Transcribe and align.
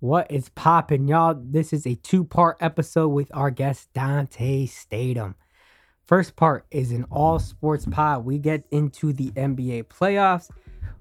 What 0.00 0.30
is 0.30 0.48
poppin', 0.48 1.08
y'all? 1.08 1.38
This 1.38 1.74
is 1.74 1.86
a 1.86 1.94
two 1.94 2.24
part 2.24 2.56
episode 2.58 3.08
with 3.08 3.30
our 3.34 3.50
guest 3.50 3.92
Dante 3.92 4.64
Statham. 4.64 5.34
First 6.06 6.36
part 6.36 6.64
is 6.70 6.90
an 6.90 7.04
all 7.10 7.38
sports 7.38 7.84
pod. 7.84 8.24
We 8.24 8.38
get 8.38 8.64
into 8.70 9.12
the 9.12 9.30
NBA 9.32 9.84
playoffs. 9.88 10.48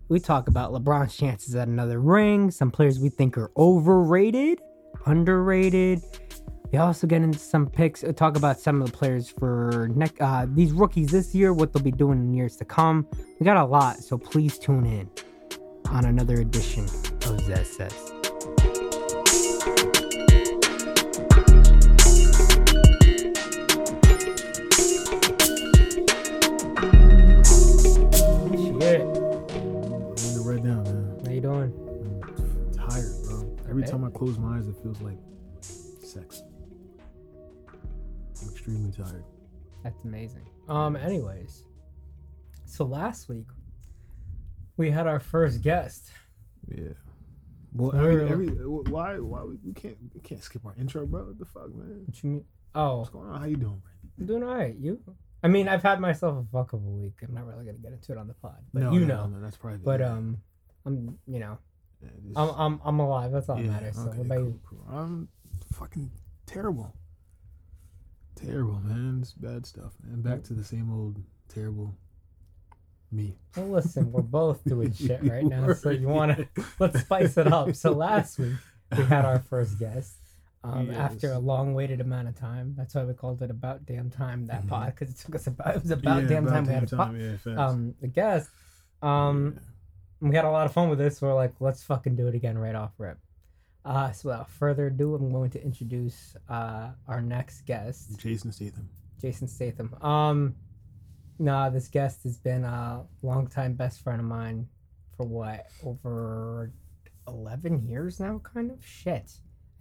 We 0.09 0.19
talk 0.19 0.49
about 0.49 0.73
LeBron's 0.73 1.15
chances 1.15 1.55
at 1.55 1.69
another 1.69 2.01
ring, 2.01 2.51
some 2.51 2.71
players 2.71 2.99
we 2.99 3.07
think 3.07 3.37
are 3.37 3.51
overrated, 3.55 4.59
underrated. 5.05 6.01
We 6.73 6.77
also 6.77 7.07
get 7.07 7.21
into 7.21 7.39
some 7.39 7.67
picks, 7.67 8.03
uh, 8.03 8.11
talk 8.11 8.35
about 8.35 8.59
some 8.59 8.81
of 8.81 8.91
the 8.91 8.97
players 8.97 9.29
for 9.29 9.89
next, 9.95 10.19
uh, 10.19 10.45
these 10.49 10.73
rookies 10.73 11.09
this 11.09 11.33
year, 11.33 11.53
what 11.53 11.71
they'll 11.71 11.81
be 11.81 11.91
doing 11.91 12.19
in 12.19 12.33
years 12.33 12.57
to 12.57 12.65
come. 12.65 13.07
We 13.39 13.45
got 13.45 13.55
a 13.55 13.63
lot, 13.63 13.99
so 13.99 14.17
please 14.17 14.59
tune 14.59 14.85
in 14.85 15.09
on 15.89 16.03
another 16.03 16.41
edition 16.41 16.83
of 16.83 17.39
ZSS. 17.39 18.08
Close 34.19 34.37
my 34.37 34.57
eyes, 34.57 34.67
it 34.67 34.75
feels 34.83 34.99
like 34.99 35.17
sex. 35.61 36.43
I'm 38.41 38.49
extremely 38.49 38.91
tired. 38.91 39.23
That's 39.81 40.03
amazing. 40.03 40.45
Um, 40.67 40.97
anyways, 40.97 41.63
so 42.65 42.83
last 42.83 43.29
week 43.29 43.47
we 44.75 44.91
had 44.91 45.07
our 45.07 45.21
first 45.21 45.61
guest. 45.61 46.11
Yeah. 46.67 46.89
Well, 47.71 47.95
every, 47.95 48.27
every, 48.29 48.47
why, 48.47 49.19
why 49.19 49.43
we, 49.43 49.55
we 49.63 49.73
can't, 49.73 49.95
we 50.13 50.19
can't 50.19 50.43
skip 50.43 50.65
our 50.65 50.75
intro, 50.77 51.05
bro? 51.05 51.23
What 51.23 51.39
the 51.39 51.45
fuck, 51.45 51.73
man? 51.73 52.03
What 52.05 52.21
you 52.21 52.29
mean? 52.29 52.45
Oh, 52.75 52.97
What's 52.97 53.11
going 53.11 53.29
on? 53.29 53.39
How 53.39 53.45
you 53.45 53.55
doing, 53.55 53.81
I'm 54.19 54.25
doing 54.25 54.43
all 54.43 54.53
right. 54.53 54.75
You? 54.77 54.99
I 55.43 55.47
mean, 55.47 55.69
I've 55.69 55.83
had 55.83 56.01
myself 56.01 56.45
a 56.45 56.55
fuckable 56.55 57.01
week. 57.01 57.13
I'm 57.25 57.33
not 57.33 57.45
really 57.45 57.63
gonna 57.63 57.77
get 57.77 57.93
into 57.93 58.11
it 58.11 58.17
on 58.17 58.27
the 58.27 58.33
pod, 58.33 58.57
but 58.73 58.83
no, 58.83 58.91
you 58.91 59.05
no, 59.05 59.23
know. 59.23 59.27
no, 59.27 59.41
that's 59.41 59.55
private. 59.55 59.85
But 59.85 60.01
um, 60.01 60.39
I'm 60.85 61.17
you 61.25 61.39
know 61.39 61.57
Yeah, 62.01 62.09
just- 62.25 62.37
I'm 62.37 62.49
I'm 62.57 62.81
I'm 62.85 62.99
alive. 62.99 63.31
That's 63.31 63.49
all 63.49 63.55
that 63.57 63.63
yeah, 63.65 63.71
matters. 63.71 63.95
So 63.95 64.01
okay, 64.03 64.17
what 64.19 64.25
about 64.25 64.37
cool, 64.37 64.45
you? 64.47 64.59
cool. 64.69 64.85
I'm 64.89 65.27
fucking 65.73 66.11
terrible. 66.45 66.93
Terrible, 68.35 68.79
man. 68.83 69.19
It's 69.21 69.33
bad 69.33 69.65
stuff, 69.65 69.93
man. 70.03 70.21
Back 70.21 70.43
to 70.43 70.53
the 70.53 70.63
same 70.63 70.91
old 70.93 71.17
terrible 71.49 71.93
me. 73.11 73.35
Well, 73.57 73.67
listen, 73.69 74.11
we're 74.11 74.21
both 74.39 74.63
doing 74.63 74.93
shit 74.93 75.21
right 75.23 75.43
now, 75.43 75.73
so 75.73 75.89
you 75.89 76.07
wanna 76.07 76.47
let's 76.79 77.01
spice 77.01 77.37
it 77.37 77.51
up. 77.51 77.75
So 77.75 77.91
last 77.91 78.39
week 78.39 78.53
we 78.97 79.03
had 79.03 79.25
our 79.25 79.39
first 79.39 79.77
guest. 79.79 80.15
Um, 80.61 80.91
after 80.91 81.31
a 81.31 81.39
long-waited 81.39 82.01
amount 82.01 82.27
of 82.27 82.35
time, 82.37 82.75
that's 82.77 82.93
why 82.93 83.05
we 83.05 83.13
called 83.13 83.41
it 83.41 83.49
"About 83.49 83.85
Damn 83.85 84.09
Time" 84.09 84.47
that 84.47 84.63
Mhm. 84.63 84.67
pod 84.67 84.93
because 84.95 85.09
it 85.09 85.17
took 85.17 85.35
us 85.35 85.47
about 85.47 85.75
it 85.75 85.81
was 85.81 85.91
about 85.91 86.23
Yeah, 86.23 86.27
damn 86.29 86.43
about 86.47 86.53
time 86.55 86.67
we 86.67 86.73
had 86.73 86.83
a 86.83 86.85
damn 86.85 86.97
pod. 86.97 87.17
yeah, 87.45 87.65
um 87.65 87.95
the 88.01 88.07
guest. 88.07 88.49
Um, 89.01 89.57
we 90.21 90.35
had 90.35 90.45
a 90.45 90.51
lot 90.51 90.65
of 90.65 90.73
fun 90.73 90.89
with 90.89 90.99
this. 90.99 91.17
So 91.19 91.27
we're 91.27 91.33
like, 91.35 91.53
let's 91.59 91.83
fucking 91.83 92.15
do 92.15 92.27
it 92.27 92.35
again 92.35 92.57
right 92.57 92.75
off 92.75 92.91
rip. 92.97 93.17
Uh, 93.85 94.11
so 94.11 94.29
without 94.29 94.49
further 94.49 94.87
ado, 94.87 95.15
I'm 95.15 95.31
going 95.31 95.49
to 95.51 95.63
introduce 95.63 96.35
uh 96.49 96.89
our 97.07 97.21
next 97.21 97.65
guest, 97.65 98.19
Jason 98.19 98.51
Statham. 98.51 98.89
Jason 99.21 99.47
Statham. 99.47 99.93
Um, 100.01 100.55
nah, 101.39 101.69
this 101.69 101.87
guest 101.87 102.23
has 102.23 102.37
been 102.37 102.65
a 102.65 103.05
longtime 103.21 103.73
best 103.73 104.01
friend 104.01 104.19
of 104.19 104.27
mine 104.27 104.67
for 105.15 105.25
what 105.25 105.67
over 105.85 106.71
eleven 107.27 107.81
years 107.81 108.19
now, 108.19 108.39
kind 108.43 108.69
of 108.71 108.85
shit. 108.85 109.31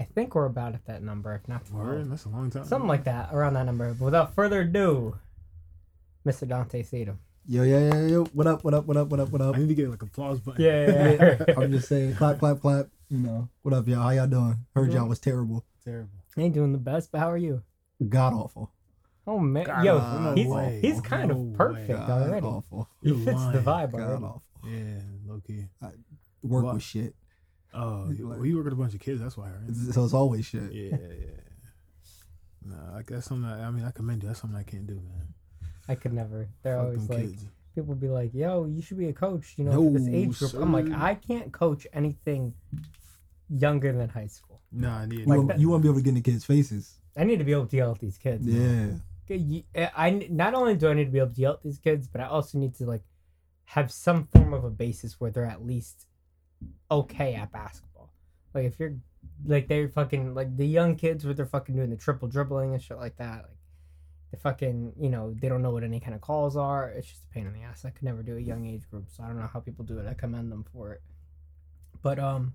I 0.00 0.04
think 0.04 0.36
we're 0.36 0.44
about 0.46 0.74
at 0.74 0.86
that 0.86 1.02
number, 1.02 1.34
if 1.34 1.48
not 1.48 1.68
Word, 1.72 2.08
that's 2.08 2.24
a 2.24 2.28
long 2.28 2.50
time. 2.50 2.64
something 2.64 2.86
like 2.88 3.02
that, 3.04 3.30
around 3.32 3.54
that 3.54 3.66
number. 3.66 3.92
But 3.94 4.04
without 4.04 4.32
further 4.32 4.60
ado, 4.60 5.18
Mr. 6.24 6.46
Dante 6.46 6.84
Statham. 6.84 7.18
Yo, 7.50 7.62
yo, 7.62 7.78
yo, 7.78 8.06
yo, 8.06 8.24
what 8.34 8.46
up, 8.46 8.62
what 8.62 8.74
up, 8.74 8.84
what 8.84 8.96
up, 8.98 9.08
what 9.08 9.20
up, 9.20 9.30
what 9.30 9.40
up? 9.40 9.56
I 9.56 9.58
need 9.60 9.68
to 9.68 9.74
get 9.74 9.88
like 9.88 10.02
applause 10.02 10.38
button. 10.38 10.62
Yeah, 10.62 10.86
yeah, 10.86 11.36
yeah. 11.48 11.54
I'm 11.56 11.72
just 11.72 11.88
saying, 11.88 12.14
clap, 12.16 12.38
clap, 12.38 12.60
clap. 12.60 12.88
You 13.08 13.18
know, 13.18 13.48
what 13.62 13.72
up, 13.72 13.88
y'all? 13.88 14.02
How 14.02 14.10
y'all 14.10 14.26
doing? 14.26 14.56
Heard 14.74 14.92
y'all 14.92 15.08
was 15.08 15.18
terrible. 15.18 15.64
Terrible. 15.82 16.10
ain't 16.36 16.52
doing 16.52 16.72
the 16.72 16.78
best, 16.78 17.10
but 17.10 17.18
how 17.20 17.30
are 17.30 17.38
you? 17.38 17.62
God 18.06 18.34
awful. 18.34 18.70
Oh 19.26 19.38
man, 19.38 19.64
God, 19.64 19.82
yo, 19.84 19.98
no 19.98 20.34
he's 20.34 20.46
way. 20.46 20.78
he's 20.82 21.00
kind 21.00 21.30
No 21.30 21.40
of 21.40 21.54
perfect 21.54 21.88
way. 21.88 21.94
God 21.96 22.10
already. 22.28 22.46
awful. 22.46 22.88
He 23.02 23.10
fits 23.12 23.24
the 23.24 23.32
lying. 23.32 23.62
vibe 23.64 23.92
God 23.92 24.00
already. 24.00 24.24
awful. 24.24 24.42
Yeah, 24.66 25.00
low 25.26 25.40
key. 25.46 25.64
Work 26.42 26.64
What? 26.64 26.74
with 26.74 26.82
shit. 26.82 27.14
Oh, 27.72 28.10
you, 28.10 28.28
well, 28.28 28.44
you 28.44 28.56
work 28.56 28.64
with 28.64 28.72
a 28.74 28.76
bunch 28.76 28.94
of 28.94 29.00
kids. 29.00 29.20
That's 29.22 29.36
why, 29.38 29.46
right? 29.46 29.68
It's- 29.70 29.94
So 29.94 30.04
it's 30.04 30.14
always 30.14 30.44
shit. 30.44 30.70
Yeah, 30.72 30.96
yeah. 30.96 31.26
Nah, 32.64 32.92
like, 32.94 33.06
that's 33.06 33.26
something. 33.26 33.48
I, 33.48 33.66
I 33.66 33.70
mean, 33.70 33.84
I 33.84 33.90
commend 33.90 34.22
you. 34.22 34.28
That's 34.28 34.40
something 34.40 34.58
I 34.58 34.62
can't 34.64 34.86
do, 34.86 34.94
man. 34.96 35.34
I 35.88 35.94
could 35.94 36.12
never. 36.12 36.48
They're 36.62 36.76
Fuck 36.76 36.84
always 36.84 37.08
like, 37.08 37.18
kids. 37.20 37.44
people 37.74 37.94
be 37.94 38.08
like, 38.08 38.34
"Yo, 38.34 38.66
you 38.66 38.82
should 38.82 38.98
be 38.98 39.08
a 39.08 39.12
coach," 39.12 39.54
you 39.56 39.64
know, 39.64 39.72
for 39.72 39.98
this 39.98 40.08
age 40.08 40.38
group. 40.38 40.54
I'm 40.54 40.72
like. 40.72 40.90
I 40.90 41.14
can't 41.14 41.52
coach 41.52 41.86
anything 41.92 42.54
younger 43.48 43.92
than 43.92 44.08
high 44.08 44.26
school. 44.26 44.60
Nah, 44.72 44.98
I 44.98 45.06
need. 45.06 45.20
You, 45.20 45.26
Like 45.26 45.36
won't, 45.38 45.48
that. 45.48 45.58
you 45.60 45.68
won't 45.70 45.82
be 45.82 45.88
able 45.88 45.98
to 45.98 46.02
get 46.02 46.10
in 46.10 46.14
the 46.16 46.20
kids' 46.20 46.44
faces. 46.44 46.98
I 47.16 47.24
need 47.24 47.38
to 47.38 47.44
be 47.44 47.52
able 47.52 47.66
to 47.66 47.76
yell 47.76 47.92
at 47.92 47.98
these 48.00 48.18
kids. 48.18 48.46
Yeah. 48.46 48.90
Okay, 49.24 49.36
you- 49.36 49.64
eh, 49.74 49.88
I 49.96 50.10
not 50.30 50.54
only 50.54 50.76
do 50.76 50.88
I 50.88 50.94
need 50.94 51.06
to 51.06 51.10
be 51.10 51.18
able 51.18 51.34
to 51.34 51.40
yell 51.40 51.52
at 51.54 51.62
these 51.62 51.78
kids, 51.78 52.06
but 52.08 52.20
I 52.20 52.26
also 52.26 52.58
need 52.58 52.74
to 52.76 52.86
like 52.86 53.02
have 53.64 53.90
some 53.90 54.24
form 54.24 54.52
of 54.54 54.64
a 54.64 54.70
basis 54.70 55.20
where 55.20 55.30
they're 55.30 55.44
at 55.44 55.64
least 55.64 56.06
okay 56.90 57.34
at 57.34 57.52
basketball. 57.52 58.12
Like 58.54 58.64
if 58.64 58.78
you're 58.78 58.94
like 59.44 59.68
they're 59.68 59.88
fucking 59.88 60.34
like 60.34 60.56
the 60.56 60.66
young 60.66 60.96
kids 60.96 61.24
where 61.24 61.34
they're 61.34 61.46
fucking 61.46 61.76
doing 61.76 61.90
the 61.90 61.96
triple 61.96 62.28
dribbling 62.28 62.72
and 62.72 62.82
shit 62.82 62.96
like 62.96 63.16
that. 63.16 63.42
Like 63.42 63.57
they 64.30 64.38
fucking 64.38 64.92
you 64.98 65.08
know 65.08 65.34
they 65.40 65.48
don't 65.48 65.62
know 65.62 65.70
what 65.70 65.84
any 65.84 66.00
kind 66.00 66.14
of 66.14 66.20
calls 66.20 66.56
are. 66.56 66.90
It's 66.90 67.06
just 67.06 67.24
a 67.24 67.34
pain 67.34 67.46
in 67.46 67.52
the 67.52 67.62
ass. 67.62 67.84
I 67.84 67.90
could 67.90 68.04
never 68.04 68.22
do 68.22 68.36
a 68.36 68.40
young 68.40 68.66
age 68.66 68.88
group, 68.90 69.08
so 69.10 69.22
I 69.22 69.26
don't 69.26 69.38
know 69.38 69.48
how 69.52 69.60
people 69.60 69.84
do 69.84 69.98
it. 69.98 70.06
I 70.06 70.14
commend 70.14 70.52
them 70.52 70.64
for 70.72 70.92
it. 70.92 71.02
But 72.02 72.18
um, 72.18 72.52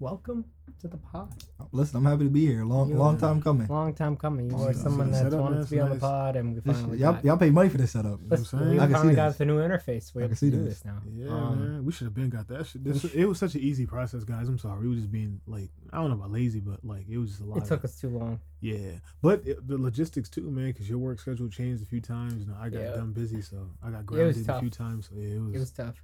welcome 0.00 0.46
to 0.80 0.88
the 0.88 0.96
pod. 0.96 1.30
Listen, 1.72 1.98
I'm 1.98 2.06
happy 2.06 2.24
to 2.24 2.30
be 2.30 2.46
here. 2.46 2.64
Long, 2.64 2.88
You- 2.88 2.96
long 2.96 3.18
time 3.18 3.42
coming. 3.42 3.66
Long 3.68 3.92
time 3.94 4.16
coming. 4.16 4.50
You 4.50 4.56
Long 4.56 4.68
are 4.68 4.72
someone 4.72 5.08
See 5.08 5.10
the 5.10 5.10
that's 5.10 5.24
setup, 5.34 5.40
wanted 5.40 5.64
to 5.66 5.70
be 5.70 5.80
on 5.80 5.90
the 5.90 5.96
pod, 5.96 6.36
and 6.36 6.54
we 6.54 6.60
finally 6.62 6.98
y'all, 6.98 7.12
got. 7.12 7.24
y'all 7.24 7.36
pay 7.36 7.50
money 7.50 7.68
for 7.68 7.76
this 7.76 7.90
setup. 7.92 8.04
You 8.04 8.10
know 8.10 8.16
what 8.16 8.38
I'm 8.38 8.40
Listen, 8.42 8.58
saying? 8.60 8.70
we 8.70 8.80
I 8.80 8.86
finally 8.88 9.14
got 9.14 9.28
this. 9.28 9.36
the 9.38 9.44
new 9.44 9.58
interface. 9.58 10.14
We're 10.14 10.22
I 10.22 10.24
able 10.24 10.28
can 10.28 10.30
to 10.30 10.36
see 10.36 10.50
do 10.50 10.64
this. 10.64 10.74
this 10.80 10.84
now. 10.86 11.02
Yeah, 11.06 11.28
Um, 11.28 11.58
man. 11.72 11.84
We 11.84 11.92
should 11.92 12.06
have 12.06 12.14
been 12.14 12.30
got 12.30 12.48
that. 12.48 12.66
Shit. 12.66 12.82
This, 12.82 13.04
it 13.04 13.26
was 13.26 13.38
such 13.38 13.54
an 13.54 13.60
easy 13.60 13.84
process, 13.84 14.24
guys. 14.24 14.48
I'm 14.48 14.58
sorry. 14.58 14.80
We 14.80 14.88
were 14.88 14.94
just 14.94 15.12
being 15.12 15.40
like, 15.46 15.68
I 15.92 15.98
don't 15.98 16.08
know 16.08 16.16
about 16.16 16.30
lazy, 16.30 16.60
but 16.60 16.82
like 16.82 17.06
it 17.08 17.18
was 17.18 17.30
just 17.30 17.42
a 17.42 17.44
lot. 17.44 17.58
It 17.58 17.66
took 17.66 17.80
of, 17.80 17.84
us 17.84 18.00
too 18.00 18.08
long. 18.08 18.40
Yeah, 18.60 18.92
but 19.20 19.46
it, 19.46 19.66
the 19.68 19.76
logistics 19.76 20.30
too, 20.30 20.50
man, 20.50 20.68
because 20.68 20.88
your 20.88 20.98
work 20.98 21.20
schedule 21.20 21.48
changed 21.50 21.82
a 21.82 21.86
few 21.86 22.00
times. 22.00 22.40
You 22.42 22.46
know, 22.46 22.56
I 22.58 22.70
got 22.70 22.80
Yeah. 22.80 22.90
done 22.92 23.12
busy, 23.12 23.42
so 23.42 23.68
I 23.82 23.90
got 23.90 23.98
was 23.98 24.04
grounded 24.06 24.48
a 24.48 24.60
few 24.60 24.70
times. 24.70 25.08
So 25.10 25.16
yeah, 25.18 25.36
it 25.36 25.40
was. 25.42 25.54
It 25.54 25.58
was 25.58 25.70
tough. 25.72 26.02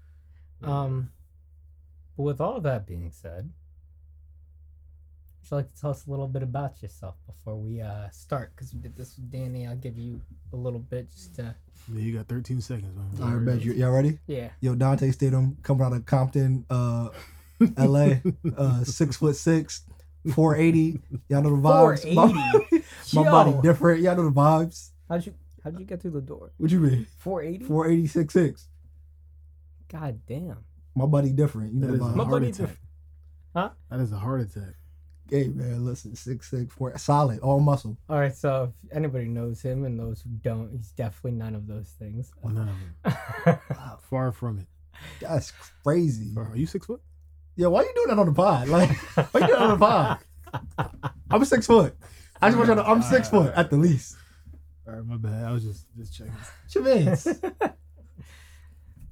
yeah. 0.62 0.82
Um, 0.82 1.10
but 2.16 2.24
with 2.24 2.40
all 2.42 2.60
that 2.60 2.86
being 2.86 3.10
said, 3.10 3.50
would 5.50 5.56
you 5.56 5.56
like 5.62 5.72
to 5.74 5.80
tell 5.80 5.90
us 5.90 6.06
a 6.06 6.10
little 6.10 6.26
bit 6.28 6.42
about 6.42 6.82
yourself 6.82 7.14
before 7.26 7.56
we 7.56 7.80
uh 7.80 8.08
start? 8.10 8.52
Because 8.54 8.72
we 8.74 8.80
did 8.80 8.96
this 8.96 9.16
with 9.16 9.30
Danny. 9.30 9.66
I'll 9.66 9.76
give 9.76 9.96
you 9.98 10.20
a 10.52 10.56
little 10.56 10.78
bit 10.80 11.10
just 11.10 11.34
to. 11.36 11.54
yeah, 11.92 12.00
you 12.00 12.16
got 12.16 12.26
13 12.26 12.60
seconds, 12.60 12.96
man. 12.96 13.22
All 13.22 13.36
right, 13.36 13.44
bet 13.44 13.64
you, 13.64 13.72
y'all 13.72 13.90
ready? 13.92 14.18
Yeah. 14.26 14.50
Yo, 14.60 14.74
Dante 14.74 15.10
Statham 15.10 15.56
coming 15.62 15.84
out 15.84 15.92
of 15.92 16.04
Compton, 16.06 16.64
uh, 16.70 17.10
LA, 17.78 18.14
uh, 18.56 18.84
six 18.84 19.16
foot 19.16 19.36
six, 19.36 19.82
480. 20.34 21.00
Y'all 21.28 21.42
know 21.42 21.50
the 21.50 21.62
vibes. 21.62 22.14
My, 22.14 22.82
my 23.22 23.30
body 23.30 23.54
different. 23.62 24.02
Y'all 24.02 24.16
know 24.16 24.24
the 24.24 24.32
vibes. 24.34 24.90
How'd 25.08 25.26
you 25.26 25.34
How'd 25.62 25.78
you 25.80 25.84
get 25.86 26.00
through 26.00 26.12
the 26.12 26.20
door? 26.20 26.52
What 26.58 26.70
you 26.70 26.78
mean? 26.80 27.06
480. 27.18 27.64
480, 27.64 28.06
six 28.08 28.32
six. 28.34 28.68
God 29.88 30.20
damn. 30.26 30.58
My 30.94 31.06
body 31.06 31.30
different. 31.30 31.74
You 31.74 31.80
know 31.80 31.86
That 31.88 31.92
the 31.98 32.04
is 32.04 32.10
vibes. 32.10 32.14
My 32.16 32.24
heart 32.24 32.30
buddy 32.34 32.48
attack. 32.50 32.68
did- 32.68 32.76
Huh? 33.54 33.70
That 33.90 34.00
is 34.00 34.12
a 34.12 34.16
heart 34.18 34.40
attack. 34.42 34.74
Hey 35.28 35.48
man, 35.48 35.84
listen, 35.84 36.14
six 36.14 36.48
six 36.50 36.72
four, 36.72 36.96
solid, 36.98 37.40
all 37.40 37.58
muscle. 37.58 37.96
All 38.08 38.18
right. 38.18 38.34
So 38.34 38.72
if 38.84 38.96
anybody 38.96 39.24
knows 39.26 39.60
him, 39.60 39.84
and 39.84 39.98
those 39.98 40.22
who 40.22 40.30
don't, 40.42 40.70
he's 40.70 40.90
definitely 40.92 41.32
none 41.32 41.54
of 41.56 41.66
those 41.66 41.88
things. 41.98 42.30
Well, 42.42 42.54
none 42.54 42.68
of 42.68 42.76
them. 43.44 43.58
Wow, 43.70 43.98
Far 44.08 44.30
from 44.32 44.58
it. 44.60 44.66
that's 45.20 45.52
crazy. 45.82 46.32
Far- 46.34 46.50
Are 46.52 46.56
you 46.56 46.66
six 46.66 46.86
foot? 46.86 47.00
Yeah, 47.56 47.66
why 47.68 47.80
are 47.80 47.84
you 47.86 47.92
doing 47.94 48.08
that 48.08 48.18
on 48.18 48.26
the 48.26 48.32
pod? 48.32 48.68
Like, 48.68 48.90
why 49.16 49.24
are 49.34 49.40
you 49.40 49.46
doing 49.46 49.58
that 49.58 49.62
on 49.62 49.78
the 49.78 49.86
pod? 49.86 50.18
I'm 51.30 51.44
six 51.44 51.66
foot. 51.66 51.96
I 52.40 52.48
just 52.50 52.58
want 52.58 52.68
you 52.68 52.74
to. 52.76 52.84
I'm 52.86 53.02
six 53.02 53.28
foot 53.28 53.52
at 53.56 53.70
the 53.70 53.76
least. 53.76 54.16
All 54.86 54.94
right, 54.94 55.04
my 55.04 55.16
bad. 55.16 55.44
I 55.44 55.50
was 55.50 55.64
just 55.64 55.86
just 55.96 56.14
checking. 56.14 56.32
What 56.32 56.74
you 56.74 56.82
mean? 56.84 57.16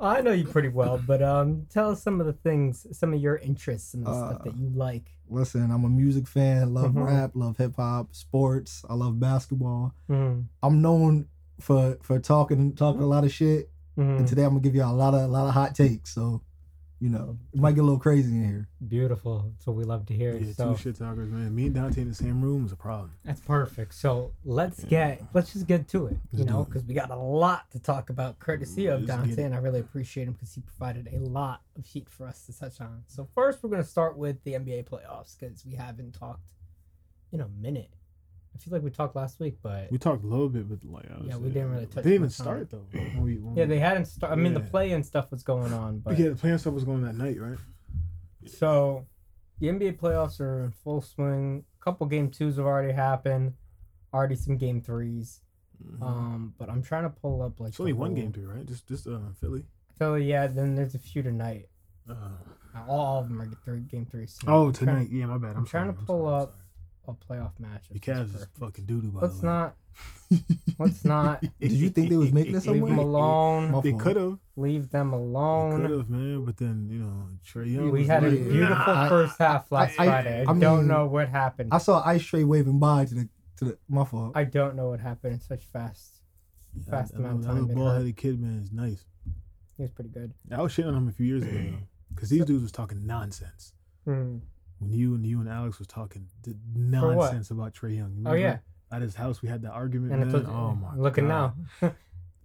I 0.00 0.20
know 0.20 0.32
you 0.32 0.44
pretty 0.44 0.68
well, 0.68 1.00
but 1.06 1.22
um, 1.22 1.66
tell 1.70 1.90
us 1.90 2.02
some 2.02 2.20
of 2.20 2.26
the 2.26 2.32
things, 2.32 2.86
some 2.96 3.14
of 3.14 3.20
your 3.20 3.36
interests 3.36 3.94
and 3.94 4.04
the 4.06 4.12
stuff 4.12 4.40
Uh, 4.40 4.44
that 4.44 4.56
you 4.56 4.70
like. 4.74 5.10
Listen, 5.28 5.70
I'm 5.70 5.84
a 5.84 5.88
music 5.88 6.26
fan. 6.26 6.74
Love 6.74 6.92
Mhm. 6.92 7.04
rap. 7.06 7.30
Love 7.34 7.56
hip 7.56 7.76
hop. 7.76 8.14
Sports. 8.14 8.84
I 8.88 8.94
love 8.94 9.18
basketball. 9.20 9.94
Mm, 10.10 10.46
I'm 10.62 10.82
known 10.82 11.26
for 11.60 11.96
for 12.02 12.18
talking 12.18 12.74
talking 12.74 13.00
a 13.02 13.06
lot 13.06 13.24
of 13.24 13.32
shit. 13.32 13.70
mm. 13.96 14.18
And 14.18 14.26
today 14.26 14.42
I'm 14.42 14.50
gonna 14.50 14.60
give 14.60 14.74
you 14.74 14.82
a 14.82 14.86
lot 14.92 15.14
of 15.14 15.22
a 15.22 15.28
lot 15.28 15.46
of 15.46 15.54
hot 15.54 15.74
takes. 15.74 16.12
So, 16.14 16.42
You 17.04 17.10
know, 17.10 17.36
it 17.52 17.60
might 17.60 17.74
get 17.74 17.82
a 17.82 17.84
little 17.84 17.98
crazy 17.98 18.34
in 18.34 18.48
here. 18.48 18.66
Beautiful. 18.88 19.52
That's 19.52 19.66
what 19.66 19.76
we 19.76 19.84
love 19.84 20.06
to 20.06 20.14
hear. 20.14 20.38
Yeah, 20.38 20.54
so 20.54 20.72
two 20.72 20.78
shit 20.80 20.96
talkers, 20.98 21.28
man. 21.28 21.54
Me 21.54 21.66
and 21.66 21.74
Dante 21.74 22.00
in 22.00 22.08
the 22.08 22.14
same 22.14 22.40
room 22.40 22.64
is 22.64 22.72
a 22.72 22.76
problem. 22.76 23.10
that's 23.26 23.42
perfect. 23.42 23.92
So 23.92 24.32
let's 24.42 24.82
get 24.84 25.20
let's 25.34 25.52
just 25.52 25.66
get 25.66 25.86
to 25.88 26.06
it. 26.06 26.12
You 26.12 26.38
Let's 26.38 26.46
do 26.46 26.50
know, 26.50 26.64
because 26.64 26.82
we 26.86 26.94
got 26.94 27.10
a 27.10 27.14
lot 27.14 27.70
to 27.72 27.78
talk 27.78 28.08
about, 28.08 28.38
courtesy 28.38 28.86
of 28.86 29.02
Let's 29.02 29.20
get 29.20 29.26
Dante, 29.26 29.42
and 29.42 29.54
I 29.54 29.58
really 29.58 29.80
appreciate 29.80 30.28
him 30.28 30.32
because 30.32 30.54
he 30.54 30.62
provided 30.62 31.10
a 31.12 31.18
lot 31.18 31.60
of 31.76 31.84
heat 31.84 32.08
for 32.08 32.26
us 32.26 32.46
to 32.46 32.58
touch 32.58 32.80
on. 32.80 33.02
So 33.06 33.28
first, 33.34 33.62
we're 33.62 33.68
gonna 33.68 33.84
start 33.84 34.16
with 34.16 34.42
the 34.44 34.54
NBA 34.54 34.86
playoffs 34.88 35.38
because 35.38 35.62
we 35.66 35.74
haven't 35.74 36.12
talked 36.14 36.54
in 37.32 37.42
a 37.42 37.48
minute. 37.48 37.90
I 38.54 38.58
feel 38.58 38.72
like 38.72 38.82
we 38.82 38.90
talked 38.90 39.16
last 39.16 39.40
week, 39.40 39.56
but 39.62 39.90
We 39.90 39.98
talked 39.98 40.22
a 40.22 40.26
little 40.26 40.48
bit, 40.48 40.68
but 40.68 40.84
like, 40.84 41.06
I 41.10 41.24
Yeah, 41.24 41.36
we 41.36 41.48
didn't 41.48 41.70
really 41.72 41.86
touch 41.86 42.04
They 42.04 42.10
didn't 42.10 42.14
even 42.14 42.30
start 42.30 42.70
though. 42.70 42.86
When 42.92 43.22
we, 43.22 43.38
when 43.38 43.56
yeah, 43.56 43.64
they 43.64 43.78
hadn't 43.80 44.06
started. 44.06 44.32
I 44.32 44.36
mean, 44.36 44.54
the 44.54 44.60
play 44.60 44.92
and 44.92 45.04
stuff 45.04 45.30
was 45.30 45.42
going 45.42 45.72
on, 45.72 45.98
but 45.98 46.18
yeah, 46.18 46.28
the 46.30 46.36
playing 46.36 46.58
stuff 46.58 46.72
was 46.74 46.84
going 46.84 47.02
that 47.02 47.16
night, 47.16 47.40
right? 47.40 47.58
So, 48.46 49.06
the 49.58 49.68
NBA 49.68 49.98
playoffs 49.98 50.40
are 50.40 50.64
in 50.64 50.70
full 50.70 51.00
swing. 51.00 51.64
A 51.80 51.84
couple 51.84 52.06
game 52.06 52.30
twos 52.30 52.56
have 52.56 52.66
already 52.66 52.92
happened. 52.92 53.54
Already 54.12 54.36
some 54.36 54.56
game 54.56 54.80
3s 54.80 55.40
Um, 56.00 56.54
but 56.58 56.68
I'm 56.70 56.82
trying 56.82 57.02
to 57.04 57.10
pull 57.10 57.42
up 57.42 57.58
like 57.58 57.68
Mm-hmm. 57.72 57.72
it's 57.72 57.80
only 57.80 57.92
one 57.92 58.10
whole- 58.10 58.16
game 58.20 58.32
three, 58.32 58.44
right? 58.44 58.64
Just 58.66 58.86
just 58.86 59.06
uh 59.08 59.18
Philly. 59.40 59.64
Philly, 59.98 60.24
yeah. 60.24 60.46
Then 60.46 60.74
there's 60.76 60.94
a 60.94 60.98
few 60.98 61.22
tonight. 61.22 61.68
Uh, 62.08 62.14
All 62.88 63.20
of 63.20 63.28
them 63.28 63.40
are 63.40 63.48
three, 63.64 63.80
game 63.80 64.06
three. 64.06 64.26
So 64.26 64.42
oh, 64.46 64.66
I'm 64.66 64.72
trying 64.72 64.86
tonight. 65.06 65.08
Yeah, 65.10 65.26
my 65.26 65.38
bad. 65.38 65.50
I'm, 65.52 65.58
I'm 65.58 65.66
trying 65.66 65.86
sorry, 65.86 65.96
to 65.98 66.04
pull 66.04 66.24
sorry, 66.26 66.42
up- 66.42 66.54
a 67.06 67.12
playoff 67.12 67.58
match. 67.58 67.86
sorry. 67.88 67.92
The 67.92 68.00
Cavs 68.00 68.34
is 68.34 68.46
fucking 68.58 68.84
doo 68.86 69.00
doo. 69.00 69.10
By 69.10 69.20
Let's 69.22 69.38
the 69.40 69.46
way. 69.46 69.52
not. 69.52 69.76
Let's 70.78 71.04
not. 71.04 71.40
Did 71.60 71.72
you 71.72 71.90
think 71.90 72.10
they 72.10 72.16
was 72.16 72.32
making 72.32 72.54
it 72.54 72.66
Leave 72.66 72.80
them 72.86 72.98
alone. 72.98 73.80
They 73.82 73.92
could 73.92 74.16
have. 74.16 74.38
Leave 74.56 74.90
them 74.90 75.12
alone. 75.12 75.82
Could 75.82 75.90
have, 75.90 76.10
man. 76.10 76.44
But 76.44 76.56
then 76.56 76.88
you 76.90 76.98
know, 76.98 77.28
Trae 77.46 77.72
Young. 77.72 77.90
We 77.90 78.00
was 78.00 78.08
had 78.08 78.24
a 78.24 78.30
beautiful 78.30 78.74
I- 78.92 79.08
first 79.08 79.38
half 79.38 79.70
last 79.70 79.98
I- 79.98 80.06
Friday. 80.06 80.38
I, 80.46 80.50
I 80.50 80.58
don't 80.58 80.78
mean, 80.78 80.88
know 80.88 81.06
what 81.06 81.28
happened. 81.28 81.70
I 81.72 81.78
saw 81.78 82.02
Ice 82.04 82.22
Trae 82.22 82.44
waving 82.44 82.78
by 82.80 83.04
to 83.04 83.14
the 83.14 83.28
to 83.58 83.64
the 83.66 83.78
my 83.88 84.04
fault. 84.04 84.32
I 84.34 84.44
don't 84.44 84.74
know 84.74 84.88
what 84.88 85.00
happened 85.00 85.34
in 85.34 85.40
such 85.40 85.64
fast. 85.64 86.20
That- 86.74 86.90
fast 86.90 87.12
that 87.12 87.18
amount 87.20 87.40
of 87.40 87.46
time 87.46 87.68
That 87.68 87.74
ball 87.76 87.90
headed 87.90 88.16
kid, 88.16 88.40
man, 88.40 88.60
is 88.64 88.72
nice. 88.72 89.04
He 89.76 89.82
was 89.82 89.92
pretty 89.92 90.10
good. 90.10 90.34
I 90.50 90.60
was 90.62 90.72
shitting 90.72 90.88
on 90.88 90.94
him 90.96 91.08
a 91.08 91.12
few 91.12 91.26
years 91.26 91.42
ago, 91.44 91.74
because 92.14 92.30
these 92.30 92.44
dudes 92.44 92.62
was 92.62 92.72
talking 92.72 93.06
nonsense. 93.06 93.72
Hmm. 94.04 94.38
When 94.84 94.92
you 94.92 95.14
and 95.14 95.24
you 95.26 95.40
and 95.40 95.48
Alex 95.48 95.78
was 95.78 95.88
talking 95.88 96.26
d- 96.42 96.52
For 96.98 97.14
what? 97.14 97.16
nonsense 97.16 97.50
about 97.50 97.72
Trae 97.74 97.96
Young. 97.96 98.22
Oh 98.26 98.34
yeah, 98.34 98.58
At 98.92 99.00
his 99.02 99.14
house, 99.14 99.40
we 99.42 99.48
had 99.48 99.62
that 99.62 99.72
argument. 99.72 100.12
and 100.12 100.30
told 100.30 100.46
oh 100.46 100.74
my 100.74 100.94
looking 100.96 101.26
God. 101.28 101.54
now, 101.82 101.94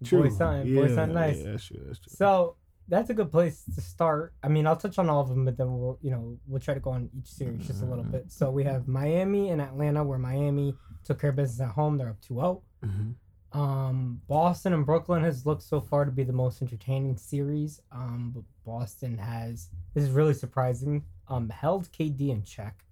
True. 0.02 0.22
boy 0.22 0.28
son, 0.30 0.66
yeah, 0.66 0.74
boy 0.80 0.94
son, 0.94 1.12
nice. 1.12 1.38
Yeah, 1.38 1.50
that's 1.52 1.64
true. 1.66 1.82
That's 1.86 1.98
true. 1.98 2.12
So 2.16 2.56
that's 2.88 3.10
a 3.10 3.14
good 3.14 3.30
place 3.30 3.62
to 3.74 3.80
start. 3.82 4.32
I 4.42 4.48
mean, 4.48 4.66
I'll 4.66 4.74
touch 4.76 4.98
on 4.98 5.10
all 5.10 5.20
of 5.20 5.28
them, 5.28 5.44
but 5.44 5.56
then 5.58 5.78
we'll, 5.78 5.98
you 6.00 6.10
know, 6.10 6.38
we'll 6.48 6.60
try 6.60 6.72
to 6.74 6.80
go 6.80 6.90
on 6.90 7.10
each 7.16 7.28
series 7.28 7.66
just 7.66 7.82
a 7.82 7.84
little 7.84 8.04
Mm-hmm. 8.04 8.12
bit. 8.12 8.32
So 8.32 8.50
we 8.50 8.64
have 8.64 8.88
Miami 8.88 9.50
and 9.50 9.60
Atlanta, 9.60 10.02
where 10.02 10.18
Miami 10.18 10.74
took 11.04 11.20
care 11.20 11.30
of 11.30 11.36
business 11.36 11.60
at 11.60 11.74
home. 11.74 11.98
They're 11.98 12.08
up 12.08 12.20
2-0. 12.22 12.62
Mhm. 12.84 13.14
Um, 13.52 14.20
Boston 14.28 14.72
and 14.72 14.86
Brooklyn 14.86 15.22
has 15.24 15.44
looked 15.44 15.62
so 15.64 15.80
far 15.80 16.04
to 16.04 16.10
be 16.12 16.22
the 16.22 16.32
most 16.32 16.62
entertaining 16.62 17.16
series. 17.16 17.80
Um, 17.92 18.32
but 18.34 18.44
Boston 18.64 19.18
has 19.18 19.68
this 19.94 20.04
is 20.04 20.10
really 20.10 20.34
surprising. 20.34 21.04
Um, 21.30 21.48
held 21.48 21.90
KD 21.92 22.28
in 22.30 22.42
check, 22.42 22.84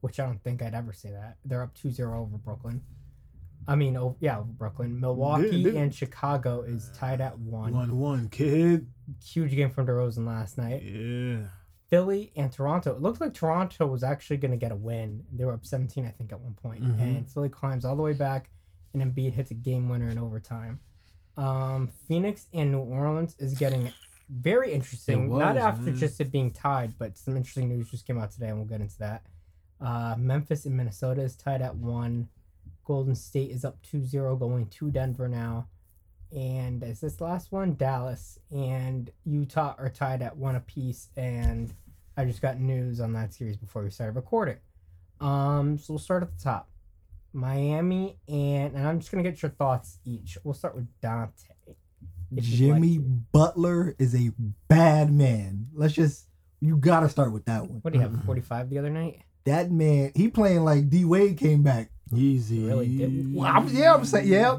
which 0.00 0.18
I 0.20 0.26
don't 0.26 0.42
think 0.42 0.60
I'd 0.62 0.74
ever 0.74 0.92
say 0.92 1.10
that. 1.12 1.36
They're 1.44 1.62
up 1.62 1.74
2-0 1.76 2.00
over 2.14 2.36
Brooklyn. 2.36 2.82
I 3.68 3.76
mean, 3.76 3.96
oh, 3.96 4.16
yeah, 4.20 4.38
over 4.38 4.50
Brooklyn. 4.50 4.98
Milwaukee 5.00 5.62
did- 5.62 5.76
and 5.76 5.94
Chicago 5.94 6.62
is 6.62 6.90
tied 6.96 7.20
at 7.20 7.38
one. 7.38 7.72
One 7.72 7.96
one 7.98 8.28
kid. 8.28 8.88
Huge 9.22 9.52
game 9.52 9.70
from 9.70 9.86
DeRozan 9.86 10.26
last 10.26 10.58
night. 10.58 10.82
Yeah. 10.82 11.46
Philly 11.88 12.32
and 12.36 12.50
Toronto. 12.52 12.92
It 12.94 13.02
looked 13.02 13.20
like 13.20 13.34
Toronto 13.34 13.86
was 13.86 14.02
actually 14.02 14.38
going 14.38 14.52
to 14.52 14.56
get 14.56 14.72
a 14.72 14.76
win. 14.76 15.24
They 15.32 15.44
were 15.44 15.52
up 15.52 15.64
17, 15.66 16.06
I 16.06 16.10
think, 16.10 16.32
at 16.32 16.40
one 16.40 16.54
point. 16.54 16.82
Mhm. 16.82 17.00
And 17.00 17.30
Philly 17.30 17.48
climbs 17.48 17.84
all 17.84 17.96
the 17.96 18.02
way 18.02 18.12
back, 18.12 18.50
and 18.94 19.02
Embiid 19.02 19.32
hits 19.32 19.50
a 19.50 19.54
game 19.54 19.88
winner 19.88 20.08
in 20.08 20.18
overtime. 20.18 20.80
Um, 21.36 21.88
Phoenix 22.08 22.46
and 22.52 22.72
New 22.72 22.78
Orleans 22.80 23.34
is 23.38 23.54
getting 23.58 23.92
very 24.30 24.72
interesting. 24.72 25.24
It 25.24 25.38
Not 25.38 25.56
after 25.56 25.86
man. 25.90 25.96
just 25.96 26.20
it 26.20 26.30
being 26.30 26.52
tied, 26.52 26.98
but 26.98 27.18
some 27.18 27.36
interesting 27.36 27.68
news 27.68 27.90
just 27.90 28.06
came 28.06 28.18
out 28.18 28.30
today, 28.30 28.48
and 28.48 28.58
we'll 28.58 28.66
get 28.66 28.80
into 28.80 28.98
that. 28.98 29.22
Uh, 29.80 30.14
Memphis 30.18 30.66
and 30.66 30.76
Minnesota 30.76 31.22
is 31.22 31.36
tied 31.36 31.62
at 31.62 31.76
one. 31.76 32.28
Golden 32.84 33.14
State 33.14 33.50
is 33.50 33.64
up 33.64 33.80
2 33.82 34.04
0, 34.04 34.36
going 34.36 34.66
to 34.66 34.90
Denver 34.90 35.28
now. 35.28 35.68
And 36.32 36.82
is 36.82 37.00
this 37.00 37.20
last 37.20 37.50
one? 37.50 37.74
Dallas 37.74 38.38
and 38.50 39.10
Utah 39.24 39.74
are 39.78 39.88
tied 39.88 40.22
at 40.22 40.36
one 40.36 40.54
apiece. 40.54 41.08
And 41.16 41.72
I 42.16 42.24
just 42.24 42.42
got 42.42 42.60
news 42.60 43.00
on 43.00 43.12
that 43.14 43.32
series 43.34 43.56
before 43.56 43.82
we 43.82 43.90
started 43.90 44.16
recording. 44.16 44.58
Um, 45.20 45.76
so 45.78 45.94
we'll 45.94 45.98
start 45.98 46.22
at 46.22 46.36
the 46.36 46.42
top. 46.42 46.68
Miami 47.32 48.16
and 48.28 48.74
and 48.74 48.88
I'm 48.88 48.98
just 48.98 49.12
gonna 49.12 49.22
get 49.22 49.40
your 49.42 49.52
thoughts 49.52 49.98
each. 50.04 50.36
We'll 50.42 50.54
start 50.54 50.74
with 50.74 50.88
Dante. 51.00 51.54
If 52.36 52.46
you'd 52.46 52.70
like 52.70 52.82
Jimmy. 52.82 52.98
Butler 52.98 53.94
is 53.98 54.14
a 54.14 54.32
bad 54.68 55.12
man. 55.12 55.68
Let's 55.74 55.94
just 55.94 56.26
you 56.60 56.76
gotta 56.76 57.08
start 57.08 57.32
with 57.32 57.44
that 57.46 57.62
one. 57.62 57.80
What 57.80 57.92
do 57.92 57.98
you 57.98 58.02
have? 58.02 58.24
45 58.24 58.70
the 58.70 58.78
other 58.78 58.90
night? 58.90 59.22
That 59.44 59.70
man, 59.70 60.12
he 60.14 60.28
playing 60.28 60.64
like 60.64 60.88
D 60.90 61.04
Wade 61.04 61.38
came 61.38 61.62
back. 61.62 61.90
Easy. 62.14 62.64
Really 62.64 62.88
did. 62.88 63.34
Well, 63.34 63.50
I'm, 63.50 63.68
yeah, 63.68 63.94
I'm 63.94 64.04
saying, 64.04 64.28
yeah, 64.28 64.58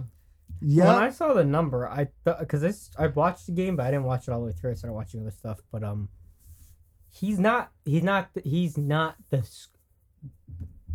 Yeah. 0.62 0.86
When. 0.86 1.04
I 1.04 1.10
saw 1.10 1.34
the 1.34 1.44
number, 1.44 1.88
I 1.88 2.08
thought 2.24 2.40
because 2.40 2.62
this 2.62 2.90
I 2.98 3.08
watched 3.08 3.46
the 3.46 3.52
game, 3.52 3.76
but 3.76 3.86
I 3.86 3.92
didn't 3.92 4.06
watch 4.06 4.28
it 4.28 4.32
all 4.32 4.40
the 4.40 4.48
way 4.48 4.54
through. 4.54 4.72
I 4.72 4.74
started 4.76 4.94
watching 4.94 5.22
other 5.22 5.32
stuff, 5.32 5.60
but 5.72 5.84
um, 5.84 6.10
he's 7.10 7.40
not 7.40 7.72
he's 7.86 8.04
not 8.04 8.30
he's 8.44 8.78
not 8.78 9.16
the 9.30 9.48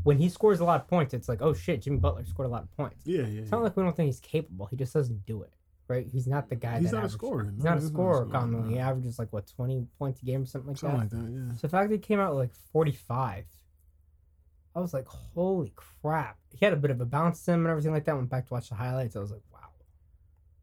when 0.03 0.19
he 0.19 0.29
scores 0.29 0.61
a 0.61 0.65
lot 0.65 0.81
of 0.81 0.89
points, 0.89 1.15
it's 1.15 1.29
like 1.29 1.43
oh 1.43 1.53
shit, 1.53 1.83
Jimmy 1.83 1.99
Butler 1.99 2.25
scored 2.25 2.47
a 2.47 2.51
lot 2.51 2.63
of 2.63 2.77
points. 2.77 3.03
Yeah, 3.05 3.23
yeah. 3.23 3.43
It's 3.43 3.51
not 3.51 3.63
like 3.63 3.77
we 3.77 3.83
don't 3.83 3.95
think 3.95 4.07
he's 4.07 4.21
capable. 4.21 4.67
He 4.67 4.77
just 4.77 4.95
doesn't 4.95 5.27
do 5.27 5.43
it, 5.43 5.53
right? 5.89 6.07
He's 6.11 6.27
not 6.27 6.49
the 6.49 6.57
guy. 6.57 6.81
He's 6.81 6.91
that 6.91 6.97
not 6.99 7.07
a 7.07 7.09
scorer. 7.09 7.51
He's 7.55 7.63
No, 7.65 7.71
not 7.71 7.79
a 7.79 7.81
he's 7.81 7.91
not 7.91 7.91
a 7.91 7.95
scorer 7.95 8.15
scorer, 8.29 8.41
commonly. 8.41 8.75
He 8.75 8.79
averages 8.79 9.19
like 9.19 9.33
what 9.33 9.47
twenty 9.47 9.87
points 9.99 10.21
a 10.23 10.25
game 10.25 10.43
or 10.43 10.47
something 10.47 10.69
like 10.71 10.79
Something 10.79 10.99
that. 11.09 11.17
like 11.17 11.25
that, 11.27 11.33
yeah. 11.33 11.53
So 11.53 11.67
the 11.67 11.69
fact 11.69 11.91
that 11.91 11.95
he 11.97 12.01
came 12.01 12.21
out 12.21 12.31
with 12.35 12.41
like 12.41 12.55
45, 12.73 13.45
I 14.75 14.81
was 14.81 14.93
like, 14.93 15.07
holy 15.07 15.73
crap. 15.77 16.37
He 16.51 16.65
had 16.65 16.73
a 16.73 16.77
bit 16.77 16.91
of 16.91 17.01
a 17.01 17.07
bounce 17.07 17.43
to 17.45 17.53
him 17.53 17.61
and 17.61 17.69
everything 17.71 17.93
like 17.93 18.05
that. 18.05 18.17
Went 18.17 18.29
back 18.31 18.47
to 18.49 18.55
watch 18.55 18.69
the 18.69 18.75
highlights. 18.75 19.17
I 19.17 19.21
was 19.21 19.31
like, 19.31 19.43
wow. 19.53 19.61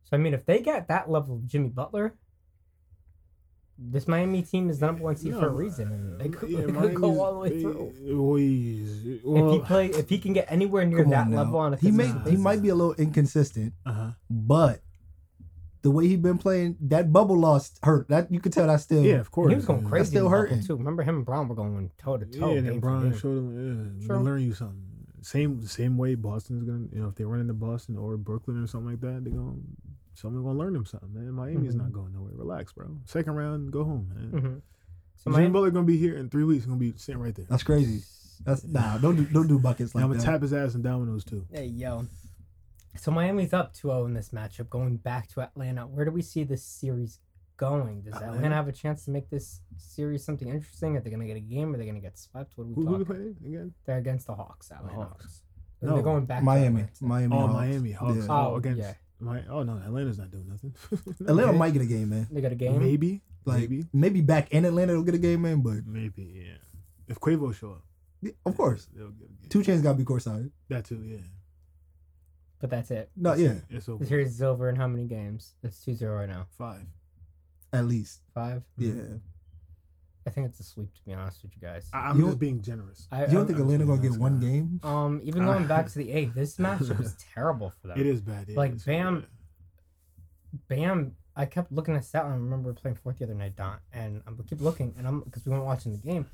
So, 0.04 0.16
I 0.16 0.20
mean, 0.20 0.34
if 0.34 0.46
they 0.46 0.60
get 0.62 0.88
that 0.90 1.10
level 1.10 1.36
of 1.36 1.48
Jimmy 1.48 1.70
Butler, 1.70 2.14
this 3.80 4.08
Miami 4.08 4.44
team 4.44 4.70
is 4.70 4.80
the 4.80 4.86
number 4.86 5.04
one 5.04 5.16
seed 5.16 5.34
for 5.34 5.48
a 5.48 5.50
reason. 5.50 5.88
And 5.92 6.22
they 6.22 6.30
could, 6.30 6.50
yeah, 6.50 6.60
they 6.68 6.72
could 6.72 6.94
go 6.96 7.20
all 7.22 7.34
the 7.34 7.40
way 7.40 7.62
through. 7.62 7.92
he's- 8.38 9.24
if 9.26 9.52
he 9.52 9.60
play, 9.66 9.88
if 9.88 10.10
he 10.10 10.20
can 10.20 10.34
get 10.34 10.46
anywhere 10.52 10.86
near 10.86 11.04
that 11.06 11.28
now. 11.30 11.38
level 11.38 11.60
on 11.60 11.74
a 11.74 11.78
he 11.78 11.92
may 11.92 12.12
he 12.30 12.38
might 12.38 12.62
be 12.62 12.70
a 12.70 12.76
little 12.76 12.94
inconsistent, 12.94 13.74
uh-huh. 13.86 14.12
but 14.30 14.82
the 15.84 15.92
way 15.92 16.08
he 16.08 16.16
been 16.16 16.38
playing, 16.40 16.76
that 16.82 17.14
bubble 17.14 17.38
loss 17.40 17.72
hurt. 17.84 18.08
That 18.10 18.32
you 18.32 18.40
could 18.40 18.52
tell 18.54 18.66
that 18.68 18.82
still. 18.82 19.04
Yeah, 19.04 19.16
of 19.20 19.30
course. 19.32 19.50
He 19.52 19.56
was 19.56 19.66
going 19.66 19.84
yeah. 19.84 19.90
crazy. 19.90 20.06
still 20.10 20.26
in 20.26 20.32
hurting. 20.32 20.64
too. 20.64 20.76
Remember 20.76 21.04
him 21.04 21.18
and 21.18 21.26
Brown 21.26 21.48
were 21.48 21.56
going 21.56 21.92
toe 21.98 22.18
to 22.18 22.26
toe. 22.26 22.52
Yeah, 22.52 22.56
and 22.58 22.66
game 22.66 22.66
then 22.66 22.74
for 22.76 22.80
Brian 22.80 23.10
game. 23.12 23.20
showed 23.20 23.38
him. 23.38 24.00
Yeah, 24.00 24.06
Sure. 24.08 24.20
learn 24.20 24.42
you 24.42 24.54
something. 24.54 24.82
Same 25.22 25.66
same 25.66 25.98
way 25.98 26.16
Boston's 26.16 26.64
gonna, 26.64 26.88
you 26.92 27.02
know, 27.02 27.08
if 27.08 27.16
they 27.16 27.24
run 27.24 27.40
into 27.40 27.54
Boston 27.54 27.98
or 27.98 28.18
Brooklyn 28.18 28.62
or 28.62 28.68
something 28.68 28.90
like 28.92 29.00
that, 29.02 29.24
they're 29.24 29.32
gonna 29.34 29.56
someone 30.16 30.44
gonna 30.44 30.58
learn 30.60 30.74
them 30.74 30.86
something. 30.86 31.14
Man, 31.14 31.32
Miami's 31.34 31.76
Mhm. 31.76 31.80
not 31.80 31.94
going 31.94 32.14
nowhere. 32.14 32.32
Relax, 32.36 32.74
bro. 32.74 32.88
Second 33.06 33.34
round, 33.34 33.72
go 33.72 33.84
home, 33.84 34.10
man. 34.14 34.32
Mhm. 34.42 34.62
So 35.16 35.32
Jimmy 35.32 35.38
Miami, 35.44 35.54
Butler 35.54 35.72
gonna 35.72 35.86
be 35.86 35.98
here 35.98 36.16
in 36.18 36.30
three 36.30 36.44
weeks. 36.44 36.66
Gonna 36.66 36.78
be 36.78 36.94
sitting 36.98 37.22
right 37.22 37.34
there. 37.36 37.46
That's 37.50 37.64
crazy. 37.64 38.04
That's 38.46 38.66
nah. 38.66 38.98
Don't 38.98 39.16
do 39.16 39.24
don't 39.26 39.48
do 39.48 39.58
buckets 39.60 39.94
And 39.94 40.02
like 40.02 40.04
I'm 40.04 40.12
gonna 40.12 40.24
tap 40.24 40.42
his 40.42 40.54
ass 40.54 40.76
in 40.76 40.82
dominoes 40.82 41.24
too. 41.24 41.46
Hey, 41.52 41.68
yo. 41.68 42.06
So 42.96 43.12
Miami's 43.12 43.54
up 43.54 43.74
2-0 43.74 44.06
in 44.06 44.14
this 44.14 44.30
matchup, 44.30 44.70
going 44.70 44.98
back 44.98 45.28
to 45.30 45.42
Atlanta. 45.42 45.88
Where 45.88 46.06
do 46.06 46.12
we 46.12 46.22
see 46.22 46.44
this 46.44 46.64
series 46.64 47.20
going? 47.58 48.02
Does 48.02 48.14
Atlanta? 48.16 48.34
Atlanta 48.36 48.56
have 48.56 48.68
a 48.68 48.72
chance 48.72 49.06
to 49.06 49.12
make 49.12 49.30
this 49.30 49.62
series 49.78 50.24
something 50.24 50.48
interesting? 50.48 50.96
Are 50.96 51.02
they 51.02 51.10
going 51.10 51.22
to 51.22 51.26
get 51.28 51.38
a 51.38 51.40
game? 51.42 51.74
Are 51.74 51.78
they 51.78 51.86
going 51.86 51.96
to 51.96 52.02
get 52.02 52.18
swept? 52.18 52.54
What 52.56 52.66
are 52.66 52.68
we 52.68 52.74
Who, 52.76 52.82
who 52.86 52.98
they 53.00 53.04
talking? 53.04 53.06
playing 53.06 53.38
again? 53.56 53.74
They're 53.86 53.98
against 53.98 54.28
the 54.28 54.36
Hawks. 54.36 54.72
Atlanta 54.72 54.96
Hawks. 54.96 55.22
Hawks. 55.24 55.42
No, 55.82 55.96
They're 55.96 56.04
going 56.04 56.26
back 56.26 56.44
Miami, 56.44 56.82
Atlanta. 56.82 56.92
Miami. 57.02 57.36
Oh, 57.36 57.40
Hawks. 57.48 57.54
Miami 57.54 57.92
Hawks. 57.92 58.16
Yeah. 58.18 58.26
Oh, 58.30 58.52
Oh, 58.54 58.56
against 58.56 58.80
yeah. 58.80 58.94
my. 59.20 59.44
Oh 59.50 59.64
no, 59.64 59.78
Atlanta's 59.84 60.18
not 60.20 60.32
doing 60.32 60.48
nothing. 60.48 60.74
Atlanta 61.28 61.50
Okay. 61.50 61.58
might 61.58 61.74
get 61.74 61.82
a 61.82 61.86
game, 61.86 62.10
man. 62.10 62.28
They 62.32 62.40
got 62.42 62.52
a 62.54 62.56
game? 62.56 62.80
Maybe, 62.80 63.22
Like 63.44 63.62
maybe, 63.70 63.86
maybe 63.92 64.22
back 64.22 64.52
in 64.52 64.64
Atlanta 64.64 64.94
they'll 64.94 65.04
get 65.04 65.16
a 65.16 65.18
game, 65.18 65.42
man. 65.42 65.60
But 65.62 65.86
maybe. 65.86 66.42
Yeah. 66.48 66.58
If 67.10 67.20
Quavo 67.20 67.54
show 67.54 67.72
up, 67.72 67.82
yeah, 68.22 68.32
of 68.46 68.56
course, 68.56 68.88
they'll 68.96 69.10
get 69.10 69.28
a 69.28 69.34
game. 69.42 69.50
2 69.50 69.60
Chainz 69.60 69.84
gotta 69.84 69.98
be 69.98 70.06
courtside. 70.06 70.52
That 70.70 70.86
too. 70.86 71.04
Yeah. 71.06 71.18
But 72.64 72.70
that's 72.70 72.92
it. 72.92 73.10
No, 73.18 73.34
yeah, 73.34 73.56
It's 73.70 73.90
over. 73.90 74.02
The 74.02 74.10
series 74.10 74.30
is 74.36 74.42
over 74.42 74.70
in 74.70 74.78
how 74.78 74.88
many 74.88 75.04
games? 75.06 75.52
It's 75.64 75.84
2-0 75.84 76.18
right 76.18 76.30
now. 76.30 76.46
Five. 76.58 76.86
at 77.74 77.84
least. 77.86 78.22
Five? 78.34 78.64
Yeah. 78.78 78.94
I 80.26 80.30
think 80.30 80.48
it's 80.48 80.62
a 80.62 80.64
sweep, 80.64 80.94
to 80.94 81.02
be 81.06 81.12
honest 81.14 81.44
with 81.44 81.52
you 81.54 81.62
guys. 81.62 81.90
I, 81.92 82.08
I'm 82.08 82.16
You 82.16 82.22
just 82.22 82.32
don't- 82.32 82.40
being 82.40 82.62
generous. 82.62 83.06
I, 83.12 83.26
You 83.26 83.32
don't 83.34 83.44
I- 83.44 83.48
think 83.48 83.60
I- 83.60 83.62
Atlanta 83.64 83.86
gonna 83.86 84.02
get 84.02 84.12
one 84.14 84.40
gonna- 84.40 84.50
game? 84.54 84.80
um, 84.82 85.20
even 85.26 85.44
going 85.44 85.68
back 85.68 85.88
to 85.90 85.98
the 86.00 86.10
eighth, 86.14 86.36
this 86.36 86.56
matchup 86.66 87.02
is 87.02 87.18
terrible 87.36 87.74
for 87.82 87.88
them. 87.90 88.00
It 88.00 88.06
is 88.06 88.22
bad. 88.22 88.46
yeah, 88.48 88.56
Like, 88.56 88.70
it's- 88.70 88.86
Bam- 88.86 89.26
yeah. 89.26 90.60
Bam 90.70 91.16
I 91.36 91.46
kept 91.46 91.70
looking 91.74 91.96
at 91.98 92.06
stat 92.06 92.24
line. 92.24 92.34
I 92.34 92.38
remember 92.38 92.72
playing 92.74 92.96
fourth 92.96 93.18
the 93.18 93.26
other 93.26 93.34
night, 93.36 93.58
Don, 93.58 93.78
and 93.92 94.22
I 94.26 94.32
keep 94.48 94.62
looking, 94.62 94.94
and 94.98 95.06
I'm 95.06 95.20
because 95.22 95.46
we 95.46 95.52
weren't 95.52 95.66
watching 95.66 95.92
the 95.92 95.98
game. 95.98 96.28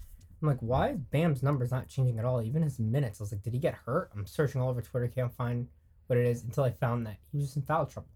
I'm 0.44 0.48
like, 0.48 0.60
why 0.60 0.90
is 0.90 0.98
Bam's 1.00 1.42
numbers 1.42 1.72
not 1.72 1.88
changing 1.88 2.20
at 2.20 2.26
all? 2.26 2.40
Even 2.44 2.62
his 2.62 2.78
minutes. 2.78 3.20
I 3.20 3.24
was 3.24 3.32
like, 3.32 3.42
did 3.42 3.54
he 3.54 3.60
get 3.60 3.74
hurt? 3.74 4.12
I'm 4.14 4.28
searching 4.28 4.62
all 4.62 4.70
over 4.70 4.82
Twitter, 4.82 5.08
can't 5.08 5.34
find 5.34 5.68
what 6.10 6.18
it 6.18 6.26
is 6.26 6.44
until 6.44 6.64
I 6.64 6.72
found 6.72 7.06
that 7.06 7.18
he 7.32 7.38
was 7.38 7.46
just 7.46 7.58
in 7.58 7.62
foul 7.62 7.86
trouble. 7.86 8.10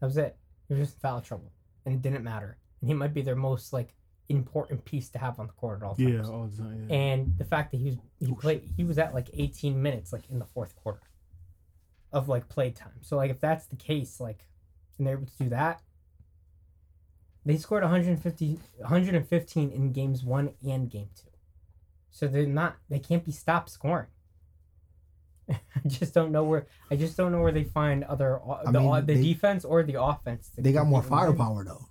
That 0.00 0.06
was 0.06 0.16
it. 0.16 0.36
He 0.68 0.74
was 0.74 0.84
just 0.86 0.96
in 0.96 1.00
foul 1.00 1.20
trouble, 1.20 1.52
and 1.84 1.94
it 1.94 2.00
didn't 2.02 2.22
matter. 2.22 2.58
And 2.80 2.88
he 2.88 2.94
might 2.94 3.12
be 3.12 3.22
their 3.22 3.34
most 3.34 3.72
like 3.72 3.94
important 4.28 4.84
piece 4.84 5.08
to 5.10 5.18
have 5.18 5.38
on 5.40 5.48
the 5.48 5.52
court 5.52 5.82
at 5.82 5.86
all 5.86 5.96
times. 5.96 6.28
Yeah, 6.28 6.32
all 6.32 6.46
the 6.46 6.56
time. 6.62 6.86
Yeah. 6.88 6.96
And 6.96 7.36
the 7.36 7.44
fact 7.44 7.72
that 7.72 7.78
he 7.78 7.84
was 7.86 7.96
he 8.20 8.28
Oh, 8.30 8.34
played 8.36 8.70
he 8.76 8.84
was 8.84 8.98
at 8.98 9.14
like 9.14 9.28
18 9.34 9.82
minutes 9.82 10.12
like 10.12 10.30
in 10.30 10.38
the 10.38 10.46
fourth 10.46 10.74
quarter 10.76 11.02
of 12.12 12.28
like 12.28 12.48
play 12.48 12.70
time. 12.70 13.00
So 13.02 13.16
like 13.16 13.30
if 13.30 13.40
that's 13.40 13.66
the 13.66 13.76
case, 13.76 14.20
like 14.20 14.46
and 14.96 15.06
they're 15.06 15.16
able 15.16 15.26
to 15.26 15.36
do 15.36 15.48
that, 15.48 15.82
they 17.44 17.56
scored 17.56 17.82
150 17.82 18.60
115 18.78 19.70
in 19.70 19.92
games 19.92 20.22
one 20.22 20.54
and 20.66 20.88
game 20.88 21.08
two. 21.16 21.30
So 22.10 22.28
they're 22.28 22.46
not 22.46 22.76
they 22.88 23.00
can't 23.00 23.24
be 23.24 23.32
stopped 23.32 23.70
scoring. 23.70 24.06
I 25.50 25.56
just 25.86 26.14
don't 26.14 26.32
know 26.32 26.44
where 26.44 26.66
I 26.90 26.96
just 26.96 27.16
don't 27.16 27.32
know 27.32 27.40
where 27.40 27.52
they 27.52 27.64
find 27.64 28.04
other 28.04 28.40
o- 28.40 28.60
I 28.66 28.70
the, 28.72 28.80
mean, 28.80 28.90
uh, 28.92 29.00
the 29.00 29.14
they- 29.14 29.22
defense 29.22 29.64
or 29.64 29.82
the 29.82 30.00
offense. 30.02 30.50
They 30.56 30.72
got 30.72 30.86
more 30.86 31.02
compete 31.02 31.18
and 31.18 31.28
win. 31.28 31.36
firepower 31.36 31.64
though. 31.64 31.86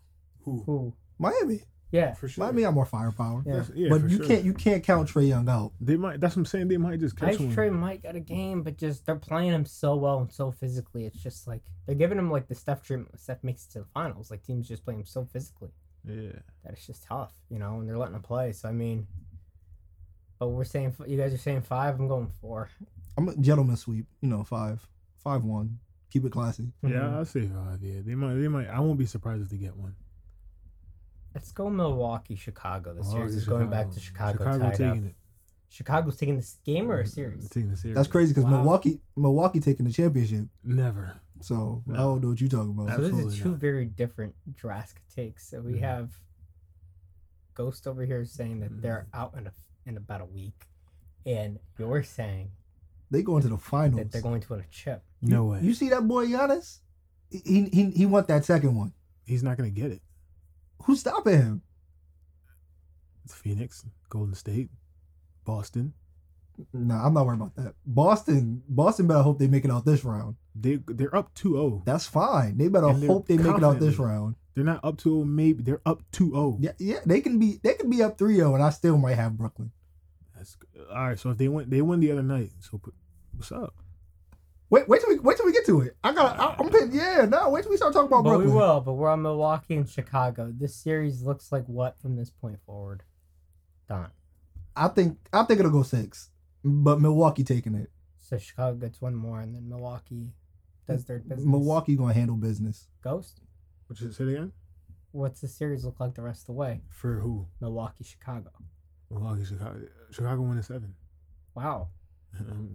Who? 0.46 0.64
Who? 0.66 0.94
Miami. 1.20 1.62
Yeah. 1.92 2.16
For 2.16 2.28
sure. 2.28 2.44
Miami 2.44 2.64
got 2.64 2.74
more 2.74 2.88
firepower. 2.88 3.44
Yeah. 3.46 3.64
Yeah, 3.76 3.90
but 3.90 4.10
you 4.10 4.18
sure. 4.18 4.26
can't 4.26 4.44
you 4.44 4.54
can't 4.54 4.84
count 4.84 5.10
Trae 5.10 5.28
Young 5.28 5.48
out. 5.48 5.74
They 5.80 5.96
might. 5.96 6.20
That's 6.20 6.36
what 6.36 6.42
I'm 6.42 6.46
saying. 6.48 6.68
They 6.70 6.78
might 6.78 7.00
just 7.00 7.16
catch 7.16 7.36
Ice 7.36 7.40
one. 7.40 7.54
Trey 7.54 7.70
might 7.70 8.02
get 8.02 8.16
a 8.16 8.20
game, 8.20 8.64
but 8.64 8.78
just 8.78 9.06
they're 9.06 9.16
playing 9.16 9.52
him 9.52 9.66
so 9.66 9.96
well 9.96 10.20
and 10.20 10.32
so 10.32 10.52
physically. 10.52 11.06
It's 11.06 11.22
just 11.22 11.48
like 11.48 11.62
they're 11.86 11.94
giving 11.96 12.18
him 12.18 12.32
like 12.32 12.48
the 12.48 12.56
Steph 12.56 12.82
treatment. 12.84 13.20
Steph 13.20 13.44
makes 13.44 13.66
it 13.68 13.74
to 13.74 13.80
the 13.80 13.86
finals. 13.94 14.32
Like 14.32 14.42
teams 14.42 14.68
just 14.68 14.84
play 14.84 14.96
him 14.96 15.06
so 15.06 15.24
physically 15.32 15.70
Yeah. 16.04 16.32
that 16.64 16.74
it's 16.74 16.88
just 16.88 17.04
tough, 17.04 17.34
you 17.52 17.60
know. 17.60 17.78
And 17.80 17.88
they're 17.88 17.98
letting 18.00 18.16
him 18.16 18.24
play. 18.24 18.54
So 18.54 18.68
I 18.68 18.72
mean, 18.72 19.06
but 20.40 20.48
we're 20.50 20.64
saying 20.64 20.96
you 21.06 21.18
guys 21.18 21.32
are 21.32 21.38
saying 21.38 21.62
five. 21.62 22.00
I'm 22.00 22.08
going 22.08 22.32
four. 22.42 22.70
I'm 23.18 23.30
a 23.30 23.36
gentleman 23.38 23.76
sweep. 23.78 24.06
You 24.22 24.30
know, 24.30 24.44
five, 24.44 24.88
five 25.18 25.44
one. 25.44 25.80
Keep 26.12 26.26
it 26.26 26.32
classy. 26.32 26.72
Yeah, 26.84 27.18
I'll 27.18 27.26
say 27.26 27.48
five. 27.48 27.80
Yeah, 27.82 28.02
they 28.06 28.16
might. 28.16 28.36
They 28.36 28.48
might. 28.48 28.68
I 28.68 28.80
won't 28.80 29.00
be 29.00 29.06
surprised 29.06 29.44
if 29.44 29.50
they 29.50 29.58
get 29.58 29.76
one. 29.76 29.96
Let's 31.34 31.52
go 31.52 31.70
Milwaukee, 31.70 32.36
Chicago. 32.36 32.94
The 32.94 33.02
Oh, 33.02 33.12
series 33.12 33.36
is 33.36 33.46
going 33.46 33.70
back 33.70 33.90
to 33.92 34.00
Chicago. 34.00 34.38
Chicago 34.38 34.60
tied 34.66 34.72
taking 34.74 34.88
up. 35.06 35.10
it. 35.10 35.16
Chicago's 35.70 36.18
taking 36.18 36.36
this 36.36 36.60
game 36.64 36.92
or 36.92 37.00
a 37.00 37.08
series. 37.08 37.50
Taking 37.50 37.72
the 37.72 37.78
series. 37.78 37.96
That's 37.96 38.08
crazy 38.08 38.32
because 38.32 38.44
Wow. 38.46 38.58
Milwaukee 38.62 39.00
Milwaukee 39.16 39.60
taking 39.60 39.88
the 39.88 39.92
championship. 39.92 40.48
Never. 40.64 41.16
So 41.42 41.84
I 41.92 41.98
don't 41.98 42.22
know 42.22 42.30
what 42.30 42.40
you're 42.40 42.50
talking 42.50 42.70
about. 42.78 42.96
So 42.96 43.10
these 43.10 43.40
are 43.40 43.44
two 43.44 43.50
not. 43.52 43.60
very 43.60 43.86
different 43.86 44.36
drastic 44.56 45.02
takes. 45.10 45.48
So 45.50 45.62
we 45.62 45.74
Mhm. 45.74 45.80
have 45.80 46.20
Ghost 47.56 47.88
over 47.88 48.06
here 48.06 48.24
saying 48.26 48.60
that 48.60 48.82
they're 48.82 49.08
Mm-hmm. 49.12 49.20
out 49.20 49.34
in 49.36 49.48
a, 49.48 49.54
in 49.88 49.98
about 49.98 50.22
a 50.22 50.26
week, 50.26 50.68
and 51.26 51.60
you're 51.80 52.04
saying 52.04 52.52
They 53.14 53.22
going 53.22 53.44
to 53.44 53.48
the 53.48 53.58
finals. 53.58 54.02
that 54.02 54.12
they're 54.12 54.24
going 54.24 54.42
to 54.42 54.50
win 54.50 54.62
a 54.62 54.72
chip. 54.72 55.04
No 55.22 55.44
you, 55.44 55.52
way. 55.52 55.60
You 55.62 55.74
see 55.76 55.90
that 55.90 56.08
boy 56.08 56.26
Giannis? 56.26 56.80
He 57.30 57.70
he 57.72 57.92
he 57.92 58.06
want 58.08 58.28
that 58.28 58.44
second 58.44 58.76
one. 58.76 58.92
He's 59.24 59.44
not 59.44 59.56
gonna 59.56 59.70
get 59.70 59.92
it. 59.92 60.02
Who's 60.84 61.02
stopping 61.02 61.38
him? 61.38 61.62
It's 63.24 63.36
Phoenix, 63.36 63.86
Golden 64.10 64.34
State, 64.34 64.70
Boston. 65.46 65.94
Nah, 66.74 67.06
I'm 67.06 67.14
not 67.14 67.26
worried 67.28 67.38
about 67.40 67.56
that. 67.56 67.76
Boston, 67.86 68.64
Boston 68.68 69.08
better 69.08 69.22
hope 69.22 69.38
they 69.38 69.48
make 69.48 69.64
it 69.64 69.72
out 69.72 69.86
this 69.86 70.04
round. 70.04 70.36
They 70.56 70.80
they're 70.88 71.16
up 71.16 71.36
2-0. 71.36 71.86
That's 71.86 72.08
fine. 72.08 72.58
They 72.58 72.68
better 72.68 72.88
And 72.88 73.04
hope 73.04 73.28
they 73.28 73.38
make 73.38 73.58
it 73.58 73.64
out 73.64 73.80
this 73.80 73.98
round. 74.00 74.36
They're 74.56 74.64
not 74.64 74.84
up 74.84 74.98
2-0. 74.98 75.28
Maybe 75.28 75.62
they're 75.62 75.82
up 75.86 76.02
2-0. 76.14 76.58
Yeah, 76.60 76.72
yeah, 76.80 77.00
they 77.06 77.22
can 77.22 77.38
be 77.38 77.60
they 77.64 77.76
can 77.76 77.92
be 77.92 78.02
up 78.02 78.18
3-0 78.18 78.56
and 78.56 78.64
I 78.64 78.72
still 78.72 78.98
might 78.98 79.16
have 79.16 79.38
Brooklyn. 79.38 79.72
That's 80.36 80.58
all 80.92 81.08
right. 81.08 81.20
So 81.20 81.30
if 81.30 81.38
they 81.38 81.48
win, 81.48 81.70
they 81.70 81.82
win 81.82 82.00
the 82.00 82.12
other 82.12 82.24
night. 82.24 82.52
So 82.60 82.78
put- 82.78 82.94
what's 83.36 83.52
up? 83.52 83.74
Wait, 84.70 84.88
wait 84.88 85.02
till 85.02 85.10
we 85.10 85.20
wait 85.20 85.38
till 85.38 85.46
we 85.46 85.52
get 85.52 85.66
to 85.68 85.82
it. 85.82 85.96
I 86.04 86.14
got 86.14 86.40
I, 86.40 86.56
I'm 86.58 86.70
paying, 86.70 86.92
yeah, 86.92 87.26
no, 87.30 87.50
wait 87.50 87.62
till 87.62 87.72
we 87.72 87.78
start 87.78 87.94
talking 87.94 88.08
about 88.08 88.24
but 88.24 88.30
Brooklyn. 88.32 88.50
we 88.50 88.56
will. 88.56 88.82
But 88.82 88.94
we're 88.94 89.10
on 89.10 89.22
Milwaukee 89.22 89.76
and 89.76 89.88
Chicago. 89.88 90.52
This 90.56 90.76
series 90.76 91.22
looks 91.22 91.52
like 91.52 91.66
what 91.68 92.00
from 92.02 92.16
this 92.16 92.32
point 92.32 92.60
forward? 92.66 93.04
Don. 93.88 94.10
I 94.76 94.88
think 94.88 95.18
I 95.32 95.44
think 95.44 95.60
it'll 95.60 95.72
go 95.72 95.84
6. 95.84 96.30
But 96.64 97.00
Milwaukee 97.02 97.44
taking 97.44 97.76
it. 97.76 97.92
So 98.18 98.38
Chicago 98.38 98.78
gets 98.78 99.02
one 99.02 99.14
more, 99.16 99.42
and 99.42 99.54
then 99.54 99.68
Milwaukee 99.70 100.30
does 100.88 101.06
their 101.06 101.20
business. 101.20 101.46
Milwaukee 101.46 101.96
going 101.96 102.14
to 102.14 102.20
handle 102.20 102.38
business. 102.38 102.88
Ghost. 103.04 103.42
What 103.88 104.00
you 104.00 104.12
say 104.12 104.24
it 104.24 104.30
again? 104.30 104.54
What's 105.12 105.42
the 105.42 105.48
series 105.48 105.86
look 105.86 106.00
like 106.00 106.16
the 106.16 106.22
rest 106.24 106.44
of 106.44 106.46
the 106.48 106.54
way? 106.54 106.82
For 106.90 107.20
who? 107.20 107.48
Milwaukee, 107.62 108.04
Chicago. 108.04 108.50
Milwaukee, 109.12 109.46
Chicago. 109.46 109.82
Chicago 110.10 110.42
won 110.42 110.58
in 110.58 110.64
seven. 110.64 110.96
Wow. 111.54 111.90
Um, 112.40 112.70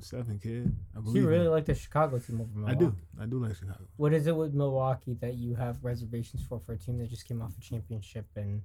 seven, 0.00 0.38
kid. 0.38 0.74
I 0.96 1.00
believe 1.00 1.22
you 1.22 1.28
really 1.28 1.46
it. 1.46 1.50
like 1.50 1.64
the 1.64 1.74
Chicago 1.74 2.18
team 2.18 2.40
over 2.40 2.50
Milwaukee. 2.54 2.76
I 2.76 2.78
do. 2.78 2.96
I 3.22 3.26
do 3.26 3.38
like 3.38 3.56
Chicago. 3.56 3.84
What 3.96 4.12
is 4.12 4.26
it 4.26 4.36
with 4.36 4.54
Milwaukee 4.54 5.14
that 5.20 5.34
you 5.34 5.54
have 5.54 5.82
reservations 5.82 6.44
for 6.46 6.60
for 6.60 6.72
a 6.72 6.78
team 6.78 6.98
that 6.98 7.10
just 7.10 7.26
came 7.26 7.40
off 7.40 7.52
a 7.56 7.60
championship 7.60 8.26
and 8.36 8.62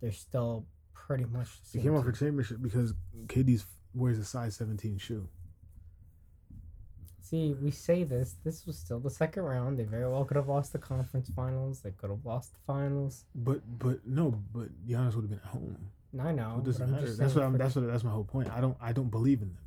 they're 0.00 0.12
still 0.12 0.66
pretty 0.92 1.24
much 1.24 1.48
the 1.72 1.80
came 1.80 1.94
off 1.94 2.06
a 2.06 2.12
championship 2.12 2.58
because 2.60 2.94
KD's 3.26 3.66
wears 3.94 4.18
a 4.18 4.24
size 4.24 4.56
17 4.56 4.98
shoe. 4.98 5.28
See, 7.20 7.54
we 7.54 7.70
say 7.70 8.04
this. 8.04 8.36
This 8.44 8.66
was 8.66 8.76
still 8.78 9.00
the 9.00 9.10
second 9.10 9.44
round. 9.44 9.78
They 9.78 9.84
very 9.84 10.06
well 10.06 10.24
could 10.24 10.36
have 10.36 10.48
lost 10.48 10.72
the 10.72 10.78
conference 10.78 11.30
finals. 11.34 11.80
They 11.80 11.90
could 11.90 12.10
have 12.10 12.24
lost 12.24 12.52
the 12.52 12.58
finals. 12.66 13.24
But 13.34 13.62
but 13.78 14.06
no, 14.06 14.42
but 14.52 14.68
Giannis 14.86 15.14
would 15.14 15.22
have 15.22 15.30
been 15.30 15.40
at 15.42 15.50
home. 15.50 15.90
I 16.20 16.32
know. 16.32 16.56
it 16.58 16.64
doesn't 16.64 16.90
matter. 16.90 17.12
That's 17.12 17.34
what 17.34 17.44
I'm. 17.44 17.56
That's 17.58 17.74
what. 17.74 17.86
That's 17.86 18.04
my 18.04 18.10
whole 18.10 18.24
point. 18.24 18.50
I 18.50 18.60
don't. 18.60 18.76
I 18.80 18.92
don't 18.92 19.10
believe 19.10 19.42
in 19.42 19.48
them. 19.48 19.58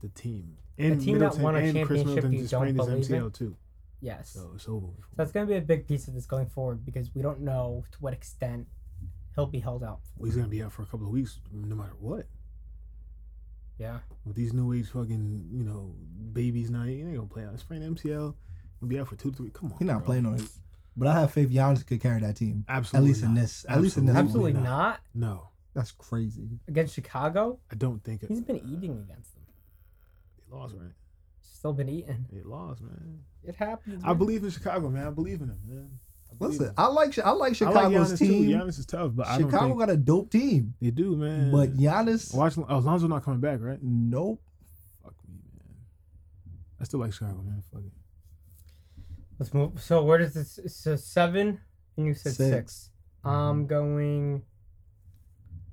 The 0.00 0.08
team. 0.08 0.56
the 0.76 0.96
team 0.96 1.18
that 1.18 1.36
won 1.38 1.56
a 1.56 1.72
championship 1.72 2.30
you 2.30 2.38
just 2.40 2.52
don't 2.52 2.60
sprained 2.60 2.78
his 2.78 2.86
believe 2.86 3.10
in? 3.10 3.22
MCL 3.22 3.34
too. 3.34 3.56
Yes. 4.00 4.30
So 4.30 4.52
it's 4.54 4.68
over. 4.68 4.86
So 4.86 5.06
that's 5.16 5.32
going 5.32 5.46
to 5.46 5.50
be 5.52 5.56
a 5.58 5.60
big 5.60 5.88
piece 5.88 6.06
of 6.06 6.14
this 6.14 6.24
going 6.24 6.46
forward 6.46 6.84
because 6.86 7.12
we 7.14 7.20
don't 7.20 7.40
know 7.40 7.84
to 7.90 7.98
what 7.98 8.12
extent 8.12 8.68
he'll 9.34 9.46
be 9.46 9.60
held 9.60 9.82
out. 9.84 10.00
Well, 10.16 10.26
he's 10.26 10.36
gonna 10.36 10.48
be 10.48 10.62
out 10.62 10.72
for 10.72 10.82
a 10.82 10.86
couple 10.86 11.06
of 11.06 11.12
weeks, 11.12 11.38
no 11.52 11.76
matter 11.76 11.94
what. 12.00 12.26
Yeah. 13.78 13.98
With 14.24 14.34
these 14.34 14.52
new 14.52 14.72
age 14.72 14.88
fucking, 14.88 15.50
you 15.52 15.64
know, 15.64 15.94
babies 16.32 16.70
now, 16.70 16.82
he 16.82 17.00
ain't 17.00 17.14
gonna 17.14 17.28
play 17.28 17.44
out. 17.44 17.58
Sprained 17.60 17.96
MCL, 17.96 18.34
he'll 18.80 18.88
be 18.88 18.98
out 18.98 19.06
for 19.08 19.14
two, 19.16 19.32
three. 19.32 19.50
Come 19.50 19.72
on, 19.72 19.78
He's 19.78 19.86
not 19.86 19.98
bro. 19.98 20.06
playing 20.06 20.26
on 20.26 20.34
it. 20.34 20.48
But 20.98 21.08
I 21.08 21.20
have 21.20 21.32
faith 21.32 21.48
Giannis 21.50 21.86
could 21.86 22.00
carry 22.00 22.20
that 22.20 22.36
team. 22.36 22.64
Absolutely, 22.68 23.10
At 23.10 23.14
least 23.14 23.22
in 23.22 23.34
not. 23.34 23.40
this. 23.40 23.66
At 23.68 23.80
least 23.80 23.96
in 23.96 24.06
this. 24.06 24.16
Absolutely 24.16 24.50
Absolutely 24.50 24.68
not. 24.70 24.78
not. 24.78 25.00
No, 25.14 25.48
That's 25.74 25.92
crazy. 25.92 26.48
Against 26.66 26.94
Chicago, 26.94 27.58
I 27.70 27.76
don't 27.76 28.02
think 28.02 28.22
it. 28.24 28.28
he's 28.28 28.40
been 28.40 28.56
eating 28.56 28.92
against 29.08 29.34
them. 29.34 29.44
They 30.50 30.56
lost, 30.56 30.74
right? 30.74 30.90
Still 31.40 31.72
been 31.72 31.88
eating. 31.88 32.26
They 32.32 32.42
lost, 32.42 32.80
man. 32.82 33.20
It 33.44 33.54
happens. 33.54 34.02
I 34.04 34.12
believe 34.12 34.42
in 34.44 34.50
Chicago, 34.50 34.88
man. 34.90 35.06
I 35.06 35.10
believe 35.10 35.40
in 35.40 35.48
them, 35.48 35.58
man. 35.66 35.90
I 36.30 36.44
Listen. 36.44 36.72
I 36.76 36.86
like 36.86 37.18
I 37.18 37.30
like 37.30 37.50
I 37.50 37.54
Chicago's 37.54 38.18
team. 38.18 38.44
Too. 38.44 38.50
Giannis 38.56 38.78
is 38.78 38.86
tough, 38.86 39.12
but 39.14 39.26
I 39.26 39.38
don't 39.38 39.50
Chicago 39.50 39.68
think 39.68 39.78
got 39.80 39.90
a 39.90 39.96
dope 39.96 40.30
team, 40.30 40.74
they 40.80 40.90
do, 40.90 41.16
man. 41.16 41.50
but 41.50 41.74
Giannis, 41.76 42.34
watch 42.34 42.56
Alonzo 42.56 43.06
not 43.06 43.24
coming 43.24 43.40
back, 43.40 43.58
right? 43.62 43.78
nope. 43.82 44.40
Fuck 45.02 45.14
me, 45.28 45.34
man. 45.58 45.74
I 46.80 46.84
still 46.84 47.00
like 47.00 47.12
Chicago, 47.12 47.40
man. 47.42 47.62
Fuck 47.72 47.82
it. 47.82 47.92
Let's 49.38 49.54
move. 49.54 49.80
So 49.80 50.02
where 50.02 50.18
does 50.18 50.34
this? 50.34 50.58
So 50.66 50.96
seven, 50.96 51.60
and 51.96 52.06
you 52.06 52.14
said 52.14 52.32
six. 52.32 52.50
Six. 52.50 52.90
I'm 53.24 53.32
mm-hmm. 53.32 53.66
going. 53.66 54.42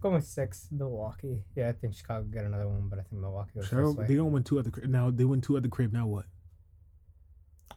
Going 0.01 0.15
with 0.15 0.25
six. 0.25 0.67
Milwaukee. 0.71 1.43
Yeah, 1.55 1.69
I 1.69 1.71
think 1.71 1.95
Chicago 1.95 2.23
will 2.23 2.31
get 2.31 2.45
another 2.45 2.67
one, 2.67 2.89
but 2.89 2.99
I 2.99 3.01
think 3.03 3.21
Milwaukee 3.21 3.51
goes 3.55 3.65
Chicago, 3.65 3.87
this 3.89 3.97
way. 3.97 4.05
they 4.07 4.15
don't 4.15 4.31
win 4.31 4.43
two 4.43 4.59
at 4.59 4.65
the 4.65 4.71
crib. 4.71 4.89
Now 4.89 5.09
they 5.09 5.25
win 5.25 5.41
two 5.41 5.57
at 5.57 5.63
the 5.63 5.69
crib. 5.69 5.93
Now 5.93 6.05
what? 6.05 6.25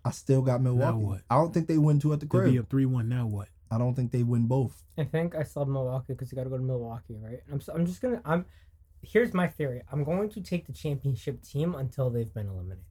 I 0.04 0.10
still 0.10 0.42
got 0.42 0.60
Milwaukee. 0.60 0.98
what? 0.98 1.20
I 1.30 1.36
don't 1.36 1.54
think 1.54 1.68
they 1.68 1.78
win 1.78 1.98
two 1.98 2.12
at 2.12 2.20
the 2.20 2.26
They'll 2.26 2.42
crib. 2.42 2.52
be 2.52 2.58
up 2.58 2.68
three 2.68 2.86
one. 2.86 3.08
Now 3.08 3.26
what? 3.26 3.48
I 3.70 3.78
don't 3.78 3.94
think 3.94 4.12
they 4.12 4.22
win 4.22 4.46
both. 4.46 4.82
I 4.96 5.04
think 5.04 5.34
I 5.34 5.42
still 5.42 5.62
have 5.62 5.68
Milwaukee 5.68 6.12
because 6.14 6.32
you 6.32 6.36
got 6.36 6.44
to 6.44 6.50
go 6.50 6.56
to 6.56 6.62
Milwaukee, 6.62 7.16
right? 7.18 7.40
I'm. 7.50 7.60
So, 7.60 7.72
I'm 7.74 7.86
just 7.86 8.02
gonna. 8.02 8.20
I'm. 8.24 8.44
Here's 9.02 9.32
my 9.32 9.46
theory. 9.46 9.82
I'm 9.90 10.04
going 10.04 10.28
to 10.30 10.40
take 10.40 10.66
the 10.66 10.72
championship 10.72 11.42
team 11.42 11.74
until 11.74 12.10
they've 12.10 12.32
been 12.32 12.48
eliminated. 12.48 12.84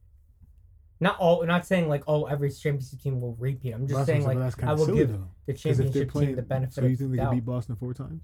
Not 1.00 1.18
all. 1.18 1.44
Not 1.46 1.64
saying 1.66 1.88
like 1.88 2.02
oh 2.08 2.24
every 2.24 2.50
championship 2.50 3.00
team 3.00 3.20
will 3.20 3.36
repeat. 3.38 3.72
I'm 3.72 3.86
just 3.86 4.04
saying 4.06 4.24
like 4.24 4.38
I 4.62 4.74
will 4.74 4.86
give 4.86 5.10
though. 5.12 5.28
the 5.46 5.52
'Cause 5.52 5.64
if 5.64 5.76
they're 5.76 6.04
championship 6.04 6.08
playing, 6.10 6.26
team 6.28 6.36
the 6.36 6.42
benefit 6.42 6.74
so 6.74 6.82
you 6.82 6.96
think 6.96 7.10
the 7.12 7.16
they 7.18 7.22
can 7.22 7.34
beat 7.34 7.44
Boston 7.44 7.76
four 7.76 7.94
times? 7.94 8.22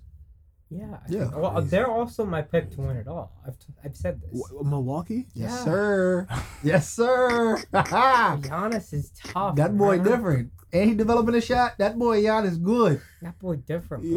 Yeah. 0.70 0.98
Yeah. 1.08 1.28
well, 1.36 1.52
Crazy. 1.52 1.68
they're 1.68 1.86
also 1.90 2.24
my 2.24 2.42
pick 2.42 2.70
to 2.72 2.80
win 2.80 2.96
it 2.96 3.06
all. 3.06 3.30
I've 3.46 3.56
t- 3.58 3.66
I've 3.84 3.94
said 3.96 4.20
this. 4.20 4.42
Wh- 4.50 4.64
Milwaukee? 4.64 5.26
Yes, 5.34 5.50
Yeah. 5.50 5.64
sir. 5.64 6.26
Yes, 6.64 6.88
sir. 6.90 7.58
Giannis 7.72 8.92
is 8.92 9.12
tough. 9.22 9.54
That 9.56 9.76
boy 9.76 9.98
man. 9.98 10.06
different. 10.06 10.52
And 10.72 10.88
he 10.90 10.96
developing 10.96 11.34
a 11.36 11.40
shot. 11.40 11.78
That 11.78 11.96
boy 11.96 12.22
Giannis 12.22 12.60
good. 12.60 13.00
That 13.22 13.38
boy 13.38 13.56
different. 13.56 14.02
Bro. 14.02 14.10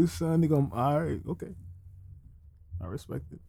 Yo, 0.00 0.06
son, 0.06 0.40
they 0.42 0.46
gonna 0.46 0.68
all 0.72 1.00
right, 1.00 1.20
okay. 1.30 1.54
I 2.80 2.86
respect 2.86 3.24
it. 3.32 3.40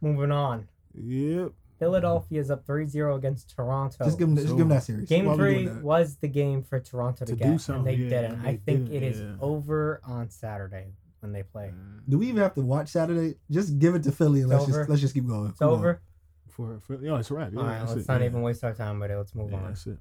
Moving 0.00 0.32
on. 0.32 0.66
Yep. 0.94 1.52
Philadelphia's 1.80 2.50
up 2.50 2.64
3-0 2.66 3.16
against 3.16 3.50
Toronto. 3.56 4.04
Just 4.04 4.18
give 4.18 4.28
them, 4.28 4.36
just 4.36 4.48
give 4.48 4.58
them 4.58 4.68
that 4.68 4.84
series. 4.84 5.08
Game 5.08 5.24
Why 5.24 5.34
three 5.34 5.66
was 5.68 6.16
the 6.18 6.28
game 6.28 6.62
for 6.62 6.78
Toronto 6.78 7.24
to, 7.24 7.32
To 7.32 7.36
do 7.36 7.56
get, 7.58 7.68
and 7.70 7.84
they 7.86 7.94
yeah, 7.94 8.08
didn't. 8.08 8.32
and 8.34 8.42
I 8.46 8.56
think 8.56 8.84
didn't, 8.90 8.92
it 8.92 9.02
is 9.02 9.20
yeah. 9.20 9.32
over 9.40 10.00
on 10.04 10.30
Saturday 10.30 10.92
when 11.20 11.32
they 11.32 11.42
play. 11.42 11.72
Do 12.08 12.18
we 12.18 12.28
even 12.28 12.42
have 12.42 12.54
to 12.54 12.60
watch 12.60 12.90
Saturday? 12.90 13.34
Just 13.50 13.78
give 13.78 13.94
it 13.96 14.02
to 14.04 14.12
Philly 14.12 14.42
and 14.42 14.52
It's 14.52 14.60
let's 14.60 14.70
over. 14.70 14.78
just 14.82 14.90
let's 14.90 15.00
just 15.02 15.14
keep 15.14 15.26
going. 15.26 15.48
It's 15.50 15.58
Come 15.58 15.68
on. 15.70 15.74
over. 15.78 16.00
For, 16.48 16.78
for 16.80 16.94
yeah, 17.02 17.18
it's 17.18 17.30
a 17.30 17.34
wrap. 17.34 17.52
Yeah, 17.52 17.60
All 17.60 17.66
right, 17.66 17.80
let's 17.80 17.92
it, 18.02 18.08
not 18.08 18.20
yeah. 18.20 18.26
even 18.26 18.42
waste 18.42 18.62
our 18.62 18.74
time 18.74 19.00
with 19.00 19.10
it. 19.10 19.16
Let's 19.16 19.34
move 19.34 19.50
Yeah, 19.50 19.56
on. 19.58 19.64
that's 19.64 19.86
it. 19.86 19.98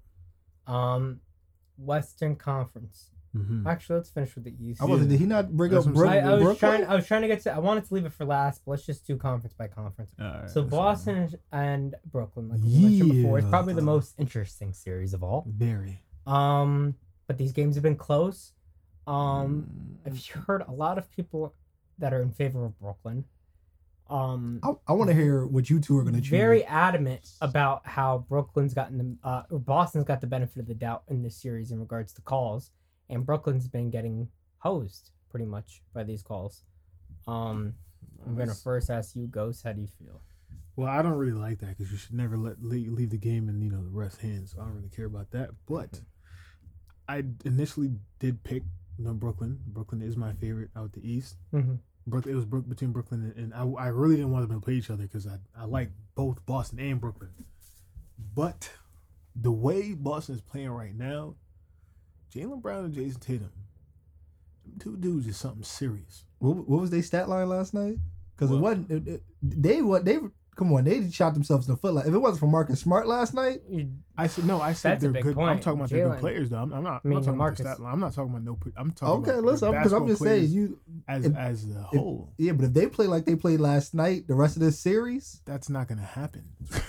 Um, 0.68 1.22
Western 1.78 2.36
Conference. 2.36 3.12
Mhm. 3.36 3.66
Actually, 3.68 3.98
let's 3.98 4.10
finish 4.10 4.34
with 4.36 4.44
the 4.46 4.56
East. 4.60 4.82
I 4.82 4.86
wasn't. 4.86 5.10
Did 5.10 5.20
he 5.20 5.26
not 5.26 5.52
bring 5.56 5.72
That's 5.72 5.86
up 5.86 5.94
what 5.94 6.08
I'm 6.08 6.14
Brook, 6.14 6.24
I. 6.24 6.28
I 6.30 6.34
was 6.34 6.44
Brooklyn? 6.44 6.58
trying. 6.72 6.84
I 6.86 6.96
was 6.96 7.06
trying 7.08 7.22
to 7.22 7.28
get 7.28 7.42
to. 7.44 7.54
I 7.54 7.60
wanted 7.60 7.86
to 7.86 7.94
leave 7.94 8.06
it 8.06 8.14
for 8.14 8.26
last, 8.26 8.62
but 8.66 8.72
let's 8.72 8.86
just 8.86 9.06
do 9.06 9.18
conference 9.18 9.54
by 9.54 9.68
conference. 9.68 10.14
All 10.20 10.26
right, 10.26 10.50
So 10.50 10.64
Boston 10.64 11.16
and- 11.18 11.36
and 11.52 11.96
Brooklyn, 12.12 12.50
like 12.50 12.60
we 12.62 12.80
mentioned 12.80 13.12
before, 13.12 13.40
is 13.40 13.46
probably 13.46 13.74
the 13.76 13.82
most 13.82 14.16
interesting 14.18 14.74
series 14.74 15.14
of 15.14 15.24
all. 15.24 15.46
Very. 15.48 16.02
Um, 16.26 16.96
but 17.28 17.38
these 17.38 17.52
games 17.52 17.76
have 17.76 17.84
been 17.84 17.96
close. 17.98 18.54
Um, 19.06 19.98
Mm. 20.06 20.08
I've 20.08 20.46
heard 20.46 20.64
a 20.68 20.72
lot 20.72 20.98
of 20.98 21.10
people 21.12 21.54
that 22.00 22.14
are 22.14 22.22
in 22.22 22.32
favor 22.32 22.66
of 22.66 22.80
Brooklyn. 22.80 23.26
Um, 24.10 24.60
I, 24.64 24.74
I 24.88 24.94
want 24.94 25.10
to 25.12 25.14
hear 25.16 25.46
what 25.46 25.70
you 25.70 25.80
two 25.80 25.96
are 26.00 26.02
going 26.04 26.16
to 26.16 26.22
choose. 26.22 26.30
very 26.32 26.66
adamant 26.66 27.32
about 27.42 27.86
how 27.86 28.26
Brooklyn's 28.28 28.74
gotten 28.74 28.98
the 28.98 29.28
uh, 29.28 29.44
or 29.52 29.60
Boston's 29.60 30.04
got 30.06 30.20
the 30.20 30.26
benefit 30.28 30.58
of 30.60 30.68
the 30.68 30.74
doubt 30.74 31.04
in 31.10 31.22
this 31.22 31.36
series 31.36 31.72
in 31.72 31.80
regards 31.80 32.12
to 32.14 32.22
calls, 32.24 32.72
and 33.10 33.26
Brooklyn's 33.26 33.68
been 33.68 33.90
getting 33.90 34.30
hosed 34.60 35.12
pretty 35.30 35.46
much 35.46 35.82
by 35.94 36.04
these 36.04 36.22
calls. 36.22 36.64
Um, 37.28 37.74
I'm 38.26 38.36
gonna 38.36 38.54
first 38.54 38.90
ask 38.90 39.16
you, 39.16 39.28
Ghost, 39.28 39.64
how 39.64 39.74
do 39.74 39.82
you 39.82 39.88
feel? 39.88 40.22
Well, 40.76 40.88
I 40.88 41.02
don't 41.02 41.14
really 41.14 41.34
like 41.34 41.60
that 41.60 41.78
because 41.78 41.92
you 41.92 41.98
should 41.98 42.16
never 42.16 42.38
let 42.38 42.64
leave, 42.64 42.92
leave 42.92 43.10
the 43.10 43.18
game 43.18 43.50
in 43.50 43.62
you 43.62 43.70
know 43.70 43.84
the 43.84 43.90
ref's 43.90 44.18
hands. 44.18 44.52
So 44.52 44.62
I 44.62 44.66
don't 44.66 44.76
really 44.76 44.90
care 44.90 45.06
about 45.06 45.32
that. 45.32 45.50
But 45.68 46.02
I 47.08 47.24
initially 47.46 47.92
did 48.20 48.44
pick 48.44 48.64
you 48.98 49.06
know 49.06 49.14
Brooklyn. 49.14 49.60
Brooklyn 49.68 50.02
is 50.02 50.16
my 50.16 50.34
favorite 50.34 50.70
out 50.76 50.94
the 50.94 51.08
East. 51.08 51.36
Mm-hmm. 51.54 51.76
Brook, 52.08 52.26
it 52.26 52.34
was 52.34 52.46
Brook, 52.46 52.68
between 52.68 52.92
Brooklyn 52.92 53.34
and, 53.36 53.54
and 53.54 53.54
I, 53.54 53.84
I 53.84 53.88
really 53.88 54.16
didn't 54.16 54.32
want 54.32 54.48
them 54.48 54.60
to 54.60 54.64
play 54.64 54.74
each 54.74 54.90
other 54.90 55.04
because 55.04 55.28
I, 55.28 55.38
I 55.56 55.66
like 55.66 55.92
both 56.16 56.44
Boston 56.46 56.80
and 56.80 57.00
Brooklyn. 57.00 57.30
But 58.34 58.70
the 59.36 59.52
way 59.52 59.94
Boston 59.94 60.36
is 60.36 60.42
playing 60.42 60.70
right 60.70 60.96
now, 60.96 61.36
Jaylen 62.34 62.62
Brown 62.62 62.86
and 62.86 62.94
Jayson 62.94 63.20
Tatum, 63.20 63.52
them 64.66 64.74
two 64.80 64.98
dudes 64.98 65.28
is 65.28 65.38
something 65.38 65.64
serious. 65.64 66.26
What, 66.40 66.56
what 66.70 66.82
was 66.82 66.90
their 66.90 67.02
stat 67.04 67.28
line 67.30 67.50
last 67.50 67.74
night? 67.74 67.98
Because 68.36 68.52
it 68.52 68.58
wasn't. 68.58 68.90
It, 68.92 69.08
it- 69.08 69.24
they 69.42 69.82
what 69.82 70.04
they 70.04 70.18
come 70.58 70.74
on. 70.74 70.84
They 70.84 71.10
shot 71.10 71.34
themselves 71.34 71.66
in 71.68 71.74
the 71.74 71.78
foot. 71.80 71.94
Like 71.94 72.06
if 72.06 72.14
it 72.14 72.18
wasn't 72.18 72.42
for 72.42 72.48
Marcus 72.48 72.82
Smart 72.82 73.08
last 73.08 73.34
night, 73.34 73.62
I 74.18 74.28
said 74.28 74.46
no. 74.46 74.60
I 74.62 74.74
said 74.74 74.92
That's 74.92 75.02
they're 75.04 75.12
big 75.12 75.24
good. 75.24 75.38
I'm 75.40 75.60
talking 75.62 75.80
about 75.80 75.90
they're 75.90 76.10
good 76.10 76.20
players, 76.20 76.50
though. 76.50 76.58
I'm, 76.58 76.74
I'm 76.74 76.84
not. 76.84 77.02
I 77.04 77.08
mean, 77.08 77.18
I'm 77.18 77.20
not 77.20 77.24
talking 77.24 77.38
Marcus- 77.38 77.60
about 77.62 77.70
the 77.70 77.76
stat 77.76 77.84
line. 77.84 77.94
I'm 77.94 78.00
not 78.02 78.14
talking 78.14 78.32
about 78.32 78.44
no. 78.44 78.60
I'm 78.76 78.92
talking 78.92 79.22
okay, 79.24 79.32
about 79.40 79.44
listen, 79.46 79.72
because 79.72 79.94
I'm 79.94 80.06
basketball 80.06 80.08
just 80.10 80.22
saying 80.24 80.52
you. 80.52 80.80
as 81.08 81.26
if- 81.26 81.36
as 81.38 81.68
the 81.68 81.80
if- 81.80 81.86
whole. 82.00 82.34
Yeah, 82.38 82.52
but 82.52 82.66
if 82.66 82.74
they 82.74 82.88
play 82.88 83.08
like 83.08 83.24
they 83.26 83.36
played 83.38 83.62
last 83.62 83.94
night, 83.94 84.28
the 84.28 84.36
rest 84.36 84.58
of 84.58 84.62
this 84.62 84.78
series, 84.78 85.42
That's 85.46 85.70
not 85.70 85.88
gonna 85.88 86.02
happen. 86.02 86.44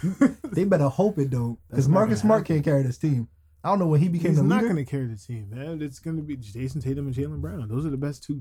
they 0.52 0.64
better 0.64 0.88
hope 0.88 1.18
it 1.20 1.30
don't. 1.30 1.56
Because 1.68 1.84
That's 1.86 1.92
Marcus 1.92 2.20
Smart 2.20 2.40
happen. 2.40 2.56
can't 2.56 2.64
carry 2.64 2.82
this 2.82 2.98
team. 2.98 3.28
I 3.62 3.68
don't 3.68 3.78
know 3.78 3.86
when 3.86 4.00
he 4.00 4.08
became 4.08 4.30
He's 4.30 4.38
the 4.38 4.44
not 4.44 4.62
gonna 4.62 4.84
carry 4.84 5.06
the 5.06 5.16
team, 5.16 5.48
man. 5.50 5.82
It's 5.82 5.98
gonna 5.98 6.22
be 6.22 6.36
Jayson 6.36 6.80
Tatum 6.82 7.06
and 7.06 7.14
Jaylen 7.14 7.40
Brown. 7.40 7.68
Those 7.68 7.84
are 7.84 7.90
the 7.90 7.96
best 7.96 8.22
two. 8.24 8.40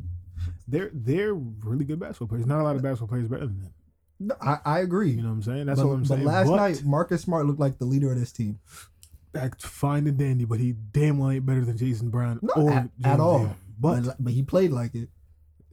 They're 0.67 0.91
they're 0.93 1.33
really 1.33 1.83
good 1.85 1.99
basketball 1.99 2.29
players. 2.29 2.45
Not 2.45 2.61
a 2.61 2.63
lot 2.63 2.75
of 2.75 2.81
basketball 2.81 3.09
players 3.09 3.27
better 3.27 3.45
than 3.47 3.59
them. 3.61 3.73
No, 4.21 4.35
I, 4.41 4.57
I 4.65 4.79
agree. 4.79 5.11
You 5.11 5.21
know 5.21 5.29
what 5.29 5.35
I'm 5.35 5.43
saying? 5.43 5.65
That's 5.65 5.79
but, 5.79 5.85
all 5.87 5.93
I'm 5.93 6.01
but 6.01 6.07
saying. 6.07 6.23
last 6.25 6.47
but 6.47 6.55
night, 6.55 6.83
Marcus 6.85 7.21
Smart 7.21 7.45
looked 7.45 7.59
like 7.59 7.77
the 7.79 7.85
leader 7.85 8.11
of 8.11 8.19
this 8.19 8.31
team. 8.31 8.59
that's 9.31 9.63
fine 9.65 10.07
and 10.07 10.17
dandy, 10.17 10.45
but 10.45 10.59
he 10.59 10.73
damn 10.73 11.17
well 11.17 11.31
ain't 11.31 11.45
better 11.45 11.63
than 11.65 11.77
Jason 11.77 12.09
Brown 12.09 12.39
No, 12.41 12.53
or 12.55 12.71
at, 12.71 12.89
at 13.03 13.19
all. 13.19 13.55
But 13.79 14.03
But 14.03 14.15
but 14.19 14.33
he 14.33 14.43
played 14.43 14.71
like 14.71 14.95
it. 14.95 15.09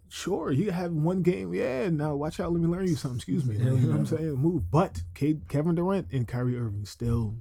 Sure, 0.09 0.53
you 0.53 0.71
have 0.71 0.93
one 0.93 1.23
game. 1.23 1.53
Yeah, 1.53 1.89
now 1.89 2.15
watch 2.15 2.39
out. 2.39 2.53
Let 2.53 2.63
me 2.63 2.69
learn 2.69 2.87
you 2.87 2.95
something. 2.95 3.17
Excuse 3.19 3.45
me. 3.45 3.57
You 3.57 3.65
know 3.65 3.75
what 3.89 3.99
I'm 3.99 4.07
saying? 4.07 4.35
Move. 4.35 4.71
But 4.71 5.03
Ke- 5.15 5.47
Kevin 5.49 5.75
Durant 5.75 6.09
and 6.13 6.29
Kyrie 6.29 6.57
Irving 6.57 6.85
still, 6.85 7.35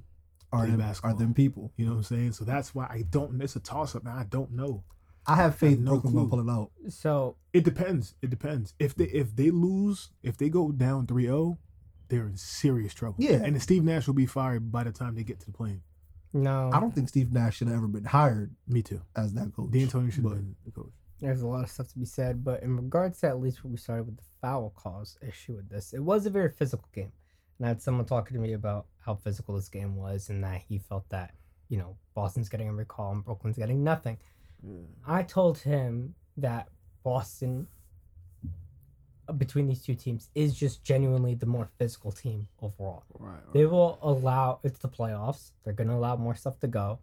Are 0.56 0.62
Play 0.62 0.70
them, 0.72 0.80
basketball. 0.80 1.12
are 1.12 1.18
them 1.18 1.34
people? 1.34 1.72
you 1.76 1.84
know 1.86 1.92
what 1.92 1.98
I'm 1.98 2.04
saying? 2.04 2.32
So 2.32 2.44
that's 2.44 2.74
why 2.74 2.86
I 2.90 3.02
don't. 3.10 3.40
It's 3.42 3.56
a 3.56 3.60
toss 3.60 3.94
up, 3.94 4.04
man. 4.04 4.16
I 4.16 4.24
don't 4.24 4.52
know. 4.52 4.84
I 5.28 5.36
have 5.36 5.56
faith 5.56 5.78
no 5.80 5.92
Brooklyn 5.92 6.14
gonna 6.14 6.28
clue. 6.28 6.42
pull 6.42 6.48
it 6.48 6.52
out. 6.52 6.70
So 6.88 7.36
It 7.52 7.64
depends. 7.64 8.14
It 8.22 8.30
depends. 8.30 8.74
If 8.78 8.94
they 8.94 9.04
if 9.06 9.34
they 9.34 9.50
lose, 9.50 10.10
if 10.22 10.36
they 10.36 10.48
go 10.48 10.70
down 10.70 11.06
3-0, 11.06 11.58
they're 12.08 12.26
in 12.26 12.36
serious 12.36 12.94
trouble. 12.94 13.16
Yeah. 13.18 13.32
And 13.42 13.54
then 13.54 13.60
Steve 13.60 13.82
Nash 13.82 14.06
will 14.06 14.14
be 14.14 14.26
fired 14.26 14.70
by 14.70 14.84
the 14.84 14.92
time 14.92 15.14
they 15.16 15.24
get 15.24 15.40
to 15.40 15.46
the 15.46 15.52
plane. 15.52 15.82
no, 16.32 16.70
I 16.72 16.78
don't 16.78 16.94
think 16.94 17.08
Steve 17.08 17.32
Nash 17.32 17.56
should 17.56 17.66
have 17.68 17.76
ever 17.78 17.88
been 17.88 18.04
hired 18.04 18.54
Me 18.68 18.82
too. 18.82 19.00
as 19.16 19.32
that 19.34 19.52
coach. 19.54 19.70
D'Antoni 19.72 20.12
should 20.12 20.22
have 20.24 20.34
been 20.34 20.54
the 20.64 20.70
coach. 20.70 20.92
there's 21.18 21.40
a 21.42 21.46
lot 21.48 21.64
of 21.64 21.70
stuff 21.70 21.88
to 21.88 21.98
be 21.98 22.04
said, 22.04 22.44
but 22.44 22.62
in 22.62 22.76
regards 22.76 23.18
to 23.20 23.26
at 23.28 23.40
least 23.40 23.64
what 23.64 23.70
we 23.72 23.78
started 23.78 24.04
with 24.06 24.18
the 24.18 24.22
foul 24.40 24.72
calls 24.76 25.18
issue 25.26 25.56
with 25.56 25.68
this, 25.68 25.92
it 25.92 26.00
was 26.00 26.24
a 26.26 26.30
very 26.30 26.50
physical 26.50 26.86
game. 26.92 27.10
And 27.58 27.66
I 27.66 27.68
had 27.68 27.82
someone 27.82 28.04
talking 28.04 28.34
to 28.34 28.40
me 28.40 28.52
about 28.52 28.86
how 28.98 29.14
physical 29.14 29.54
this 29.54 29.68
game 29.68 29.96
was 29.96 30.28
and 30.28 30.42
that 30.44 30.62
he 30.68 30.78
felt 30.78 31.08
that, 31.10 31.32
you 31.68 31.78
know, 31.78 31.96
Boston's 32.14 32.48
getting 32.48 32.68
a 32.68 32.72
recall 32.72 33.12
and 33.12 33.24
Brooklyn's 33.24 33.56
getting 33.56 33.82
nothing. 33.82 34.18
I 35.06 35.22
told 35.22 35.58
him 35.58 36.14
that 36.36 36.68
Boston, 37.02 37.66
uh, 39.28 39.32
between 39.32 39.68
these 39.68 39.82
two 39.82 39.94
teams, 39.94 40.28
is 40.34 40.54
just 40.54 40.82
genuinely 40.82 41.34
the 41.34 41.46
more 41.46 41.68
physical 41.78 42.10
team 42.10 42.48
overall. 42.60 43.04
Right. 43.18 43.38
They 43.52 43.66
will 43.66 43.98
allow 44.02 44.60
it's 44.64 44.78
the 44.78 44.88
playoffs. 44.88 45.52
They're 45.64 45.72
gonna 45.72 45.96
allow 45.96 46.16
more 46.16 46.34
stuff 46.34 46.58
to 46.60 46.66
go, 46.66 46.98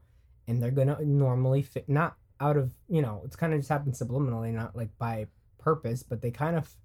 and 0.48 0.62
they're 0.62 0.72
gonna 0.72 0.98
normally 1.04 1.62
fit 1.62 1.88
not 1.88 2.18
out 2.40 2.58
of 2.58 2.74
you 2.90 3.02
know 3.02 3.22
it's 3.24 3.36
kind 3.36 3.54
of 3.54 3.60
just 3.60 3.70
happened 3.70 3.94
subliminally, 3.94 4.52
not 4.52 4.76
like 4.76 4.90
by 4.98 5.28
purpose, 5.58 6.04
but 6.04 6.22
they 6.22 6.32
kind 6.32 6.58
of 6.58 6.76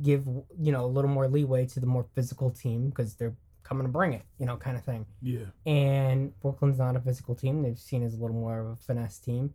give 0.00 0.26
you 0.58 0.72
know 0.72 0.84
a 0.84 0.86
little 0.86 1.10
more 1.10 1.28
leeway 1.28 1.66
to 1.66 1.80
the 1.80 1.86
more 1.86 2.06
physical 2.14 2.50
team 2.50 2.88
because 2.88 3.14
they're 3.14 3.34
coming 3.62 3.86
to 3.86 3.92
bring 3.92 4.12
it, 4.12 4.22
you 4.38 4.46
know, 4.46 4.56
kind 4.56 4.76
of 4.76 4.84
thing. 4.84 5.06
Yeah. 5.20 5.46
And 5.66 6.38
Brooklyn's 6.40 6.78
not 6.78 6.96
a 6.96 7.00
physical 7.00 7.34
team; 7.34 7.62
they've 7.62 7.78
seen 7.78 8.02
as 8.02 8.14
a 8.14 8.18
little 8.18 8.36
more 8.36 8.60
of 8.60 8.66
a 8.66 8.76
finesse 8.76 9.18
team, 9.18 9.54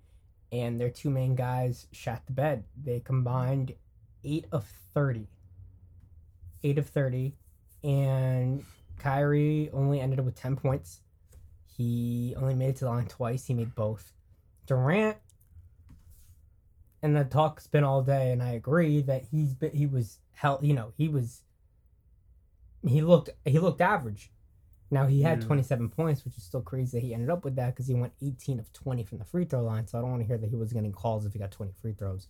and 0.51 0.79
their 0.79 0.89
two 0.89 1.09
main 1.09 1.35
guys 1.35 1.87
shot 1.91 2.25
the 2.25 2.33
bed. 2.33 2.63
They 2.81 2.99
combined 2.99 3.73
eight 4.23 4.45
of 4.51 4.65
thirty. 4.93 5.27
Eight 6.63 6.77
of 6.77 6.87
thirty, 6.87 7.35
and 7.83 8.65
Kyrie 8.99 9.69
only 9.73 9.99
ended 9.99 10.19
up 10.19 10.25
with 10.25 10.35
10 10.35 10.55
points. 10.55 11.01
He 11.65 12.33
only 12.37 12.55
made 12.55 12.69
it 12.69 12.75
to 12.77 12.85
the 12.85 12.89
line 12.89 13.05
twice. 13.05 13.45
He 13.45 13.53
made 13.53 13.75
both. 13.75 14.11
Durant, 14.65 15.17
and 17.01 17.15
the 17.15 17.23
talk's 17.23 17.67
been 17.67 17.83
all 17.83 18.01
day, 18.01 18.31
and 18.31 18.41
I 18.41 18.51
agree 18.51 19.01
that 19.01 19.23
he's 19.31 19.53
been, 19.53 19.71
he 19.71 19.85
was 19.85 20.19
hell. 20.33 20.59
You 20.61 20.73
know, 20.73 20.93
he 20.97 21.07
was 21.07 21.41
he 22.87 23.01
looked 23.01 23.29
he 23.45 23.59
looked 23.59 23.81
average. 23.81 24.31
Now 24.89 25.05
he 25.05 25.21
had 25.21 25.41
Yeah. 25.41 25.47
27 25.47 25.89
points, 25.89 26.23
which 26.23 26.37
is 26.37 26.43
still 26.43 26.61
crazy 26.61 26.97
that 26.97 27.05
he 27.05 27.13
ended 27.13 27.29
up 27.29 27.43
with 27.43 27.55
that 27.57 27.75
because 27.75 27.87
he 27.87 27.93
went 27.93 28.13
18 28.21 28.57
of 28.59 28.71
20 28.71 29.03
from 29.03 29.17
the 29.17 29.25
free 29.25 29.43
throw 29.43 29.61
line. 29.61 29.85
So 29.85 29.97
I 29.97 30.01
don't 30.01 30.11
want 30.11 30.21
to 30.21 30.27
hear 30.27 30.37
that 30.37 30.49
he 30.49 30.55
was 30.55 30.71
getting 30.71 30.93
calls 30.93 31.25
if 31.25 31.33
he 31.33 31.39
got 31.39 31.51
20 31.51 31.73
free 31.81 31.91
throws. 31.93 32.27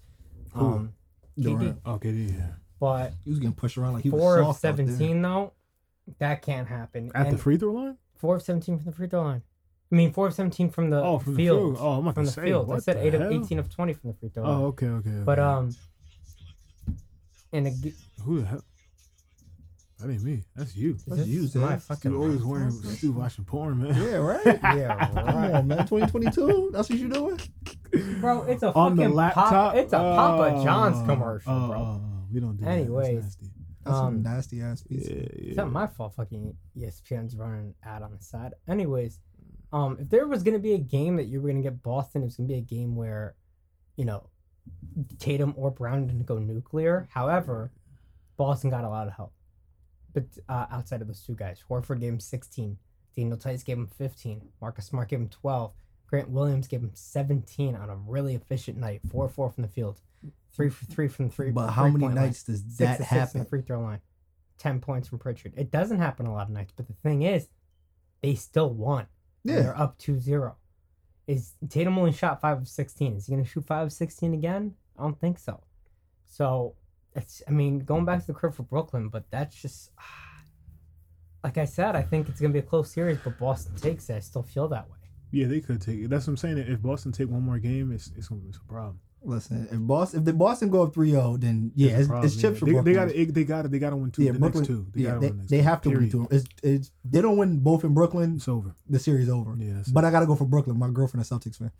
Who? 0.54 0.66
Um, 0.66 0.94
KD. 1.38 1.44
Durant. 1.44 1.80
Okay. 1.86 2.10
Yeah. 2.12 2.48
But 2.80 3.14
He 3.24 3.30
was 3.30 3.40
getting 3.40 3.54
pushed 3.54 3.78
around 3.78 3.94
like 3.94 4.04
he 4.04 4.10
was 4.10 4.20
four 4.20 4.40
of 4.40 4.46
soft 4.46 4.66
out 4.66 4.78
there. 4.78 4.88
17 4.88 5.22
though, 5.22 5.54
that 6.18 6.42
can't 6.42 6.68
happen. 6.68 7.12
At 7.14 7.30
the 7.30 7.38
free 7.38 7.58
throw 7.58 7.74
line. 7.74 7.98
Four 8.16 8.38
of 8.38 8.42
seventeen 8.42 8.78
from 8.78 8.86
the 8.86 8.92
free 8.92 9.08
throw 9.08 9.22
line. 9.22 9.44
I 9.92 9.96
mean, 9.96 10.12
four 10.12 10.28
of 10.28 10.34
seventeen 10.34 10.70
from 10.70 10.90
the 10.90 11.02
Oh, 11.04 11.20
from 11.20 11.34
the 11.34 11.38
field. 11.38 11.76
field. 11.76 11.78
Oh, 11.80 12.06
I'm 12.06 12.14
from 12.14 12.26
the 12.26 12.32
say, 12.32 12.44
field. 12.44 12.66
I 12.66 12.74
what 12.74 12.84
said 12.84 12.98
the 12.98 13.06
eight 13.08 13.14
of 13.16 13.32
eighteen 13.32 13.58
of 13.60 13.70
twenty 13.74 13.94
from 13.94 14.10
the 14.12 14.16
free 14.18 14.30
throw 14.30 14.44
line. 14.44 14.62
Oh, 14.62 14.66
okay, 14.68 14.88
okay. 14.88 15.10
okay. 15.10 15.24
But 15.24 15.40
um, 15.40 15.76
in 17.52 17.68
a 17.68 17.72
g- 17.72 17.94
who 18.24 18.42
the 18.42 18.46
hell? 18.48 18.64
That 20.00 20.12
ain't 20.12 20.22
me. 20.24 20.44
That's 20.56 20.76
you. 20.76 20.94
That's 21.08 21.22
this 21.22 21.28
you, 21.28 21.50
my 21.62 21.78
fucking 21.78 22.12
You 22.12 22.22
always 22.22 22.44
wearing 22.44 22.70
That's- 22.70 22.98
Stu 23.00 23.12
watching 23.14 23.46
porn, 23.46 23.82
man. 23.82 23.96
Yeah, 24.00 24.18
right. 24.18 24.46
yeah, 24.78 25.08
Come 25.08 25.16
right. 25.26 25.52
on, 25.56 25.68
man. 25.68 25.88
2022. 25.88 26.70
That's 26.72 26.90
what 26.90 27.00
you 27.00 27.08
doing? 27.10 27.40
bro. 28.20 28.44
It's 28.44 28.62
a 28.62 28.68
On 28.74 28.96
fucking 28.96 29.10
the 29.10 29.16
laptop. 29.16 29.50
Pop, 29.50 29.76
it's 29.76 29.94
a 29.94 29.98
Papa 29.98 30.54
Oh, 30.58 30.64
John's 30.64 31.08
commercial, 31.08 31.52
oh, 31.52 31.68
bro. 31.68 31.80
oh, 31.80 32.02
oh, 32.04 32.26
we 32.32 32.40
don't 32.40 32.58
do 32.58 32.66
Anyways. 32.66 33.16
that. 33.16 33.22
That's 33.24 33.38
nasty. 33.40 33.52
That's 33.86 33.98
Um, 33.98 34.06
some 34.06 34.22
nasty 34.24 34.62
ass 34.62 34.84
piece. 34.84 35.08
Yeah, 35.10 35.16
yeah. 35.16 35.24
It's 35.48 35.58
not 35.58 35.72
my 35.72 35.88
fault. 35.88 36.14
Fucking 36.16 36.54
ESPN's 36.78 37.36
running 37.36 37.60
an 37.60 37.76
ad 37.84 38.04
on 38.04 38.12
the 38.16 38.22
side. 38.24 38.54
Anyways, 38.68 39.20
um, 39.72 39.98
if 40.00 40.10
there 40.10 40.28
was 40.28 40.44
gonna 40.44 40.60
be 40.60 40.74
a 40.74 40.80
game 40.80 41.18
that 41.18 41.26
you 41.26 41.42
were 41.42 41.50
gonna 41.50 41.62
get 41.62 41.84
Boston, 41.84 42.22
it 42.22 42.26
was 42.26 42.38
gonna 42.38 42.48
be 42.48 42.56
a 42.56 42.62
game 42.62 42.96
where, 42.96 43.36
you 43.96 44.06
know, 44.06 44.30
Tatum 45.20 45.54
or 45.58 45.72
Brown 45.72 46.08
didn't 46.08 46.26
go 46.26 46.40
nuclear. 46.40 47.08
However, 47.12 47.72
Boston 48.38 48.70
got 48.70 48.84
a 48.84 48.90
lot 48.90 49.08
of 49.08 49.14
help, 49.14 49.34
but 50.14 50.26
uh, 50.48 50.68
outside 50.72 51.02
of 51.02 51.08
those 51.08 51.22
two 51.22 51.36
guys, 51.36 51.64
Horford 51.70 52.00
gave 52.00 52.14
him 52.14 52.20
16, 52.20 52.78
Daniel 53.16 53.38
Theis 53.38 53.64
gave 53.64 53.78
him 53.78 53.88
15, 53.88 54.42
Marcus 54.62 54.86
Smart 54.86 55.10
gave 55.10 55.20
him 55.20 55.30
12, 55.30 55.72
Grant 56.08 56.30
Williams 56.30 56.68
gave 56.68 56.82
him 56.82 56.92
17 56.94 57.76
on 57.76 57.90
a 57.90 57.96
really 57.96 58.36
efficient 58.36 58.78
night, 58.78 59.02
four 59.12 59.28
four 59.28 59.50
from 59.50 59.64
the 59.64 59.70
field, 59.70 60.00
three 60.54 60.70
for 60.70 60.86
three 60.86 61.08
from 61.08 61.28
the 61.28 61.32
three. 61.32 61.52
But 61.52 61.72
how 61.72 61.84
many 61.84 61.94
three-point 61.94 62.16
line, 62.16 62.26
nights 62.26 62.44
does 62.44 62.62
six 62.62 62.78
that 62.78 62.98
to 62.98 63.04
six 63.04 63.10
from 63.10 63.18
happen? 63.18 63.40
the 63.40 63.46
free 63.46 63.62
throw 63.62 63.82
line. 63.82 64.02
10 64.58 64.80
points 64.80 65.08
from 65.08 65.20
Pritchard. 65.20 65.54
It 65.56 65.72
doesn't 65.72 66.00
happen 66.00 66.26
a 66.26 66.34
lot 66.34 66.48
of 66.48 66.54
nights, 66.54 66.74
but 66.76 66.88
the 66.88 66.94
thing 66.94 67.22
is, 67.22 67.48
they 68.22 68.36
still 68.36 68.70
won. 68.70 69.08
Yeah. 69.48 69.62
They're 69.62 69.80
up 69.80 69.98
2 69.98 70.20
0. 70.20 70.56
Is 71.28 71.54
Tatum 71.70 71.98
only 71.98 72.14
shot 72.14 72.42
5 72.42 72.60
of 72.60 72.68
16? 72.68 73.18
Is 73.18 73.26
he 73.26 73.34
going 73.34 73.44
to 73.44 73.50
shoot 73.50 73.66
5 73.66 73.88
of 73.88 73.94
16 73.94 74.34
again? 74.34 74.76
I 74.98 75.04
don't 75.04 75.20
think 75.20 75.40
so. 75.40 75.62
So, 76.26 76.76
it's, 77.16 77.42
I 77.48 77.52
mean, 77.52 77.80
going 77.80 78.06
back 78.06 78.22
to 78.22 78.28
the 78.28 78.34
crib 78.34 78.54
for 78.54 78.64
Brooklyn, 78.64 79.10
but 79.10 79.26
that's 79.30 79.62
just, 79.62 79.92
like 81.44 81.58
I 81.58 81.66
said, 81.66 81.96
I 81.96 82.02
think 82.02 82.30
it's 82.30 82.40
going 82.40 82.52
to 82.52 82.62
be 82.62 82.66
a 82.66 82.70
close 82.70 82.92
series, 82.92 83.18
but 83.24 83.38
Boston 83.40 83.76
takes 83.76 84.10
it. 84.10 84.16
I 84.16 84.20
still 84.20 84.44
feel 84.44 84.68
that 84.70 84.90
way. 84.90 84.98
Yeah, 85.32 85.48
they 85.48 85.60
could 85.60 85.82
take 85.82 86.00
it. 86.00 86.10
That's 86.10 86.26
what 86.28 86.32
I'm 86.32 86.38
saying. 86.38 86.58
If 86.60 86.82
Boston 86.82 87.12
take 87.12 87.30
one 87.30 87.44
more 87.44 87.60
game, 87.60 87.92
it's 87.92 88.12
it's 88.16 88.30
gonna 88.30 88.42
be 88.42 88.50
a 88.50 88.72
problem. 88.72 89.00
Listen, 89.24 89.68
if 89.72 89.80
Boston 89.80 90.20
if 90.20 90.26
the 90.26 90.34
Boston 90.34 90.70
go 90.70 90.84
up 90.84 90.94
3-0, 90.94 91.42
then 91.42 91.72
yeah, 91.76 91.98
it's, 91.98 92.10
it's 92.24 92.36
chips 92.42 92.60
for 92.60 92.66
they, 92.66 92.72
Brooklyn. 92.74 92.94
they 92.94 93.24
got 93.26 93.34
they 93.34 93.44
got 93.44 93.72
they 93.72 93.80
got 93.80 93.90
to 93.90 93.96
win 93.98 94.12
two. 94.12 94.24
yeah, 94.24 94.32
the 94.32 94.40
Brooklyn. 94.40 94.62
next 94.62 94.68
two. 94.68 94.88
They 94.94 95.02
yeah, 95.04 95.18
they, 95.18 95.30
they 95.30 95.62
have 95.64 95.82
to 95.82 95.90
win 95.90 96.10
two. 96.10 96.28
It's, 96.32 96.46
it's 96.64 96.92
they 97.04 97.22
don't 97.22 97.36
win 97.38 97.60
both 97.60 97.84
in 97.84 97.94
Brooklyn, 97.94 98.36
It's 98.38 98.48
over. 98.48 98.76
the 98.90 99.00
series 99.00 99.28
over. 99.30 99.56
Yeah, 99.58 99.74
that's 99.76 99.90
But 99.90 100.06
I 100.06 100.12
gotta 100.12 100.28
go 100.28 100.36
for 100.36 100.46
Brooklyn. 100.46 100.78
My 100.80 100.90
girlfriend 100.90 101.26
a 101.26 101.28
Celtics 101.30 101.58
fan. 101.58 101.72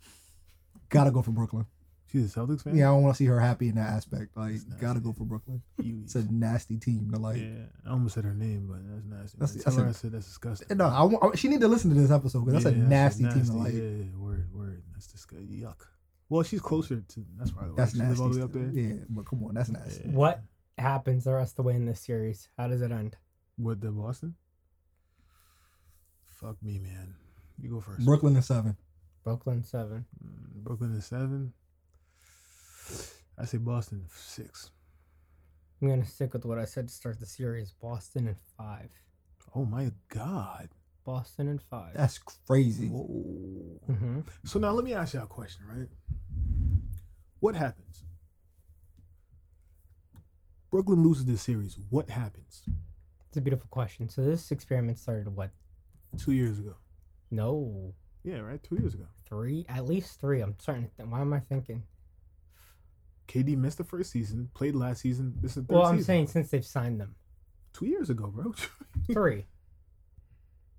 Gotta 0.90 1.10
go 1.10 1.22
for 1.22 1.30
Brooklyn. 1.30 1.66
she's 2.10 2.34
a 2.36 2.40
Celtics 2.40 2.64
fan. 2.64 2.76
Yeah, 2.76 2.90
I 2.90 2.92
don't 2.94 3.02
want 3.02 3.14
to 3.14 3.18
see 3.18 3.26
her 3.26 3.38
happy 3.40 3.68
in 3.68 3.76
that 3.76 3.88
aspect. 3.90 4.36
Like, 4.36 4.54
gotta 4.80 5.00
go 5.00 5.12
for 5.12 5.24
Brooklyn. 5.24 5.62
It's 5.78 6.16
a 6.16 6.24
nasty 6.30 6.76
team. 6.78 7.10
To 7.12 7.18
like, 7.18 7.38
yeah, 7.40 7.66
I 7.86 7.90
almost 7.90 8.14
said 8.14 8.24
her 8.24 8.34
name, 8.34 8.66
but 8.68 8.78
that's 8.88 9.06
nasty. 9.06 9.38
That's- 9.38 9.64
that's 9.64 9.76
a- 9.78 9.88
I 9.88 9.92
said 9.92 10.12
that's 10.12 10.26
disgusting. 10.26 10.76
no, 10.76 10.86
I, 10.86 11.28
I- 11.28 11.36
she 11.36 11.48
need 11.48 11.60
to 11.60 11.68
listen 11.68 11.94
to 11.94 12.00
this 12.00 12.10
episode 12.10 12.44
because 12.46 12.64
that's 12.64 12.76
Yeah, 12.76 12.82
a 12.82 12.88
nasty, 12.88 13.24
team 13.24 13.44
to 13.44 13.52
like. 13.52 13.72
Yeah, 13.74 13.80
yeah, 13.82 14.04
word, 14.18 14.48
word. 14.52 14.82
That's 14.92 15.06
disgusting. 15.06 15.48
Yuck. 15.48 15.76
Well, 16.28 16.42
she's 16.42 16.60
closer 16.60 17.00
to. 17.00 17.24
That's 17.38 17.50
probably 17.50 17.70
why 17.70 17.76
That's 17.76 17.92
she 17.92 17.98
live 17.98 18.08
nasty. 18.08 18.22
all 18.22 18.28
the 18.30 18.38
way 18.38 18.44
up 18.44 18.52
there. 18.52 18.70
Yeah, 18.70 18.94
but 19.08 19.24
come 19.26 19.44
on, 19.44 19.54
that's 19.54 19.70
nasty. 19.70 20.02
Yeah. 20.04 20.10
What 20.12 20.42
happens 20.76 21.24
the 21.24 21.32
rest 21.32 21.52
of 21.52 21.56
the 21.56 21.62
way 21.62 21.74
in 21.74 21.86
this 21.86 22.00
series? 22.00 22.48
How 22.58 22.68
does 22.68 22.82
it 22.82 22.92
end? 22.92 23.16
With 23.58 23.80
the 23.80 23.90
Boston. 23.90 24.34
Fuck 26.40 26.62
me, 26.62 26.78
man. 26.78 27.14
You 27.60 27.70
go 27.70 27.80
first. 27.80 28.04
Brooklyn 28.04 28.36
and 28.36 28.44
seven. 28.44 28.76
Brooklyn 29.24 29.62
7. 29.62 30.06
Mm, 30.24 30.62
Brooklyn 30.64 30.94
is 30.94 31.04
seven. 31.04 31.52
I 33.36 33.44
say 33.44 33.58
Boston 33.58 34.06
six. 34.14 34.70
I'm 35.82 35.88
going 35.88 36.02
to 36.02 36.08
stick 36.08 36.32
with 36.32 36.44
what 36.46 36.58
I 36.58 36.64
said 36.64 36.88
to 36.88 36.94
start 36.94 37.20
the 37.20 37.26
series 37.26 37.72
Boston 37.72 38.26
and 38.28 38.36
5. 38.56 38.90
Oh 39.54 39.64
my 39.66 39.92
god. 40.08 40.70
Boston 41.12 41.48
and 41.48 41.62
5. 41.62 41.94
That's 41.94 42.18
crazy. 42.18 42.88
Whoa. 42.88 43.80
hmm 43.86 44.20
So 44.44 44.58
now 44.58 44.72
let 44.72 44.84
me 44.84 44.92
ask 44.92 45.14
you 45.14 45.20
a 45.22 45.26
question, 45.26 45.62
right? 45.66 45.88
What 47.40 47.54
happens? 47.56 48.04
Brooklyn 50.70 51.02
loses 51.02 51.24
this 51.24 51.40
series. 51.40 51.78
What 51.88 52.10
happens? 52.10 52.64
It's 53.28 53.38
a 53.38 53.40
beautiful 53.40 53.68
question. 53.70 54.10
So 54.10 54.22
this 54.22 54.50
experiment 54.50 54.98
started 54.98 55.34
what? 55.34 55.48
Two 56.18 56.32
years 56.32 56.58
ago. 56.58 56.74
No, 57.30 57.94
Yeah, 58.22 58.40
right. 58.40 58.62
Two 58.62 58.76
years 58.76 58.92
ago. 58.92 59.06
three, 59.26 59.64
at 59.70 59.86
least 59.86 60.20
three. 60.20 60.42
I'm 60.42 60.56
starting 60.58 60.84
to 60.84 60.90
think. 60.94 61.10
Why 61.10 61.22
am 61.22 61.32
I 61.32 61.40
thinking? 61.40 61.84
KD 63.28 63.56
missed 63.56 63.78
the 63.78 63.84
first 63.84 64.10
season. 64.10 64.50
Played 64.52 64.74
last 64.74 65.00
season. 65.00 65.34
This 65.40 65.52
is 65.52 65.54
the 65.56 65.60
third 65.62 65.74
Well, 65.74 65.86
I'm 65.86 65.96
season. 65.96 66.04
saying 66.06 66.26
since 66.28 66.50
they've 66.50 66.64
signed 66.66 67.00
them, 67.00 67.14
two 67.72 67.86
years 67.86 68.10
ago, 68.10 68.26
bro. 68.26 68.52
three. 69.12 69.46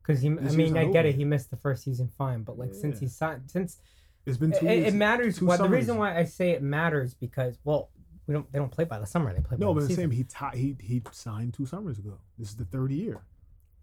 Because 0.10 0.24
he, 0.24 0.30
I 0.30 0.32
mean, 0.32 0.76
I 0.76 0.86
get 0.86 1.06
it. 1.06 1.14
He 1.14 1.24
missed 1.24 1.52
the 1.52 1.56
first 1.56 1.84
season, 1.84 2.10
fine. 2.18 2.42
But 2.42 2.58
like 2.58 2.74
since 2.74 2.96
Yeah. 2.96 3.02
he 3.02 3.08
signed, 3.10 3.44
since 3.46 3.78
it's 4.26 4.38
been 4.38 4.52
two 4.52 4.66
it, 4.66 4.78
years. 4.80 4.88
it 4.88 4.98
matters. 4.98 5.40
Why, 5.40 5.56
the 5.56 5.70
reason 5.70 5.98
why 5.98 6.18
I 6.18 6.24
say 6.24 6.50
it 6.50 6.64
matters 6.64 7.14
because 7.14 7.60
well, 7.64 7.92
we 8.26 8.34
don't. 8.34 8.52
They 8.52 8.58
don't 8.58 8.72
play 8.72 8.86
by 8.86 8.98
the 8.98 9.06
summer. 9.06 9.32
They 9.32 9.42
play 9.42 9.58
No, 9.60 9.72
the 9.72 9.82
but 9.82 9.88
the 9.88 9.94
same. 9.94 10.10
He 10.10 10.24
ti 10.24 10.46
he 10.56 10.76
he 10.82 11.04
signed 11.12 11.54
two 11.54 11.68
summers 11.68 12.00
ago. 12.00 12.18
This 12.40 12.50
is 12.50 12.56
the 12.56 12.66
third 12.66 12.92
year. 12.92 13.22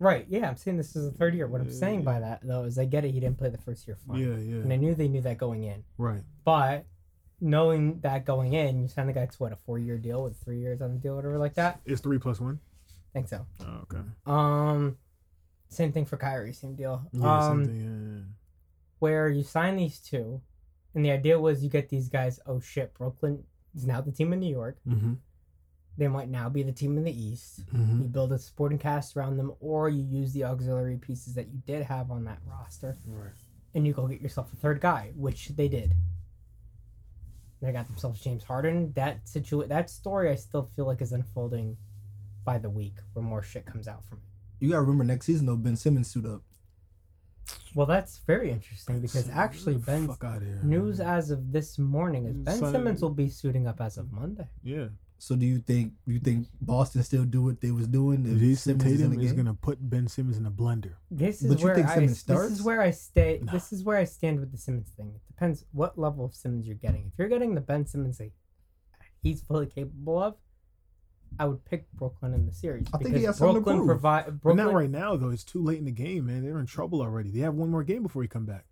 Right. 0.01 0.27
Yeah, 0.29 0.49
I'm 0.49 0.57
saying 0.57 0.79
this 0.79 0.97
is 0.97 1.13
the 1.13 1.17
third 1.17 1.37
year. 1.37 1.47
What 1.47 1.61
I'm 1.61 1.71
saying 1.71 2.01
yeah. 2.01 2.05
by 2.05 2.19
that 2.19 2.41
though 2.43 2.65
is 2.65 2.77
I 2.77 2.87
get 2.87 3.05
it. 3.05 3.13
He 3.13 3.21
didn't 3.21 3.39
play 3.39 3.51
the 3.51 3.59
first 3.59 3.87
year, 3.87 3.97
fine. 4.09 4.19
Yeah, 4.19 4.37
yeah. 4.37 4.63
And 4.63 4.73
I 4.73 4.77
knew 4.77 4.97
they 4.97 5.07
knew 5.07 5.21
that 5.21 5.39
going 5.39 5.63
in. 5.63 5.85
Right. 5.97 6.23
But 6.45 6.87
knowing 7.41 8.01
that 8.01 8.25
going 8.25 8.53
in, 8.53 8.83
you 8.83 8.89
signed 8.89 9.11
the 9.11 9.13
guy 9.13 9.27
to 9.27 9.37
what 9.39 9.53
a 9.53 9.57
four 9.57 9.79
year 9.79 9.97
deal 9.97 10.25
with 10.25 10.37
three 10.43 10.59
years 10.59 10.83
on 10.83 10.93
the 10.93 10.99
deal, 10.99 11.15
whatever 11.15 11.39
like 11.39 11.55
that. 11.55 11.83
It's 11.85 12.01
three 12.01 12.19
plus 12.19 12.41
one. 12.41 12.59
I 12.89 13.13
think 13.13 13.29
so. 13.29 13.47
Oh, 13.61 13.85
okay. 13.85 14.03
Um, 14.27 14.97
same 15.69 15.93
thing 15.93 16.05
for 16.07 16.17
Kyrie, 16.17 16.53
same 16.53 16.75
deal. 16.75 17.03
Yeah, 17.13 17.39
um, 17.49 17.65
same 17.65 17.75
thing. 17.75 18.15
yeah, 18.27 18.33
where 18.99 19.29
you 19.29 19.43
sign 19.43 19.77
these 19.77 19.99
two, 19.99 20.41
and 20.95 21.05
the 21.05 21.11
idea 21.11 21.39
was 21.39 21.63
you 21.63 21.71
get 21.71 21.89
these 21.89 22.09
guys. 22.09 22.41
Oh 22.47 22.61
shit, 22.61 22.95
Brooklyn 22.95 23.43
is 23.75 23.87
now 23.87 24.01
the 24.01 24.13
team 24.13 24.33
in 24.33 24.41
New 24.41 24.51
York. 24.53 24.79
Mm-hmm. 24.89 25.15
They 25.99 26.09
might 26.09 26.29
now 26.29 26.49
be 26.51 26.63
the 26.63 26.73
team 26.73 26.99
in 26.99 27.05
the 27.05 27.13
East. 27.27 27.67
Mm-hmm. 27.75 28.03
You 28.03 28.09
build 28.09 28.33
a 28.33 28.39
supporting 28.39 28.79
cast 28.79 29.17
around 29.17 29.39
them, 29.39 29.53
or 29.61 29.89
you 29.89 30.03
use 30.03 30.33
the 30.33 30.45
auxiliary 30.45 30.99
pieces 30.99 31.35
that 31.35 31.49
you 31.49 31.61
did 31.67 31.85
have 31.85 32.11
on 32.11 32.25
that 32.25 32.39
roster, 32.47 32.97
Right. 33.07 33.33
and 33.75 33.87
you 33.87 33.93
go 33.95 34.07
get 34.07 34.21
yourself 34.21 34.53
a 34.53 34.57
third 34.57 34.81
guy, 34.81 35.13
which 35.17 35.49
they 35.49 35.69
did. 35.69 35.95
They 37.63 37.73
got 37.73 37.87
themselves 37.87 38.21
James 38.21 38.45
Harden. 38.45 38.93
That 38.93 39.25
situa- 39.25 39.69
that 39.69 39.89
story 39.89 40.31
I 40.31 40.35
still 40.35 40.69
feel 40.77 40.85
like 40.87 41.01
is 41.01 41.13
unfolding 41.13 41.79
by 42.45 42.59
the 42.59 42.69
week, 42.71 42.97
where 43.15 43.25
more 43.25 43.43
shit 43.43 43.65
comes 43.65 43.89
out 43.89 44.05
from 44.05 44.19
it. 44.19 44.25
You 44.61 44.71
gotta 44.71 44.83
remember 44.83 45.05
next 45.05 45.27
season 45.27 45.47
though, 45.47 45.57
Ben 45.57 45.77
Simmons 45.77 46.09
suit 46.09 46.27
up. 46.27 46.43
Well, 47.75 47.87
that's 47.87 48.19
very 48.27 48.51
interesting 48.51 49.01
because 49.01 49.29
actually, 49.31 49.77
Ben 49.77 50.09
fuck 50.09 50.25
out 50.25 50.43
here. 50.43 50.61
news 50.65 50.99
as 50.99 51.31
of 51.31 51.53
this 51.53 51.79
morning 51.79 52.25
is 52.27 52.37
Ben 52.37 52.59
Son- 52.59 52.73
Simmons 52.73 53.03
will 53.03 53.11
be 53.11 53.29
suiting 53.29 53.67
up 53.67 53.81
as 53.81 53.99
of 53.99 54.11
Monday. 54.13 54.49
Yeah. 54.63 54.87
So 55.19 55.35
do 55.37 55.47
you 55.47 55.59
think 55.59 55.93
you 56.07 56.19
think 56.19 56.47
Boston 56.61 57.03
still 57.03 57.25
do 57.25 57.43
what 57.43 57.61
they 57.61 57.71
was 57.71 57.87
doing? 57.89 58.27
if 58.27 58.39
Jason 58.39 58.79
Simmons 58.81 58.85
is 58.93 58.99
Tatum 59.01 59.17
the 59.17 59.25
is 59.25 59.33
gonna 59.33 59.55
put 59.55 59.79
Ben 59.91 60.09
Simmons 60.09 60.37
in 60.37 60.47
a 60.47 60.51
blender. 60.51 60.95
This 61.11 61.43
is 61.43 61.49
But 61.49 61.61
you 61.61 61.67
where 61.67 61.75
think 61.75 61.87
I 61.89 61.95
Simmons 61.95 62.23
this 62.23 62.51
is 62.51 62.63
where 62.63 62.81
I 62.83 62.91
stay. 62.91 63.41
No. 63.43 63.53
This 63.53 63.73
is 63.73 63.85
where 63.85 63.97
I 63.97 64.05
stand 64.05 64.41
with 64.41 64.53
the 64.53 64.59
Simmons 64.59 64.91
thing. 64.91 65.13
It 65.15 65.27
depends 65.27 65.65
what 65.73 65.99
level 65.99 66.25
of 66.25 66.35
Simmons 66.35 66.67
you're 66.67 66.77
getting. 66.77 67.07
If 67.13 67.19
you're 67.19 67.29
getting 67.29 67.55
the 67.55 67.61
Ben 67.63 67.87
Simmons 67.87 68.19
that 68.19 68.31
he's 69.23 69.41
fully 69.43 69.67
capable 69.67 70.19
of, 70.23 70.35
I 71.39 71.47
would 71.47 71.65
pick 71.65 71.91
Brooklyn 71.93 72.35
in 72.35 72.47
the 72.47 72.53
series 72.53 72.87
I 72.95 72.99
think 72.99 73.09
he 73.09 73.13
because 73.15 73.27
has 73.27 73.37
something 73.39 73.55
to 73.57 73.61
Brooklyn 73.61 73.77
prove. 73.79 73.87
provide 73.89 74.25
But 74.27 74.41
Brooklyn. 74.43 74.67
not 74.67 74.75
right 74.75 74.91
now 74.91 75.17
though. 75.17 75.31
It's 75.31 75.45
too 75.45 75.63
late 75.63 75.79
in 75.79 75.85
the 75.85 75.91
game, 75.93 76.27
man. 76.27 76.43
They're 76.45 76.59
in 76.59 76.67
trouble 76.67 77.01
already. 77.03 77.31
They 77.31 77.41
have 77.41 77.55
one 77.55 77.71
more 77.71 77.85
game 77.85 78.03
before 78.03 78.23
he 78.23 78.29
come 78.29 78.47
back. 78.47 78.65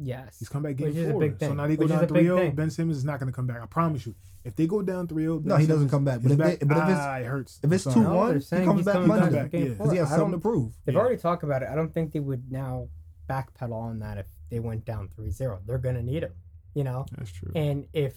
Yes, 0.00 0.38
He's 0.38 0.48
come 0.48 0.62
back 0.62 0.76
game 0.76 0.88
Which 0.88 0.96
is 0.96 1.08
a 1.08 1.10
four. 1.10 1.20
big 1.20 1.40
So 1.40 1.52
now 1.54 1.66
they 1.66 1.74
go 1.76 1.80
Which 1.82 1.88
down 1.88 2.04
a 2.04 2.06
big 2.06 2.26
3-0. 2.26 2.54
Ben 2.54 2.70
Simmons 2.70 2.98
is 2.98 3.04
not 3.04 3.18
gonna 3.18 3.32
come 3.32 3.48
back. 3.48 3.60
I 3.60 3.66
promise 3.66 4.06
you. 4.06 4.14
If 4.44 4.54
they 4.54 4.68
go 4.68 4.80
down 4.80 5.08
3-0, 5.08 5.44
No, 5.44 5.54
Ben 5.56 5.60
he 5.60 5.66
doesn't 5.66 5.88
come 5.88 6.04
back. 6.04 6.20
But 6.22 6.26
is 6.30 6.38
if 6.38 6.38
they- 6.60 6.64
but 6.66 6.76
if 6.76 6.82
it's- 6.84 6.98
ah, 7.00 7.16
it 7.16 7.26
hurts. 7.26 7.58
if 7.64 7.72
it's 7.72 7.84
I'm 7.86 7.94
two. 7.94 8.02
No, 8.04 8.14
one, 8.16 8.28
they're 8.28 8.38
he 8.38 8.44
saying 8.44 8.64
comes 8.64 8.78
he's 8.78 8.86
back 8.86 8.92
coming 8.94 9.08
Monday 9.08 9.30
back, 9.42 9.52
yeah. 9.52 9.64
Because 9.70 9.90
he 9.90 9.98
has 9.98 10.08
something 10.10 10.32
to 10.32 10.38
prove. 10.38 10.72
They've 10.84 10.94
Yeah. 10.94 11.00
already 11.00 11.16
talked 11.16 11.42
about 11.42 11.62
it. 11.62 11.68
I 11.68 11.74
don't 11.74 11.92
think 11.92 12.12
they 12.12 12.20
would 12.20 12.50
now 12.52 12.88
backpedal 13.28 13.72
on 13.72 13.98
that 13.98 14.18
if 14.18 14.26
they 14.50 14.60
went 14.60 14.84
down 14.84 15.08
3-0. 15.08 15.58
They're 15.66 15.78
gonna 15.78 16.02
need 16.04 16.22
him, 16.22 16.32
you 16.74 16.84
know. 16.84 17.04
That's 17.16 17.32
true. 17.32 17.50
And 17.56 17.88
if 17.92 18.14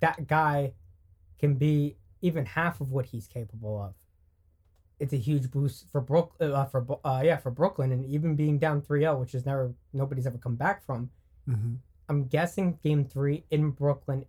that 0.00 0.26
guy 0.26 0.72
can 1.38 1.54
be 1.56 1.96
even 2.22 2.46
half 2.46 2.80
of 2.80 2.90
what 2.90 3.06
he's 3.06 3.26
capable 3.26 3.80
of, 3.82 3.94
it's 4.98 5.12
a 5.12 5.16
huge 5.16 5.50
boost 5.50 5.90
for 5.90 6.00
Brook 6.00 6.34
uh, 6.40 6.64
for 6.66 6.86
uh, 7.04 7.22
yeah 7.24 7.36
for 7.36 7.50
Brooklyn 7.50 7.92
and 7.92 8.06
even 8.06 8.36
being 8.36 8.58
down 8.58 8.80
3-0, 8.80 9.18
which 9.20 9.34
is 9.34 9.44
never 9.44 9.74
nobody's 9.92 10.26
ever 10.26 10.38
come 10.38 10.54
back 10.56 10.84
from. 10.84 11.10
hmm 11.46 11.74
I'm 12.08 12.24
guessing 12.24 12.78
game 12.84 13.04
3 13.06 13.44
in 13.50 13.70
Brooklyn 13.70 14.26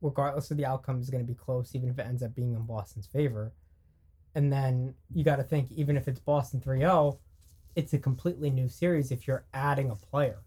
regardless 0.00 0.50
of 0.50 0.56
the 0.56 0.64
outcome 0.64 1.00
is 1.00 1.10
going 1.10 1.22
to 1.22 1.26
be 1.30 1.34
close 1.34 1.74
even 1.74 1.90
if 1.90 1.98
it 1.98 2.06
ends 2.06 2.22
up 2.22 2.34
being 2.34 2.54
in 2.54 2.62
Boston's 2.62 3.06
favor. 3.06 3.52
And 4.34 4.50
then 4.52 4.94
you 5.12 5.22
got 5.24 5.36
to 5.36 5.42
think 5.42 5.70
even 5.72 5.96
if 5.96 6.08
it's 6.08 6.20
Boston 6.20 6.60
3-0, 6.60 7.18
it's 7.76 7.92
a 7.92 7.98
completely 7.98 8.48
new 8.48 8.68
series 8.68 9.10
if 9.10 9.26
you're 9.26 9.44
adding 9.52 9.90
a 9.90 9.96
player 9.96 10.38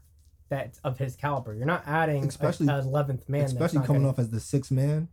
that's 0.50 0.80
of 0.80 0.98
his 0.98 1.16
caliber. 1.16 1.54
You're 1.54 1.68
not 1.68 1.84
adding 1.86 2.26
Especially- 2.26 2.68
a, 2.68 2.82
11th 2.82 3.30
man 3.30 3.44
Especially 3.44 3.80
coming 3.86 4.02
gonna- 4.02 4.10
off 4.14 4.20
as 4.20 4.30
the 4.32 4.40
sixth 4.40 4.72
man. 4.72 5.10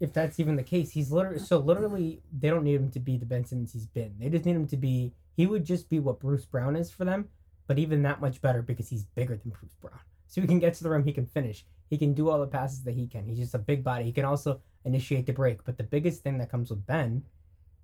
If 0.00 0.12
that's 0.12 0.40
even 0.40 0.56
the 0.56 0.62
case, 0.62 0.90
he's 0.90 1.10
literally 1.12 1.38
so 1.38 1.58
literally 1.58 2.20
they 2.36 2.50
don't 2.50 2.64
need 2.64 2.76
him 2.76 2.90
to 2.90 3.00
be 3.00 3.16
the 3.16 3.26
Ben 3.26 3.44
Simmons 3.44 3.72
he's 3.72 3.86
been. 3.86 4.14
They 4.18 4.28
just 4.28 4.44
need 4.44 4.56
him 4.56 4.66
to 4.68 4.76
be 4.76 5.12
he 5.36 5.46
would 5.46 5.64
just 5.64 5.88
be 5.88 5.98
what 5.98 6.20
Bruce 6.20 6.44
Brown 6.44 6.76
is 6.76 6.90
for 6.90 7.04
them, 7.04 7.28
but 7.66 7.78
even 7.78 8.02
that 8.02 8.20
much 8.20 8.40
better 8.40 8.62
because 8.62 8.88
he's 8.88 9.04
bigger 9.04 9.36
than 9.36 9.50
Bruce 9.50 9.74
Brown. 9.80 10.00
So 10.26 10.40
he 10.40 10.46
can 10.46 10.58
get 10.58 10.74
to 10.74 10.82
the 10.82 10.90
rim, 10.90 11.04
he 11.04 11.12
can 11.12 11.26
finish. 11.26 11.64
He 11.90 11.98
can 11.98 12.14
do 12.14 12.28
all 12.28 12.40
the 12.40 12.46
passes 12.46 12.82
that 12.84 12.94
he 12.94 13.06
can. 13.06 13.26
He's 13.26 13.38
just 13.38 13.54
a 13.54 13.58
big 13.58 13.84
body. 13.84 14.04
He 14.04 14.12
can 14.12 14.24
also 14.24 14.60
initiate 14.84 15.26
the 15.26 15.32
break. 15.32 15.64
But 15.64 15.76
the 15.76 15.84
biggest 15.84 16.22
thing 16.22 16.38
that 16.38 16.50
comes 16.50 16.70
with 16.70 16.86
Ben 16.86 17.24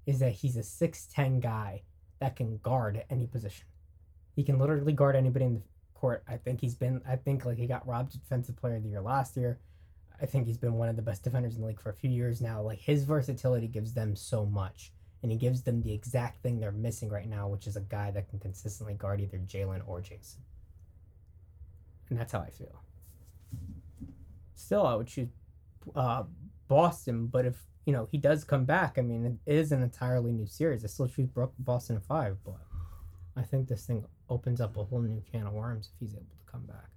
is 0.06 0.18
that 0.20 0.32
he's 0.32 0.56
a 0.56 0.60
6'10 0.60 1.40
guy 1.40 1.82
that 2.18 2.36
can 2.36 2.58
guard 2.58 3.04
any 3.10 3.26
position. 3.26 3.66
He 4.34 4.42
can 4.42 4.58
literally 4.58 4.92
guard 4.92 5.16
anybody 5.16 5.44
in 5.44 5.54
the 5.54 5.62
court. 5.94 6.24
I 6.28 6.36
think 6.36 6.60
he's 6.60 6.74
been 6.74 7.02
I 7.06 7.16
think 7.16 7.44
like 7.44 7.58
he 7.58 7.66
got 7.66 7.86
robbed 7.86 8.12
defensive 8.12 8.56
player 8.56 8.76
of 8.76 8.82
the 8.82 8.88
year 8.88 9.02
last 9.02 9.36
year. 9.36 9.58
I 10.22 10.26
think 10.26 10.46
he's 10.46 10.58
been 10.58 10.74
one 10.74 10.88
of 10.88 10.96
the 10.96 11.02
best 11.02 11.24
defenders 11.24 11.54
in 11.54 11.62
the 11.62 11.66
league 11.66 11.80
for 11.80 11.90
a 11.90 11.94
few 11.94 12.10
years 12.10 12.40
now. 12.40 12.60
Like 12.60 12.78
his 12.78 13.04
versatility 13.04 13.68
gives 13.68 13.94
them 13.94 14.14
so 14.14 14.44
much, 14.44 14.92
and 15.22 15.32
he 15.32 15.38
gives 15.38 15.62
them 15.62 15.82
the 15.82 15.92
exact 15.92 16.42
thing 16.42 16.60
they're 16.60 16.72
missing 16.72 17.08
right 17.08 17.28
now, 17.28 17.48
which 17.48 17.66
is 17.66 17.76
a 17.76 17.80
guy 17.80 18.10
that 18.10 18.28
can 18.28 18.38
consistently 18.38 18.94
guard 18.94 19.20
either 19.20 19.38
Jaylen 19.38 19.82
or 19.86 20.00
Jayson. 20.00 20.40
And 22.10 22.18
that's 22.18 22.32
how 22.32 22.40
I 22.40 22.50
feel. 22.50 22.82
Still, 24.54 24.86
I 24.86 24.94
would 24.94 25.06
choose 25.06 25.28
uh, 25.96 26.24
Boston, 26.68 27.26
but 27.26 27.46
if 27.46 27.56
you 27.86 27.92
know 27.92 28.06
he 28.10 28.18
does 28.18 28.44
come 28.44 28.64
back, 28.64 28.98
I 28.98 29.02
mean, 29.02 29.38
it 29.46 29.54
is 29.54 29.72
an 29.72 29.82
entirely 29.82 30.32
new 30.32 30.46
series. 30.46 30.84
I 30.84 30.88
still 30.88 31.08
choose 31.08 31.30
Boston 31.58 31.98
five, 32.06 32.36
but 32.44 32.60
I 33.36 33.42
think 33.42 33.68
this 33.68 33.86
thing 33.86 34.04
opens 34.28 34.60
up 34.60 34.76
a 34.76 34.84
whole 34.84 35.00
new 35.00 35.22
can 35.32 35.46
of 35.46 35.54
worms 35.54 35.90
if 35.94 36.00
he's 36.00 36.14
able 36.14 36.36
to 36.38 36.52
come 36.52 36.66
back. 36.66 36.89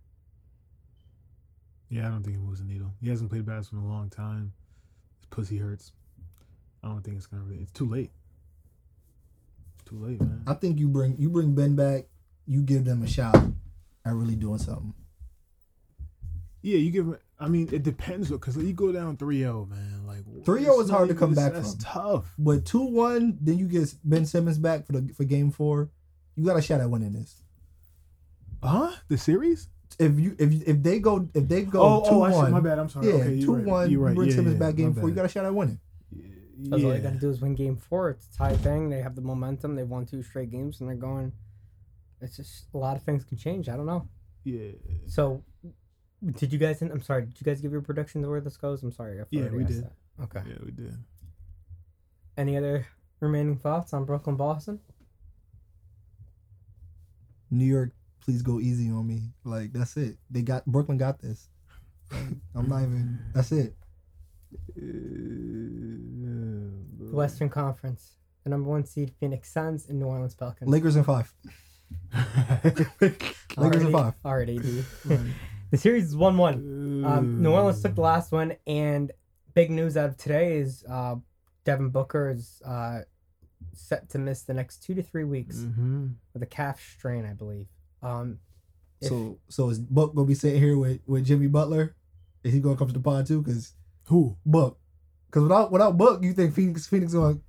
Yeah, 1.94 2.08
I 2.08 2.10
don't 2.10 2.24
think 2.24 2.38
he 2.38 2.42
moves 2.42 2.60
the 2.60 2.66
needle. 2.66 2.92
He 3.02 3.10
hasn't 3.10 3.30
played 3.30 3.46
basketball 3.46 3.86
in 3.86 3.92
a 3.92 3.94
long 3.94 4.10
time. 4.10 4.52
His 5.20 5.28
pussy 5.30 5.58
hurts. 5.58 5.92
I 6.84 6.88
don't 6.88 7.04
think 7.04 7.18
it's 7.18 7.28
gonna. 7.28 7.44
Really, 7.44 7.62
it's 7.62 7.72
too 7.72 7.88
late. 7.88 8.10
Too 9.86 10.00
late, 10.00 10.20
man. 10.20 10.42
I 10.48 10.56
think 10.56 10.80
you 10.80 10.88
bring 10.88 11.16
you 11.20 11.30
bring 11.30 11.54
Ben 11.54 11.76
back, 11.76 12.06
you 12.48 12.64
give 12.64 12.84
them 12.86 13.04
a 13.04 13.08
shot 13.08 13.36
at 13.36 14.14
really 14.14 14.36
doing 14.36 14.58
something. 14.58 14.96
Yeah, 16.64 16.78
you 16.78 16.90
give. 16.90 17.06
him- 17.06 17.18
I 17.40 17.48
mean, 17.48 17.70
it 17.72 17.84
depends 17.84 18.30
because 18.32 18.56
you 18.58 18.74
go 18.74 18.92
down 18.92 19.18
3-0, 19.18 19.68
man. 19.70 20.08
Like 20.08 20.24
3-0 20.46 20.84
is 20.84 20.90
hard 20.90 21.10
to 21.10 21.16
come 21.16 21.36
back 21.36 21.52
That's 21.54 21.72
from. 21.72 21.80
That's 21.80 21.94
tough. 21.94 22.34
But 22.40 22.66
two 22.66 22.86
one, 22.86 23.38
then 23.40 23.60
you 23.60 23.68
get 23.68 23.94
Ben 24.04 24.26
Simmons 24.26 24.58
back 24.58 24.88
for 24.88 24.94
the 24.94 25.14
for 25.14 25.26
game 25.26 25.52
four. 25.52 25.90
You 26.36 26.44
got 26.46 26.58
a 26.58 26.62
shot 26.62 26.82
at 26.82 26.90
winning 26.90 27.14
this. 27.14 27.44
Huh? 28.64 28.94
The 29.10 29.18
series? 29.18 29.68
If 30.00 30.20
you 30.20 30.36
if 30.40 30.68
if 30.68 30.84
they 30.84 31.00
go 31.00 31.28
if 31.34 31.48
they 31.48 31.64
go 31.64 31.82
oh, 31.82 32.10
two 32.10 32.16
oh, 32.16 32.24
I 32.24 32.32
see. 32.32 32.52
My 32.52 32.60
bad. 32.60 32.80
I'm 32.80 32.90
sorry. 32.90 33.08
yeah, 33.08 33.14
okay, 33.16 33.42
two 33.42 33.56
right. 33.56 33.66
one, 33.66 33.92
You're 33.92 34.02
right. 34.02 34.10
you 34.12 34.16
bring 34.16 34.30
yeah, 34.30 34.36
Simmons 34.36 34.54
yeah, 34.54 34.60
back 34.60 34.76
game 34.76 34.96
my 34.96 35.02
four, 35.02 35.10
you 35.10 35.16
got 35.16 35.26
a 35.26 35.30
shot 35.30 35.46
at 35.46 35.54
winning. 35.54 35.80
That's 36.58 36.82
yeah. 36.82 36.88
all 36.88 36.94
they 36.94 37.00
got 37.00 37.14
to 37.14 37.20
do 37.20 37.30
is 37.30 37.42
win 37.42 37.56
game 37.56 37.78
four. 37.78 38.12
It's 38.12 38.28
a 38.34 38.38
tie 38.38 38.56
thing. 38.56 38.90
They 38.90 39.02
have 39.02 39.16
the 39.16 39.22
momentum. 39.22 39.76
They've 39.76 39.88
won 39.88 40.06
two 40.06 40.24
straight 40.24 40.52
games, 40.52 40.80
and 40.80 40.90
they're 40.90 40.96
going. 40.96 41.34
It's 42.22 42.38
just 42.38 42.68
a 42.74 42.78
lot 42.78 42.96
of 42.96 43.04
things 43.04 43.26
can 43.26 43.38
change. 43.38 43.68
I 43.68 43.76
don't 43.76 43.86
know. 43.86 44.08
Yeah. 44.44 44.72
So, 45.08 45.44
did 46.38 46.54
you 46.54 46.60
guys? 46.60 46.82
I'm 46.82 47.02
sorry. 47.02 47.24
Did 47.24 47.40
you 47.40 47.46
guys 47.46 47.60
give 47.60 47.72
your 47.72 47.82
predictions 47.82 48.24
of 48.24 48.30
where 48.30 48.42
this 48.42 48.58
goes? 48.58 48.82
I'm 48.84 48.92
sorry. 48.92 49.20
I 49.20 49.26
Yeah, 49.30 49.50
we 49.50 49.64
did. 49.64 49.84
that. 49.84 49.94
Okay. 50.24 50.42
Yeah, 50.48 50.56
we 50.64 50.72
did. 50.72 50.96
Any 52.38 52.58
other 52.58 52.88
remaining 53.20 53.58
thoughts 53.58 53.94
on 53.94 54.06
Brooklyn 54.06 54.36
Boston? 54.36 54.80
New 57.52 57.66
York, 57.66 57.92
please 58.24 58.42
go 58.42 58.60
easy 58.60 58.90
on 58.90 59.06
me. 59.08 59.22
Like 59.44 59.74
that's 59.74 59.98
it. 59.98 60.18
They 60.32 60.42
got 60.42 60.66
Brooklyn 60.66 60.98
got 60.98 61.20
this. 61.20 61.50
Like, 62.12 62.22
I'm 62.56 62.70
not 62.70 62.84
even. 62.84 63.20
That's 63.34 63.52
it. 63.52 63.76
The 64.76 67.16
Western 67.16 67.50
Conference. 67.50 68.18
The 68.44 68.50
number 68.50 68.70
one 68.70 68.86
seed 68.86 69.14
Phoenix 69.20 69.52
Suns 69.52 69.88
and 69.88 70.00
New 70.00 70.06
Orleans 70.06 70.36
Pelicans. 70.36 70.70
Lakers 70.70 70.96
in 70.96 71.04
five. 71.04 71.34
Lakers 72.64 73.36
Already- 73.58 73.86
in 73.86 73.92
five. 73.92 74.14
Already, 74.26 74.58
dude. 74.58 74.86
the 75.72 75.78
series 75.78 76.06
is 76.06 76.16
one 76.16 76.38
one. 76.38 77.04
Um, 77.06 77.42
New 77.42 77.52
Orleans 77.52 77.82
took 77.82 77.96
the 77.96 78.02
last 78.02 78.32
one, 78.32 78.56
and 78.68 79.12
big 79.54 79.72
news 79.72 79.96
out 79.96 80.10
of 80.10 80.18
today 80.18 80.58
is 80.58 80.84
uh, 80.90 81.16
Devin 81.64 81.90
Booker 81.90 82.32
is 82.32 82.62
uh, 82.66 83.02
set 83.74 84.10
to 84.10 84.20
miss 84.20 84.42
the 84.44 84.54
next 84.54 84.84
two 84.84 84.94
to 84.96 85.04
three 85.04 85.24
weeks 85.24 85.58
Mm-hmm. 85.58 86.08
with 86.34 86.44
a 86.44 86.48
calf 86.48 86.82
strain, 86.98 87.26
I 87.26 87.34
believe. 87.34 87.68
Um, 88.04 88.40
if- 89.02 89.08
So 89.10 89.40
so 89.50 89.70
is 89.70 89.80
Buck 89.80 90.14
gonna 90.14 90.28
be 90.28 90.36
sitting 90.36 90.62
here 90.62 90.78
with 90.78 91.00
with 91.08 91.26
Jimmy 91.26 91.48
Butler? 91.48 91.96
Is 92.44 92.54
he 92.54 92.60
gonna 92.60 92.76
come 92.78 92.88
to 92.88 92.94
the 92.94 93.00
pod 93.00 93.26
too? 93.26 93.42
Cause 93.42 93.74
Who? 94.08 94.38
Buck? 94.46 94.78
Cause 95.32 95.44
without 95.44 95.72
without 95.72 95.98
Book, 95.98 96.24
you 96.24 96.34
think 96.34 96.54
Phoenix 96.54 96.86
Phoenix 96.88 97.14
gonna? 97.14 97.40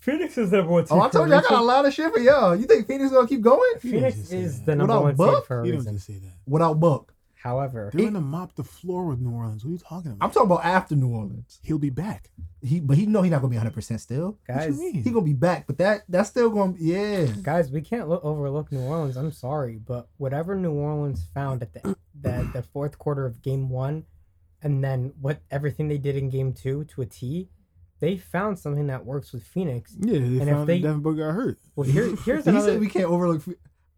Phoenix 0.00 0.36
is 0.38 0.50
number 0.50 0.72
one. 0.72 0.86
Oh, 0.90 1.00
I 1.00 1.08
told 1.10 1.28
you 1.28 1.34
I 1.34 1.42
got 1.42 1.52
a 1.52 1.62
lot 1.62 1.84
of 1.84 1.92
shit 1.92 2.10
for 2.12 2.18
y'all. 2.20 2.56
You 2.56 2.64
think 2.66 2.86
Phoenix 2.86 3.10
gonna 3.12 3.28
keep 3.28 3.42
going 3.42 3.60
You 3.82 3.90
Phoenix 3.92 4.32
is 4.32 4.62
the 4.62 4.74
number 4.74 4.94
Without 4.94 5.02
one 5.02 5.14
Buck, 5.16 5.36
seed 5.42 5.46
for 5.46 5.60
a 5.60 5.66
You 5.66 5.72
don't 5.72 5.78
reason. 5.80 5.94
just 5.94 6.06
say 6.06 6.14
that. 6.14 6.32
without 6.46 6.80
Book? 6.80 7.14
However, 7.42 7.90
They're 7.94 8.04
gonna 8.06 8.20
mop 8.20 8.54
the 8.54 8.64
floor 8.64 9.06
with 9.06 9.18
New 9.20 9.30
Orleans. 9.32 9.64
What 9.64 9.70
are 9.70 9.72
you 9.72 9.78
talking 9.78 10.12
about? 10.12 10.24
I'm 10.26 10.30
talking 10.30 10.50
about 10.50 10.64
after 10.64 10.94
New 10.94 11.08
Orleans. 11.08 11.58
He'll 11.62 11.78
be 11.78 11.88
back. 11.90 12.30
He 12.62 12.80
but 12.80 12.98
he 12.98 13.06
know 13.06 13.22
he 13.22 13.30
not 13.30 13.38
gonna 13.40 13.50
be 13.50 13.56
100 13.56 13.72
percent 13.72 14.00
still. 14.02 14.38
Guys, 14.46 14.78
you? 14.78 15.00
He 15.02 15.10
gonna 15.10 15.24
be 15.24 15.32
back, 15.32 15.66
but 15.66 15.78
that 15.78 16.02
that's 16.08 16.28
still 16.28 16.50
gonna 16.50 16.72
be 16.72 16.84
yeah. 16.84 17.26
guys, 17.42 17.70
we 17.70 17.80
can't 17.80 18.08
look, 18.10 18.22
overlook 18.24 18.70
New 18.70 18.80
Orleans. 18.82 19.16
I'm 19.16 19.32
sorry, 19.32 19.78
but 19.78 20.08
whatever 20.18 20.54
New 20.54 20.72
Orleans 20.72 21.24
found 21.32 21.62
at 21.62 21.72
the 21.72 21.96
the, 22.20 22.50
the 22.52 22.62
fourth 22.62 22.98
quarter 22.98 23.24
of 23.24 23.40
Game 23.40 23.70
One, 23.70 24.04
and 24.62 24.84
then 24.84 25.14
what 25.18 25.40
everything 25.50 25.88
they 25.88 25.96
did 25.98 26.16
in 26.16 26.28
Game 26.28 26.52
Two 26.52 26.84
to 26.84 27.00
a 27.00 27.06
T, 27.06 27.48
they 28.00 28.18
found 28.18 28.58
something 28.58 28.88
that 28.88 29.06
works 29.06 29.32
with 29.32 29.44
Phoenix. 29.44 29.96
Yeah, 29.98 30.18
they 30.18 30.40
And 30.40 30.50
if 30.50 30.66
they- 30.66 30.80
that 30.80 30.88
Devin 30.88 31.00
Booker 31.00 31.26
got 31.26 31.32
hurt. 31.34 31.58
Well, 31.74 31.88
here, 31.88 32.14
here's 32.26 32.44
He 32.44 32.50
another. 32.50 32.72
said 32.72 32.80
we 32.80 32.88
can't 32.90 33.06
overlook. 33.06 33.42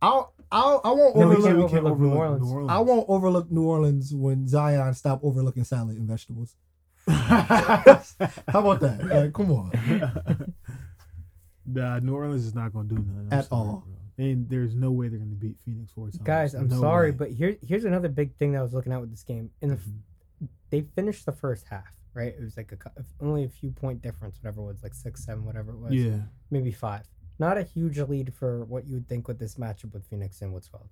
I'll 0.00 0.33
I'll 0.52 0.80
I 0.84 0.90
won't 0.90 1.16
No, 1.16 1.28
we 1.28 1.36
overlook. 1.36 1.70
can't 1.70 1.86
overlook 1.86 1.98
New 1.98 2.12
Orleans. 2.14 2.70
I 2.70 2.78
won't 2.78 3.06
overlook 3.08 3.50
New 3.50 3.62
Orleans 3.64 4.14
when 4.14 4.46
Zion 4.46 4.94
stop 4.94 5.20
overlooking 5.24 5.64
salad 5.64 5.96
and 5.96 6.06
vegetables. 6.06 6.54
How 7.08 8.60
about 8.60 8.80
that? 8.80 9.04
Like, 9.04 9.32
come 9.32 9.50
on. 9.50 10.54
nah, 11.66 11.98
New 12.00 12.14
Orleans 12.14 12.44
is 12.44 12.54
not 12.54 12.72
gonna 12.72 12.88
do 12.88 12.96
nothing 12.96 13.28
I'm 13.30 13.38
At 13.38 13.46
sorry, 13.46 13.60
all. 13.68 13.84
bro. 13.86 14.24
And 14.26 14.48
there's 14.48 14.74
no 14.74 14.90
way 14.90 15.08
they're 15.08 15.18
gonna 15.18 15.30
beat 15.34 15.56
Phoenix 15.64 15.90
four 15.92 16.06
times. 16.10 16.18
Guys, 16.22 16.54
I'm 16.54 16.68
No 16.68 16.80
sorry, 16.80 17.10
way. 17.10 17.16
but 17.16 17.30
here 17.30 17.56
here's 17.66 17.84
another 17.84 18.08
big 18.08 18.34
thing 18.36 18.52
that 18.52 18.58
I 18.58 18.62
was 18.62 18.74
looking 18.74 18.92
at 18.92 19.00
with 19.00 19.10
this 19.10 19.22
game. 19.22 19.50
In 19.62 19.70
the, 19.70 19.74
f 19.76 19.80
Mhm. 19.84 20.48
they 20.70 20.82
finished 20.82 21.24
the 21.26 21.32
first 21.32 21.66
half, 21.68 21.96
right? 22.14 22.34
It 22.38 22.40
was 22.42 22.56
like 22.56 22.72
a 22.72 22.78
only 23.24 23.44
a 23.44 23.48
few 23.48 23.70
point 23.70 24.02
difference, 24.02 24.38
whatever 24.42 24.60
it 24.60 24.64
was, 24.66 24.82
like 24.82 24.94
six, 24.94 25.24
seven, 25.24 25.44
whatever 25.44 25.72
it 25.72 25.78
was. 25.78 25.92
yeah, 25.92 26.18
maybe 26.50 26.70
five. 26.72 27.08
Not 27.38 27.58
a 27.58 27.62
huge 27.62 27.98
lead 27.98 28.32
for 28.34 28.64
what 28.64 28.86
you 28.86 28.94
would 28.94 29.08
think 29.08 29.26
with 29.28 29.38
this 29.38 29.56
matchup 29.56 29.92
with 29.92 30.04
Phoenix 30.06 30.42
and 30.42 30.54
Woodsveld. 30.54 30.88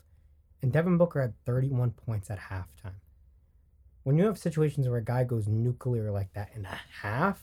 And 0.62 0.72
Devin 0.72 0.98
Booker 0.98 1.20
had 1.20 1.34
31 1.46 1.92
points 1.92 2.30
at 2.30 2.38
halftime. 2.38 2.94
When 4.02 4.16
you 4.18 4.24
have 4.24 4.38
situations 4.38 4.88
where 4.88 4.98
a 4.98 5.04
guy 5.04 5.24
goes 5.24 5.46
nuclear 5.46 6.10
like 6.10 6.32
that 6.32 6.50
in 6.54 6.64
a 6.64 6.78
half, 7.02 7.42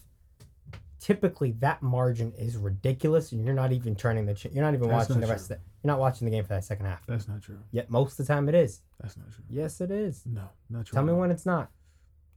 typically 0.99 1.51
that 1.59 1.81
margin 1.81 2.33
is 2.37 2.57
ridiculous, 2.57 3.31
and 3.31 3.45
you're 3.45 3.53
not 3.53 3.71
even 3.71 3.95
turning 3.95 4.25
the. 4.25 4.33
Ch- 4.33 4.47
you're 4.51 4.63
not 4.63 4.73
even 4.73 4.89
That's 4.89 5.09
watching 5.09 5.21
not 5.21 5.27
the 5.27 5.31
rest 5.31 5.43
of 5.43 5.49
the. 5.49 5.63
You're 5.83 5.93
not 5.93 5.99
watching 5.99 6.25
the 6.25 6.31
game 6.31 6.43
for 6.43 6.49
that 6.49 6.65
second 6.65 6.85
half. 6.85 7.05
that's 7.05 7.27
not 7.27 7.41
true. 7.41 7.59
Yet 7.71 7.89
most 7.89 8.19
of 8.19 8.25
the 8.25 8.33
time 8.33 8.49
it 8.49 8.55
is. 8.55 8.81
That's 8.99 9.15
not 9.17 9.31
true. 9.31 9.43
Yes, 9.49 9.79
it 9.81 9.91
is. 9.91 10.23
No, 10.25 10.49
not 10.69 10.85
true. 10.85 10.95
Tell 10.95 11.03
me 11.03 11.13
when 11.13 11.31
it's 11.31 11.45
not. 11.45 11.69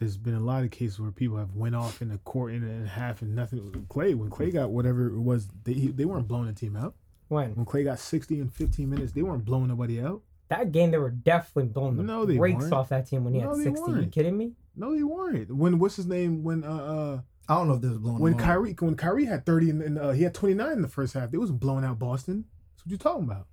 There's 0.00 0.16
been 0.16 0.34
a 0.34 0.40
lot 0.40 0.64
of 0.64 0.70
cases 0.72 0.98
where 0.98 1.12
people 1.12 1.36
have 1.36 1.54
went 1.54 1.76
off 1.76 2.02
in 2.02 2.08
the 2.08 2.18
court 2.18 2.52
in 2.54 2.64
and 2.64 2.86
a 2.86 2.88
half 2.88 3.22
and 3.22 3.36
nothing. 3.36 3.86
Clay, 3.88 4.14
when 4.14 4.30
Clay 4.30 4.50
got 4.50 4.70
whatever 4.70 5.06
it 5.08 5.20
was, 5.20 5.46
they 5.64 5.74
they 5.74 6.04
weren't 6.06 6.26
blowing 6.26 6.46
the 6.46 6.52
team 6.54 6.74
out. 6.74 6.94
When 7.28 7.54
When 7.54 7.64
Clay 7.66 7.84
got 7.84 7.98
60 8.00 8.40
in 8.40 8.48
15 8.48 8.90
minutes, 8.90 9.12
they 9.12 9.22
weren't 9.22 9.44
blowing 9.44 9.68
nobody 9.68 10.00
out. 10.00 10.22
that 10.48 10.72
game, 10.72 10.90
they 10.90 10.98
were 10.98 11.10
definitely 11.10 11.70
blowing 11.70 11.96
the 11.96 12.02
No, 12.02 12.24
they 12.24 12.38
brakes 12.38 12.62
weren't. 12.62 12.72
off 12.72 12.88
that 12.88 13.06
team 13.06 13.22
when 13.24 13.34
he 13.34 13.40
No, 13.40 13.50
had 13.50 13.58
they 13.60 13.64
60. 13.64 13.78
you 13.90 13.96
weren't. 13.98 14.10
kidding 14.12 14.36
me? 14.36 14.54
No, 14.74 14.94
they 14.96 15.02
weren't. 15.04 15.54
When 15.54 15.78
what's 15.78 15.94
his 15.96 16.06
name? 16.06 16.42
When 16.42 16.64
uh, 16.64 16.68
uh 16.68 17.20
I 17.48 17.54
don't 17.56 17.68
know 17.68 17.74
if 17.74 17.80
this 17.82 17.92
is 17.92 17.98
blowing. 17.98 18.18
when 18.20 18.32
them. 18.32 18.40
Kyrie 18.40 18.74
when 18.80 18.96
Kyrie 18.96 19.26
had 19.26 19.44
30 19.44 19.70
and, 19.70 19.82
and 19.82 19.98
uh, 19.98 20.10
he 20.10 20.22
had 20.22 20.32
29 20.34 20.72
in 20.72 20.82
the 20.82 20.88
first 20.88 21.12
half, 21.14 21.30
they 21.30 21.38
wasn't 21.38 21.60
blowing 21.60 21.84
out 21.84 21.98
Boston. 21.98 22.46
That's 22.72 22.86
what 22.86 22.90
you 22.92 22.96
talking 22.98 23.24
about. 23.24 23.46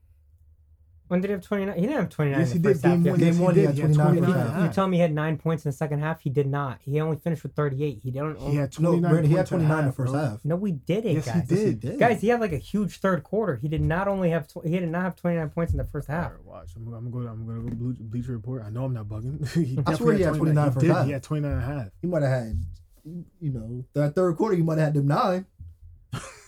When 1.08 1.22
did 1.22 1.28
he 1.30 1.32
have 1.34 1.42
29? 1.42 1.76
He 1.76 1.82
didn't 1.82 1.96
have 1.96 2.10
29 2.10 2.40
Yes, 2.40 2.52
in 2.52 2.58
he 2.58 2.62
the 2.62 2.68
did. 2.70 2.74
first 2.74 2.86
half. 2.86 2.94
Game 2.94 3.04
He 3.04 3.10
one, 3.10 3.20
Game 3.20 3.40
one, 3.40 3.56
he 3.56 3.62
he 3.62 3.68
did. 3.68 3.68
had 3.68 3.76
He 3.76 3.82
had 3.82 3.94
29 3.94 4.08
29 4.18 4.24
first 4.28 4.38
and 4.38 4.48
a 4.48 4.52
half. 4.52 4.58
You 4.60 4.66
half. 4.66 4.76
tell 4.76 4.88
me 4.88 4.98
he 4.98 5.02
had 5.02 5.14
nine 5.14 5.38
points 5.38 5.66
in 5.66 5.70
the 5.72 5.78
second 5.78 6.00
half? 6.00 6.20
He 6.22 6.30
did 6.30 6.48
not. 6.48 6.80
He 6.84 7.00
only 7.00 7.18
finished 7.18 7.44
with 7.44 7.54
38. 7.56 8.00
He 8.04 8.12
didn't. 8.12 8.38
He 8.40 8.56
had 8.56 8.80
no, 8.80 8.90
29 8.92 9.02
Brandon, 9.12 9.30
he 9.32 9.38
had 9.38 9.50
points 9.50 9.52
at 9.52 9.56
29 9.56 9.80
in 9.80 9.86
the 9.86 9.92
first 9.94 10.12
bro. 10.12 10.22
half. 10.22 10.46
no, 10.46 10.56
we 10.58 10.72
did 10.74 11.06
it, 11.06 11.14
Yes, 11.14 11.26
he 11.26 11.32
guys. 11.32 11.48
Yes, 11.50 11.60
he 11.60 11.66
did. 11.66 11.80
did. 11.80 12.00
Guys, 12.00 12.22
he 12.22 12.28
had 12.28 12.40
like 12.42 12.52
a 12.54 12.58
huge 12.58 13.00
third 13.00 13.24
quarter. 13.24 13.56
He 13.56 13.68
did 13.68 13.82
not 13.82 14.08
only 14.08 14.30
have 14.32 14.48
tw- 14.48 14.66
he 14.66 14.80
did 14.80 14.90
not 14.90 15.04
have 15.04 15.16
29 15.16 15.50
points 15.50 15.72
in 15.72 15.78
the 15.78 15.86
first 15.86 16.08
half. 16.08 16.32
Alright, 16.32 16.44
watch. 16.46 16.72
I'm, 16.76 16.94
I'm 16.94 17.10
gonna 17.12 17.26
go. 17.26 17.32
I'm 17.32 17.46
gonna 17.48 17.62
go 17.70 17.76
Ble- 17.76 17.96
Bleacher 18.02 18.34
Report. 18.34 18.64
I 18.66 18.70
know 18.70 18.84
I'm 18.86 18.94
not 18.94 19.06
bugging. 19.06 19.48
he 19.66 19.80
I 19.86 19.94
swear 19.94 20.14
he 20.16 20.24
had 20.24 20.36
29 20.36 20.66
He 20.68 20.74
first 20.74 20.86
did. 20.86 20.92
half. 20.94 21.06
He 21.06 21.12
had 21.14 21.24
29 21.24 21.52
and 21.52 21.62
a 21.62 21.66
half. 21.66 21.88
He 22.02 22.08
might 22.08 22.22
have 22.24 22.32
had, 22.32 22.64
you 23.40 23.52
know, 23.54 23.86
that 23.94 24.14
third 24.16 24.36
quarter. 24.36 24.56
He 24.56 24.62
might 24.64 24.78
have 24.78 24.88
had 24.88 24.94
them 24.96 25.08
nine. 25.08 25.46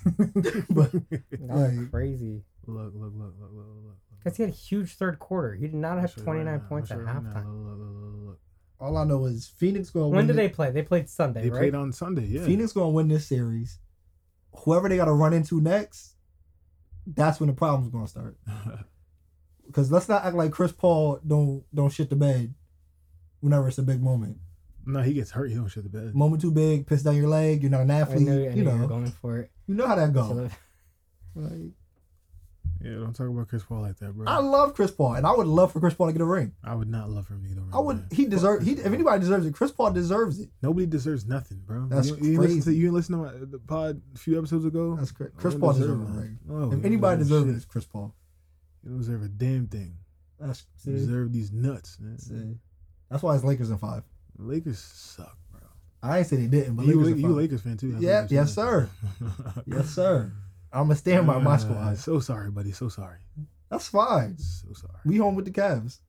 But 0.70 0.92
That's 0.92 1.42
Like- 1.42 1.92
crazy. 1.92 2.42
Look, 2.68 2.94
look, 2.94 3.14
look, 3.16 3.34
look, 3.40 3.52
look, 3.52 3.66
look. 3.84 3.98
Look. 4.20 4.24
Because 4.24 4.38
he 4.38 4.44
had 4.44 4.52
a 4.52 4.56
huge 4.56 4.92
third 4.96 5.20
quarter. 5.20 5.56
He 5.56 5.68
did 5.68 5.74
not 5.76 6.00
have 6.00 6.12
show 6.12 6.22
you 6.22 6.28
right 6.28 6.44
29 6.44 6.54
now. 6.62 6.68
points 6.68 6.92
I'll 6.92 7.00
at 7.00 7.06
show 7.06 7.12
right 7.12 7.24
halftime. 7.24 7.46
Look, 7.46 7.46
look, 7.46 7.80
look, 7.80 8.02
look, 8.14 8.28
look. 8.28 8.40
all 8.80 8.98
I 8.98 9.04
know 9.06 9.26
is 9.26 9.48
Phoenix 9.48 9.90
going. 9.90 10.12
When 10.12 10.28
did 10.28 10.36
they 10.36 10.50
play? 10.50 10.72
They 10.72 10.82
played 10.84 11.10
Sunday, 11.10 11.44
They 11.44 11.50
right? 11.50 11.60
played 11.60 11.76
on 11.76 11.92
Sunday. 11.94 12.26
Yeah. 12.26 12.46
Phoenix 12.46 12.74
going 12.74 12.88
to 12.88 12.94
win 12.96 13.08
this 13.08 13.28
series. 13.28 13.80
Whoever 14.66 14.90
they 14.90 14.98
got 14.98 15.06
to 15.06 15.14
run 15.14 15.34
into 15.34 15.62
next, 15.62 16.16
that's 17.08 17.40
when 17.40 17.48
the 17.48 17.54
problem's 17.56 17.92
going 17.92 18.06
to 18.06 18.10
start. 18.10 18.38
Because 19.68 19.92
let's 19.92 20.10
not 20.10 20.26
act 20.26 20.36
like 20.36 20.52
Chris 20.52 20.72
Paul 20.72 21.20
don't 21.28 21.64
don't 21.72 21.92
shit 21.94 22.10
the 22.10 22.16
bed 22.16 22.56
whenever 23.40 23.68
it's 23.68 23.78
a 23.78 23.84
big 23.84 24.02
moment. 24.02 24.38
no, 24.84 25.00
he 25.04 25.14
gets 25.14 25.30
hurt. 25.30 25.50
He 25.52 25.54
don't 25.56 25.68
shit 25.68 25.84
the 25.84 25.90
bed. 25.90 26.16
Moment 26.16 26.42
too 26.42 26.52
big, 26.52 26.88
piss 26.88 27.04
down 27.04 27.16
your 27.16 27.28
leg. 27.30 27.62
You're 27.62 27.70
not 27.70 27.82
an 27.82 27.92
I 27.92 28.00
athlete. 28.00 28.22
knew, 28.28 28.46
I 28.46 28.50
you 28.50 28.64
knew 28.64 28.64
you 28.64 28.70
were 28.72 28.78
know, 28.80 28.88
going 28.88 29.12
for 29.12 29.38
it. 29.38 29.52
you 29.68 29.76
know 29.76 29.86
how 29.86 29.94
that 29.94 30.12
goes. 30.12 30.52
Like, 31.36 31.72
Yeah, 32.82 32.92
don't 32.92 33.14
talk 33.14 33.28
about 33.28 33.48
Chris 33.50 33.64
Paul 33.64 33.82
like 33.82 33.98
that, 33.98 34.14
bro. 34.14 34.26
I 34.28 34.40
love 34.40 34.74
Chris 34.74 34.92
Paul, 34.92 35.16
and 35.16 35.28
I 35.28 35.34
would 35.34 35.48
love 35.48 35.74
for 35.74 35.80
Chris 35.80 35.94
Paul 35.94 36.08
to 36.08 36.14
get 36.14 36.22
a 36.22 36.26
ring. 36.26 36.54
I 36.64 36.76
would 36.76 36.90
not 36.90 37.10
love 37.10 37.28
for 37.28 37.34
him 37.34 37.44
to 37.44 37.50
get 37.50 37.58
a 37.58 37.62
ring. 37.62 37.72
I 37.74 37.80
would. 37.80 37.98
man. 37.98 38.08
He 38.12 38.24
Fuck 38.24 38.32
deserve. 38.32 38.64
He 38.64 38.72
if 38.72 38.86
anybody 38.86 39.20
deserves 39.20 39.46
it, 39.46 39.54
Chris 39.54 39.72
Paul 39.72 39.92
deserves 39.92 40.40
it. 40.40 40.50
Nobody 40.62 40.86
deserves 40.86 41.26
nothing, 41.26 41.62
bro. 41.66 41.88
That's 41.90 42.08
you, 42.10 42.18
you 42.18 42.40
listen 42.40 42.62
to 42.62 42.74
you 42.74 42.92
listen 42.92 43.18
to 43.18 43.24
my, 43.24 43.32
the 43.34 43.60
pod 43.60 44.02
a 44.16 44.18
few 44.18 44.38
episodes 44.38 44.66
ago. 44.66 44.96
That's 44.96 45.12
Chris. 45.12 45.32
No 45.34 45.42
Chris 45.42 45.56
Paul 45.56 45.74
deserves 45.74 46.10
a 46.10 46.14
ring. 46.14 46.40
No, 46.48 46.72
if 46.72 46.86
anybody 46.86 47.20
deserves 47.20 47.50
it, 47.50 47.56
it's 47.56 47.66
Chris 47.66 47.86
Paul. 47.86 48.16
You 48.84 48.92
don't 48.92 49.00
deserve 49.00 49.24
a 49.24 49.28
damn 49.28 49.68
thing. 49.68 49.98
That's 50.40 50.66
You 50.86 50.94
deserve 50.94 51.34
these 51.34 51.52
nuts, 51.52 51.98
man. 52.00 52.18
see. 52.18 52.58
That's 53.10 53.24
why 53.24 53.36
it's 53.36 53.44
Lakers 53.44 53.72
in 53.72 53.78
five. 53.78 54.04
Lakers 54.38 54.80
suck, 54.80 55.38
bro. 55.52 55.60
I 56.02 56.20
ain't 56.20 56.28
say 56.28 56.38
they 56.38 56.48
didn't, 56.48 56.76
but 56.76 56.86
you, 56.86 57.02
Lakers 57.02 57.22
you. 57.22 57.28
Lakers 57.30 57.62
fan 57.62 57.76
too. 57.76 57.98
Yeah, 58.00 58.26
yes, 58.30 58.54
sir. 58.54 58.90
Yes, 59.66 59.90
sir. 59.90 60.32
I'm 60.72 60.84
gonna 60.84 60.96
stand 60.96 61.26
by 61.28 61.40
my 61.40 61.58
squad. 61.58 61.98
So 61.98 62.20
sorry, 62.20 62.52
buddy. 62.52 62.72
So 62.72 62.90
sorry. 62.90 63.20
That's 63.70 63.88
fine. 63.88 64.38
So 64.38 64.74
sorry. 64.74 65.00
We 65.06 65.18
home 65.18 65.36
with 65.36 65.46
the 65.46 65.52
Cavs. 65.52 66.00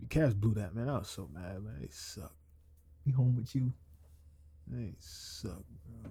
The 0.00 0.06
Cavs 0.06 0.34
blew 0.34 0.54
that 0.54 0.74
man. 0.74 0.88
I 0.88 0.98
was 0.98 1.08
so 1.08 1.28
mad, 1.32 1.62
man. 1.62 1.78
They 1.80 1.88
suck. 1.90 2.32
We 3.04 3.12
home 3.12 3.36
with 3.36 3.54
you. 3.54 3.72
They 4.68 4.92
suck, 4.98 5.62
bro. 5.84 6.10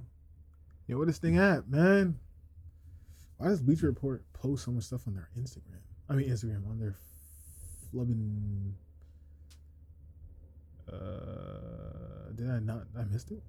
Yo, 0.87 0.97
where 0.97 1.05
this 1.05 1.17
thing 1.17 1.37
at, 1.37 1.69
man? 1.69 2.19
Why 3.37 3.47
does 3.47 3.61
Bleacher 3.61 3.87
Report 3.87 4.23
post 4.33 4.65
so 4.65 4.71
much 4.71 4.85
stuff 4.85 5.07
on 5.07 5.15
their 5.15 5.29
Instagram? 5.37 5.81
I 6.09 6.13
mean, 6.13 6.29
Instagram 6.29 6.69
on 6.69 6.79
their 6.79 6.95
flubbing. 7.93 8.73
Uh, 10.91 12.31
did 12.35 12.49
I 12.49 12.59
not? 12.59 12.83
I 12.97 13.03
missed 13.03 13.31
it. 13.31 13.41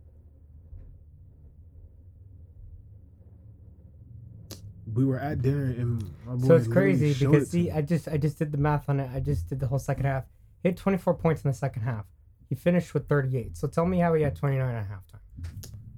We 4.94 5.04
were 5.04 5.18
at 5.18 5.42
dinner 5.42 5.64
and 5.64 6.02
my 6.24 6.34
boy 6.34 6.46
So 6.46 6.54
it's 6.56 6.68
crazy 6.68 7.12
because 7.12 7.44
it 7.44 7.50
see, 7.50 7.62
me. 7.64 7.70
I 7.72 7.82
just 7.82 8.08
I 8.08 8.16
just 8.16 8.38
did 8.38 8.52
the 8.52 8.58
math 8.58 8.88
on 8.88 9.00
it. 9.00 9.10
I 9.12 9.20
just 9.20 9.48
did 9.48 9.60
the 9.60 9.66
whole 9.66 9.78
second 9.78 10.04
half. 10.04 10.24
He 10.62 10.68
had 10.68 10.76
24 10.76 11.14
points 11.14 11.44
in 11.44 11.50
the 11.50 11.56
second 11.56 11.82
half. 11.82 12.04
He 12.48 12.54
finished 12.54 12.94
with 12.94 13.08
38. 13.08 13.56
So 13.56 13.66
tell 13.66 13.86
me 13.86 13.98
how 13.98 14.14
he 14.14 14.22
had 14.22 14.34
hmm. 14.34 14.46
29 14.46 14.74
at 14.74 14.88
halftime. 14.88 15.20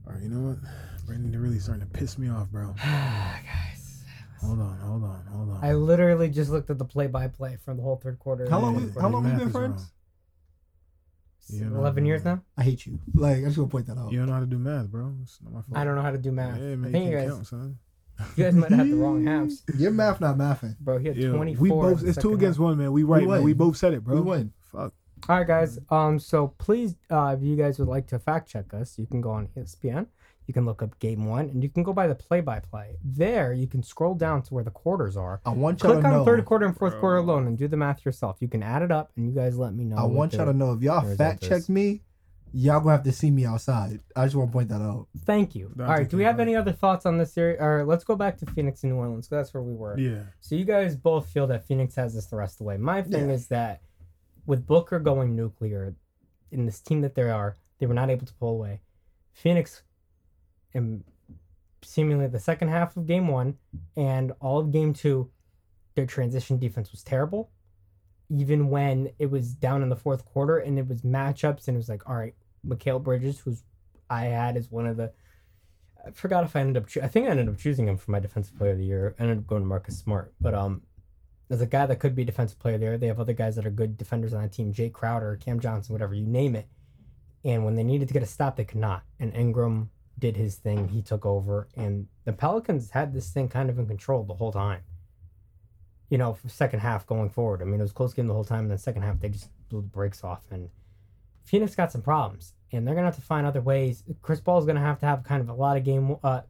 All 0.07 0.15
right, 0.15 0.23
you 0.23 0.31
know 0.31 0.49
what? 0.49 0.59
Brandon, 1.07 1.33
you're 1.33 1.43
really 1.43 1.59
starting 1.59 1.87
to 1.87 1.91
piss 1.91 2.19
me 2.19 2.29
off, 2.29 2.51
bro. 2.51 2.75
Guys, 2.83 4.05
Hold 4.41 4.61
on, 4.61 4.79
hold 4.79 5.05
on, 5.05 5.27
hold 5.33 5.51
on. 5.51 5.65
I 5.65 5.75
literally 5.75 6.29
just 6.29 6.51
looked 6.51 6.71
at 6.71 6.79
the 6.79 6.85
play-by-play 6.85 7.59
from 7.65 7.77
the 7.77 7.83
whole 7.83 7.97
third 7.97 8.19
quarter. 8.19 8.49
How 8.49 8.61
long? 8.61 8.75
Yeah, 8.79 8.87
We, 8.95 9.01
how 9.01 9.09
long 9.09 9.25
we 9.25 9.31
been 9.33 9.51
friends? 9.51 9.91
You 11.49 11.65
know, 11.65 11.79
11 11.79 12.05
years 12.05 12.25
now. 12.25 12.43
I 12.57 12.63
hate 12.63 12.87
you. 12.87 12.99
Like 13.15 13.39
I 13.39 13.41
just 13.45 13.59
want 13.59 13.71
to 13.71 13.73
point 13.73 13.87
that 13.87 13.99
out. 13.99 14.13
You 14.13 14.19
don't 14.19 14.29
know 14.29 14.35
how 14.35 14.41
to 14.41 14.47
do 14.47 14.59
math, 14.59 14.89
bro. 14.89 15.15
It's 15.23 15.39
not 15.43 15.53
my 15.53 15.63
fault. 15.63 15.79
I 15.79 15.85
don't 15.85 15.97
know 15.97 16.03
how 16.03 16.11
to 16.11 16.19
do 16.19 16.31
math. 16.31 16.59
Yeah, 16.59 16.77
man, 16.77 16.89
I 16.89 16.93
think 16.93 17.05
you 17.07 17.17
can't 17.17 17.29
guys, 17.29 17.37
count, 17.37 17.47
son. 17.47 17.79
You 18.37 18.45
guys 18.45 18.55
might 18.55 18.71
have 18.73 18.89
the 18.89 18.97
wrong 18.97 19.25
halves, 19.27 19.63
Your 19.77 19.91
math 19.91 20.21
not 20.21 20.37
mathing. 20.37 20.77
bro. 20.81 20.99
He 20.99 21.09
had 21.09 21.17
Yeah, 21.17 21.31
24. 21.31 21.63
we 21.63 21.69
both. 21.71 22.05
It's 22.05 22.19
two 22.19 22.35
against 22.35 22.59
half. 22.59 22.65
one, 22.65 22.79
man. 22.79 22.93
We 22.93 23.03
right, 23.05 23.21
man. 23.23 23.29
win. 23.29 23.43
We 23.45 23.53
both 23.53 23.77
said 23.77 23.95
it, 23.95 24.05
bro. 24.05 24.17
We 24.17 24.21
win. 24.23 24.53
Fuck. 24.73 24.93
All 25.29 25.37
right, 25.39 25.47
guys. 25.47 25.79
Um, 25.91 26.19
so 26.19 26.49
please, 26.59 26.95
uh, 27.11 27.35
if 27.37 27.43
you 27.45 27.57
guys 27.57 27.79
would 27.79 27.89
like 27.89 28.07
to 28.09 28.19
fact 28.19 28.49
check 28.49 28.73
us, 28.75 28.99
you 28.99 29.07
can 29.07 29.21
go 29.21 29.31
on 29.31 29.49
ESPN. 29.57 30.07
You 30.47 30.55
can 30.55 30.65
look 30.65 30.83
up 30.83 30.99
game 30.99 31.27
one, 31.27 31.51
and 31.51 31.63
you 31.63 31.69
can 31.69 31.83
go 31.83 31.93
by 31.93 32.07
the 32.07 32.15
play-by-play. 32.15 32.97
There, 33.05 33.53
you 33.53 33.67
can 33.67 33.83
scroll 33.83 34.15
down 34.15 34.41
to 34.45 34.55
where 34.55 34.65
the 34.65 34.71
quarters 34.71 35.15
are. 35.15 35.43
I 35.45 35.51
want 35.51 35.83
y'all 35.83 35.93
Click 35.93 36.03
to 36.05 36.09
on 36.09 36.13
know. 36.15 36.25
third 36.25 36.43
quarter 36.47 36.65
and 36.65 36.75
fourth 36.75 36.99
quarter 37.01 37.19
alone, 37.19 37.47
and 37.47 37.59
do 37.59 37.69
the 37.69 37.77
math 37.77 38.03
yourself. 38.07 38.39
You 38.41 38.49
can 38.49 38.63
add 38.63 38.81
it 38.81 38.91
up, 38.91 39.11
and 39.17 39.27
you 39.27 39.33
guys 39.33 39.59
let 39.59 39.75
me 39.75 39.85
know. 39.85 39.97
I 39.97 40.05
want 40.05 40.33
y'all 40.33 40.47
to 40.47 40.55
know 40.55 40.73
if 40.73 40.81
y'all 40.81 41.03
fact 41.17 41.43
check 41.43 41.69
me, 41.69 42.01
y'all 42.53 42.81
gonna 42.81 42.93
have 42.93 43.03
to 43.05 43.13
see 43.13 43.31
me 43.31 43.45
outside. 43.45 44.01
I 44.17 44.25
just 44.25 44.37
want 44.37 44.51
to 44.51 44.53
point 44.53 44.69
that 44.71 44.81
out. 44.81 45.07
Thank 45.25 45.55
you. 45.55 45.73
Don't 45.77 45.87
All 45.87 45.93
right. 45.95 46.09
Do 46.09 46.17
we 46.17 46.25
have 46.25 46.37
back. 46.37 46.45
any 46.47 46.57
other 46.57 46.73
thoughts 46.73 47.07
on 47.07 47.19
this 47.19 47.33
series? 47.33 47.59
Or 47.61 47.85
let's 47.85 48.05
go 48.05 48.17
back 48.17 48.37
to 48.39 48.47
Phoenix 48.47 48.83
and 48.83 48.93
New 48.93 48.99
Orleans. 48.99 49.27
'cause 49.29 49.37
that's 49.39 49.55
where 49.55 49.63
we 49.63 49.75
were. 49.75 49.99
Yeah. 49.99 50.23
So 50.41 50.55
you 50.55 50.65
guys 50.65 50.97
both 50.97 51.29
feel 51.29 51.47
that 51.49 51.65
Phoenix 51.65 51.95
has 51.97 52.15
this 52.15 52.27
the 52.27 52.37
rest 52.37 52.55
of 52.55 52.59
the 52.59 52.65
way. 52.65 52.77
My 52.77 53.03
thing 53.03 53.29
Yeah. 53.29 53.35
is 53.35 53.49
that 53.49 53.83
with 54.47 54.67
Booker 54.67 54.99
going 54.99 55.37
nuclear 55.37 55.95
in 56.51 56.65
this 56.67 56.81
team 56.81 57.03
that 57.03 57.15
they 57.15 57.29
are, 57.31 57.57
they 57.79 57.87
were 57.87 57.95
not 57.95 58.11
able 58.11 58.27
to 58.27 58.35
pull 58.35 58.51
away. 58.51 58.81
Phoenix, 59.33 59.83
and 60.75 61.05
seemingly 61.83 62.27
the 62.27 62.41
second 62.41 62.69
half 62.69 62.97
of 62.97 63.07
game 63.07 63.29
one 63.29 63.57
and 63.97 64.33
all 64.41 64.59
of 64.59 64.71
game 64.73 64.93
two, 64.93 65.31
their 65.95 66.07
transition 66.07 66.59
defense 66.59 66.91
was 66.91 67.03
terrible. 67.03 67.51
Even 68.31 68.69
when 68.69 69.11
it 69.19 69.31
was 69.31 69.55
down 69.55 69.83
in 69.83 69.89
the 69.89 69.97
fourth 69.97 70.25
quarter 70.25 70.59
and 70.59 70.79
it 70.79 70.87
was 70.89 71.03
matchups 71.03 71.67
and 71.69 71.77
it 71.77 71.79
was 71.79 71.89
like, 71.89 72.09
all 72.09 72.17
right, 72.17 72.35
Mikal 72.67 73.03
Bridges, 73.03 73.41
who's 73.41 73.63
I 74.11 74.25
had 74.25 74.57
as 74.57 74.71
one 74.71 74.87
of 74.87 74.97
the 74.97 75.13
I 76.07 76.11
forgot 76.11 76.45
if 76.45 76.55
I 76.57 76.61
ended 76.61 76.83
up. 76.83 76.89
Choo- 76.89 77.03
I 77.03 77.09
think 77.09 77.27
I 77.27 77.31
ended 77.31 77.49
up 77.49 77.59
choosing 77.59 77.89
him 77.89 77.97
for 77.97 78.11
my 78.11 78.21
defensive 78.21 78.57
player 78.57 78.73
of 78.73 78.79
the 78.79 78.85
year. 78.85 79.15
I 79.19 79.23
ended 79.23 79.39
up 79.39 79.47
going 79.47 79.63
to 79.63 79.69
Marcus 79.69 79.99
Smart, 79.99 80.33
but 80.41 80.55
um, 80.55 80.83
there's 81.49 81.61
a 81.61 81.67
guy 81.67 81.87
that 81.87 81.99
could 81.99 82.15
be 82.15 82.25
defensive 82.25 82.59
player 82.59 82.79
there. 82.79 82.99
They 82.99 83.09
have 83.09 83.21
other 83.21 83.33
guys 83.33 83.57
that 83.57 83.67
are 83.67 83.71
good 83.71 83.97
defenders 83.97 84.33
on 84.33 84.43
that 84.43 84.53
team. 84.53 84.73
Jae 84.73 84.93
Crowder, 84.93 85.37
Cam 85.37 85.61
Johnson, 85.61 85.93
whatever 85.93 86.15
you 86.15 86.27
name 86.27 86.55
it. 86.55 86.69
And 87.45 87.65
when 87.65 87.75
they 87.75 87.85
needed 87.85 88.09
to 88.09 88.15
get 88.15 88.23
a 88.23 88.27
stop, 88.27 88.57
they 88.57 88.65
could 88.65 88.79
not. 88.79 89.03
And 89.19 89.35
Ingram 89.35 89.91
did 90.19 90.37
his 90.37 90.57
thing. 90.57 90.89
He 90.89 91.03
took 91.03 91.25
over, 91.25 91.69
and 91.77 92.07
the 92.25 92.33
Pelicans 92.33 92.91
had 92.91 93.13
this 93.13 93.31
thing 93.31 93.49
kind 93.49 93.71
of 93.71 93.79
in 93.79 93.87
control 93.87 94.25
the 94.25 94.35
whole 94.35 94.53
time. 94.53 94.83
You 96.11 96.19
know, 96.19 96.35
for 96.35 96.49
second 96.49 96.81
half 96.81 97.07
going 97.07 97.29
forward. 97.29 97.61
I 97.61 97.67
mean, 97.67 97.81
it 97.81 97.83
was 97.83 97.93
close 97.93 98.15
game 98.15 98.29
the 98.29 98.35
whole 98.35 98.45
time. 98.45 98.61
And 98.61 98.71
then 98.71 98.79
second 98.79 99.03
half, 99.03 99.21
they 99.21 99.29
just 99.29 99.51
blew 99.69 99.83
the 99.83 99.89
brakes 99.89 100.25
off. 100.25 100.41
And 100.51 100.71
Phoenix 101.49 101.75
got 101.75 101.91
some 101.91 102.03
problems, 102.03 102.55
and 102.73 102.87
they're 102.87 102.95
gonna 102.95 103.07
have 103.07 103.17
to 103.17 103.23
find 103.23 103.47
other 103.47 103.63
ways. 103.63 104.05
Chris 104.23 104.41
Paul's 104.41 104.67
gonna 104.67 104.81
have 104.81 104.99
to 105.01 105.07
have 105.07 105.25
kind 105.25 105.41
of 105.41 105.49
a 105.49 105.55
lot 105.55 105.77
of 105.77 105.85
game, 105.85 106.17
uh, 106.23 106.43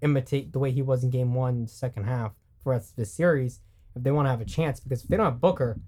imitate 0.00 0.52
the 0.52 0.58
way 0.58 0.70
he 0.70 0.82
was 0.82 1.04
in 1.04 1.10
game 1.10 1.34
one, 1.34 1.66
second 1.66 2.04
half 2.04 2.32
for 2.62 2.72
us 2.72 2.92
this 2.96 3.12
series 3.12 3.60
if 3.94 4.02
they 4.02 4.10
want 4.10 4.26
to 4.26 4.30
have 4.30 4.40
a 4.40 4.44
chance. 4.44 4.80
Because 4.80 5.02
if 5.02 5.08
they 5.08 5.16
don't 5.16 5.26
have 5.26 5.40
Booker, 5.40 5.78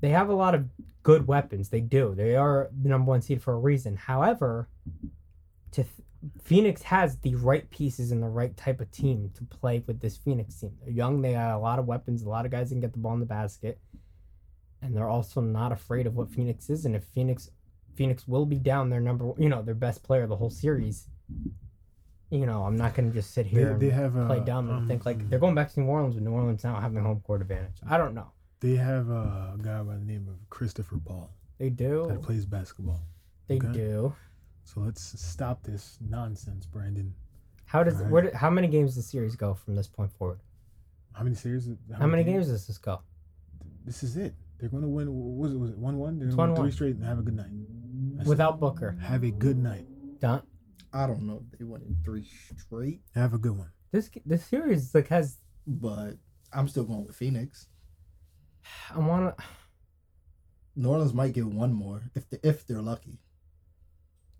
they 0.00 0.10
have 0.10 0.28
a 0.28 0.34
lot 0.34 0.54
of 0.54 0.68
good 1.02 1.26
weapons. 1.26 1.68
They 1.68 1.80
do. 1.80 2.14
They 2.14 2.36
are 2.36 2.70
the 2.82 2.88
number 2.88 3.10
one 3.10 3.22
seed 3.22 3.42
for 3.42 3.54
a 3.54 3.58
reason. 3.58 3.96
However, 3.96 4.68
to 5.72 5.82
th- 5.82 5.94
Phoenix 6.42 6.82
has 6.82 7.18
the 7.18 7.34
right 7.36 7.68
pieces 7.70 8.10
and 8.10 8.22
the 8.22 8.28
right 8.28 8.56
type 8.56 8.80
of 8.80 8.90
team 8.90 9.30
to 9.34 9.44
play 9.44 9.82
with 9.86 10.00
this 10.00 10.16
Phoenix 10.16 10.60
team. 10.60 10.76
They're 10.80 10.92
young. 10.92 11.22
They 11.22 11.32
got 11.32 11.54
a 11.54 11.58
lot 11.58 11.78
of 11.78 11.86
weapons. 11.86 12.22
A 12.22 12.28
lot 12.28 12.44
of 12.44 12.50
guys 12.50 12.70
can 12.70 12.80
get 12.80 12.92
the 12.92 12.98
ball 12.98 13.14
in 13.14 13.20
the 13.20 13.26
basket, 13.26 13.78
and 14.82 14.96
they're 14.96 15.08
also 15.08 15.40
not 15.40 15.72
afraid 15.72 16.06
of 16.06 16.16
what 16.16 16.30
Phoenix 16.30 16.70
is. 16.70 16.84
And 16.84 16.96
if 16.96 17.04
Phoenix, 17.04 17.50
Phoenix 17.98 18.28
will 18.28 18.46
be 18.46 18.58
down 18.58 18.90
their 18.90 19.00
number, 19.00 19.32
you 19.36 19.48
know, 19.48 19.60
their 19.60 19.74
best 19.74 20.04
player 20.04 20.26
the 20.28 20.36
whole 20.36 20.50
series. 20.50 21.08
You 22.30 22.46
know, 22.46 22.62
I'm 22.62 22.76
not 22.76 22.94
gonna 22.94 23.10
just 23.10 23.34
sit 23.34 23.44
here 23.46 23.74
they 23.74 23.88
and 23.88 23.92
have 23.92 24.14
a 24.14 24.26
play 24.26 24.40
dumb 24.40 24.68
and 24.68 24.78
um, 24.78 24.86
think 24.88 25.04
like 25.04 25.28
they're 25.28 25.40
going 25.40 25.56
back 25.56 25.72
to 25.72 25.80
New 25.80 25.86
Orleans 25.86 26.14
with 26.14 26.22
New 26.22 26.30
Orleans 26.30 26.62
now 26.62 26.78
having 26.78 27.02
home 27.02 27.20
court 27.26 27.40
advantage. 27.40 27.76
I 27.88 27.98
don't 27.98 28.14
know. 28.14 28.28
They 28.60 28.76
have 28.76 29.08
a 29.08 29.56
guy 29.60 29.82
by 29.82 29.94
the 29.94 30.04
name 30.04 30.28
of 30.28 30.36
Christopher 30.48 30.98
Paul 31.04 31.30
They 31.58 31.70
do. 31.70 32.06
that 32.08 32.22
plays 32.22 32.44
basketball. 32.46 33.00
They 33.48 33.56
okay. 33.56 33.72
do. 33.72 34.14
So 34.62 34.80
let's 34.80 35.20
stop 35.20 35.62
this 35.64 35.98
nonsense, 36.00 36.66
Brandon. 36.66 37.14
How 37.64 37.82
does 37.82 37.96
Alright. 37.96 38.10
where? 38.10 38.34
how 38.34 38.50
many 38.50 38.68
games 38.68 38.90
does 38.94 39.04
the 39.04 39.10
series 39.10 39.34
go 39.34 39.54
from 39.54 39.74
this 39.74 39.88
point 39.88 40.12
forward? 40.12 40.40
How 41.14 41.24
many 41.24 41.34
series? 41.34 41.68
How, 41.98 42.06
many 42.06 42.22
games 42.22 42.46
does 42.46 42.66
this 42.66 42.78
go? 42.78 43.00
This 43.84 44.02
is 44.02 44.16
it. 44.16 44.34
They're 44.58 44.68
going 44.68 44.82
to 44.82 44.88
win. 44.88 45.08
what 45.12 45.48
Was 45.48 45.52
it 45.52 45.58
was 45.58 45.70
it 45.70 45.78
one 45.78 45.98
one? 45.98 46.18
They're 46.18 46.28
going 46.28 46.54
to 46.54 46.60
win 46.60 46.60
1-1. 46.60 46.62
three 46.62 46.70
straight 46.72 46.96
and 46.96 47.04
have 47.04 47.18
a 47.18 47.22
good 47.22 47.36
night. 47.36 47.50
That's. 48.18 48.28
Without 48.28 48.58
Booker, 48.60 48.96
have 49.00 49.22
a 49.24 49.30
good 49.30 49.56
night. 49.56 49.86
Don, 50.20 50.42
I 50.92 51.06
don't 51.06 51.22
know 51.22 51.42
if 51.52 51.58
they 51.58 51.64
went 51.64 51.84
in 51.84 51.96
three 52.04 52.26
straight, 52.56 53.00
Have 53.14 53.32
a 53.32 53.38
good 53.38 53.56
one. 53.56 53.70
this 53.92 54.10
this 54.26 54.44
series 54.44 54.92
like 54.94 55.08
has. 55.08 55.38
but 55.66 56.14
I'm 56.52 56.66
still 56.68 56.84
going 56.84 57.06
with 57.06 57.14
Phoenix. 57.16 57.68
I 58.94 58.98
want 58.98 59.36
to. 59.38 59.44
New 60.74 60.88
Orleans 60.90 61.14
might 61.14 61.32
get 61.32 61.44
one 61.46 61.72
more 61.72 62.02
if 62.14 62.28
they, 62.28 62.38
if 62.42 62.66
they're 62.66 62.82
lucky. 62.82 63.18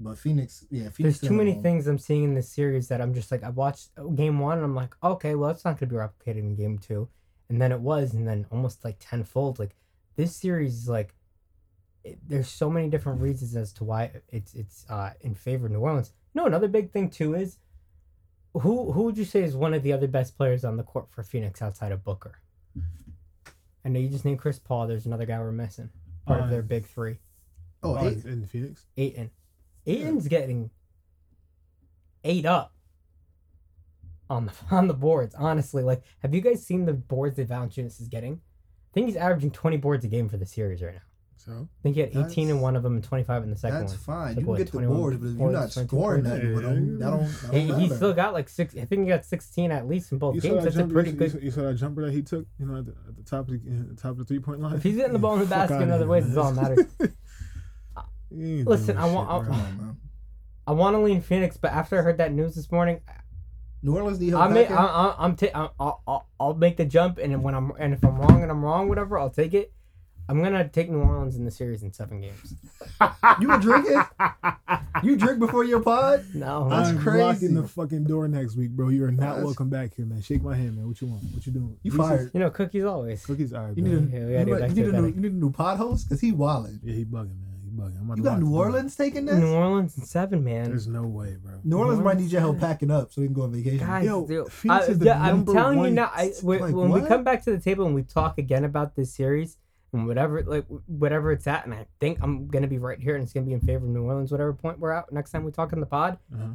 But 0.01 0.19
Phoenix, 0.19 0.65
yeah, 0.71 0.91
Phoenix. 0.91 1.19
There's 1.21 1.31
too 1.31 1.37
many 1.37 1.55
home. 1.55 1.63
things 1.63 1.87
I'm 1.89 1.99
seeing 1.99 2.25
in 2.25 2.35
this 2.35 2.49
series 2.49 2.89
that 2.89 3.01
I'm 3.01 3.15
just 3.15 3.31
like 3.33 3.43
I 3.43 3.51
watched 3.51 3.91
uh, 3.97 4.05
game 4.05 4.39
one 4.39 4.59
and 4.59 4.65
I'm 4.65 4.75
like 4.75 4.95
okay 5.03 5.35
well 5.35 5.51
it's 5.51 5.65
not 5.65 5.79
gonna 5.79 5.91
be 5.91 5.97
replicated 5.97 6.39
in 6.39 6.55
game 6.57 6.79
two, 6.79 7.09
and 7.49 7.61
then 7.63 7.71
it 7.73 7.81
was 7.81 8.15
and 8.15 8.27
then 8.27 8.47
almost 8.51 8.85
like 8.85 8.97
tenfold 9.01 9.59
like 9.61 9.77
this 10.17 10.35
series 10.35 10.75
is 10.75 10.89
like. 10.89 11.15
It, 12.05 12.19
there's 12.27 12.49
so 12.49 12.71
many 12.71 12.89
different 12.89 13.21
reasons 13.21 13.57
as 13.57 13.73
to 13.75 13.85
why 13.85 14.11
it's 14.29 14.55
it's 14.55 14.87
uh, 14.89 15.11
in 15.21 15.35
favor 15.35 15.67
of 15.67 15.73
New 15.73 15.81
Orleans. 15.81 16.13
No, 16.35 16.47
another 16.47 16.69
big 16.69 16.91
thing 16.93 17.11
too 17.11 17.35
is 17.35 17.59
who 18.55 18.93
who 18.93 19.03
would 19.05 19.19
you 19.19 19.25
say 19.25 19.43
is 19.43 19.57
one 19.57 19.75
of 19.75 19.83
the 19.83 19.93
other 19.93 20.07
best 20.09 20.37
players 20.37 20.65
on 20.65 20.77
the 20.77 20.83
court 20.83 21.09
for 21.11 21.23
Phoenix 21.23 21.61
outside 21.61 21.93
of 21.93 22.05
Booker? 22.05 22.41
I 23.85 23.89
know 23.89 24.01
you 24.01 24.09
just 24.09 24.25
named 24.25 24.39
Chris 24.39 24.59
Paul. 24.59 24.87
There's 24.87 25.07
another 25.07 25.27
guy 25.27 25.39
we're 25.39 25.53
missing. 25.53 25.91
Part 26.27 26.41
of 26.41 26.47
Uh, 26.47 26.51
their 26.51 26.63
big 26.63 26.87
three. 26.87 27.19
Oh, 27.83 27.97
Oh, 27.97 28.07
eight. 28.09 28.25
in 28.25 28.45
Phoenix. 28.47 28.87
Ayton. 28.97 29.31
Ayton's 29.87 30.29
getting 30.29 30.71
eight 32.25 32.45
up 32.45 32.73
on 34.29 34.47
the 34.47 34.53
on 34.71 34.89
the 34.89 34.95
boards. 34.95 35.35
Honestly, 35.35 35.83
like, 35.83 36.03
have 36.21 36.35
you 36.35 36.41
guys 36.41 36.65
seen 36.65 36.85
the 36.87 36.93
boards 36.93 37.37
that 37.37 37.49
Valanciunas 37.49 38.01
is 38.01 38.09
getting? 38.09 38.35
I 38.35 38.91
think 38.95 39.07
he's 39.07 39.17
averaging 39.17 39.51
20 39.53 39.77
boards 39.77 40.05
a 40.05 40.09
game 40.09 40.29
for 40.29 40.37
the 40.39 40.47
series 40.47 40.83
right 40.83 40.95
now. 40.95 41.01
So 41.41 41.53
I 41.53 41.83
think 41.83 41.95
he 41.95 42.01
had 42.03 42.17
18 42.17 42.49
in 42.51 42.61
one 42.61 42.75
of 42.77 42.83
them 42.83 42.95
and 42.97 43.05
25 43.05 43.45
in 43.45 43.51
the 43.51 43.57
second 43.57 43.81
That's 43.81 43.93
one. 43.93 44.01
fine. 44.01 44.27
Like 44.27 44.37
you 44.37 44.41
can 44.43 44.47
what, 44.47 44.59
get 44.59 44.65
the 44.67 44.71
21 44.73 44.97
boards, 44.97 45.17
but 45.19 45.27
if 45.29 45.37
you're 45.39 45.51
not 45.53 45.73
22 45.73 45.87
scoring 45.87 46.23
points? 46.25 46.35
nothing 46.37 46.55
with 46.55 46.63
them, 46.65 46.99
that 46.99 47.11
don't. 47.11 47.21
That 47.53 47.55
He, 47.55 47.67
don't 47.69 47.81
he 47.81 47.89
still 47.91 48.13
got 48.13 48.33
like 48.35 48.49
six. 48.49 48.77
I 48.77 48.85
think 48.85 49.03
he 49.03 49.09
got 49.09 49.25
16 49.25 49.71
at 49.71 49.87
least 49.89 50.11
in 50.13 50.19
both 50.19 50.35
you 50.35 50.41
saw 50.41 50.49
games. 50.49 50.59
that 50.59 50.65
That's 50.65 50.77
a 50.77 50.79
jumper. 50.81 50.93
pretty 50.95 51.11
you, 51.11 51.17
good. 51.17 51.31
saw, 51.33 51.39
you 51.39 51.51
saw 51.51 51.63
that 51.63 51.75
jumper 51.75 52.05
that 52.07 52.13
he 52.13 52.23
took. 52.23 52.47
You 52.59 52.67
know, 52.67 52.79
at 52.79 52.87
the, 52.87 52.95
at 53.09 53.17
the 53.17 53.23
top 53.23 53.49
of 53.49 53.51
the, 53.51 53.59
the 53.59 53.95
top 53.95 54.11
of 54.13 54.19
the 54.19 54.25
three 54.25 54.41
point 54.41 54.61
line. 54.61 54.75
If 54.75 54.83
he's 54.83 54.97
getting 54.97 55.13
the 55.13 55.19
ball 55.19 55.35
in 55.35 55.41
the 55.41 55.47
basket 55.57 55.81
in 55.81 55.91
other 55.91 56.05
here, 56.05 56.09
ways, 56.09 56.25
man. 56.25 56.31
it's 56.33 56.39
all 56.39 56.53
matters. 56.53 56.87
Listen, 58.31 58.97
I 58.99 59.11
want- 59.11 59.31
I- 59.31 59.39
bro. 59.39 59.47
Come 59.47 59.55
on, 59.55 59.77
man. 59.79 59.97
I 60.67 60.73
want 60.73 60.95
to 60.97 61.01
lean 61.01 61.23
Phoenix, 61.23 61.57
but 61.57 61.73
after 61.73 61.99
I 61.99 62.03
heard 62.03 62.19
that 62.19 62.31
news 62.33 62.55
this 62.55 62.71
morning, 62.71 63.01
New 63.83 63.97
Orleans 63.97 64.21
need 64.21 64.31
help. 64.31 64.43
I 64.43 64.49
may, 64.49 64.63
back 64.65 64.71
in? 64.73 64.77
I, 64.77 64.83
I, 64.85 65.15
I'm 65.19 65.35
ta- 65.37 65.47
I- 65.55 65.71
I'll, 65.81 66.03
I'll, 66.07 66.29
I'll 66.39 66.55
make 66.55 66.77
the 66.77 66.85
jump, 66.85 67.17
and 67.19 67.43
when 67.43 67.55
I'm 67.55 67.73
and 67.79 67.95
if 67.95 68.05
I'm 68.05 68.19
wrong 68.19 68.43
and 68.43 68.51
I'm 68.51 68.63
wrong, 68.63 68.89
whatever, 68.89 69.19
I'll 69.19 69.31
take 69.31 69.55
it. 69.55 69.73
I'm 70.29 70.43
gonna 70.43 70.69
take 70.69 70.91
New 70.91 71.01
Orleans 71.01 71.37
in 71.37 71.45
the 71.45 71.51
series 71.51 71.83
in 71.83 71.93
seven 71.93 72.21
games. 72.21 72.55
You 73.41 73.47
been 73.49 73.61
drinking? 73.61 74.03
You 75.03 75.17
drink 75.17 75.39
before 75.39 75.63
your 75.65 75.81
pod? 75.81 76.25
No, 76.35 76.69
That's 76.69 76.89
I'm 76.91 76.99
crazy. 76.99 77.23
locking 77.23 77.55
the 77.55 77.67
fucking 77.69 78.05
door 78.05 78.27
next 78.29 78.57
week, 78.57 78.71
bro. 78.71 78.89
You 78.89 79.05
are 79.05 79.11
not 79.13 79.21
That's- 79.21 79.45
welcome 79.45 79.71
back 79.71 79.95
here, 79.95 80.05
man. 80.07 80.21
Shake 80.23 80.43
my 80.43 80.57
hand, 80.57 80.77
man. 80.77 80.87
What 80.89 81.01
you 81.01 81.07
want? 81.09 81.23
What 81.35 81.47
you 81.47 81.53
doing? 81.53 81.77
You 81.83 81.93
Reese's? 81.93 82.07
fired. 82.09 82.31
you 82.35 82.41
know 82.41 82.51
cookies 82.51 82.85
always. 82.85 83.25
Cookies, 83.25 83.53
all 83.53 83.67
right, 83.67 83.77
You 83.77 83.83
need 83.83 83.93
a, 83.93 83.97
Yeah, 83.97 84.27
you, 84.27 84.33
gotta 84.33 84.45
do 84.45 84.51
need- 84.55 84.61
back 84.61 84.69
you 84.71 84.75
need 84.87 84.95
a 84.95 85.01
new, 85.01 85.07
you 85.09 85.21
need 85.21 85.33
a 85.33 85.37
new 85.37 85.51
pod 85.53 85.79
host 85.79 86.09
because 86.09 86.21
he 86.21 86.33
wildin'. 86.33 86.81
Yeah, 86.83 86.95
he 86.95 87.05
bugging, 87.05 87.39
man. 87.41 87.61
He 87.65 87.71
bugging. 87.71 88.01
I'm 88.11 88.17
You 88.17 88.23
got 88.25 88.39
New 88.41 88.47
the 88.47 88.51
door. 88.51 88.65
Orleans 88.67 88.97
taking 88.97 89.25
this? 89.27 89.37
New 89.39 89.53
Orleans 89.53 89.97
in 89.97 90.05
seven, 90.05 90.43
man. 90.45 90.65
There's 90.71 90.89
no 90.89 91.03
way, 91.07 91.37
bro. 91.43 91.61
New 91.65 91.79
Orleans 91.79 91.99
New 92.01 92.05
might 92.05 92.19
need 92.19 92.31
your 92.33 92.41
help 92.41 92.59
packing 92.59 92.91
up 92.91 93.13
so 93.13 93.21
they 93.21 93.29
can 93.29 93.35
go 93.35 93.43
on 93.43 93.53
vacation. 93.53 93.79
Guys, 93.87 94.05
Yo, 94.05 94.27
dude, 94.27 94.49
I- 94.69 94.81
is 94.83 94.99
the 94.99 95.07
yeah, 95.07 95.23
I'm 95.23 95.37
number 95.37 95.53
telling 95.55 95.85
you 95.85 95.91
now. 95.91 96.11
I, 96.13 96.33
when 96.43 96.61
like, 96.61 96.75
when 96.75 96.91
we 96.91 97.03
come 97.07 97.23
back 97.25 97.45
to 97.45 97.53
the 97.53 97.61
table 97.61 97.87
and 97.87 97.95
we 97.95 98.03
talk 98.03 98.37
again 98.39 98.65
about 98.65 98.97
this 98.97 99.15
series 99.15 99.57
and 99.93 100.07
whatever, 100.07 100.43
like 100.43 100.67
whatever 100.87 101.33
it's 101.33 101.47
at, 101.47 101.65
and 101.65 101.75
I 101.75 101.87
think 102.01 102.19
I'm 102.23 102.49
gonna 102.49 102.67
be 102.67 102.79
right 102.79 102.99
here 103.01 103.15
and 103.15 103.25
it's 103.25 103.33
gonna 103.33 103.47
be 103.47 103.53
in 103.53 103.61
favor 103.61 103.85
of 103.87 103.91
New 103.93 104.03
Orleans, 104.05 104.31
whatever 104.31 104.53
point 104.53 104.79
we're 104.79 104.93
at 104.93 105.11
next 105.13 105.31
time 105.31 105.45
we 105.45 105.53
talk 105.53 105.73
in 105.73 105.81
the 105.81 105.87
pod. 105.87 106.19
Uh-huh. 106.35 106.49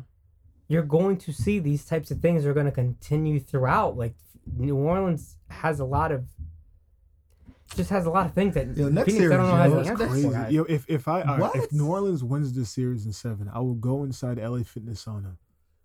You're 0.67 0.83
going 0.83 1.17
to 1.17 1.33
see 1.33 1.59
these 1.59 1.85
types 1.85 2.09
of 2.09 2.19
things 2.21 2.45
are 2.45 2.53
going 2.53 2.65
to 2.65 2.71
continue 2.71 3.39
throughout. 3.39 3.97
Like 3.97 4.15
New 4.57 4.75
Orleans 4.77 5.35
has 5.49 5.79
a 5.79 5.85
lot 5.85 6.11
of, 6.11 6.25
just 7.75 7.89
has 7.89 8.05
a 8.05 8.09
lot 8.09 8.25
of 8.25 8.33
things 8.33 8.53
that 8.55 8.75
Yo, 8.77 8.87
next 8.89 9.11
Phoenix 9.11 9.33
I 9.33 9.37
don't 9.37 9.45
series, 9.47 9.71
know 9.73 9.77
has 9.77 9.87
yo, 9.87 9.95
the 9.97 10.03
it's 10.03 10.11
Crazy. 10.13 10.27
for. 10.27 10.33
guys. 10.33 10.51
Yo, 10.53 10.63
if 10.63 10.85
if 10.89 11.07
I 11.07 11.21
all 11.23 11.37
right, 11.37 11.55
if 11.55 11.71
New 11.73 11.87
Orleans 11.87 12.23
wins 12.23 12.53
this 12.53 12.69
series 12.69 13.05
in 13.05 13.11
seven, 13.13 13.49
I 13.53 13.59
will 13.59 13.73
go 13.75 14.03
inside 14.03 14.37
LA 14.39 14.63
Fitness 14.63 15.03
sauna 15.03 15.35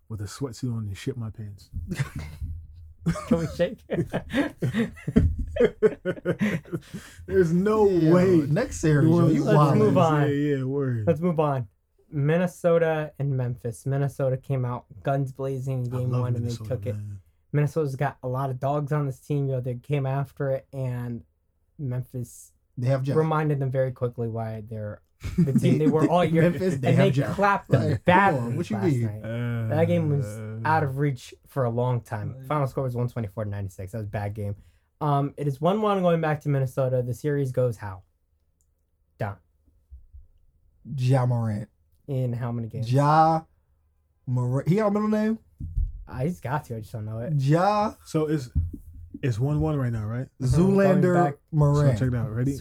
with 0.08 0.20
a 0.20 0.24
sweatsuit 0.24 0.72
on 0.72 0.84
and 0.86 0.96
shit 0.96 1.16
my 1.16 1.30
pants. 1.30 1.70
Can 3.28 3.38
we 3.38 3.46
shake? 3.56 3.78
There's 7.26 7.52
no 7.52 7.88
Yo, 7.88 8.12
way. 8.12 8.36
Next 8.48 8.80
series, 8.80 9.08
New 9.08 9.28
you 9.30 9.44
Let's 9.44 9.56
wildin'. 9.58 9.76
move 9.78 9.98
on. 9.98 10.22
Yeah, 10.22 10.26
yeah, 10.56 10.62
word. 10.64 11.04
Let's 11.06 11.20
move 11.20 11.40
on. 11.40 11.68
Minnesota 12.10 13.12
and 13.18 13.36
Memphis. 13.36 13.84
Minnesota 13.86 14.36
came 14.36 14.64
out 14.64 14.86
guns 15.02 15.32
blazing 15.32 15.84
in 15.84 15.90
game 15.90 16.10
love 16.10 16.20
one 16.22 16.28
and 16.28 16.36
they 16.36 16.40
Minnesota, 16.48 16.68
took 16.70 16.86
it. 16.86 16.94
man. 16.96 17.20
Minnesota's 17.52 17.96
got 17.96 18.16
a 18.22 18.28
lot 18.28 18.50
of 18.50 18.58
dogs 18.60 18.92
on 18.92 19.06
this 19.06 19.20
team. 19.20 19.48
Yo, 19.48 19.60
they 19.60 19.74
came 19.76 20.06
after 20.06 20.50
it, 20.50 20.66
and 20.72 21.22
Memphis 21.78 22.52
They 22.76 22.88
have 22.88 23.02
Jack. 23.02 23.16
reminded 23.16 23.58
them 23.58 23.70
very 23.70 23.92
quickly 23.92 24.28
why 24.28 24.62
they're 24.68 25.00
the 25.38 25.52
team 25.52 25.78
they 25.78 25.86
were 25.88 26.08
all 26.08 26.24
year. 26.24 26.42
Memphis, 26.42 26.76
they 26.76 26.88
and 26.90 26.98
they 26.98 27.10
Jack. 27.10 27.34
clapped 27.34 27.70
them 27.70 27.90
come 27.92 27.98
badly. 28.04 28.40
on, 28.40 28.56
what 28.56 28.70
you 28.70 28.76
last 28.76 28.84
mean? 28.86 29.02
night. 29.04 29.22
Uh, 29.24 29.68
That 29.76 29.84
game 29.86 30.08
was 30.16 30.40
out 30.64 30.82
of 30.84 30.98
reach 30.98 31.34
for 31.48 31.64
a 31.64 31.70
long 31.70 32.00
time. 32.00 32.36
Final 32.46 32.66
score 32.66 32.84
was 32.84 32.94
124 32.94 33.44
to 33.44 33.50
96. 33.50 33.92
That 33.92 33.98
was 33.98 34.06
a 34.06 34.10
bad 34.10 34.34
game. 34.34 34.54
Um, 35.00 35.34
it 35.36 35.46
is 35.48 35.60
1 35.60 35.80
1 35.82 36.02
going 36.02 36.20
back 36.20 36.40
to 36.42 36.48
Minnesota. 36.48 37.02
The 37.02 37.14
series 37.14 37.52
goes 37.52 37.76
how? 37.76 38.02
Down. 39.18 39.36
Ja 40.96 41.26
Morant. 41.26 41.68
In 42.06 42.32
how 42.32 42.50
many 42.52 42.68
games? 42.68 42.92
Ja 42.92 43.42
Morant. 44.26 44.68
He 44.68 44.76
got 44.76 44.86
a 44.88 44.90
middle 44.90 45.08
name? 45.08 45.38
Ah, 46.08 46.20
he's 46.20 46.40
got 46.40 46.64
to. 46.64 46.76
I 46.76 46.80
just 46.80 46.92
don't 46.92 47.04
know 47.04 47.18
it. 47.18 47.34
Ja 47.36 47.92
So 48.06 48.26
it's 48.26 48.48
it's 49.22 49.38
one 49.38 49.60
one 49.60 49.76
right 49.76 49.92
now, 49.92 50.04
right? 50.06 50.26
Uh-huh, 50.42 50.56
Zoolander 50.56 51.14
back- 51.14 51.34
So 51.34 51.38
Morant. 51.52 51.98
check 51.98 52.08
it 52.08 52.14
out. 52.14 52.30
Ready? 52.30 52.56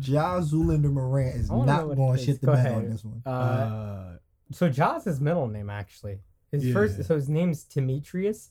Ja 0.00 0.40
Zoolander 0.40 0.92
Morant 0.92 1.36
is 1.36 1.50
I 1.50 1.54
wanna 1.54 1.72
know 1.72 1.86
not 1.88 1.96
going 1.96 2.18
to 2.18 2.24
shit 2.24 2.40
the 2.40 2.46
Go 2.46 2.52
bed 2.54 2.66
ahead. 2.66 2.74
on 2.84 2.90
this 2.90 3.04
one. 3.04 3.22
Uh, 3.24 3.28
Uh, 3.30 4.16
so 4.52 4.68
Jaws 4.68 5.04
his 5.04 5.20
middle 5.20 5.46
name 5.48 5.70
actually. 5.70 6.20
His 6.50 6.64
Yeah. 6.66 6.72
first 6.72 7.04
so 7.04 7.14
his 7.14 7.28
name's 7.28 7.64
Demetrius 7.64 8.50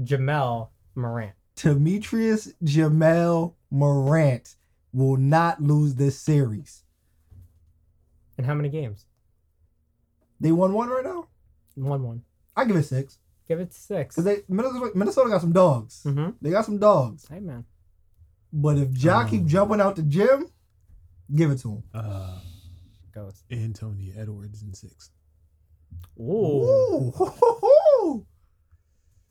Jamel 0.00 0.68
Morant. 0.94 1.32
Demetrius 1.56 2.52
Jamel 2.64 3.54
Morant 3.70 4.56
will 4.92 5.16
not 5.16 5.62
lose 5.62 5.94
this 5.94 6.18
series. 6.18 6.82
And 8.36 8.46
how 8.46 8.54
many 8.54 8.68
games? 8.68 9.06
They 10.40 10.52
won 10.52 10.72
one 10.72 10.88
right 10.88 11.04
now? 11.04 11.28
One 11.76 12.02
one. 12.02 12.22
I 12.56 12.64
give 12.64 12.76
it 12.76 12.82
six. 12.84 13.18
Give 13.48 13.60
it 13.60 13.72
six. 13.72 14.14
Because 14.16 14.24
they 14.24 14.42
Minnesota, 14.48 14.90
Minnesota 14.94 15.28
got 15.30 15.40
some 15.40 15.52
dogs. 15.52 16.02
Mm-hmm. 16.04 16.30
They 16.40 16.50
got 16.50 16.64
some 16.64 16.78
dogs. 16.78 17.26
Hey 17.28 17.40
man. 17.40 17.64
But 18.52 18.78
if 18.78 18.96
Ja 19.02 19.20
Um, 19.20 19.28
keep 19.28 19.46
jumping 19.46 19.80
out 19.80 19.96
the 19.96 20.02
gym, 20.02 20.46
give 21.34 21.50
it 21.50 21.58
to 21.60 21.68
him. 21.76 21.82
uh, 21.94 22.38
Goes. 23.14 23.42
Anthony 23.50 24.12
Edwards 24.16 24.62
in 24.62 24.72
six. 24.74 25.10
Ooh. 26.18 27.12
Ooh. 27.20 28.26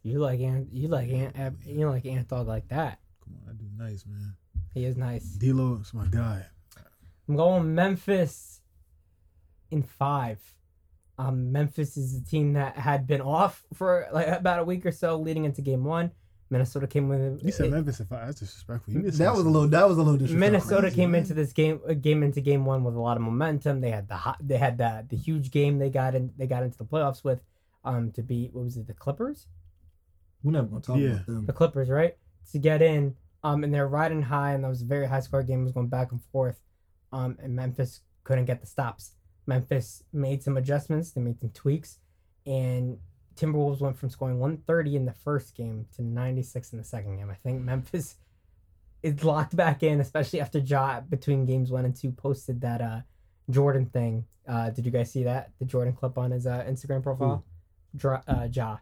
You 0.04 0.18
like 0.18 0.40
Ant 0.40 0.70
you 0.74 0.88
like 0.88 1.10
Ant 1.12 1.38
Ab- 1.38 1.62
you 1.64 1.88
like 1.88 2.08
Ant 2.08 2.28
Dog 2.28 2.48
like 2.48 2.68
that. 2.70 3.00
Come 3.24 3.36
on, 3.36 3.50
I 3.50 3.54
do 3.54 3.66
nice, 3.78 4.04
man. 4.08 4.36
He 4.74 4.84
is 4.86 4.98
nice. 4.98 5.24
D'Lo 5.24 5.78
is 5.80 5.94
my 5.94 6.08
guy. 6.08 6.44
I'm 7.30 7.36
going 7.36 7.76
Memphis 7.76 8.62
in 9.70 9.84
five. 9.84 10.40
Um, 11.20 11.52
Memphis 11.52 11.98
is 11.98 12.16
a 12.18 12.24
team 12.24 12.54
that 12.54 12.78
had 12.78 13.06
been 13.06 13.22
off 13.22 13.64
for 13.76 14.08
like 14.12 14.28
about 14.28 14.58
a 14.58 14.64
week 14.64 14.88
or 14.88 14.92
so 14.92 15.18
leading 15.18 15.46
into 15.46 15.62
game 15.62 15.84
one. 15.84 16.12
Minnesota 16.52 16.86
came 16.86 17.08
with 17.10 17.42
You 17.44 17.52
said 17.52 17.68
it- 17.68 17.72
Memphis 17.72 18.00
if 18.02 18.12
I 18.12 18.26
that's 18.26 18.40
disrespectful. 18.42 18.94
You 18.94 19.10
That 19.10 19.32
was 19.34 19.46
a 19.46 19.50
little. 19.50 19.68
That 19.70 19.88
was 19.88 19.98
a 19.98 20.02
little 20.02 20.18
disrespectful. 20.18 20.40
Minnesota 20.52 20.82
crazy, 20.82 20.96
came 20.98 21.12
man. 21.12 21.22
into 21.22 21.34
this 21.34 21.54
game 21.54 21.80
uh, 21.90 21.94
game 21.94 22.22
into 22.24 22.42
game 22.42 22.66
one 22.66 22.84
with 22.84 22.96
a 22.96 23.00
lot 23.00 23.16
of 23.18 23.24
momentum. 23.24 23.82
They 23.82 23.90
had 23.92 24.08
the 24.10 24.16
hot, 24.18 24.38
they 24.42 24.58
had 24.58 24.78
the 24.78 25.06
the 25.10 25.16
huge 25.18 25.50
game 25.52 25.80
they 25.80 25.90
got 25.90 26.14
in 26.14 26.32
they 26.38 26.48
got 26.48 26.64
into 26.64 26.78
the 26.78 26.86
playoffs 26.86 27.24
with 27.24 27.42
um 27.84 28.12
to 28.12 28.22
beat 28.22 28.54
what 28.54 28.66
was 28.66 28.78
it 28.78 28.86
the 28.86 28.94
Clippers 28.94 29.48
We're 30.44 30.52
never 30.52 30.68
gonna 30.68 30.82
talk 30.82 30.98
Yeah. 30.98 31.12
about 31.12 31.26
them. 31.26 31.46
the 31.48 31.54
Clippers 31.54 31.90
right 31.90 32.16
to 32.52 32.60
get 32.60 32.82
in 32.82 33.16
um 33.44 33.64
and 33.64 33.74
they're 33.74 33.88
riding 33.88 34.22
high 34.24 34.52
and 34.52 34.64
that 34.64 34.68
was 34.68 34.82
a 34.82 34.86
very 34.86 35.08
high 35.08 35.22
score 35.22 35.42
game 35.44 35.62
it 35.62 35.64
was 35.64 35.72
going 35.72 35.88
back 35.88 36.12
and 36.12 36.22
forth 36.32 36.60
um 37.14 37.38
and 37.42 37.56
Memphis 37.56 38.02
couldn't 38.24 38.46
get 38.46 38.62
the 38.62 38.68
stops. 38.68 39.14
Memphis 39.48 40.04
made 40.14 40.44
some 40.44 40.58
adjustments 40.58 41.12
they 41.12 41.22
made 41.22 41.40
some 41.40 41.50
tweaks 41.52 41.98
and 42.46 42.98
Timberwolves 43.42 43.80
went 43.80 43.98
from 43.98 44.10
scoring 44.10 44.40
130 44.40 44.96
in 44.96 45.06
the 45.06 45.14
first 45.14 45.56
game 45.56 45.88
to 45.96 46.04
96 46.04 46.74
in 46.74 46.78
the 46.78 46.84
second 46.84 47.18
game. 47.18 47.30
I 47.30 47.36
think 47.36 47.62
Memphis 47.62 48.18
is 49.02 49.24
locked 49.24 49.56
back 49.56 49.82
in, 49.82 50.00
especially 50.00 50.42
after 50.42 50.60
Ja 50.60 51.02
between 51.02 51.46
games 51.46 51.72
one 51.72 51.86
and 51.86 51.96
two 51.96 52.12
posted 52.12 52.62
that 52.62 52.82
uh 52.82 53.02
Jordan 53.50 53.88
thing. 53.88 54.26
Uh, 54.48 54.70
did 54.70 54.86
you 54.86 54.92
guys 54.92 55.12
see 55.12 55.24
that 55.24 55.52
the 55.60 55.66
Jordan 55.66 55.94
clip 55.94 56.18
on 56.18 56.32
his 56.32 56.46
uh, 56.48 56.64
Instagram 56.68 57.04
profile? 57.04 57.44
Dra- 57.96 58.24
uh, 58.28 58.48
Ja. 58.52 58.78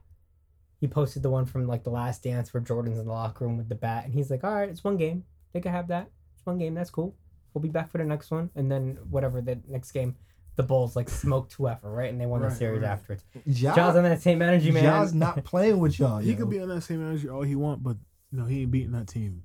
He 0.79 0.87
posted 0.87 1.23
the 1.23 1.29
one 1.29 1.45
from 1.45 1.67
like 1.67 1.83
the 1.83 1.89
Last 1.89 2.23
Dance 2.23 2.53
where 2.53 2.61
Jordan's 2.61 2.99
in 2.99 3.05
the 3.05 3.11
locker 3.11 3.45
room 3.45 3.57
with 3.57 3.67
the 3.67 3.75
bat, 3.75 4.05
and 4.05 4.13
he's 4.13 4.29
like, 4.29 4.43
"All 4.43 4.53
right, 4.53 4.69
it's 4.69 4.83
one 4.83 4.97
game. 4.97 5.25
They 5.53 5.59
can 5.59 5.71
have 5.71 5.87
that. 5.89 6.09
It's 6.35 6.45
one 6.45 6.57
game. 6.57 6.73
That's 6.73 6.89
cool. 6.89 7.15
We'll 7.53 7.61
be 7.61 7.69
back 7.69 7.91
for 7.91 7.97
the 7.97 8.05
next 8.05 8.31
one." 8.31 8.49
And 8.55 8.71
then 8.71 8.97
whatever 9.09 9.41
the 9.41 9.59
next 9.67 9.91
game, 9.91 10.15
the 10.59 10.63
Bulls 10.63 10.93
like 10.93 11.07
smoked 11.07 11.53
whoever, 11.53 11.89
right? 11.89 12.11
And 12.11 12.19
they 12.19 12.25
won 12.25 12.41
the 12.41 12.51
series 12.51 12.81
right. 12.81 12.91
afterwards. 12.91 13.23
Ja, 13.45 13.73
Ja's 13.73 13.95
on 13.95 14.03
that 14.03 14.21
same 14.21 14.41
energy, 14.41 14.71
man. 14.71 14.83
Ja's 14.83 15.13
not 15.13 15.41
playing 15.45 15.79
with 15.79 15.97
y'all. 15.97 16.17
He 16.19 16.31
yo. 16.33 16.37
could 16.37 16.49
be 16.49 16.59
on 16.59 16.67
that 16.67 16.81
same 16.81 17.01
energy 17.01 17.29
all 17.29 17.43
he 17.43 17.55
want, 17.55 17.81
but 17.81 17.95
no, 18.33 18.43
he 18.43 18.63
ain't 18.63 18.71
beating 18.71 18.91
that 18.91 19.07
team. 19.07 19.43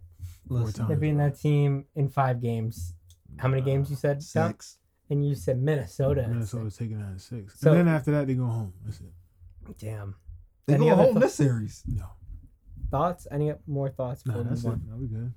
Listen. 0.49 0.89
They're 0.89 0.97
beating 0.97 1.19
that 1.19 1.39
team 1.39 1.85
in 1.95 2.09
five 2.09 2.43
games. 2.43 2.95
How 3.39 3.47
many 3.47 3.63
games 3.63 3.91
you 3.91 3.97
said? 3.97 4.19
Dom? 4.35 4.51
six. 4.51 4.79
And 5.09 5.25
you 5.25 5.37
said 5.37 5.63
Minnesota. 5.63 6.25
in 6.25 6.31
Minnesota's 6.33 6.77
taking 6.77 6.99
that 6.99 7.13
at 7.15 7.21
six. 7.21 7.61
So- 7.61 7.71
and 7.71 7.79
then 7.79 7.89
after 7.95 8.11
that, 8.11 8.27
they 8.27 8.35
go 8.35 8.47
home. 8.47 8.73
That's 8.85 8.99
it. 9.01 9.13
Damn. 9.79 10.17
They 10.67 10.75
Any 10.75 10.89
go 10.89 10.97
home 10.97 11.15
thou- 11.15 11.21
this 11.21 11.35
series. 11.35 11.85
No, 11.87 12.07
Thoughts? 12.91 13.29
Any 13.31 13.53
more 13.69 13.89
thoughts? 13.91 14.27
no, 14.27 14.33
before 14.35 14.45
that's 14.49 14.65
it. 14.65 14.69
on? 14.69 14.83
No, 14.91 14.97
we 14.97 15.07
good. 15.07 15.33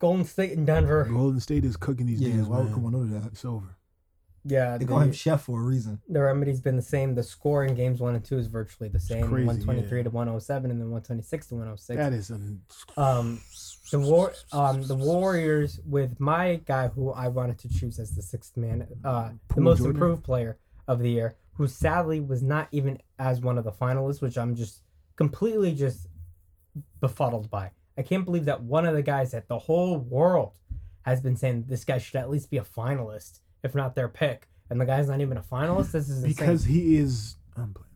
Golden 0.00 0.24
State 0.24 0.56
and 0.58 0.66
Denver. 0.66 1.04
Golden 1.04 1.38
State 1.40 1.64
is 1.64 1.76
cooking 1.76 2.06
these 2.06 2.20
Yeah, 2.20 2.34
days, 2.36 2.46
why 2.46 2.58
would 2.58 2.66
man. 2.66 2.74
come 2.74 2.86
on 2.86 2.94
over 2.96 3.04
that? 3.06 3.26
It's 3.32 3.44
over. 3.44 3.76
Yeah, 4.44 4.78
They 4.78 4.84
the, 4.84 4.88
call 4.90 5.00
him 5.00 5.12
chef 5.12 5.42
for 5.42 5.60
a 5.60 5.64
reason. 5.64 6.00
the 6.08 6.20
remedy's 6.20 6.60
been 6.60 6.76
the 6.76 6.82
same. 6.82 7.14
The 7.14 7.22
score 7.22 7.64
in 7.64 7.74
games 7.74 8.00
one 8.00 8.14
and 8.14 8.24
two 8.24 8.38
is 8.38 8.46
virtually 8.46 8.88
the 8.88 9.00
same. 9.00 9.22
123 9.30 9.98
yeah. 9.98 10.04
to 10.04 10.10
107 10.10 10.70
and 10.70 10.80
then 10.80 10.90
126 10.90 11.46
to 11.48 11.54
106. 11.54 11.96
That 11.98 12.12
is 12.12 12.30
an 12.30 12.62
Um, 12.96 13.40
the 13.90 13.98
war, 14.00 14.32
um, 14.52 14.82
the 14.86 14.94
Warriors 14.96 15.80
with 15.86 16.18
my 16.20 16.60
guy 16.66 16.88
who 16.88 17.10
I 17.10 17.28
wanted 17.28 17.58
to 17.60 17.68
choose 17.68 17.98
as 17.98 18.12
the 18.14 18.22
sixth 18.22 18.56
man, 18.56 18.86
uh, 19.04 19.30
the 19.54 19.60
most 19.60 19.78
Jordan? 19.78 19.96
improved 19.96 20.24
player 20.24 20.58
of 20.86 21.00
the 21.00 21.10
year, 21.10 21.36
who 21.54 21.66
sadly 21.66 22.20
was 22.20 22.42
not 22.42 22.68
even 22.70 22.98
as 23.18 23.40
one 23.40 23.58
of 23.58 23.64
the 23.64 23.72
finalists, 23.72 24.20
which 24.22 24.38
I'm 24.38 24.54
just 24.54 24.82
completely 25.16 25.74
just 25.74 26.06
befuddled 27.00 27.50
by. 27.50 27.70
I 27.96 28.02
can't 28.02 28.24
believe 28.24 28.44
that 28.44 28.62
one 28.62 28.86
of 28.86 28.94
the 28.94 29.02
guys 29.02 29.32
that 29.32 29.48
the 29.48 29.58
whole 29.58 29.98
world 29.98 30.52
has 31.02 31.20
been 31.20 31.36
saying 31.36 31.64
this 31.68 31.84
guy 31.84 31.98
should 31.98 32.16
at 32.16 32.30
least 32.30 32.50
be 32.50 32.58
a 32.58 32.62
finalist, 32.62 33.40
if 33.62 33.74
not 33.74 33.94
their 33.94 34.08
pick, 34.08 34.48
and 34.70 34.80
the 34.80 34.86
guy's 34.86 35.08
not 35.08 35.20
even 35.20 35.36
a 35.36 35.42
finalist. 35.42 35.92
This 35.92 36.08
is 36.08 36.22
insane. 36.22 36.28
because 36.28 36.64
he 36.64 36.96
is. 36.96 37.36
I'm 37.56 37.74
playing. 37.74 37.86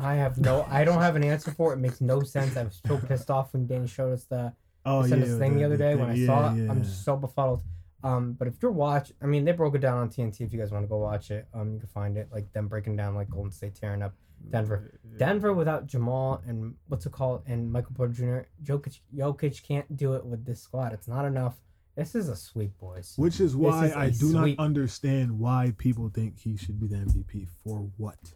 I 0.00 0.14
have 0.14 0.38
no, 0.38 0.64
I 0.70 0.84
don't 0.84 1.00
have 1.00 1.16
an 1.16 1.24
answer 1.24 1.50
for 1.50 1.72
it. 1.72 1.76
It 1.76 1.80
makes 1.80 2.00
no 2.00 2.22
sense. 2.22 2.56
I 2.56 2.62
was 2.62 2.80
so 2.86 2.98
pissed 2.98 3.30
off 3.30 3.52
when 3.52 3.66
Danny 3.66 3.88
showed 3.88 4.12
us 4.12 4.24
the 4.24 4.52
Oh 4.84 5.00
I 5.00 5.08
sent 5.08 5.20
yeah, 5.20 5.26
this 5.26 5.38
thing 5.38 5.56
the, 5.56 5.64
other 5.64 5.76
day 5.76 5.94
when 5.96 6.08
I 6.08 6.14
thing. 6.14 6.26
saw 6.26 6.52
it. 6.52 6.56
Yeah, 6.56 6.70
I'm 6.70 6.82
just 6.82 7.04
so 7.04 7.16
befuddled. 7.16 7.62
Um, 8.04 8.34
but 8.34 8.46
if 8.46 8.54
you're 8.62 8.70
watch, 8.70 9.12
I 9.20 9.26
mean, 9.26 9.44
they 9.44 9.52
broke 9.52 9.74
it 9.74 9.80
down 9.80 9.98
on 9.98 10.08
TNT. 10.08 10.40
If 10.40 10.52
you 10.52 10.58
guys 10.58 10.70
want 10.70 10.84
to 10.84 10.88
go 10.88 10.98
watch 10.98 11.30
it, 11.30 11.46
um, 11.52 11.74
you 11.74 11.80
can 11.80 11.88
find 11.88 12.16
it. 12.16 12.28
Like 12.32 12.52
them 12.52 12.68
breaking 12.68 12.96
down 12.96 13.14
like 13.14 13.28
Golden 13.28 13.50
State 13.50 13.74
tearing 13.74 14.02
up 14.02 14.14
Denver. 14.50 14.98
Denver 15.16 15.52
without 15.52 15.86
Jamal 15.86 16.40
and 16.46 16.74
what's 16.86 17.06
it 17.06 17.12
called 17.12 17.42
and 17.46 17.70
Michael 17.70 17.92
Porter 17.94 18.12
Jr. 18.12 18.72
Jokic, 18.72 19.00
Jokic 19.14 19.62
can't 19.66 19.96
do 19.96 20.14
it 20.14 20.24
with 20.24 20.44
this 20.46 20.62
squad. 20.62 20.92
It's 20.92 21.08
not 21.08 21.24
enough. 21.24 21.56
This 21.98 22.14
is 22.14 22.28
a 22.28 22.36
sweep, 22.36 22.78
boys. 22.78 23.14
Which 23.16 23.40
is 23.40 23.56
why 23.56 23.86
is 23.86 23.92
a 23.92 23.98
I 23.98 24.10
do 24.10 24.30
sweep. 24.30 24.56
not 24.56 24.64
understand 24.64 25.36
why 25.40 25.74
people 25.78 26.08
think 26.08 26.38
he 26.38 26.56
should 26.56 26.78
be 26.80 26.86
the 26.86 26.94
MVP. 26.94 27.48
For 27.64 27.90
what? 27.96 28.34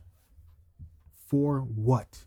For 1.29 1.61
what? 1.61 2.25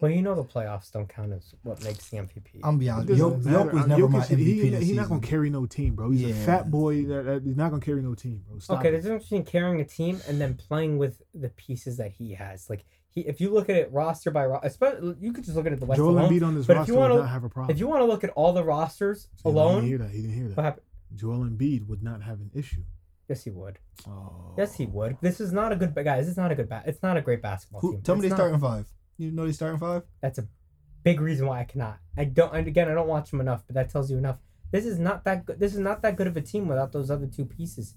Well, 0.00 0.10
you 0.10 0.22
know 0.22 0.34
the 0.34 0.42
playoffs 0.42 0.90
don't 0.90 1.08
count 1.08 1.32
as 1.34 1.54
what 1.62 1.84
makes 1.84 2.08
the 2.08 2.16
MVP. 2.16 2.60
I'm 2.64 2.78
be 2.78 2.88
It 2.88 2.90
honest. 2.90 3.10
Yoke. 3.16 3.44
Yoke 3.44 3.72
was 3.72 3.86
never 3.86 4.02
Jokic, 4.02 4.10
my 4.10 4.18
MVP. 4.24 4.38
He, 4.38 4.54
he, 4.70 4.76
he's 4.76 4.92
not 4.96 5.08
gonna 5.08 5.20
carry 5.20 5.50
no 5.50 5.66
team, 5.66 5.94
bro. 5.94 6.10
He's 6.10 6.30
a 6.30 6.34
fat 6.34 6.68
boy. 6.68 7.04
That, 7.04 7.22
that- 7.26 7.42
he's 7.44 7.56
not 7.56 7.70
gonna 7.70 7.80
carry 7.82 8.02
no 8.02 8.16
team, 8.16 8.42
bro. 8.48 8.58
Stop 8.58 8.80
okay, 8.80 8.88
it. 8.88 8.92
there's 8.92 9.04
a 9.04 9.08
difference 9.08 9.24
between 9.26 9.44
carrying 9.44 9.80
a 9.80 9.84
team 9.84 10.20
and 10.26 10.40
then 10.40 10.54
playing 10.54 10.98
with 10.98 11.22
the 11.32 11.50
pieces 11.50 11.98
that 11.98 12.10
he 12.10 12.34
has. 12.34 12.68
Like 12.68 12.84
he, 13.12 13.22
if 13.22 13.40
you 13.40 13.50
look 13.50 13.68
at 13.68 13.76
it 13.76 13.92
roster 13.92 14.30
by 14.30 14.46
roster, 14.46 15.16
you 15.20 15.32
could 15.32 15.44
just 15.44 15.56
look 15.56 15.66
at 15.66 15.72
it 15.72 15.80
the 15.80 15.86
West 15.86 15.98
Joel 15.98 16.10
alone. 16.10 16.30
Embiid 16.30 16.42
on 16.46 16.54
this 16.54 16.66
but 16.66 16.72
if 16.74 16.78
roster 16.78 16.92
you 16.92 16.98
would 16.98 17.10
wanna- 17.10 17.20
not 17.22 17.28
have 17.30 17.44
a 17.44 17.48
problem. 17.48 17.74
If 17.74 17.80
you 17.80 17.88
want 17.88 18.00
to 18.02 18.06
look 18.06 18.22
at 18.24 18.30
all 18.30 18.52
the 18.52 18.64
rosters 18.64 19.28
He 19.44 19.50
didn't 19.52 19.82
hear 19.84 19.98
that. 19.98 20.10
He 20.10 20.22
didn't 20.22 20.34
hear 20.36 20.48
that. 20.48 20.56
what 20.56 20.64
happened? 20.64 20.86
Joel 21.16 21.38
Embiid 21.44 21.86
would 21.88 22.02
not 22.02 22.22
have 22.22 22.40
an 22.40 22.50
issue. 22.54 22.82
Yes, 23.28 23.44
he 23.44 23.50
would. 23.50 23.78
Oh. 24.08 24.54
Yes, 24.58 24.74
he 24.74 24.86
would. 24.86 25.16
This 25.20 25.40
is 25.40 25.52
not 25.52 25.72
a 25.72 25.76
good 25.76 25.94
guys. 25.94 26.24
This 26.24 26.32
is 26.32 26.36
not 26.36 26.50
a 26.50 26.54
good. 26.54 26.68
Ba- 26.68 26.82
it's 26.86 27.02
not 27.02 27.16
a 27.16 27.20
great 27.20 27.42
basketball 27.42 27.80
Who, 27.80 27.92
team. 27.92 28.02
tell 28.02 28.14
me 28.16 28.22
they 28.22 28.28
not. 28.28 28.36
starting 28.36 28.58
five. 28.60 28.86
You 29.18 29.30
know 29.30 29.44
they 29.46 29.52
starting 29.52 29.78
five. 29.78 30.02
That's 30.20 30.38
a 30.38 30.46
big 31.02 31.20
reason 31.20 31.46
why 31.46 31.60
I 31.60 31.64
cannot. 31.64 31.98
I 32.16 32.24
don't. 32.24 32.52
And 32.54 32.66
again, 32.66 32.88
I 32.88 32.94
don't 32.94 33.06
watch 33.08 33.30
them 33.30 33.40
enough, 33.40 33.62
but 33.66 33.74
that 33.74 33.88
tells 33.90 34.10
you 34.10 34.18
enough. 34.18 34.38
This 34.72 34.84
is 34.86 34.98
not 34.98 35.24
that 35.24 35.46
good. 35.46 35.58
This 35.60 35.74
is 35.74 35.80
not 35.80 36.02
that 36.02 36.16
good 36.16 36.26
of 36.26 36.36
a 36.36 36.40
team 36.40 36.68
without 36.68 36.92
those 36.92 37.10
other 37.10 37.26
two 37.26 37.44
pieces. 37.44 37.94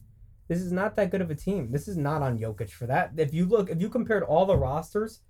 This 0.54 0.62
is 0.62 0.72
not 0.72 0.95
that 0.97 1.10
good 1.10 1.22
of 1.22 1.32
a 1.32 1.36
team. 1.36 1.72
This 1.72 1.88
is 1.88 1.97
not 1.97 2.22
on 2.22 2.38
Jokic 2.38 2.70
for 2.70 2.86
that. 2.86 3.14
If 3.18 3.34
you 3.34 3.47
look, 3.47 3.72
if 3.72 3.82
you 3.82 3.89
compared 3.89 4.22
all 4.22 4.45
the 4.45 4.56
rosters 4.56 5.22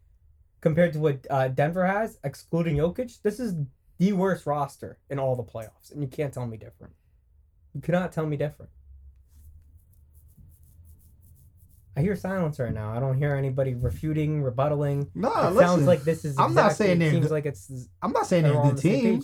compared 0.60 0.92
to 0.94 1.00
what 1.00 1.26
uh, 1.30 1.48
Denver 1.48 1.88
has, 1.88 2.20
excluding 2.26 2.76
Jokic, 2.76 3.22
this 3.22 3.40
is 3.40 3.56
the 4.00 4.12
worst 4.12 4.46
roster 4.46 4.98
in 5.10 5.20
all 5.20 5.38
the 5.38 5.44
playoffs, 5.44 5.94
and 5.94 6.02
you 6.02 6.10
can't 6.10 6.34
tell 6.34 6.46
me 6.46 6.58
different. 6.58 6.94
You 7.74 7.80
cannot 7.80 8.12
tell 8.12 8.26
me 8.26 8.36
different. 8.36 8.70
I 11.96 12.02
hear 12.02 12.18
silence 12.18 12.60
right 12.60 12.74
now. 12.74 12.92
I 12.92 13.00
don't 13.00 13.18
hear 13.18 13.34
anybody 13.36 13.76
refuting, 13.76 14.44
rebuttaling. 14.44 15.10
No, 15.16 15.30
it 15.30 15.52
listen. 15.52 15.58
sounds 15.60 15.88
like 15.88 16.04
this 16.04 16.26
is. 16.26 16.38
I'm 16.38 16.54
not 16.54 16.74
saying 16.74 17.02
it 17.02 17.12
seems 17.12 17.32
like 17.32 17.46
it's. 17.46 17.88
I'm 18.02 18.12
not 18.12 18.26
saying 18.26 18.44
they're 18.44 18.52
they're 18.52 18.60
all 18.60 18.68
a 18.68 18.70
on 18.72 18.76
good 18.76 18.84
the 18.84 18.90
same 18.90 19.22
team. 19.22 19.24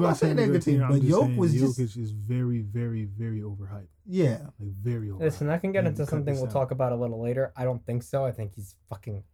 Page. 0.00 0.04
I'm 0.04 0.10
not 0.10 0.16
saying 0.16 0.36
they're 0.36 0.46
good 0.48 0.62
team, 0.62 0.82
I'm 0.82 0.90
but 0.92 1.02
Yoke 1.02 1.24
saying 1.24 1.36
was 1.36 1.52
just 1.54 1.78
Jokic 1.78 1.96
is 1.98 2.10
very, 2.12 2.60
very, 2.60 3.04
very 3.04 3.40
overhyped. 3.40 3.88
yeah. 4.06 4.38
Like 4.58 4.72
very 4.72 5.08
overhyped. 5.08 5.20
Listen, 5.20 5.50
I 5.50 5.58
can 5.58 5.72
get 5.72 5.84
We 5.84 5.90
into 5.90 6.06
something 6.06 6.34
we'll 6.34 6.44
out. 6.46 6.50
talk 6.52 6.70
about 6.70 6.92
a 6.92 6.96
little 6.96 7.20
later. 7.22 7.52
I 7.56 7.64
don't 7.64 7.84
think 7.86 8.02
so. 8.02 8.24
I 8.24 8.32
think 8.32 8.54
he's 8.54 8.76
fucking 8.88 9.24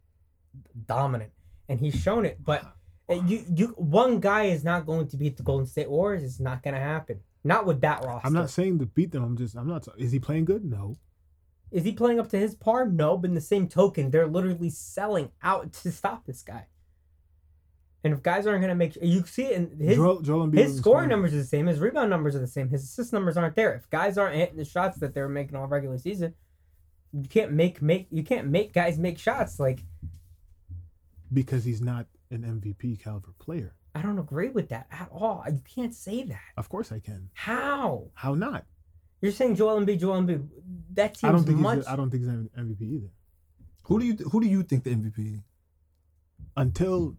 dominant, 0.87 1.31
and 1.69 1.79
he's 1.79 1.95
shown 1.95 2.25
it. 2.25 2.43
But 2.43 2.63
you, 3.09 3.43
you, 3.53 3.67
one 3.77 4.19
guy 4.19 4.45
is 4.45 4.63
not 4.63 4.85
going 4.85 5.07
to 5.09 5.17
beat 5.17 5.37
the 5.37 5.43
Golden 5.43 5.65
State 5.67 5.89
Warriors. 5.89 6.23
It's 6.23 6.39
not 6.39 6.63
going 6.63 6.73
to 6.75 6.79
happen. 6.79 7.19
Not 7.43 7.65
with 7.65 7.81
that 7.81 8.03
roster. 8.05 8.25
I'm 8.27 8.33
not 8.33 8.49
saying 8.49 8.79
to 8.79 8.85
beat 8.85 9.11
them. 9.11 9.23
I'm 9.23 9.37
just. 9.37 9.55
I'm 9.55 9.67
not. 9.67 9.87
Is 9.97 10.11
he 10.11 10.19
playing 10.19 10.45
good? 10.45 10.63
No. 10.63 10.97
Is 11.71 11.83
he 11.83 11.91
playing 11.91 12.19
up 12.19 12.29
to 12.29 12.37
his 12.37 12.55
par? 12.55 12.85
No. 12.87 13.17
But 13.17 13.29
in 13.29 13.33
the 13.35 13.41
same 13.41 13.67
token, 13.67 14.11
they're 14.11 14.27
literally 14.27 14.69
selling 14.69 15.29
out 15.41 15.73
to 15.73 15.91
stop 15.91 16.25
this 16.25 16.41
guy. 16.41 16.67
And 18.03 18.13
if 18.13 18.21
guys 18.21 18.45
aren't 18.45 18.59
going 18.61 18.69
to 18.69 18.75
make, 18.75 18.97
you 19.01 19.25
see 19.25 19.45
it 19.45 19.53
in 19.53 19.77
his 19.79 19.95
Joel, 19.95 20.21
Joel 20.21 20.51
His 20.51 20.55
wasn't 20.55 20.79
scoring 20.79 21.09
numbers 21.09 21.33
are 21.33 21.37
the 21.37 21.45
same. 21.45 21.67
His 21.67 21.79
rebound 21.79 22.09
numbers 22.09 22.35
are 22.35 22.39
the 22.39 22.47
same. 22.47 22.67
His 22.69 22.83
assist 22.83 23.13
numbers 23.13 23.37
aren't 23.37 23.55
there. 23.55 23.73
If 23.75 23.89
guys 23.89 24.17
aren't 24.17 24.35
hitting 24.35 24.57
the 24.57 24.65
shots 24.65 24.97
that 24.99 25.13
they're 25.13 25.29
making 25.29 25.55
all 25.55 25.67
regular 25.67 25.97
season, 25.97 26.33
you 27.13 27.29
can't 27.29 27.53
make 27.53 27.81
make 27.81 28.07
you 28.11 28.23
can't 28.23 28.47
make 28.47 28.73
guys 28.73 28.97
make 28.97 29.17
shots. 29.17 29.59
Like 29.59 29.79
because 31.31 31.63
he's 31.63 31.81
not 31.81 32.07
an 32.29 32.41
MVP 32.41 33.01
caliber 33.01 33.33
player. 33.39 33.73
I 33.95 34.01
don't 34.01 34.19
agree 34.19 34.49
with 34.49 34.69
that 34.69 34.87
at 34.91 35.07
all. 35.11 35.43
You 35.47 35.61
can't 35.73 35.93
say 35.93 36.23
that. 36.23 36.41
Of 36.57 36.67
course 36.67 36.91
I 36.91 36.99
can. 36.99 37.29
How 37.33 38.07
How 38.15 38.33
not? 38.33 38.65
you're 39.21 39.31
saying 39.31 39.55
Joel 39.55 39.79
Embiid, 39.79 39.99
Joel 40.01 40.21
Embiid? 40.21 40.45
That 40.95 41.15
seems 41.15 41.29
I 41.29 41.31
don't 41.31 41.45
think 41.45 41.59
much. 41.59 41.77
he's. 41.77 41.87
A, 41.87 41.91
I 41.91 41.95
don't 41.95 42.09
think 42.09 42.23
he's 42.23 42.29
an 42.29 42.49
MVP 42.57 42.81
either. 42.81 43.11
Who 43.83 43.99
do 43.99 44.05
you 44.05 44.15
who 44.15 44.41
do 44.41 44.47
you 44.47 44.63
think 44.63 44.83
the 44.83 44.89
MVP? 44.89 45.41
Until 46.57 47.15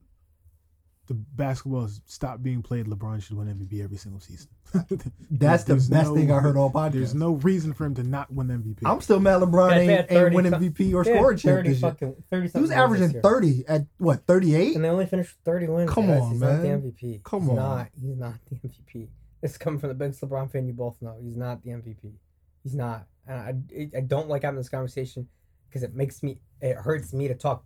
the 1.07 1.15
basketball 1.15 1.89
stopped 2.07 2.43
being 2.43 2.63
played, 2.63 2.87
LeBron 2.87 3.23
should 3.23 3.37
win 3.37 3.47
MVP 3.49 3.83
every 3.85 3.97
single 3.97 4.21
season. 4.21 4.49
That's 5.31 5.65
the 5.65 5.75
best 5.75 5.91
no- 5.91 6.15
thing 6.15 6.31
I 6.33 6.41
heard 6.41 6.57
all 6.57 6.71
podcast. 6.71 6.93
There's 6.93 7.15
no 7.15 7.33
reason 7.35 7.73
for 7.75 7.85
him 7.85 7.95
to 7.97 8.03
not 8.03 8.33
win 8.33 8.49
MVP. 8.49 8.79
I'm 8.85 9.01
still 9.01 9.21
mad 9.21 9.41
LeBron 9.43 9.71
Yeah, 9.71 9.77
ain't, 9.79 9.91
had 9.91 9.99
ain't 10.01 10.09
30 10.11 10.37
win 10.37 10.51
some- 10.51 10.63
MVP 10.63 10.95
or 10.95 11.05
scoring 11.05 11.39
champ 11.39 11.57
thirty 11.67 11.75
fucking 11.75 12.15
thirty. 12.31 12.49
He 12.49 12.59
was 12.61 12.71
averaging 12.71 13.21
30 13.21 13.65
at 13.69 13.87
what 13.99 14.27
38. 14.27 14.77
and 14.77 14.85
they 14.85 14.89
only 14.89 15.07
finished 15.07 15.35
with 15.37 15.45
thirty 15.45 15.67
wins. 15.69 15.91
Come 15.91 16.07
guys. 16.07 16.21
on, 16.23 16.31
he's 16.33 16.41
Not 16.41 16.63
the. 16.63 16.69
MVP. 16.69 17.23
Come 17.25 17.41
he's 17.43 17.51
on. 17.51 17.57
Not. 17.57 17.89
He's 18.01 18.17
not 18.17 18.35
the 18.51 18.57
MVP. 18.57 19.09
This 19.41 19.51
is 19.53 19.59
coming 19.59 19.79
from 19.79 19.91
the 19.91 19.95
biggest 19.95 20.23
LeBron 20.23 20.51
fan 20.51 20.67
you 20.67 20.73
both 20.73 21.01
know. 21.03 21.17
He's 21.23 21.37
not 21.37 21.63
the 21.63 21.71
MVP. 21.71 22.13
He's 22.63 22.75
not. 22.75 23.07
And 23.27 23.39
I, 23.39 23.89
I 23.97 24.01
don't 24.01 24.29
like 24.29 24.43
having 24.43 24.57
this 24.59 24.69
conversation 24.71 25.29
because 25.69 25.83
it 25.83 25.95
makes 25.95 26.23
me. 26.23 26.41
It 26.61 26.77
hurts 26.77 27.13
me 27.13 27.29
to 27.29 27.35
talk 27.35 27.63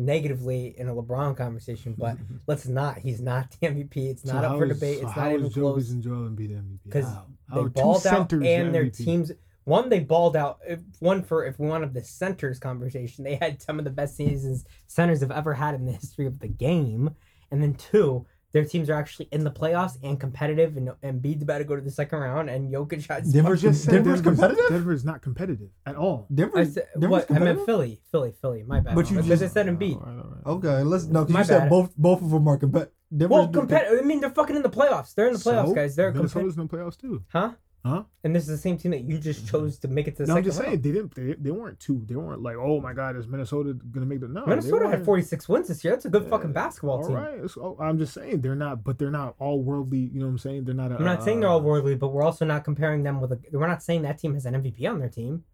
negatively 0.00 0.74
in 0.78 0.88
a 0.88 0.94
LeBron 0.94 1.36
conversation. 1.36 1.94
But 1.96 2.16
let's 2.46 2.66
not. 2.66 2.98
He's 2.98 3.20
not 3.20 3.50
the 3.60 3.66
MVP. 3.68 3.96
It's 4.10 4.22
So 4.22 4.32
not 4.32 4.44
up 4.44 4.58
for 4.58 4.64
is- 4.66 4.74
debate. 4.78 4.98
so 5.00 5.06
It's 5.06 5.12
how 5.12 5.24
not 5.24 5.32
even 5.34 5.46
Jokic 5.46 5.52
close. 5.54 5.90
and 5.90 6.02
Joel 6.02 6.28
Embiid 6.28 6.50
MVP? 6.50 6.78
Because 6.84 7.06
they 7.54 7.64
balled 7.68 8.06
out 8.06 8.32
and 8.32 8.74
their 8.74 8.88
teams. 8.90 9.32
One, 9.64 9.88
they 9.88 10.00
balled 10.00 10.36
out. 10.36 10.58
If 10.66 10.80
one 11.00 11.22
for 11.22 11.44
if 11.44 11.58
we 11.58 11.68
wanted 11.68 11.92
the 11.94 12.02
centers 12.02 12.58
conversation, 12.58 13.24
they 13.24 13.36
had 13.36 13.60
some 13.62 13.78
of 13.78 13.84
the 13.84 13.90
best 13.90 14.16
seasons 14.16 14.64
centers 14.86 15.20
have 15.20 15.30
ever 15.30 15.54
had 15.54 15.74
in 15.74 15.84
the 15.84 15.92
history 15.92 16.26
of 16.26 16.38
the 16.40 16.48
game. 16.48 17.10
And 17.52 17.62
then 17.62 17.74
two, 17.74 18.26
their 18.52 18.64
teams 18.64 18.90
are 18.90 18.94
actually 18.94 19.28
in 19.32 19.44
the 19.44 19.50
playoffs 19.50 19.96
and 20.02 20.18
competitive. 20.18 20.76
And 20.76 20.88
Embiid's 21.02 21.42
about 21.42 21.58
to 21.58 21.64
go 21.64 21.76
to 21.76 21.82
the 21.82 21.90
second 21.90 22.18
round, 22.18 22.50
and 22.50 22.72
Jokic 22.72 23.06
has. 23.08 23.32
Denver's, 23.32 23.62
just 23.62 23.84
saying 23.84 24.02
Denver's 24.02 24.20
Denver's, 24.22 24.38
competitive. 24.40 24.68
Denver's 24.70 25.04
not 25.04 25.22
competitive 25.22 25.68
at 25.86 25.96
all. 25.96 26.26
I 26.30 26.34
Denver's, 26.34 26.74
said, 26.74 26.86
Denver's 26.98 27.10
what 27.10 27.30
I 27.30 27.38
meant? 27.38 27.64
Philly, 27.66 28.00
Philly, 28.10 28.32
Philly. 28.40 28.62
My 28.66 28.80
bad. 28.80 28.94
But 28.94 29.10
you 29.10 29.16
because 29.16 29.40
just- 29.40 29.42
I 29.44 29.46
said 29.48 29.66
Embiid. 29.66 29.94
All 29.94 30.00
right, 30.12 30.24
all 30.24 30.30
right. 30.30 30.46
Okay, 30.74 30.82
let's 30.82 31.04
no. 31.06 31.24
'cause 31.24 31.32
My 31.32 31.40
you 31.40 31.44
said 31.46 31.58
bad. 31.60 31.70
both 31.70 31.96
both 31.96 32.22
of 32.22 32.30
them 32.30 32.48
are 32.48 32.56
competitive. 32.58 32.92
Well, 33.12 33.48
competitive. 33.48 33.98
I 34.00 34.02
mean, 34.04 34.20
they're 34.20 34.30
fucking 34.30 34.54
in 34.56 34.62
the 34.62 34.70
playoffs. 34.70 35.14
They're 35.14 35.26
in 35.28 35.32
the 35.32 35.38
playoffs, 35.40 35.68
So, 35.68 35.74
guys. 35.74 35.96
They're 35.96 36.12
Minnesota's 36.12 36.54
competitive. 36.54 36.58
in 36.58 36.66
the 36.68 36.76
playoffs 36.76 36.96
too. 36.98 37.24
Huh? 37.32 37.52
Huh? 37.84 38.02
And 38.24 38.36
this 38.36 38.42
is 38.42 38.48
the 38.50 38.58
same 38.58 38.76
team 38.76 38.90
that 38.90 39.04
you 39.04 39.16
just 39.18 39.48
chose 39.48 39.78
to 39.78 39.88
make 39.88 40.06
it 40.06 40.16
to 40.18 40.24
the 40.24 40.26
No, 40.26 40.34
I'm 40.34 40.38
second 40.38 40.44
just 40.50 40.58
saying 40.58 40.70
round. 40.72 40.82
they 40.82 40.92
didn't. 40.92 41.14
They, 41.14 41.32
they 41.32 41.50
weren't 41.50 41.80
two. 41.80 42.02
They 42.06 42.14
weren't 42.14 42.42
like, 42.42 42.56
oh 42.56 42.78
my 42.78 42.92
god, 42.92 43.16
is 43.16 43.26
Minnesota 43.26 43.72
gonna 43.72 44.04
make 44.04 44.20
the 44.20 44.28
no? 44.28 44.42
they 44.44 44.50
Minnesota 44.50 44.84
had 44.86 44.96
weren't- 44.96 45.04
46 45.06 45.48
wins 45.48 45.68
this 45.68 45.82
year. 45.82 45.94
That's 45.94 46.04
a 46.04 46.10
good 46.10 46.28
fucking 46.28 46.52
basketball 46.52 46.98
All 46.98 47.06
team. 47.06 47.16
right. 47.16 47.34
It's- 47.34 47.56
oh, 47.56 47.78
I'm 47.80 47.96
just 47.98 48.12
saying 48.12 48.42
they're 48.42 48.54
not, 48.54 48.84
but 48.84 48.98
they're 48.98 49.10
not 49.10 49.34
all 49.38 49.62
worldly. 49.62 49.98
You 50.12 50.20
know 50.20 50.26
what 50.26 50.32
I'm 50.32 50.38
saying? 50.38 50.64
They're 50.64 50.74
not. 50.74 50.92
A, 50.92 50.96
I'm 50.96 51.04
not 51.04 51.24
saying 51.24 51.40
they're 51.40 51.48
all 51.48 51.60
uh, 51.60 51.62
worldly, 51.62 51.94
but 51.94 52.08
we're 52.08 52.22
also 52.22 52.44
not 52.44 52.64
comparing 52.64 53.02
them 53.02 53.18
with 53.20 53.32
a. 53.32 53.40
We're 53.50 53.66
not 53.66 53.82
saying 53.82 54.02
that 54.02 54.18
team 54.18 54.34
has 54.34 54.44
an 54.44 54.54
MVP 54.62 54.86
on 54.86 54.98
their 54.98 55.08
team. 55.08 55.44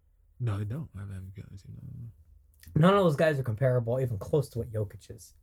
No, 0.41 0.57
they 0.57 0.65
don't. 0.65 0.89
I 0.97 0.99
haven't 0.99 1.33
got 1.33 1.49
this, 1.51 1.63
you 1.65 1.73
know. 1.73 2.09
None 2.87 2.93
of 2.93 3.03
those 3.03 3.15
guys 3.15 3.39
are 3.39 3.43
comparable, 3.43 3.99
even 4.01 4.17
close 4.17 4.49
to 4.49 4.59
what 4.59 4.69
Jokic 4.71 5.09
is. 5.09 5.33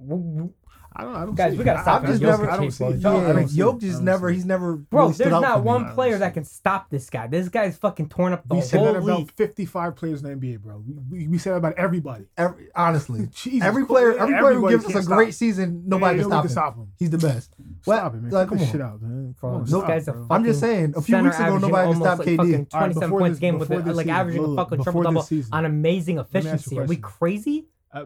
W- 0.00 0.32
w- 0.34 0.52
I 0.92 1.04
don't. 1.04 1.14
I 1.14 1.24
don't. 1.24 1.34
Guys, 1.36 1.52
see 1.52 1.58
we 1.58 1.64
gotta 1.64 1.82
stop 1.82 2.02
I 2.02 2.06
this 2.10 2.18
don't- 2.18 2.40
Jokic 2.40 2.48
I 2.50 2.56
don't 2.56 2.70
see 2.72 2.84
it. 2.84 2.96
Yeah, 3.00 3.10
I 3.10 3.14
Yeah, 3.28 3.32
don't 3.32 3.48
see 3.48 3.60
it. 3.60 3.62
Jokic 3.64 3.76
I 3.76 3.78
just 3.78 3.92
don't 3.98 4.04
never. 4.04 4.28
see 4.28 4.32
it. 4.32 4.34
He's 4.34 4.44
never. 4.44 4.76
Bro, 4.76 5.00
really 5.02 5.12
stood 5.14 5.24
there's 5.26 5.34
out 5.34 5.40
not 5.42 5.56
for 5.58 5.62
one 5.62 5.82
me. 5.84 5.88
I 5.88 5.92
player 5.94 6.18
that 6.18 6.30
see 6.30 6.34
can 6.34 6.44
stop 6.44 6.90
this 6.90 7.08
guy. 7.10 7.26
This 7.28 7.48
guy's 7.48 7.76
fucking 7.78 8.08
torn 8.08 8.32
up 8.32 8.48
the 8.48 8.56
We 8.56 8.60
said 8.60 8.78
whole 8.80 8.92
that 8.92 8.96
about 8.96 9.18
league. 9.20 9.30
55 9.32 9.94
players 9.94 10.24
in 10.24 10.40
the 10.40 10.46
NBA, 10.48 10.60
bro. 10.60 10.82
We, 10.84 10.94
we, 11.08 11.28
we 11.28 11.38
said 11.38 11.52
that 11.52 11.58
about 11.58 11.74
everybody. 11.74 12.24
Every, 12.36 12.70
honestly, 12.74 13.28
Jesus 13.32 13.62
every 13.64 13.86
player, 13.86 14.14
yeah, 14.16 14.22
every 14.22 14.34
player 14.34 14.40
who 14.54 14.66
everybody 14.66 14.74
gives 14.74 14.84
us 14.86 14.92
can't 14.94 15.04
a 15.04 15.08
great 15.08 15.32
stop. 15.32 15.38
season, 15.38 15.82
nobody 15.86 16.16
Yeah, 16.16 16.22
can 16.24 16.30
nobody 16.30 16.48
stop 16.48 16.74
him. 16.74 16.82
him. 16.82 16.92
He's 16.98 17.10
the 17.10 17.18
best. 17.18 17.54
Stop 17.82 18.14
it, 18.14 18.22
man. 18.22 18.30
Like, 18.32 18.48
Cut 18.48 18.48
come 18.48 18.58
this 18.58 18.66
on. 18.66 18.72
shit 18.72 18.80
out, 18.80 19.00
man. 19.02 19.34
Come 19.40 19.50
on, 19.50 19.60
this 19.60 19.70
stop, 19.70 19.86
guy's 19.86 20.08
a 20.08 20.12
bro. 20.12 20.26
I'm 20.28 20.44
just 20.44 20.58
saying, 20.58 20.94
a 20.96 21.00
few 21.02 21.12
center 21.12 21.22
weeks 21.28 21.36
ago, 21.36 21.44
averaging 21.46 21.68
nobody 21.70 21.86
could 21.92 22.02
almost 22.02 22.02
stop 22.02 22.18
like 22.18 22.28
KD. 22.28 22.36
fucking 22.36 22.54
All 22.72 22.80
right, 22.80 22.86
27 22.90 23.00
before 23.08 23.18
points 23.20 23.32
this- 23.36 23.40
game 23.40 23.58
with 23.60 23.68
before 23.68 23.80
a, 23.80 23.84
this 23.84 23.96
like 23.96 24.04
season, 24.06 24.16
averaging 24.16 24.42
a 24.42 24.46
look, 24.48 24.56
fucking 24.58 24.78
before 24.78 24.84
triple 24.92 25.02
double 25.04 25.20
this 25.20 25.28
season. 25.28 25.54
on 25.54 25.64
amazing 25.66 26.16
me 26.16 26.20
ask 26.20 26.34
you 26.34 26.40
a 26.40 26.40
efficiency. 26.40 26.78
Are 26.80 26.84
we 26.84 26.96
question. 26.96 27.02
crazy? 27.18 27.66
Uh, 27.94 28.04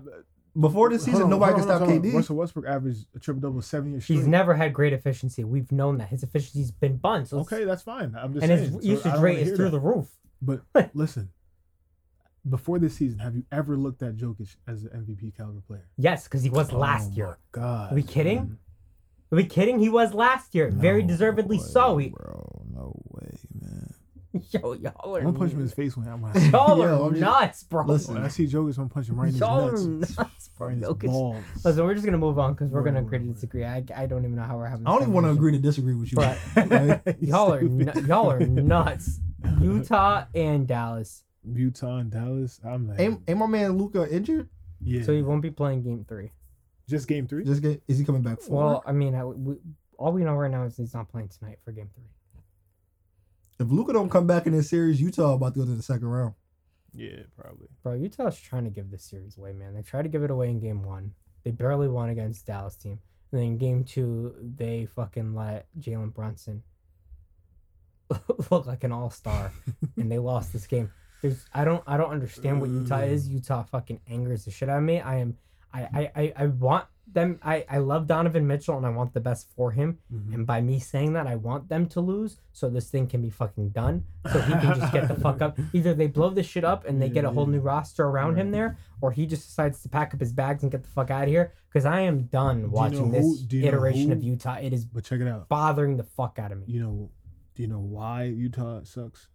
Before 0.59 0.89
this 0.89 1.05
season, 1.05 1.23
on, 1.25 1.31
nobody 1.31 1.53
hold 1.55 1.63
can 1.67 1.69
stop 1.77 1.89
hold 1.89 1.93
on. 1.99 2.03
KD. 2.03 2.15
Russell 2.15 2.37
Westbrook 2.37 2.67
averaged 2.67 3.07
a 3.17 3.19
triple 3.19 3.41
double 3.41 3.61
seven 3.61 3.91
years 3.91 4.05
straight. 4.05 4.17
He's 4.17 4.27
never 4.29 4.55
had 4.55 4.73
great 4.73 4.93
efficiency. 4.93 5.43
We've 5.43 5.71
known 5.73 5.99
that 5.99 6.09
his 6.11 6.23
efficiency's 6.23 6.71
been 6.71 6.97
buns. 6.99 7.31
So 7.31 7.41
Okay, 7.41 7.65
that's 7.65 7.83
fine. 7.83 8.15
I'm 8.17 8.33
just 8.35 8.45
and 8.49 8.59
saying. 8.61 8.73
his 8.75 8.85
usage 8.87 9.13
don't 9.13 9.21
rate 9.21 9.39
wanna 9.39 9.51
is 9.51 9.57
through 9.57 9.65
that. 9.67 9.71
the 9.73 9.81
roof. 9.81 10.07
But 10.41 10.63
listen, 10.95 11.31
before 12.49 12.79
this 12.79 12.95
season, 12.95 13.19
have 13.21 13.35
you 13.35 13.45
ever 13.51 13.77
looked 13.77 14.03
at 14.03 14.17
Jokic 14.17 14.55
as 14.69 14.85
an 14.85 14.91
MVP 14.91 15.37
caliber 15.37 15.61
player? 15.67 15.89
Yes, 15.97 16.25
because 16.25 16.43
he 16.43 16.51
was 16.51 16.73
oh 16.73 16.79
last 16.79 17.11
Oh 17.13 17.17
year. 17.17 17.39
God, 17.53 17.93
Are 17.93 17.95
we 17.95 18.03
kidding? 18.03 18.37
man. 18.39 18.59
Are 19.33 19.37
we 19.37 19.47
kidding? 19.47 19.79
He 19.81 19.89
was 19.89 20.15
last 20.15 20.55
year. 20.55 20.71
Very 20.71 21.03
deservedly 21.03 21.57
way, 21.57 21.63
so. 21.65 21.97
He, 21.97 22.11
bro. 22.11 22.63
No 22.73 23.01
way, 23.11 23.31
man. 23.61 23.94
yo, 24.51 24.73
y'all 24.75 25.17
are, 25.17 25.19
I'm 25.19 25.25
gonna 25.27 25.39
punch 25.39 25.53
him 25.53 25.59
in 25.59 25.63
his 25.65 25.75
face 25.75 25.97
when 25.97 26.09
I 26.09 26.15
when 26.15 26.31
I 26.35 26.39
see, 26.39 26.49
y'all 26.51 26.79
Yo, 26.79 26.85
are 26.85 27.07
I'm 27.07 27.11
just- 27.13 27.21
nuts, 27.21 27.63
bro. 27.65 27.85
Listen. 27.85 28.15
when 28.15 28.25
I 28.25 28.29
see 28.29 28.47
Jokic. 28.47 28.69
I'm 28.71 28.73
gonna 28.75 28.89
punch 28.91 29.09
him 29.09 29.17
right 29.21 29.27
in 29.29 29.33
his 29.33 29.41
y'all 29.41 29.71
nuts. 29.71 29.85
are 29.85 29.89
nuts, 30.25 30.49
bro. 30.57 30.69
Right 30.69 30.81
Jokic- 30.81 31.07
balls. 31.07 31.45
Listen, 31.65 31.85
we're 31.85 31.95
just 31.95 32.05
gonna 32.07 32.19
move 32.19 32.39
on 32.39 32.55
because 32.55 32.71
we're 32.71 32.83
gonna 32.83 33.01
agree 33.01 33.19
to 33.19 33.25
disagree. 33.27 33.65
I, 33.65 33.85
I 33.95 34.07
don't 34.07 34.25
even 34.25 34.37
know 34.37 34.43
how 34.43 34.57
we're 34.57 34.67
having. 34.67 34.87
I 34.87 34.91
this 34.93 34.99
don't 35.01 35.03
even 35.03 35.15
want 35.15 35.27
to 35.27 35.31
agree 35.33 35.53
to 35.53 35.59
disagree 35.59 35.95
with 35.95 36.13
you. 36.13 36.17
But 36.17 36.39
Okay? 36.57 37.17
y'all 37.21 37.53
are 37.53 37.59
Stupid. 37.61 37.97
nu- 37.97 38.07
y'all 38.07 38.31
are 38.31 38.41
nuts. 38.41 39.21
Utah 39.61 40.25
and 40.35 40.67
Dallas. 40.67 41.25
Utah 41.47 41.99
and 41.99 42.11
Dallas. 42.11 42.61
I'm 42.65 42.89
like, 42.89 42.99
ain't, 43.01 43.21
ain't 43.29 43.39
my 43.39 43.47
man 43.47 43.77
Luka 43.77 44.09
injured? 44.11 44.49
yeah. 44.81 45.03
So 45.03 45.13
he 45.13 45.23
won't 45.23 45.43
be 45.43 45.51
playing 45.51 45.83
Game 45.83 46.05
Three. 46.09 46.31
just 46.89 47.07
game 47.09 47.27
three. 47.27 47.45
Just 47.45 47.63
get 47.63 47.83
is 47.89 47.99
he 47.99 48.05
coming 48.05 48.23
back 48.23 48.41
for? 48.41 48.53
Well, 48.53 48.83
I 48.87 48.93
mean, 48.93 49.15
I, 49.15 49.25
we, 49.25 49.57
all 49.99 50.13
we 50.13 50.23
know 50.25 50.35
right 50.35 50.51
now 50.51 50.63
is 50.65 50.77
he's 50.77 50.95
not 50.95 51.09
playing 51.11 51.29
tonight 51.29 51.59
for 51.65 51.73
Game 51.73 51.91
Three. 51.95 52.05
If 53.59 53.71
Luka 53.71 53.93
don't 53.93 54.11
come 54.11 54.27
back 54.27 54.47
in 54.47 54.53
this 54.53 54.69
series, 54.69 55.01
Utah 55.01 55.35
about 55.35 55.55
to 55.55 55.61
go 55.61 55.67
to 55.67 55.73
the 55.73 55.83
second 55.83 56.09
round. 56.09 56.35
Yeah, 56.93 57.23
probably. 57.41 57.69
Bro, 57.83 57.95
Utah's 57.95 58.39
trying 58.39 58.65
to 58.65 58.71
give 58.71 58.91
this 58.91 59.05
series 59.05 59.37
away, 59.37 59.53
man. 59.53 59.75
They 59.75 59.83
tried 59.83 60.03
to 60.03 60.09
give 60.09 60.23
it 60.23 60.31
away 60.31 60.51
in 60.51 60.61
game 60.61 60.83
one. 60.83 61.13
They 61.45 61.51
barely 61.51 61.89
won 61.89 62.09
against 62.09 62.47
Dallas 62.47 62.77
team. 62.77 63.01
And 63.33 63.41
then 63.41 63.59
game 63.59 63.85
two, 63.85 64.35
they 64.41 64.87
fucking 64.87 65.35
let 65.35 65.67
Jalen 65.79 66.15
Brunson 66.15 66.63
look 68.51 68.67
like 68.67 68.85
an 68.85 68.93
all 68.93 69.11
star, 69.11 69.53
and 69.97 70.11
they 70.11 70.19
lost 70.19 70.53
this 70.53 70.67
game. 70.67 70.93
There's, 71.23 71.45
I 71.53 71.65
don't, 71.65 71.83
I 71.87 71.97
don't 71.97 72.11
understand 72.11 72.61
what 72.61 72.71
Utah 72.71 73.01
is. 73.01 73.29
Mm. 73.29 73.33
Utah 73.33 73.63
fucking 73.65 74.01
angers 74.09 74.45
the 74.45 74.51
shit 74.51 74.69
out 74.69 74.79
of 74.79 74.85
me. 74.85 75.01
I 75.01 75.17
am, 75.17 75.37
I, 75.75 75.81
I, 75.93 76.11
I, 76.23 76.33
I 76.37 76.47
want 76.47 76.87
them. 77.13 77.39
I, 77.43 77.65
I 77.69 77.79
love 77.79 78.07
Donovan 78.07 78.47
Mitchell, 78.47 78.77
and 78.77 78.87
I 78.87 78.91
want 78.91 79.13
the 79.13 79.21
best 79.21 79.49
for 79.57 79.73
him. 79.73 79.99
Mhm. 80.13 80.35
And 80.35 80.47
by 80.47 80.61
me 80.61 80.79
saying 80.81 81.13
that, 81.15 81.27
I 81.27 81.35
want 81.37 81.69
them 81.69 81.87
to 81.89 82.01
lose 82.01 82.39
so 82.53 82.71
this 82.71 82.89
thing 82.91 83.07
can 83.09 83.21
be 83.23 83.31
fucking 83.31 83.71
done. 83.71 84.05
So 84.33 84.41
he 84.41 84.53
can 84.53 84.79
just 84.81 84.93
get 84.93 85.09
the 85.09 85.15
fuck 85.17 85.43
up. 85.43 85.59
Either 85.73 85.95
they 85.95 86.07
blow 86.07 86.31
this 86.31 86.47
shit 86.47 86.65
up 86.65 86.87
and 86.87 87.01
they 87.03 87.09
get 87.09 87.25
a 87.25 87.31
whole 87.31 87.47
new 87.47 87.61
roster 87.61 88.05
around 88.07 88.37
him 88.37 88.51
there, 88.53 88.79
or 89.01 89.13
he 89.13 89.27
just 89.27 89.47
decides 89.49 89.83
to 89.83 89.89
pack 89.89 90.15
up 90.15 90.21
his 90.21 90.33
bags 90.33 90.63
and 90.63 90.73
get 90.73 90.83
the 90.83 90.89
fuck 90.91 91.11
out 91.11 91.25
of 91.25 91.29
here. 91.29 91.53
Because 91.69 91.85
I 91.85 92.01
am 92.01 92.25
done 92.25 92.63
know 92.63 92.69
watching 92.69 93.07
who- 93.07 93.13
this 93.13 93.41
do 93.43 93.59
you 93.59 93.67
iteration 93.67 94.13
of 94.13 94.23
Utah. 94.23 94.59
It 94.61 94.73
is 94.73 94.85
But 94.85 95.05
check 95.05 95.21
it 95.21 95.29
out. 95.29 95.49
bothering 95.49 95.97
the 95.97 96.05
fuck 96.05 96.39
out 96.39 96.53
of 96.53 96.59
me 96.59 96.65
You 96.69 96.81
know, 96.81 97.11
do 97.55 97.63
you 97.63 97.69
know 97.69 97.81
why 97.81 98.25
Utah 98.25 98.81
sucks? 98.85 99.29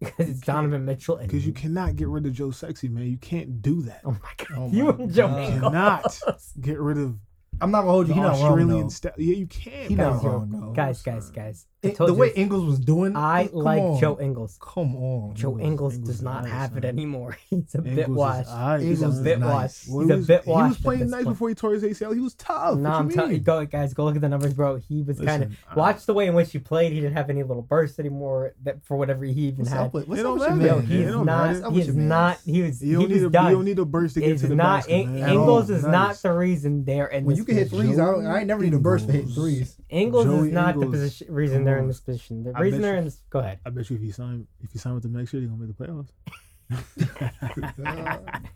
Because 0.00 0.28
it's 0.30 0.40
Donovan 0.40 0.84
Mitchell 0.84 1.16
Because 1.16 1.46
you 1.46 1.52
cannot 1.52 1.96
get 1.96 2.08
rid 2.08 2.26
of 2.26 2.32
Joe 2.32 2.50
Sexy, 2.50 2.88
man. 2.88 3.06
You 3.06 3.18
can't 3.18 3.62
do 3.62 3.82
that. 3.82 4.00
Oh 4.04 4.12
my 4.12 4.18
god, 4.36 4.48
Oh 4.56 4.70
you 4.72 4.88
and 4.90 5.12
Joe 5.12 5.28
God. 5.28 5.52
Ingles. 5.52 5.72
Cannot 5.72 6.16
get 6.60 6.78
rid 6.80 6.98
of 6.98 7.16
I'm 7.62 7.70
not 7.70 7.80
gonna 7.82 7.90
hold 7.92 8.08
you. 8.08 8.14
He 8.14 8.20
not 8.20 8.32
wrong 8.32 8.42
Australian 8.42 8.82
though. 8.84 8.88
style. 8.88 9.12
Yeah, 9.18 9.34
you 9.34 9.46
can. 9.46 9.88
He 9.88 9.94
not 9.94 10.12
Guys, 10.14 10.22
bro. 10.22 10.32
wrong 10.32 10.72
guys, 10.74 11.02
guys, 11.02 11.30
guys. 11.30 11.66
I 11.82 11.88
the 12.06 12.12
way. 12.14 12.30
Ingles 12.36 12.64
was 12.66 12.78
doing, 12.78 13.16
I 13.16 13.48
like 13.52 13.80
on. 13.80 14.00
Joe 14.00 14.18
Ingles. 14.20 14.58
Come 14.60 14.94
on, 14.96 15.34
Joe 15.34 15.52
Ingles- 15.52 15.66
Ingles 15.66 15.94
Ingles 15.94 16.08
does 16.08 16.22
not 16.22 16.42
nice, 16.44 16.52
have 16.52 16.76
it 16.76 16.82
man. 16.82 16.92
anymore. 16.92 17.36
He's 17.50 17.74
a 17.74 17.78
Ingles 17.78 17.94
bit 17.96 18.08
is 18.08 18.08
washed. 18.08 18.48
aight, 18.50 18.80
He's 18.80 18.88
a 19.02 19.04
Ingles 19.04 19.14
son. 19.14 19.24
bit 19.24 19.38
nice. 19.40 19.50
washed. 19.50 19.88
Well, 19.88 20.00
He's 20.00 20.08
he 20.08 20.12
a 20.12 20.16
was, 20.18 20.26
bit 20.26 20.44
he 20.44 20.50
was 20.50 20.78
playing 20.78 21.00
nice 21.10 21.24
point. 21.24 21.26
before 21.34 21.48
he 21.48 21.54
tore 21.54 21.72
his 21.72 21.82
ACL. 21.82 22.14
He 22.14 22.20
was 22.20 22.34
tough. 22.34 22.76
No, 22.78 22.90
What 22.90 22.98
I'm 22.98 23.08
you 23.10 23.14
telling 23.16 23.30
you, 23.30 23.36
mean? 23.38 23.44
go 23.44 23.64
guys, 23.64 23.94
go 23.94 24.04
look 24.04 24.14
at 24.16 24.20
the 24.20 24.28
numbers, 24.28 24.52
bro. 24.54 24.76
He 24.76 25.02
was 25.02 25.18
kind 25.20 25.42
of 25.44 25.48
Listen, 25.50 25.64
watch 25.76 26.04
the 26.06 26.12
way 26.14 26.26
in 26.26 26.34
which 26.34 26.52
he 26.52 26.58
played. 26.58 26.92
He 26.92 27.00
didn't 27.00 27.16
have 27.16 27.30
any 27.30 27.42
little 27.42 27.62
bursts 27.62 27.98
anymore. 27.98 28.54
That 28.64 28.84
for 28.84 28.96
whatever 28.96 29.24
he 29.24 29.32
even 29.48 29.60
What's 29.60 29.70
had. 29.70 29.80
up 29.86 29.94
with, 29.94 30.06
what's 30.08 30.20
up 30.20 30.24
don't 30.24 30.38
with 30.38 30.48
your 30.48 30.56
matter. 30.56 30.68
Yo, 30.68 30.74
man? 30.76 30.84
It 30.84 30.88
he's 31.04 31.06
don't 31.12 31.26
not. 31.26 31.46
matter. 31.52 31.70
What's 31.70 31.76
He's 31.86 31.94
not. 31.96 32.38
He 32.44 32.62
was. 32.62 32.82
You 32.82 32.88
He 32.88 32.94
don't, 33.04 33.08
need 33.10 33.16
a, 33.16 33.20
you 33.20 33.30
done. 33.30 33.52
don't 33.52 33.64
need 33.64 33.78
a 33.78 33.84
burst 33.84 34.14
to 34.14 34.20
get 34.20 34.38
to 34.38 34.46
the 34.48 34.54
not. 34.54 34.78
basket, 34.80 34.92
Ingles 35.08 35.70
is 35.70 35.84
not 35.86 36.16
the 36.16 36.32
reason 36.32 36.84
they're 36.84 37.06
in 37.06 37.24
When 37.24 37.36
you 37.36 37.44
can 37.44 37.56
hit 37.56 37.70
threes, 37.70 37.98
I, 37.98 38.38
ain't 38.38 38.46
never 38.46 38.62
need 38.62 38.74
a 38.74 38.78
burst 38.78 39.06
to 39.06 39.12
hit 39.12 39.28
threes. 39.30 39.76
Ingles 39.88 40.26
is 40.26 40.52
not 40.52 40.74
the 40.76 40.82
Ingles. 40.82 40.90
position 40.92 41.34
reason 41.34 41.64
they're 41.70 41.78
in 41.82 41.88
this 41.88 42.00
position. 42.00 42.44
The 42.44 42.52
I 42.54 42.60
reason 42.60 42.82
they're 42.82 42.92
you- 42.94 42.98
in 42.98 43.04
this. 43.04 43.20
Go 43.30 43.38
ahead. 43.40 43.58
I 43.64 43.70
bet 43.70 43.88
you 43.90 43.96
if 43.96 44.02
you 44.02 44.12
sign 44.12 44.46
if 44.62 44.74
you 44.74 44.80
sign 44.80 44.94
with 44.94 45.02
them 45.02 45.12
next 45.12 45.32
year, 45.32 45.40
they're 45.40 45.48
gonna 45.50 45.64
make 45.66 45.76
the 45.76 45.84
playoffs. 45.84 46.10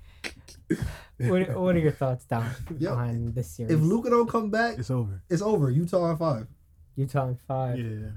What, 1.18 1.56
what 1.56 1.76
are 1.76 1.78
your 1.78 1.92
thoughts, 1.92 2.24
Don, 2.24 2.44
Yo, 2.78 2.92
on 2.92 3.32
this 3.34 3.48
series? 3.50 3.72
If 3.72 3.80
Luka 3.80 4.10
don't 4.10 4.28
come 4.28 4.50
back, 4.50 4.78
it's 4.78 4.90
over. 4.90 5.22
it's 5.30 5.42
over. 5.42 5.70
Utah 5.70 6.10
in 6.10 6.16
five. 6.16 6.48
Utah 6.96 7.28
in 7.28 7.36
five. 7.36 7.78
Yeah, 7.78 8.08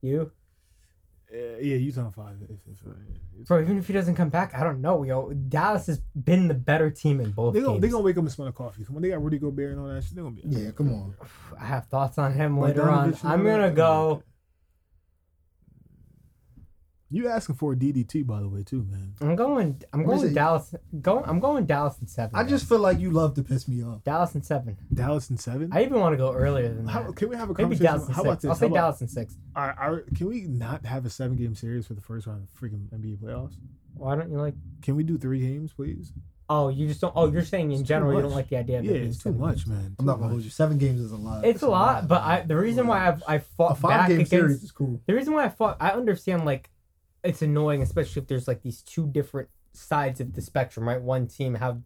You, 0.00 0.32
Uh, 1.32 1.36
yeah. 1.60 1.76
Utah 1.76 2.06
in 2.06 2.12
five. 2.12 2.36
If, 2.42 2.50
if, 2.50 2.86
uh, 2.86 2.90
it's- 3.36 3.46
bro. 3.46 3.60
Even 3.60 3.76
if 3.78 3.86
he 3.86 3.92
doesn't 3.92 4.14
come 4.14 4.30
back, 4.30 4.54
I 4.54 4.62
don't 4.64 4.80
know. 4.80 5.02
Yo, 5.02 5.32
Dallas 5.32 5.86
has 5.88 6.00
been 6.14 6.48
the 6.48 6.54
better 6.54 6.90
team 6.90 7.20
in 7.20 7.30
both 7.32 7.52
they 7.54 7.60
gonna 7.60 7.72
games. 7.74 7.82
they 7.82 7.88
gonna 7.88 8.04
wake 8.04 8.16
up 8.16 8.22
and 8.22 8.32
smell 8.32 8.46
the 8.46 8.52
coffee. 8.52 8.84
Come 8.84 8.96
on, 8.96 9.02
they 9.02 9.08
got 9.10 9.22
Rudy 9.22 9.38
Gobert 9.38 9.72
and 9.72 9.80
all 9.80 9.88
that 9.88 10.02
shit. 10.02 10.14
They're 10.14 10.24
gonna 10.24 10.36
be. 10.36 10.42
Yeah, 10.46 10.70
come 10.70 10.92
on. 10.94 11.14
I 11.60 11.66
have 11.66 11.86
thoughts 11.86 12.16
on 12.16 12.32
him 12.32 12.58
later 12.58 12.88
on. 12.88 13.14
I'm 13.24 13.44
gonna 13.44 13.68
that? 13.68 13.74
go. 13.74 14.22
You 17.12 17.28
asking 17.28 17.56
for 17.56 17.72
a 17.72 17.76
DDT 17.76 18.24
by 18.24 18.38
the 18.40 18.48
way 18.48 18.62
too, 18.62 18.86
man. 18.88 19.14
I'm 19.20 19.34
going. 19.34 19.82
I'm 19.92 20.00
Let 20.04 20.16
going 20.16 20.28
see. 20.28 20.34
Dallas. 20.34 20.74
Going. 21.00 21.24
I'm 21.26 21.40
going 21.40 21.66
Dallas 21.66 21.96
in 22.00 22.06
seven. 22.06 22.36
I 22.36 22.42
guys. 22.42 22.50
just 22.50 22.68
feel 22.68 22.78
like 22.78 23.00
you 23.00 23.10
love 23.10 23.34
to 23.34 23.42
piss 23.42 23.66
me 23.66 23.82
off. 23.82 24.04
Dallas 24.04 24.34
in 24.36 24.42
seven. 24.42 24.76
Dallas 24.94 25.28
in 25.28 25.36
seven. 25.36 25.70
I 25.72 25.82
even 25.82 25.98
want 25.98 26.12
to 26.12 26.16
go 26.16 26.32
earlier 26.32 26.68
than 26.68 26.84
that. 26.86 26.92
How, 26.92 27.02
that. 27.02 27.16
can 27.16 27.28
we 27.28 27.34
have 27.36 27.50
a 27.50 27.52
Maybe 27.52 27.62
conversation? 27.76 27.84
Dallas 27.86 28.08
in 28.08 28.14
How 28.14 28.22
six. 28.22 28.26
about 28.28 28.40
this? 28.42 28.48
I'll 28.50 28.54
say 28.54 28.66
How 28.66 28.66
about- 28.72 28.80
Dallas 28.80 29.00
in 29.00 29.08
six. 29.08 29.36
Are, 29.56 29.72
are, 29.78 30.00
can 30.14 30.28
we 30.28 30.42
not 30.42 30.86
have 30.86 31.04
a 31.04 31.10
seven 31.10 31.36
game 31.36 31.54
series 31.56 31.86
for 31.86 31.94
the 31.94 32.00
first 32.00 32.28
round 32.28 32.44
of 32.46 32.60
freaking 32.60 32.86
NBA 32.94 33.16
playoffs? 33.18 33.54
Why 33.94 34.14
don't 34.14 34.30
you 34.30 34.38
like? 34.38 34.54
Can 34.82 34.94
we 34.94 35.02
do 35.02 35.18
three 35.18 35.40
games, 35.40 35.72
please? 35.72 36.12
Oh, 36.48 36.68
you 36.68 36.86
just 36.86 37.00
don't. 37.00 37.12
Oh, 37.16 37.30
you're 37.30 37.44
saying 37.44 37.72
in 37.72 37.80
It's 37.80 37.88
general 37.88 38.14
you 38.14 38.22
don't 38.22 38.32
like 38.32 38.48
the 38.48 38.56
idea 38.56 38.78
of 38.78 38.84
Yeah, 38.84 38.90
it 38.92 38.94
being 38.94 39.06
it's 39.10 39.22
too 39.22 39.32
much, 39.32 39.56
games. 39.64 39.66
man. 39.68 39.96
I'm 39.98 40.06
not 40.06 40.18
gonna 40.18 40.30
hold 40.30 40.42
you. 40.42 40.50
Seven 40.50 40.78
games 40.78 41.00
is 41.00 41.10
a 41.12 41.16
lot. 41.16 41.44
It's 41.44 41.62
a 41.62 41.68
lot, 41.68 42.06
but 42.08 42.22
I 42.22 42.42
the 42.42 42.56
reason 42.56 42.86
why 42.86 43.06
I've 43.08 43.22
I 43.26 43.38
fought 43.38 43.78
five 43.78 43.90
back 43.90 44.08
game 44.08 44.16
against 44.18 44.30
series 44.30 44.62
is 44.62 44.70
cool. 44.72 45.00
the 45.06 45.14
reason 45.14 45.32
why 45.32 45.44
I 45.44 45.48
fought 45.48 45.76
I 45.80 45.90
understand 45.90 46.44
like 46.44 46.70
it's 47.22 47.42
annoying, 47.42 47.82
especially 47.82 48.22
if 48.22 48.28
there's 48.28 48.48
like 48.48 48.62
these 48.62 48.82
two 48.82 49.06
different 49.06 49.48
sides 49.72 50.20
of 50.20 50.34
the 50.34 50.42
spectrum, 50.42 50.88
right? 50.88 51.00
One 51.00 51.26
team 51.26 51.54
how 51.54 51.80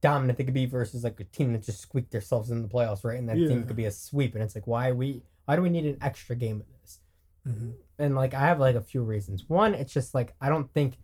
dominant 0.00 0.38
they 0.38 0.44
could 0.44 0.54
be 0.54 0.66
versus 0.66 1.02
like 1.04 1.18
a 1.20 1.24
team 1.24 1.52
that 1.52 1.62
just 1.64 1.80
squeaked 1.80 2.12
themselves 2.12 2.50
in 2.50 2.62
the 2.62 2.68
playoffs, 2.68 3.04
right? 3.04 3.18
And 3.18 3.28
that 3.28 3.36
team 3.48 3.64
could 3.64 3.76
be 3.76 3.86
a 3.86 3.90
sweep, 3.90 4.34
and 4.34 4.42
it's 4.42 4.54
like 4.54 4.66
why 4.66 4.92
we 4.92 5.22
why 5.46 5.56
do 5.56 5.62
we 5.62 5.70
need 5.70 5.86
an 5.86 5.98
extra 6.00 6.36
game 6.36 6.60
of 6.60 6.66
this? 6.82 7.00
Mhm. 7.46 7.72
And 7.98 8.14
like 8.14 8.34
I 8.34 8.40
have 8.40 8.60
like 8.60 8.76
a 8.76 8.80
few 8.80 9.02
reasons. 9.02 9.48
One, 9.48 9.74
it's 9.74 9.92
just 9.92 10.14
like 10.14 10.34
I 10.40 10.48
don't 10.48 10.72
think 10.72 10.98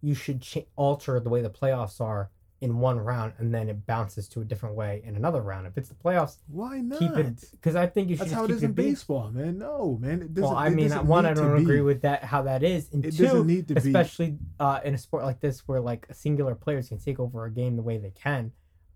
you 0.00 0.14
should 0.14 0.40
ch- 0.40 0.66
alter 0.76 1.18
the 1.20 1.28
way 1.28 1.42
the 1.42 1.50
playoffs 1.50 2.00
are 2.00 2.30
in 2.60 2.78
one 2.78 2.98
round 2.98 3.32
and 3.38 3.54
then 3.54 3.68
it 3.68 3.86
bounces 3.86 4.28
to 4.28 4.40
a 4.40 4.44
different 4.44 4.74
way 4.74 5.00
in 5.04 5.14
another 5.14 5.40
round. 5.40 5.66
If 5.66 5.78
it's 5.78 5.88
the 5.88 5.94
playoffs, 5.94 6.38
Why 6.48 6.80
not? 6.80 6.98
keep 6.98 7.12
it 7.16 7.44
because 7.52 7.76
I 7.76 7.86
think 7.86 8.10
you 8.10 8.16
should 8.16 8.26
That's 8.26 8.32
how 8.32 8.44
it 8.44 8.50
is 8.50 8.62
in 8.64 8.72
baseball, 8.72 9.30
man. 9.30 9.58
No, 9.58 9.96
man. 10.00 10.22
It 10.22 10.34
doesn't, 10.34 10.50
Well, 10.50 10.56
I 10.58 10.68
mean, 10.68 10.90
one, 11.06 11.24
I 11.24 11.34
don't 11.34 11.56
agree 11.60 11.76
be. 11.76 11.82
with 11.82 12.02
that 12.02 12.24
how 12.24 12.42
that 12.42 12.64
is, 12.64 12.92
and 12.92 13.04
It 13.04 13.16
two, 13.16 13.24
doesn't 13.24 13.46
need 13.46 13.68
to 13.68 13.74
be. 13.74 13.80
especially 13.80 14.38
uh, 14.58 14.80
in 14.84 14.94
a 14.94 14.98
sport 14.98 15.22
like 15.24 15.40
this 15.40 15.68
where 15.68 15.80
like 15.80 16.06
singular 16.12 16.56
players 16.56 16.88
can 16.88 16.98
take 16.98 17.20
over 17.20 17.44
a 17.44 17.50
game 17.50 17.76
the 17.76 17.82
way 17.82 17.96
they 17.98 18.10
can, 18.10 18.50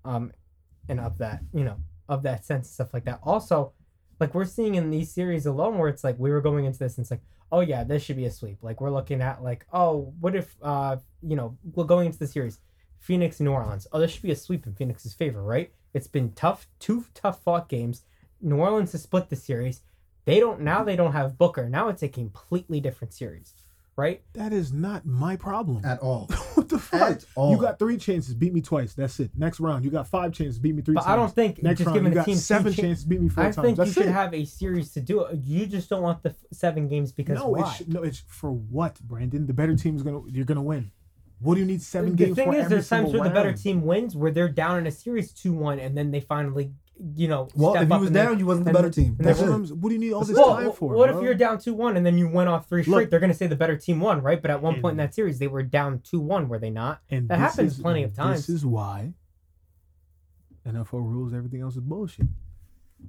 um, 0.05 0.33
and 0.89 0.99
of 0.99 1.19
that, 1.19 1.43
you 1.55 1.63
know, 1.63 1.77
of 2.09 2.25
that 2.25 2.45
sense 2.45 2.67
and 2.67 2.75
stuff 2.75 2.93
like 2.93 3.05
that. 3.05 3.21
Also, 3.23 3.73
like 4.19 4.35
we're 4.35 4.45
seeing 4.45 4.75
in 4.75 4.91
these 4.91 5.13
series 5.13 5.47
alone, 5.47 5.79
where 5.79 5.89
it's 5.89 6.03
like 6.03 6.19
we 6.19 6.31
were 6.33 6.41
going 6.41 6.65
into 6.65 6.81
this 6.81 6.97
and 6.99 7.05
it's 7.05 7.13
like, 7.13 7.23
oh 7.53 7.61
yeah, 7.61 7.85
this 7.85 8.03
should 8.03 8.17
be 8.17 8.25
a 8.25 8.31
sweep. 8.31 8.59
Like 8.61 8.81
we're 8.81 8.91
looking 8.91 9.21
at 9.21 9.43
like, 9.43 9.67
oh, 9.73 10.13
what 10.19 10.35
if, 10.35 10.57
uh, 10.63 10.97
you 11.23 11.37
know, 11.37 11.57
we're 11.75 11.85
going 11.85 12.07
into 12.07 12.19
the 12.19 12.27
series, 12.27 12.59
Phoenix, 13.03 13.41
New 13.41 13.51
Orleans. 13.51 13.89
Oh, 13.93 13.99
this 13.99 14.13
should 14.13 14.23
be 14.23 14.31
a 14.31 14.37
sweep 14.37 14.65
in 14.65 14.75
Phoenix's 14.75 15.13
favor, 15.13 15.43
right? 15.43 15.73
It's 15.93 16.07
been 16.07 16.33
tough, 16.33 16.69
two 16.79 17.05
tough 17.15 17.43
fought 17.43 17.69
games. 17.69 18.03
New 18.41 18.57
Orleans 18.57 18.93
has 18.93 19.03
split 19.03 19.29
the 19.29 19.35
series. 19.37 19.83
They 20.25 20.39
don't 20.39 20.61
now. 20.61 20.85
They 20.85 20.95
don't 20.95 21.13
have 21.13 21.37
Booker. 21.37 21.69
Now 21.69 21.89
it's 21.89 22.05
a 22.05 22.09
completely 22.09 22.79
different 22.79 23.13
series, 23.13 23.55
right? 23.97 24.23
That 24.35 24.53
is 24.53 24.73
not 24.73 25.05
my 25.05 25.35
problem. 25.35 25.85
At 25.85 25.99
all. 25.99 26.27
what 26.55 26.69
the 26.69 26.79
fuck? 26.79 27.01
At 27.11 27.25
all. 27.35 27.51
You 27.51 27.59
got 27.61 27.81
three 27.81 27.97
chances, 27.97 28.35
beat 28.35 28.55
me 28.55 28.61
twice. 28.61 28.95
That's 28.95 29.19
it. 29.19 29.33
Next 29.37 29.59
round, 29.59 29.85
you 29.85 29.91
got 29.91 30.07
five 30.07 30.33
chances, 30.33 30.61
beat 30.61 30.77
me 30.77 30.83
three 30.83 30.95
But 30.95 31.01
times. 31.03 31.13
I 31.13 31.17
don't 31.17 31.35
think 31.35 31.61
Next 31.61 31.79
just 31.79 31.87
round, 31.89 31.97
giving 31.97 32.13
you 32.13 32.19
a 32.19 32.21
got 32.21 32.27
team 32.27 32.37
seven 32.37 32.73
chances, 32.73 33.05
beat 33.05 33.21
me 33.21 33.29
four 33.29 33.43
I 33.43 33.51
times. 33.51 33.67
think 33.67 33.79
you 33.79 33.93
should 33.93 34.07
it. 34.07 34.13
have 34.13 34.33
a 34.33 34.45
series 34.45 34.93
to 34.93 35.01
do 35.01 35.25
it. 35.25 35.41
You 35.43 35.67
just 35.67 35.91
don't 35.91 36.03
want 36.03 36.23
the 36.23 36.31
f- 36.31 36.37
seven 36.53 36.87
games 36.87 37.11
because 37.11 37.41
no, 37.41 37.49
why? 37.49 37.77
it's 37.81 37.89
no, 37.89 38.05
it's 38.05 38.23
for 38.29 38.53
what, 38.53 39.01
Brandon? 39.01 39.49
The 39.49 39.55
better 39.55 39.75
team 39.75 39.97
is 39.97 40.05
gonna 40.05 40.23
you're 40.29 40.45
gonna 40.45 40.63
win. 40.63 40.93
What 41.43 41.55
do 41.55 41.61
you 41.61 41.67
need 41.67 41.83
seven 41.83 42.11
the 42.11 42.17
games 42.17 42.37
The 42.37 42.45
thing 42.45 42.55
is, 42.55 42.69
there's 42.69 42.89
times 42.89 43.13
where 43.13 43.25
the 43.25 43.31
better 43.35 43.53
team 43.53 43.83
wins, 43.83 44.15
where 44.17 44.31
they're 44.31 44.49
down 44.49 44.79
in 44.79 44.87
a 44.87 44.91
series 44.93 45.33
two 45.33 45.53
one, 45.53 45.79
and 45.81 45.97
then 45.97 46.11
they 46.13 46.21
finally, 46.21 46.73
you 47.17 47.27
know, 47.27 47.49
Well, 47.57 47.75
if 47.75 47.89
you 47.89 47.99
was 47.99 48.11
down, 48.11 48.39
you 48.39 48.47
wasn't 48.47 48.67
the 48.67 48.73
better 48.73 48.91
team. 48.91 49.17
That's 49.19 49.41
it. 49.41 49.49
what, 49.51 49.89
do 49.89 49.95
you 49.95 49.99
need 49.99 50.13
all 50.13 50.23
this 50.25 50.37
Well, 50.37 50.57
time 50.57 50.73
for? 50.73 50.95
what 50.95 51.09
bro? 51.11 51.19
if 51.19 51.25
you're 51.25 51.35
down 51.35 51.59
two 51.59 51.75
one 51.75 51.97
and 51.97 52.07
then 52.07 52.17
you 52.17 52.29
went 52.29 52.49
off 52.49 52.69
three 52.69 52.83
straight? 52.85 52.95
Look- 52.95 53.11
They're 53.11 53.19
gonna 53.21 53.35
say 53.35 53.49
the 53.49 53.57
better 53.57 53.77
team 53.77 53.99
won, 54.01 54.23
right? 54.23 54.41
But 54.41 54.51
at 54.53 54.63
one 54.63 54.81
point 54.81 54.93
in 54.93 54.99
that 54.99 55.15
series, 55.15 55.39
they 55.41 55.49
were 55.49 55.63
down 55.65 56.01
two 56.01 56.21
one, 56.21 56.49
were 56.49 56.59
they 56.61 56.71
not? 56.71 57.01
And 57.11 57.29
That 57.29 57.39
happens 57.41 57.73
is- 57.75 57.81
plenty 57.81 58.05
of 58.05 58.15
times. 58.15 58.47
This 58.47 58.57
is 58.57 58.65
why 58.67 59.15
NFL 60.67 61.01
rules 61.01 61.35
everything 61.35 61.61
else 61.61 61.75
is 61.75 61.81
bullshit. 61.81 62.27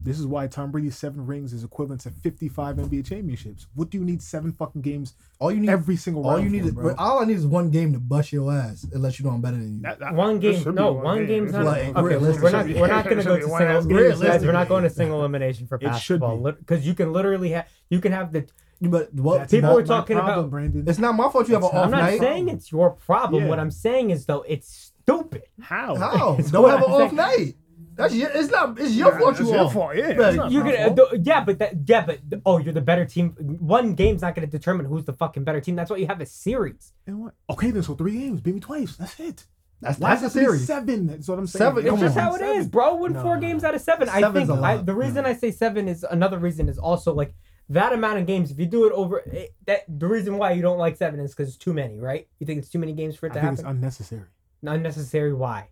This 0.02 0.20
is 0.20 0.26
why 0.26 0.48
Tom 0.48 0.72
Brady's 0.72 0.98
seven 0.98 1.26
rings 1.26 1.54
is 1.54 1.64
equivalent 1.64 2.02
to 2.02 2.12
55 2.12 2.78
NBA 2.78 3.06
championships. 3.06 3.68
What 3.76 3.90
do 3.90 3.98
you 3.98 4.04
need 4.04 4.22
seven 4.22 4.52
fucking 4.52 4.82
games 4.82 5.14
All 5.40 5.52
you 5.52 5.60
need, 5.62 5.70
every 5.70 5.96
single 5.96 6.26
all 6.26 6.32
round? 6.38 6.44
you 6.44 6.50
need 6.50 6.62
for, 6.64 6.68
is, 6.68 6.74
bro? 6.74 6.96
all 6.98 7.22
I 7.22 7.26
need 7.26 7.38
is 7.38 7.46
one 7.46 7.70
game 7.70 7.94
to 7.94 8.00
bust 8.00 8.34
your 8.34 8.52
ass 8.52 8.84
and 8.92 9.02
let 9.02 9.20
you 9.20 9.26
know 9.26 9.32
I'm 9.32 9.42
better 9.42 9.58
than 9.58 9.76
you. 9.78 9.82
That- 9.84 10.00
that- 10.00 10.14
One 10.16 10.40
game, 10.40 10.62
no, 10.76 10.92
one 10.94 11.26
game's 11.26 11.52
It 11.52 11.58
not. 11.58 11.66
Like, 11.66 11.88
okay, 11.96 12.02
realistic. 12.02 12.44
we're 12.44 12.52
not. 12.52 12.66
We're 12.68 12.88
not 12.88 13.04
going 13.06 13.18
to 13.18 13.24
go 13.24 13.36
to 13.40 13.46
be 13.46 13.52
one 13.52 13.62
single. 13.82 14.00
as 14.12 14.20
Guys, 14.22 14.46
we're 14.46 14.52
not 14.52 14.68
going 14.68 14.84
to 14.84 14.90
single 14.90 15.20
elimination 15.20 15.68
for 15.68 15.76
It 15.76 15.82
basketball 15.82 16.38
because 16.52 16.86
you 16.86 16.94
can 16.96 17.14
literally 17.14 17.52
have. 17.52 17.68
You 17.90 18.00
can 18.02 18.12
have 18.12 18.32
the. 18.34 18.48
but 18.82 19.14
well, 19.14 19.38
That's 19.40 19.52
People 19.52 19.70
not 19.70 19.76
were 19.78 19.84
talking 19.84 20.18
problem, 20.18 20.40
about- 20.40 20.50
Brandon. 20.52 20.84
it's 20.88 21.00
not 21.00 21.16
my 21.16 21.30
fault 21.30 21.48
you 21.48 21.54
have 21.54 21.64
an 21.64 21.68
It's 21.70 21.76
off 21.78 21.86
I'm 21.86 21.92
not 21.92 22.02
night. 22.02 22.20
saying 22.20 22.50
it's 22.50 22.72
your 22.72 22.92
problem. 22.92 23.44
Yeah. 23.44 23.50
What 23.50 23.60
I'm 23.60 23.72
saying 23.72 24.10
is 24.10 24.26
though, 24.26 24.42
it's 24.48 24.92
stupid. 25.04 25.44
how? 25.62 25.96
How? 25.96 26.36
It's 26.40 26.52
Don't 26.52 26.70
have 26.70 26.80
an 26.80 26.86
I'm 26.86 26.92
off 26.92 27.00
saying. 27.10 27.16
night. 27.16 27.56
That's 27.96 28.14
your, 28.16 28.30
it's 28.34 28.50
not. 28.50 28.80
It's 28.80 28.94
your 28.94 29.12
Yeah, 29.14 29.20
fault. 29.20 29.36
that's 29.38 29.48
You 29.50 29.56
your 29.56 29.70
fault, 29.72 29.96
yeah, 29.96 30.14
But 30.14 30.28
it's 30.30 30.38
not 30.38 30.52
You're 30.52 30.64
my 30.64 30.72
gonna, 30.72 30.96
fault. 30.96 31.10
th- 31.12 31.22
yeah, 31.26 31.44
but 31.44 31.60
that, 31.60 31.74
yeah, 31.86 32.06
but 32.06 32.20
oh, 32.46 32.58
you're 32.58 32.74
the 32.74 32.82
better 32.82 33.06
team. 33.06 33.30
One 33.60 33.94
game's 33.94 34.22
not 34.22 34.36
gonna 34.36 34.48
determine 34.48 34.86
who's 34.86 35.06
the 35.06 35.14
fucking 35.14 35.44
better 35.44 35.62
team. 35.62 35.76
That's 35.76 35.92
why 35.92 35.98
you 35.98 36.08
have 36.08 36.22
a 36.22 36.26
series. 36.26 36.94
And 37.08 37.20
what? 37.24 37.34
Okay, 37.50 37.72
then 37.72 37.84
so 37.84 37.94
three 37.96 38.14
games, 38.18 38.42
beat 38.42 38.56
me 38.56 38.60
twice. 38.62 38.96
That's 38.96 39.20
it. 39.20 39.46
That's 39.82 40.00
Why 40.00 40.12
that's 40.12 40.22
does 40.22 40.36
a 40.36 40.40
it 40.40 40.42
have 40.44 40.52
to 40.52 40.54
be 40.54 40.58
series. 40.58 40.68
Seven. 40.68 41.08
That's 41.08 41.28
what 41.28 41.40
I'm 41.40 41.48
saying. 41.48 41.60
Seven, 41.60 41.80
It's 41.84 41.90
Come 41.90 42.00
just 42.00 42.18
on. 42.18 42.24
how 42.24 42.36
it 42.36 42.42
is, 42.58 42.68
bro. 42.70 42.96
Win 42.96 43.14
No, 43.14 43.22
four 43.22 43.36
no, 43.36 43.42
games 43.42 43.64
no. 43.64 43.70
out 43.70 43.76
of 43.76 43.82
seven. 43.82 44.08
I 44.08 44.22
Seven's 44.22 44.48
think 44.48 44.60
a 44.60 44.64
I, 44.64 44.76
lot. 44.76 44.86
the 44.86 44.94
reason 44.96 45.26
I 45.26 45.34
say 45.34 45.52
seven 45.52 45.90
is 45.90 46.04
another 46.10 46.38
reason 46.40 46.70
is 46.70 46.78
also 46.78 47.14
like 47.14 47.34
that 47.70 47.92
amount 47.92 48.18
of 48.20 48.26
games, 48.26 48.50
if 48.50 48.58
you 48.60 48.66
do 48.66 48.86
it 48.88 48.94
over, 48.94 49.20
it, 49.20 49.54
that 49.68 49.82
the 49.88 50.08
reason 50.08 50.38
why 50.38 50.54
you 50.54 50.62
don't 50.62 50.78
like 50.78 50.96
seven 50.96 51.20
is 51.20 51.32
because 51.36 51.50
it's 51.50 51.58
too 51.58 51.74
many, 51.74 52.00
right? 52.00 52.28
You 52.40 52.48
think 52.48 52.60
it's 52.60 52.70
too 52.70 52.80
many 52.80 52.94
games 52.94 53.18
for 53.18 53.26
I 53.26 53.30
it 53.30 53.34
to 53.34 53.40
think 53.42 53.54
it's 53.54 53.62
happen? 53.62 53.76
unnecessary 53.78 54.24
Unnecessary. 54.66 55.34
Why? 55.34 55.68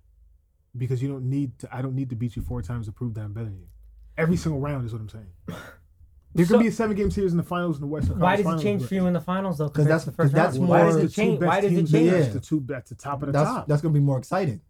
Because 0.78 1.02
you 1.02 1.10
don't 1.10 1.30
need 1.30 1.58
to. 1.60 1.76
I 1.76 1.82
don't 1.82 1.96
need 1.96 2.10
to 2.10 2.16
beat 2.16 2.36
you 2.36 2.42
four 2.42 2.62
times 2.62 2.86
to 2.88 2.92
prove 2.92 3.14
that 3.16 3.22
I'm 3.22 3.34
better 3.34 3.46
than 3.48 3.58
you. 3.60 3.68
Every 4.18 4.38
single 4.38 4.60
round 4.62 4.86
is 4.86 4.94
what 4.94 5.02
I'm 5.02 5.10
saying. 5.10 5.28
There 6.34 6.46
So- 6.46 6.54
could 6.56 6.62
be 6.62 6.68
a 6.68 6.72
seven 6.72 6.96
game 6.96 7.12
series 7.12 7.32
in 7.32 7.38
the 7.38 7.44
finals 7.44 7.76
in 7.78 7.82
the 7.82 7.88
Western 7.88 8.18
Why 8.20 8.36
Conference 8.36 8.56
does 8.56 8.62
it 8.62 8.64
change 8.64 8.86
for 8.86 8.96
you 8.96 9.06
in 9.08 9.14
the 9.14 9.20
finals 9.22 9.58
though? 9.58 9.68
Because 9.68 9.86
that's- 9.86 10.04
to 10.06 10.12
the 10.12 10.16
first 10.16 10.28
'cause 10.32 10.34
that's 10.34 10.58
round? 10.58 10.68
more- 10.68 10.78
Why 10.78 10.84
Well, 10.86 10.94
does 10.96 11.04
it 11.04 11.14
change? 11.14 11.42
Why 11.42 11.60
does 11.62 11.72
it 11.74 11.76
change? 11.76 11.92
the 11.92 12.00
Yeah. 12.02 12.30
The 12.30 12.40
two 12.40 12.66
at 12.74 12.86
the 12.86 12.96
top 12.96 13.22
of 13.22 13.28
the 13.28 13.32
That's 13.34 13.50
top. 13.50 13.68
that's 13.68 13.82
gonna 13.82 13.94
be 13.94 14.00
more 14.00 14.18
exciting. 14.18 14.62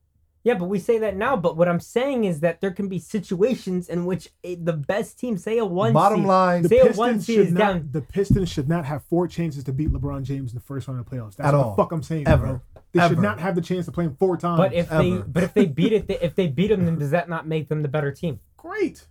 Yeah, 0.43 0.55
but 0.55 0.69
we 0.69 0.79
say 0.79 0.97
that 0.97 1.15
now. 1.17 1.37
But 1.37 1.55
what 1.55 1.67
I'm 1.67 1.79
saying 1.79 2.23
is 2.23 2.39
that 2.39 2.61
there 2.61 2.71
can 2.71 2.87
be 2.87 2.97
situations 2.97 3.87
in 3.89 4.05
which 4.05 4.31
a, 4.43 4.55
the 4.55 4.73
best 4.73 5.19
team, 5.19 5.37
say 5.37 5.59
a 5.59 5.65
one 5.65 5.93
Bottom 5.93 6.21
seed, 6.21 6.27
line, 6.27 6.63
the 6.63 6.69
say 6.69 6.77
a 6.79 6.81
Pistons 6.85 6.97
one 6.97 7.19
seed 7.21 7.35
should 7.35 7.45
is 7.49 7.53
not. 7.53 7.59
down. 7.59 7.89
The 7.91 8.01
Pistons 8.01 8.49
should 8.49 8.67
not 8.67 8.85
have 8.85 9.03
four 9.03 9.27
chances 9.27 9.63
to 9.65 9.71
beat 9.71 9.91
LeBron 9.93 10.23
James 10.23 10.51
in 10.51 10.55
the 10.55 10.61
first 10.63 10.87
round 10.87 10.99
of 10.99 11.07
the 11.07 11.15
playoffs. 11.15 11.35
That's 11.35 11.49
At 11.49 11.53
what 11.53 11.63
all. 11.63 11.75
the 11.75 11.83
fuck 11.83 11.91
I'm 11.91 12.01
saying, 12.01 12.27
Ever. 12.27 12.43
bro. 12.47 12.61
They 12.93 13.07
should 13.07 13.19
not 13.19 13.39
have 13.39 13.55
the 13.55 13.61
chance 13.61 13.85
to 13.85 13.91
play 13.91 14.05
him 14.05 14.15
four 14.19 14.35
times. 14.37 14.57
But 14.57 14.73
if 14.73 14.89
they, 14.89 15.17
but 15.17 15.43
if 15.43 15.53
they 15.53 15.65
beat 15.65 15.93
it, 15.93 16.05
if 16.21 16.35
they 16.35 16.47
beat 16.47 16.67
them, 16.67 16.85
then 16.85 16.97
does 16.97 17.11
that 17.11 17.29
not 17.29 17.47
make 17.47 17.69
them 17.69 17.81
the 17.81 17.87
better 17.87 18.11
team? 18.11 18.39
great, 18.57 19.07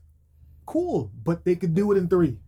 cool, 0.66 1.10
but 1.24 1.44
they 1.44 1.56
could 1.56 1.74
do 1.74 1.90
it 1.92 1.98
in 1.98 2.08
three. 2.08 2.38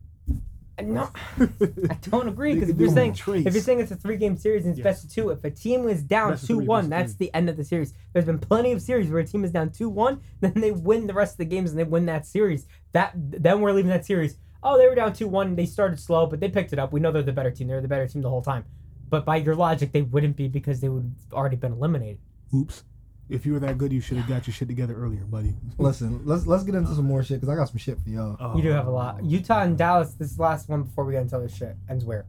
No, 0.82 1.10
I 1.40 1.94
don't 2.00 2.28
agree 2.28 2.54
because 2.54 2.70
if 2.70 2.78
you're 2.78 2.88
saying 2.88 3.14
trace. 3.14 3.46
if 3.46 3.52
you're 3.54 3.62
saying 3.62 3.80
it's 3.80 3.90
a 3.92 3.96
three 3.96 4.16
game 4.16 4.36
series 4.36 4.64
and 4.64 4.72
it's 4.72 4.78
Yes. 4.78 4.84
best 4.84 5.04
of 5.04 5.10
two, 5.12 5.30
if 5.30 5.44
a 5.44 5.50
team 5.50 5.86
is 5.88 6.02
down 6.02 6.30
two 6.30 6.34
of 6.34 6.40
two 6.40 6.56
three, 6.56 6.66
one, 6.66 6.80
best 6.80 6.84
of 6.86 6.90
that's 6.90 7.12
three. 7.14 7.26
the 7.26 7.34
end 7.36 7.48
of 7.50 7.56
the 7.56 7.64
series. 7.64 7.92
There's 8.12 8.24
been 8.24 8.38
plenty 8.38 8.72
of 8.72 8.80
series 8.80 9.08
where 9.10 9.20
a 9.20 9.24
team 9.26 9.44
is 9.44 9.50
down 9.52 9.70
two 9.70 9.88
one, 9.88 10.20
then 10.40 10.54
they 10.56 10.70
win 10.72 11.06
the 11.06 11.14
rest 11.14 11.34
of 11.34 11.38
the 11.38 11.44
games 11.44 11.70
and 11.70 11.78
they 11.78 11.84
win 11.84 12.06
that 12.06 12.26
series. 12.26 12.66
That 12.92 13.12
then 13.14 13.60
we're 13.60 13.72
leaving 13.72 13.90
that 13.90 14.06
series. 14.06 14.36
Oh, 14.62 14.78
they 14.78 14.86
were 14.88 14.94
down 14.94 15.12
two 15.12 15.28
one. 15.28 15.56
They 15.56 15.66
started 15.66 16.00
slow, 16.00 16.26
but 16.26 16.40
they 16.40 16.48
picked 16.48 16.72
it 16.72 16.78
up. 16.78 16.92
We 16.92 17.00
know 17.00 17.12
they're 17.12 17.22
the 17.22 17.32
better 17.32 17.50
team. 17.50 17.68
They're 17.68 17.80
the 17.80 17.88
better 17.88 18.08
team 18.08 18.22
the 18.22 18.30
whole 18.30 18.42
time. 18.42 18.64
But 19.12 19.26
by 19.26 19.36
your 19.36 19.54
logic, 19.54 19.92
they 19.92 20.00
wouldn't 20.00 20.36
be 20.36 20.48
because 20.48 20.80
they 20.80 20.88
would 20.88 21.02
have 21.28 21.34
already 21.34 21.56
been 21.56 21.72
eliminated. 21.72 22.18
Oops. 22.54 22.82
If 23.28 23.44
you 23.44 23.52
were 23.52 23.60
that 23.60 23.76
good, 23.76 23.92
you 23.92 24.00
should 24.00 24.16
have 24.16 24.26
got 24.26 24.46
your 24.46 24.54
shit 24.54 24.68
together 24.68 24.94
earlier, 24.94 25.24
buddy. 25.24 25.54
listen, 25.78 26.22
let's 26.24 26.46
let's 26.46 26.64
get 26.64 26.74
into 26.74 26.94
some 26.94 27.04
more 27.04 27.22
shit 27.22 27.38
because 27.38 27.52
I 27.52 27.56
got 27.56 27.68
some 27.68 27.76
shit 27.76 27.98
for 28.00 28.08
y'all. 28.08 28.38
Oh, 28.40 28.56
You 28.56 28.62
do 28.62 28.70
have 28.70 28.86
a 28.86 28.90
lot. 28.90 29.22
Utah 29.22 29.64
and 29.64 29.76
Dallas. 29.76 30.14
This 30.14 30.38
last 30.38 30.68
one 30.70 30.84
before 30.84 31.04
we 31.04 31.12
get 31.12 31.22
into 31.22 31.36
other 31.36 31.48
shit 31.50 31.76
ends 31.90 32.06
where? 32.06 32.24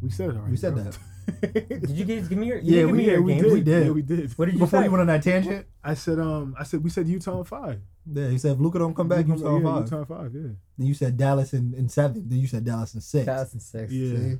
We 0.00 0.08
said 0.08 0.30
it 0.30 0.36
already. 0.36 0.52
We 0.52 0.56
said 0.56 0.74
bro. 0.74 0.90
Did 1.52 1.90
you 1.90 2.04
guys 2.06 2.26
give 2.28 2.38
me 2.38 2.46
your? 2.46 2.58
You 2.58 2.78
Yeah, 2.80 2.84
we- 2.86 2.92
me 2.98 3.04
yeah, 3.04 3.12
your 3.12 3.22
we 3.22 3.32
games. 3.34 3.44
did. 3.44 3.52
We 3.52 3.60
did. 3.62 3.86
Yeah, 3.86 3.92
we 3.92 4.02
did. 4.02 4.30
What 4.38 4.44
did 4.46 4.54
you 4.54 4.60
Before 4.60 4.80
say? 4.80 4.84
you 4.86 4.90
went 4.90 5.00
on 5.02 5.06
that 5.08 5.22
tangent, 5.22 5.66
I 5.82 5.92
said, 5.94 6.18
um, 6.18 6.54
I 6.58 6.64
said 6.64 6.82
we 6.82 6.88
said 6.88 7.06
Utah 7.06 7.38
in 7.40 7.44
five. 7.44 7.80
yeah, 8.10 8.28
you 8.28 8.38
said 8.38 8.52
if 8.52 8.58
Luka 8.60 8.78
don't 8.78 8.94
come 8.96 9.08
back, 9.08 9.26
you 9.26 9.34
yeah, 9.36 9.62
five. 9.62 9.84
Utah 9.84 10.04
five. 10.04 10.34
Yeah. 10.34 10.48
Then 10.78 10.86
you 10.86 10.94
said 10.94 11.16
Dallas 11.18 11.52
in, 11.52 11.74
in 11.74 11.88
seven. 11.90 12.28
Then 12.30 12.38
you 12.38 12.46
said 12.46 12.64
Dallas 12.64 12.94
in 12.94 13.02
six. 13.02 13.26
Dallas 13.26 13.52
and 13.52 13.62
six. 13.62 13.92
Yeah. 13.92 14.16
See? 14.18 14.36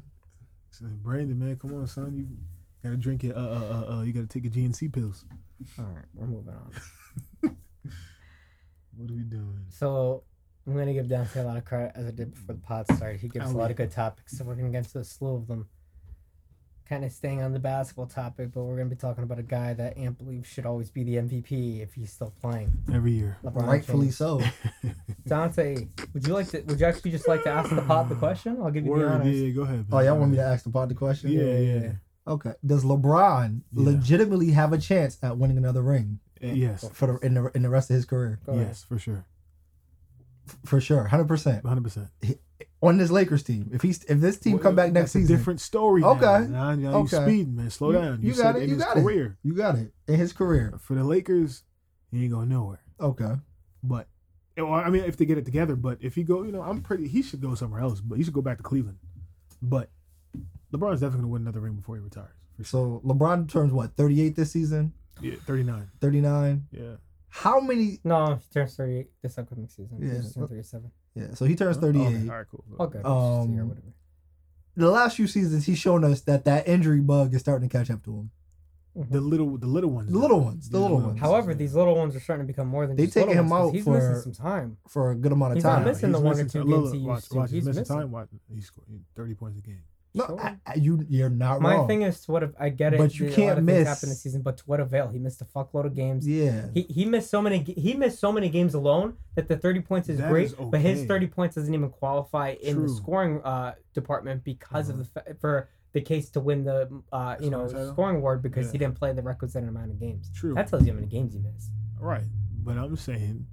Brandon, 0.80 1.38
man, 1.38 1.56
come 1.56 1.74
on, 1.74 1.86
son. 1.86 2.16
You 2.16 2.26
gotta 2.82 2.96
drink 2.96 3.24
it. 3.24 3.36
uh 3.36 3.40
uh 3.40 3.84
uh. 3.88 3.96
uh 3.98 4.02
you 4.02 4.12
gotta 4.12 4.26
take 4.26 4.44
your 4.44 4.52
GNC 4.52 4.92
pills. 4.92 5.24
All 5.78 5.84
right, 5.84 6.04
we're 6.14 6.26
moving 6.26 6.54
on. 6.54 7.56
What 8.96 9.10
are 9.10 9.14
we 9.14 9.22
doing? 9.22 9.58
So 9.70 10.22
I'm 10.66 10.74
gonna 10.76 10.92
give 10.92 11.08
Dante 11.08 11.40
a 11.40 11.44
lot 11.44 11.56
of 11.56 11.64
credit 11.64 11.92
as 11.96 12.06
I 12.06 12.10
did 12.12 12.32
before 12.32 12.54
the 12.54 12.60
pod 12.60 12.86
started. 12.94 13.20
He 13.20 13.28
gives 13.28 13.46
Oh, 13.48 13.50
a 13.50 13.56
lot 13.56 13.64
yeah. 13.64 13.70
of 13.72 13.76
good 13.76 13.90
topics, 13.90 14.38
so 14.38 14.44
we're 14.44 14.54
gonna 14.54 14.70
get 14.70 14.84
into 14.84 14.98
a 15.00 15.04
slew 15.04 15.34
of 15.34 15.46
them. 15.48 15.66
Kind 16.88 17.02
of 17.02 17.12
staying 17.12 17.40
on 17.40 17.52
the 17.52 17.58
basketball 17.58 18.06
topic, 18.06 18.50
but 18.52 18.62
we're 18.62 18.76
gonna 18.76 18.90
be 18.90 18.94
talking 18.96 19.24
about 19.24 19.38
a 19.38 19.42
guy 19.42 19.72
that 19.72 19.96
I 19.98 20.06
believes 20.08 20.46
should 20.48 20.66
always 20.66 20.90
be 20.90 21.02
the 21.02 21.16
MVP 21.16 21.80
if 21.80 21.94
he's 21.94 22.12
still 22.12 22.32
playing. 22.42 22.70
Every 22.92 23.12
year. 23.12 23.38
LeBron 23.42 23.66
Rightfully 23.66 24.06
James. 24.08 24.16
so. 24.18 24.42
Dante, 25.26 25.88
would 26.12 26.26
you 26.26 26.34
like 26.34 26.48
to? 26.48 26.60
Would 26.60 26.78
you 26.78 26.84
actually 26.86 27.12
just 27.12 27.26
like 27.26 27.42
to 27.44 27.50
ask 27.50 27.74
the 27.74 27.80
pod 27.80 28.10
the 28.10 28.14
question? 28.16 28.58
I'll 28.60 28.70
give 28.70 28.84
you 28.84 28.94
the 28.94 29.00
Word, 29.00 29.12
honors. 29.12 29.40
yeah, 29.40 29.48
go 29.50 29.62
ahead. 29.62 29.86
Oh, 29.90 29.98
y'all 30.00 30.18
want 30.18 30.32
me 30.32 30.36
to 30.36 30.42
ask 30.44 30.64
the 30.64 30.70
pod 30.70 30.90
the 30.90 30.94
question? 30.94 31.30
Yeah, 31.30 31.58
yeah. 31.58 31.92
Okay. 32.28 32.52
Does 32.64 32.84
LeBron 32.84 33.60
Yeah. 33.72 33.84
legitimately 33.86 34.50
have 34.50 34.72
a 34.74 34.78
chance 34.78 35.16
at 35.22 35.38
winning 35.38 35.56
another 35.56 35.82
ring 35.82 36.18
uh, 36.42 36.48
Yes. 36.48 36.86
for 36.92 37.06
the 37.06 37.26
in 37.26 37.32
the 37.34 37.50
in 37.54 37.62
the 37.62 37.70
rest 37.70 37.88
of 37.88 37.96
his 37.96 38.04
career? 38.04 38.40
Go 38.44 38.52
ahead. 38.52 38.66
Yes, 38.68 38.84
for 38.84 38.98
sure. 38.98 39.24
For 40.66 40.80
sure, 40.82 41.04
hundred 41.04 41.28
percent 41.28 41.64
100%. 41.64 42.08
On 42.86 42.98
this 42.98 43.10
Lakers 43.10 43.42
team. 43.42 43.70
If 43.72 43.82
he's 43.82 44.04
if 44.04 44.20
this 44.20 44.38
team 44.38 44.58
come 44.58 44.74
back 44.74 44.92
next 44.92 45.14
a 45.14 45.18
season, 45.20 45.36
different 45.36 45.60
story. 45.60 46.02
Okay. 46.02 46.20
Now, 46.22 46.46
now 46.48 46.70
you 46.74 46.88
Okay. 46.88 47.22
speeding, 47.22 47.56
man. 47.56 47.70
Slow 47.70 47.90
You- 47.90 47.98
down. 47.98 48.22
you 48.22 48.32
said 48.34 48.42
got 48.42 48.56
it, 48.56 48.62
In 48.64 48.68
you 48.70 48.74
his 48.76 48.84
got 48.84 48.96
it. 48.96 49.00
career. 49.02 49.36
you 49.42 49.54
got 49.54 49.76
it 49.76 49.92
in 50.08 50.14
his 50.18 50.32
career. 50.32 50.74
For 50.78 50.94
the 50.94 51.04
Lakers, 51.04 51.62
he 52.10 52.24
ain't 52.24 52.32
going 52.32 52.48
nowhere. 52.48 52.80
Okay. 53.00 53.34
But 53.82 54.08
well, 54.56 54.72
I 54.74 54.88
mean, 54.90 55.04
if 55.04 55.16
they 55.16 55.24
get 55.24 55.38
it 55.38 55.44
together, 55.44 55.76
but 55.76 55.98
if 56.00 56.14
he 56.14 56.22
go, 56.22 56.42
you 56.44 56.52
know, 56.52 56.62
I'm 56.62 56.80
pretty. 56.80 57.08
He 57.08 57.22
should 57.22 57.40
go 57.40 57.54
somewhere 57.54 57.80
else, 57.80 58.00
but 58.00 58.18
he 58.18 58.24
should 58.24 58.34
go 58.34 58.42
back 58.42 58.58
to 58.58 58.62
Cleveland. 58.62 58.98
But 59.60 59.90
LeBron's 60.72 61.00
definitely 61.00 61.22
gonna 61.22 61.28
win 61.28 61.42
another 61.42 61.60
ring 61.60 61.74
before 61.74 61.96
he 61.96 62.02
retires. 62.02 62.34
Sure. 62.58 62.64
So 62.64 63.02
LeBron 63.04 63.48
turns 63.48 63.72
what 63.72 63.96
thirty 63.96 64.20
eight 64.20 64.36
this 64.36 64.50
season, 64.52 64.92
Yeah, 65.20 65.34
39. 65.46 65.88
thirty 66.00 66.20
nine. 66.20 66.66
Yeah. 66.70 66.96
How 67.28 67.58
many? 67.60 67.98
No, 68.04 68.36
he 68.36 68.48
turns 68.52 68.76
38 68.76 69.10
this 69.22 69.36
upcoming 69.38 69.68
season. 69.68 69.98
Yeah. 70.00 70.14
He's 70.14 70.32
turning 70.34 70.48
37. 70.48 70.90
Yeah. 71.14 71.34
So 71.34 71.44
he 71.44 71.54
turns 71.54 71.76
Oh, 71.76 71.80
thirty 71.80 72.00
okay. 72.00 72.28
All 72.28 72.34
right, 72.36 72.46
cool. 72.50 72.64
Okay. 72.80 73.00
Um. 73.04 73.72
The 74.76 74.90
last 74.90 75.16
few 75.16 75.28
seasons, 75.28 75.66
he's 75.66 75.78
shown 75.78 76.02
us 76.02 76.22
that 76.22 76.44
that 76.46 76.66
injury 76.66 77.00
bug 77.00 77.32
is 77.34 77.40
starting 77.40 77.68
to 77.68 77.72
catch 77.78 77.90
up 77.90 78.02
to 78.04 78.10
him. 78.12 78.30
The 78.96 79.20
little, 79.20 79.56
the 79.58 79.66
little 79.66 79.90
ones. 79.90 80.10
The 80.12 80.18
little 80.18 80.40
ones, 80.40 80.68
the 80.68 80.78
little 80.78 80.98
ones. 81.00 81.18
However, 81.20 81.52
these 81.54 81.74
little 81.74 81.96
ones 81.96 82.14
are 82.14 82.20
starting 82.20 82.46
to 82.46 82.52
become 82.52 82.68
more 82.68 82.86
than 82.86 82.96
They 82.96 83.04
just 83.06 83.16
little 83.16 83.28
taking 83.30 83.44
him 83.44 83.50
ones, 83.50 83.60
'cause 83.60 83.68
out 83.70 83.74
He's 83.74 83.84
for- 83.84 84.08
missing 84.10 84.32
some 84.34 84.44
time. 84.44 84.76
for 84.88 85.10
a 85.10 85.14
good 85.16 85.32
amount 85.32 85.56
of 85.56 85.56
time. 85.56 85.56
He's 85.56 85.64
not 85.64 85.74
time. 85.76 85.84
missing 85.84 86.12
the 86.12 86.20
one 86.20 86.38
or 86.40 86.44
two 86.48 86.64
games 86.64 86.92
he 86.92 86.98
watch, 87.04 87.16
used 87.16 87.30
to. 87.30 87.36
Watch, 87.38 87.50
he's, 87.50 87.54
He's 87.56 87.64
missing, 87.66 87.80
missing. 87.80 87.96
time. 87.96 88.10
Watch, 88.12 88.28
he's 88.52 88.66
scoring 88.66 89.04
30 89.16 89.34
points 89.34 89.58
a 89.58 89.62
game. 89.62 89.82
No, 90.16 90.26
Sure. 90.26 90.40
I, 90.40 90.56
I- 90.66 90.74
you 90.76 91.04
you're 91.08 91.28
not 91.28 91.60
My 91.60 91.74
wrong. 91.74 91.88
thing 91.88 92.02
is, 92.02 92.20
to 92.20 92.32
what 92.32 92.42
if 92.44 92.50
I 92.58 92.68
get 92.68 92.94
it? 92.94 92.98
But 92.98 93.18
you 93.18 93.30
can't 93.30 93.60
miss- 93.62 93.76
things 93.78 93.88
happen 93.88 94.08
this 94.10 94.22
season, 94.22 94.42
but 94.42 94.58
to 94.58 94.62
what 94.66 94.78
avail? 94.78 95.08
He 95.08 95.18
missed 95.18 95.42
a 95.42 95.44
fuckload 95.44 95.86
of 95.86 95.94
games. 95.94 96.26
yeah, 96.26 96.68
He, 96.72 96.82
he 96.82 97.04
missed 97.04 97.30
so 97.30 97.42
many 97.42 97.58
he 97.58 97.94
missed 97.94 98.20
so 98.20 98.30
many 98.30 98.48
games 98.48 98.74
alone 98.74 99.16
that 99.34 99.48
the 99.48 99.56
30 99.56 99.80
points 99.80 100.08
is 100.08 100.18
That 100.18 100.30
great, 100.30 100.46
is 100.46 100.52
but 100.54 100.80
his 100.80 101.04
30 101.06 101.26
points 101.26 101.56
doesn't 101.56 101.74
even 101.74 101.90
qualify 101.90 102.50
in 102.62 102.82
the 102.82 102.88
scoring 102.88 103.40
uh, 103.42 103.74
department 103.92 104.44
because 104.44 104.88
of 104.88 105.00
Uh-huh. 105.00 105.22
the 105.26 105.34
for 105.34 105.68
the 105.92 106.00
case 106.00 106.30
to 106.30 106.40
win 106.40 106.64
the 106.64 106.88
uh, 107.12 107.36
you 107.40 107.50
know 107.50 107.66
Scoring 107.66 107.72
title? 107.72 107.92
scoring 107.94 108.16
award 108.16 108.42
because 108.42 108.66
Yeah. 108.66 108.72
he 108.72 108.78
didn't 108.78 108.94
play 108.96 109.12
the 109.12 109.22
requisite 109.22 109.64
amount 109.64 109.90
of 109.90 109.98
games. 109.98 110.30
True. 110.34 110.54
That 110.54 110.68
tells 110.68 110.84
you 110.86 110.92
how 110.92 110.96
many 110.96 111.08
games 111.08 111.34
he 111.34 111.40
missed. 111.40 111.70
Right. 111.98 112.24
But 112.62 112.78
I'm 112.78 112.96
saying 112.96 113.46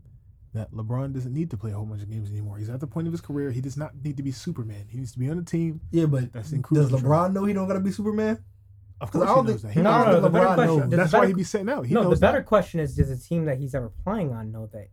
that 0.53 0.71
LeBron 0.73 1.13
doesn't 1.13 1.33
need 1.33 1.49
to 1.51 1.57
play 1.57 1.71
a 1.71 1.75
whole 1.75 1.85
bunch 1.85 2.01
of 2.01 2.09
games 2.09 2.29
anymore. 2.29 2.57
He's 2.57 2.69
at 2.69 2.79
the 2.81 2.87
point 2.87 3.07
of 3.07 3.13
his 3.13 3.21
career. 3.21 3.51
He 3.51 3.61
does 3.61 3.77
not 3.77 3.91
need 4.03 4.17
to 4.17 4.23
be 4.23 4.31
Superman. 4.31 4.85
He 4.89 4.97
needs 4.97 5.11
to 5.13 5.19
be 5.19 5.29
on 5.29 5.37
the 5.37 5.43
team. 5.43 5.79
yeah, 5.91 6.05
but 6.05 6.33
That's 6.33 6.51
in 6.51 6.61
cruise 6.61 6.89
does 6.89 6.99
control. 7.01 7.13
LeBron 7.29 7.33
know 7.33 7.45
he 7.45 7.53
don't 7.53 7.67
gotta 7.67 7.79
be 7.79 7.91
Superman? 7.91 8.43
Of 8.99 9.11
course 9.11 9.23
I 9.25 9.29
he 9.29 9.35
don't 9.35 9.45
knows 9.47 9.61
think- 9.61 9.73
that. 9.73 9.79
He 9.79 9.81
No, 9.81 9.91
knows 9.97 10.05
no, 10.05 10.11
that. 10.13 10.21
the 10.21 10.29
better 10.29 10.45
LeBron 10.45 10.53
question- 10.55 10.79
knows. 10.79 10.89
That's 10.89 11.11
better- 11.11 11.21
why 11.23 11.27
he'd 11.27 11.35
be 11.37 11.43
sitting 11.43 11.69
out. 11.69 11.85
He 11.87 11.93
no, 11.93 12.03
the 12.03 12.09
knows 12.09 12.19
better 12.19 12.37
that. 12.39 12.45
question 12.45 12.79
is: 12.81 12.95
Does 12.95 13.09
a 13.09 13.17
team 13.17 13.45
that 13.45 13.57
he's 13.59 13.73
ever 13.73 13.89
playing 14.03 14.31
on 14.33 14.51
know 14.51 14.67
that 14.73 14.89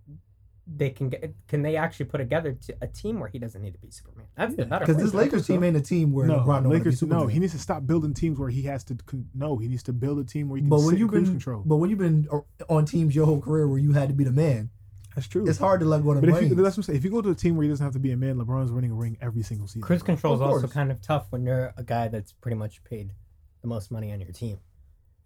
they 0.71 0.91
can 0.91 1.09
get? 1.09 1.35
Can 1.49 1.63
they 1.63 1.77
actually 1.77 2.07
put 2.07 2.19
together 2.19 2.57
a 2.81 2.87
team 2.87 3.21
where 3.21 3.29
he 3.29 3.39
doesn't 3.39 3.61
need 3.61 3.73
to 3.73 3.79
be 3.81 3.91
Superman? 3.91 4.27
That's 4.37 4.55
the 4.55 4.63
Yeah, 4.63 4.69
better. 4.69 4.87
Because 4.87 5.03
this. 5.03 5.13
Lakers 5.15 5.47
team 5.47 5.63
ain't 5.65 5.77
a 5.77 5.81
team 5.81 6.13
where 6.13 6.27
No, 6.27 6.35
LeBron 6.37 6.45
don't 6.45 6.47
wanna 6.47 6.69
be 6.71 6.75
Lakers. 6.77 6.99
Superman. 7.01 7.21
No, 7.23 7.27
he 7.27 7.39
needs 7.39 7.53
to 7.55 7.59
stop 7.59 7.87
building 7.87 8.15
teams 8.15 8.39
where 8.39 8.49
he 8.51 8.63
has 8.63 8.85
to. 8.85 8.95
Con- 8.95 9.29
no, 9.35 9.57
he 9.59 9.67
needs 9.69 9.83
to 9.85 9.93
build 9.93 10.19
a 10.21 10.25
team 10.25 10.49
where 10.49 10.57
he 10.57 10.63
can 10.63 10.71
but 10.71 10.81
when 10.83 10.95
in 10.95 11.01
you've 11.01 11.11
been 11.11 11.25
control. 11.25 11.63
but 11.67 11.77
when 11.77 11.91
you've 11.91 11.99
been 11.99 12.29
uh, 12.33 12.41
on 12.69 12.85
teams 12.87 13.15
your 13.15 13.27
whole 13.27 13.41
career 13.41 13.67
where 13.69 13.79
you 13.79 13.93
had 13.93 14.09
to 14.09 14.15
be 14.15 14.25
the 14.25 14.33
man, 14.33 14.71
That's 15.19 15.27
true. 15.27 15.49
it's 15.49 15.59
hard 15.59 15.81
to 15.81 15.87
let 15.87 16.05
go 16.05 16.11
of 16.13 16.21
the 16.21 16.27
But 16.31 16.43
if 16.45 16.49
you, 16.51 16.55
that's 16.55 16.77
what 16.77 16.79
I'm 16.79 16.83
saying. 16.85 16.97
If 16.99 17.05
you 17.05 17.11
go 17.11 17.21
to 17.21 17.31
a 17.31 17.35
team 17.35 17.57
where 17.57 17.65
he 17.65 17.69
doesn't 17.69 17.85
have 17.85 17.93
to 17.95 17.99
be 17.99 18.13
a 18.13 18.17
man, 18.17 18.37
LeBron's 18.37 18.71
winning 18.71 18.93
a 18.93 18.95
ring 18.95 19.19
every 19.21 19.43
single 19.43 19.67
season. 19.67 19.83
Cruise 19.83 20.01
bro. 20.03 20.07
control 20.15 20.35
is 20.35 20.41
Of 20.41 20.47
also 20.47 20.61
course. 20.63 20.73
kind 20.73 20.91
of 20.93 21.01
tough 21.01 21.27
when 21.31 21.45
you're 21.45 21.75
a 21.77 21.83
guy 21.83 22.07
that's 22.09 22.33
pretty 22.33 22.57
much 22.57 22.83
paid 22.85 23.13
the 23.63 23.67
most 23.69 23.91
money 23.91 24.13
on 24.13 24.21
your 24.21 24.31
team. 24.31 24.61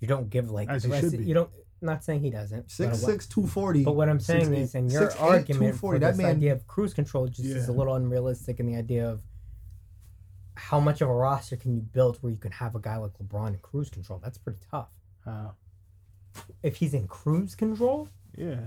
You 0.01 0.09
don't 0.09 0.31
give 0.31 0.51
like 0.51 0.69
As 0.71 0.83
the 0.83 0.89
he 0.89 0.93
rest. 0.93 1.11
should 1.11 1.19
be. 1.21 1.25
You 1.27 1.35
don't. 1.35 1.51
Not 1.83 2.03
saying 2.05 2.21
he 2.23 2.31
doesn't. 2.31 2.71
Six 2.71 2.79
but 3.01 3.03
what- 3.07 3.13
six 3.13 3.27
two 3.27 3.47
forty. 3.47 3.85
But 3.85 3.97
what 3.97 4.09
I'm 4.09 4.21
saying 4.21 4.47
Six, 4.47 4.57
is, 4.71 4.75
in 4.77 4.89
your 4.89 5.03
six, 5.11 5.15
eight, 5.17 5.21
argument 5.21 5.75
240, 5.77 5.77
for 5.79 5.99
that 6.01 6.11
this 6.13 6.17
man- 6.19 6.37
idea 6.37 6.53
of 6.53 6.67
cruise 6.67 6.95
control 6.95 7.27
just 7.29 7.41
is 7.41 7.69
a 7.69 7.73
Yeah. 7.73 7.77
little 7.79 7.95
unrealistic 7.95 8.61
in 8.61 8.67
the 8.67 8.77
idea 8.77 9.09
of 9.11 9.21
how 10.55 10.79
much 10.81 11.01
of 11.01 11.09
a 11.09 11.15
roster 11.15 11.57
can 11.57 11.75
you 11.75 11.81
build 11.81 12.19
where 12.21 12.31
you 12.31 12.39
can 12.39 12.53
have 12.53 12.75
a 12.75 12.79
guy 12.81 12.97
like 12.97 13.13
LeBron 13.19 13.49
in 13.55 13.59
cruise 13.59 13.91
control. 13.91 14.21
That's 14.23 14.39
pretty 14.39 14.61
tough. 14.71 14.89
Uh, 15.27 15.51
If 16.63 16.77
he's 16.77 16.95
in 16.95 17.09
cruise 17.09 17.55
control, 17.55 18.09
yeah. 18.37 18.61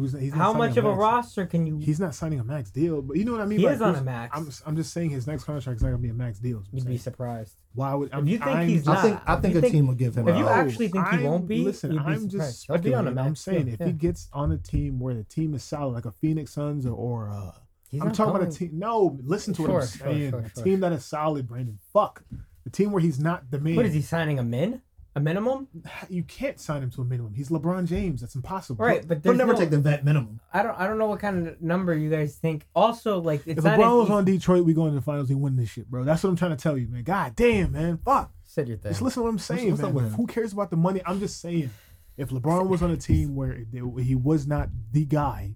Who's, 0.00 0.12
he's 0.18 0.30
not 0.32 0.38
how 0.38 0.52
signing 0.52 0.58
much 0.68 0.76
of 0.78 0.84
a 0.84 0.88
max. 0.90 0.98
roster 0.98 1.46
can 1.46 1.66
you? 1.66 1.78
He's 1.78 2.00
not 2.00 2.14
signing 2.14 2.40
a 2.40 2.44
max 2.44 2.70
deal, 2.70 3.02
but 3.02 3.16
you 3.16 3.24
know 3.24 3.32
what 3.32 3.40
I 3.40 3.44
mean. 3.46 3.58
He 3.60 3.64
by 3.66 3.72
is 3.72 3.82
on 3.82 3.94
a 3.96 4.02
max. 4.02 4.36
I'm, 4.36 4.50
I'm 4.70 4.76
just 4.76 4.92
saying 4.92 5.10
his 5.10 5.26
next 5.26 5.44
contract 5.44 5.76
is 5.76 5.82
not 5.82 5.90
gonna 5.90 5.98
be 6.02 6.08
a 6.08 6.14
max 6.14 6.38
deal. 6.38 6.58
is 6.60 6.64
what 6.64 6.72
I'm 6.72 6.78
You'd 6.78 6.86
be 6.88 6.98
surprised. 6.98 7.54
Why 7.74 7.94
would 7.94 8.12
I'm, 8.12 8.26
you 8.26 8.38
think 8.38 8.50
I'm 8.50 8.68
he's 8.68 8.84
just- 8.84 8.98
I 8.98 9.02
think 9.02 9.20
I 9.26 9.36
think 9.36 9.54
a 9.56 9.60
think- 9.60 9.72
team 9.72 9.86
will 9.86 9.94
give 9.94 10.16
him. 10.16 10.26
if 10.28 10.36
you 10.36 10.46
a- 10.46 10.52
actually 10.52 10.88
think 10.88 11.06
he 11.08 11.16
I'm- 11.16 11.22
won't 11.24 11.46
be, 11.46 11.58
listen, 11.64 11.92
you'd 11.92 12.04
be 12.04 12.12
I'm 12.12 12.28
just 12.28 12.62
surprised. 12.62 12.66
He'll 12.66 12.78
be 12.78 12.94
on 12.94 13.06
a 13.06 13.10
speculating. 13.10 13.26
I'm 13.28 13.36
saying 13.36 13.64
deal, 13.66 13.74
if 13.74 13.80
yeah. 13.80 13.86
he 13.86 13.92
gets 13.92 14.28
on 14.32 14.52
a 14.52 14.58
team 14.58 14.98
where 15.00 15.14
the 15.14 15.24
team 15.24 15.54
is 15.54 15.62
solid, 15.62 15.92
like 15.92 16.06
a 16.06 16.12
Phoenix 16.12 16.52
Suns 16.52 16.86
or, 16.86 16.94
or 16.94 17.30
uh, 17.30 17.52
He's 17.90 18.00
I'm 18.00 18.06
not 18.08 18.14
talking 18.16 18.36
about 18.36 18.48
a 18.48 18.56
team. 18.56 18.70
No, 18.74 19.18
listen 19.24 19.52
to 19.54 19.62
what 19.62 19.70
I'm 19.72 19.76
Sure, 19.80 19.86
sure, 19.86 20.06
saying. 20.12 20.30
sure, 20.30 20.40
a 20.40 20.50
sure. 20.54 20.64
team 20.64 20.80
that 20.80 20.92
is 20.92 21.04
solid, 21.04 21.48
Brandon. 21.48 21.78
Fuck 21.92 22.22
the 22.64 22.70
team 22.70 22.92
where 22.92 23.00
he's 23.02 23.18
not 23.18 23.50
the 23.50 23.58
man. 23.58 23.74
What 23.76 23.86
is 23.86 23.94
he 23.94 24.02
signing 24.02 24.38
a 24.38 24.42
in? 24.42 24.80
A 25.16 25.20
minimum? 25.20 25.68
You 26.08 26.22
can't 26.24 26.58
sign 26.58 26.82
him 26.82 26.90
to 26.92 27.02
a 27.02 27.04
minimum. 27.04 27.34
He's 27.34 27.50
LeBron 27.50 27.86
James. 27.86 28.20
That's 28.20 28.34
impossible. 28.34 28.84
Right, 28.84 29.06
but 29.06 29.20
He'll 29.22 29.34
never 29.34 29.52
no, 29.52 29.58
take 29.58 29.70
the 29.70 29.78
vet 29.78 30.04
minimum. 30.04 30.40
I 30.52 30.62
don't 30.62 30.78
I 30.78 30.86
don't 30.86 30.98
know 30.98 31.06
what 31.06 31.20
kind 31.20 31.46
of 31.46 31.60
number 31.60 31.94
you 31.94 32.10
guys 32.10 32.36
think. 32.36 32.66
Also, 32.74 33.20
like 33.20 33.46
it's 33.46 33.58
If 33.58 33.64
not 33.64 33.78
LeBron 33.78 34.00
was 34.00 34.10
on 34.10 34.24
Detroit, 34.24 34.64
we 34.64 34.74
go 34.74 34.86
into 34.86 34.96
the 34.96 35.02
finals. 35.02 35.28
We 35.28 35.36
win 35.36 35.56
this 35.56 35.68
shit, 35.68 35.90
bro. 35.90 36.04
That's 36.04 36.22
what 36.22 36.30
I'm 36.30 36.36
trying 36.36 36.52
to 36.52 36.56
tell 36.56 36.76
you, 36.76 36.88
man. 36.88 37.04
God 37.04 37.36
damn, 37.36 37.72
man. 37.72 37.98
Fuck. 38.04 38.32
said 38.44 38.68
your 38.68 38.76
thing. 38.78 38.90
Just 38.90 39.02
listen 39.02 39.20
to 39.20 39.24
what 39.24 39.30
I'm 39.30 39.38
saying, 39.38 39.70
what's 39.70 39.82
up 39.82 39.94
man. 39.94 40.10
Who 40.10 40.26
cares 40.26 40.52
about 40.52 40.70
the 40.70 40.76
money? 40.76 41.00
I'm 41.06 41.20
just 41.20 41.40
saying, 41.40 41.70
if 42.16 42.30
LeBron 42.30 42.68
was 42.68 42.82
on 42.82 42.90
a 42.90 42.96
team 42.96 43.34
where 43.34 43.52
it, 43.52 44.02
he 44.02 44.14
was 44.14 44.46
not 44.46 44.68
the 44.92 45.04
guy, 45.04 45.54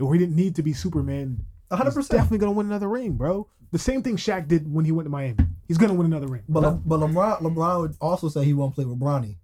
or 0.00 0.12
he 0.12 0.18
didn't 0.18 0.36
need 0.36 0.56
to 0.56 0.62
be 0.62 0.72
Superman, 0.72 1.44
hundred 1.70 1.90
he's 1.90 1.94
percent. 1.94 2.18
definitely 2.18 2.38
gonna 2.38 2.52
win 2.52 2.66
another 2.66 2.88
ring, 2.88 3.12
bro. 3.12 3.48
The 3.70 3.78
same 3.78 4.02
thing 4.02 4.16
Shaq 4.16 4.48
did 4.48 4.72
when 4.72 4.84
he 4.84 4.92
went 4.92 5.06
to 5.06 5.10
Miami. 5.10 5.44
He's 5.72 5.78
gonna 5.78 5.94
win 5.94 6.06
another 6.06 6.26
ring. 6.28 6.42
But 6.48 6.62
Le- 6.62 6.82
but 6.84 7.00
LeBron 7.00 7.40
LeBron 7.40 7.80
would 7.80 7.96
also 8.00 8.28
say 8.28 8.44
he 8.44 8.52
won't 8.52 8.74
play 8.74 8.84
with 8.84 9.00
Bronny. 9.00 9.36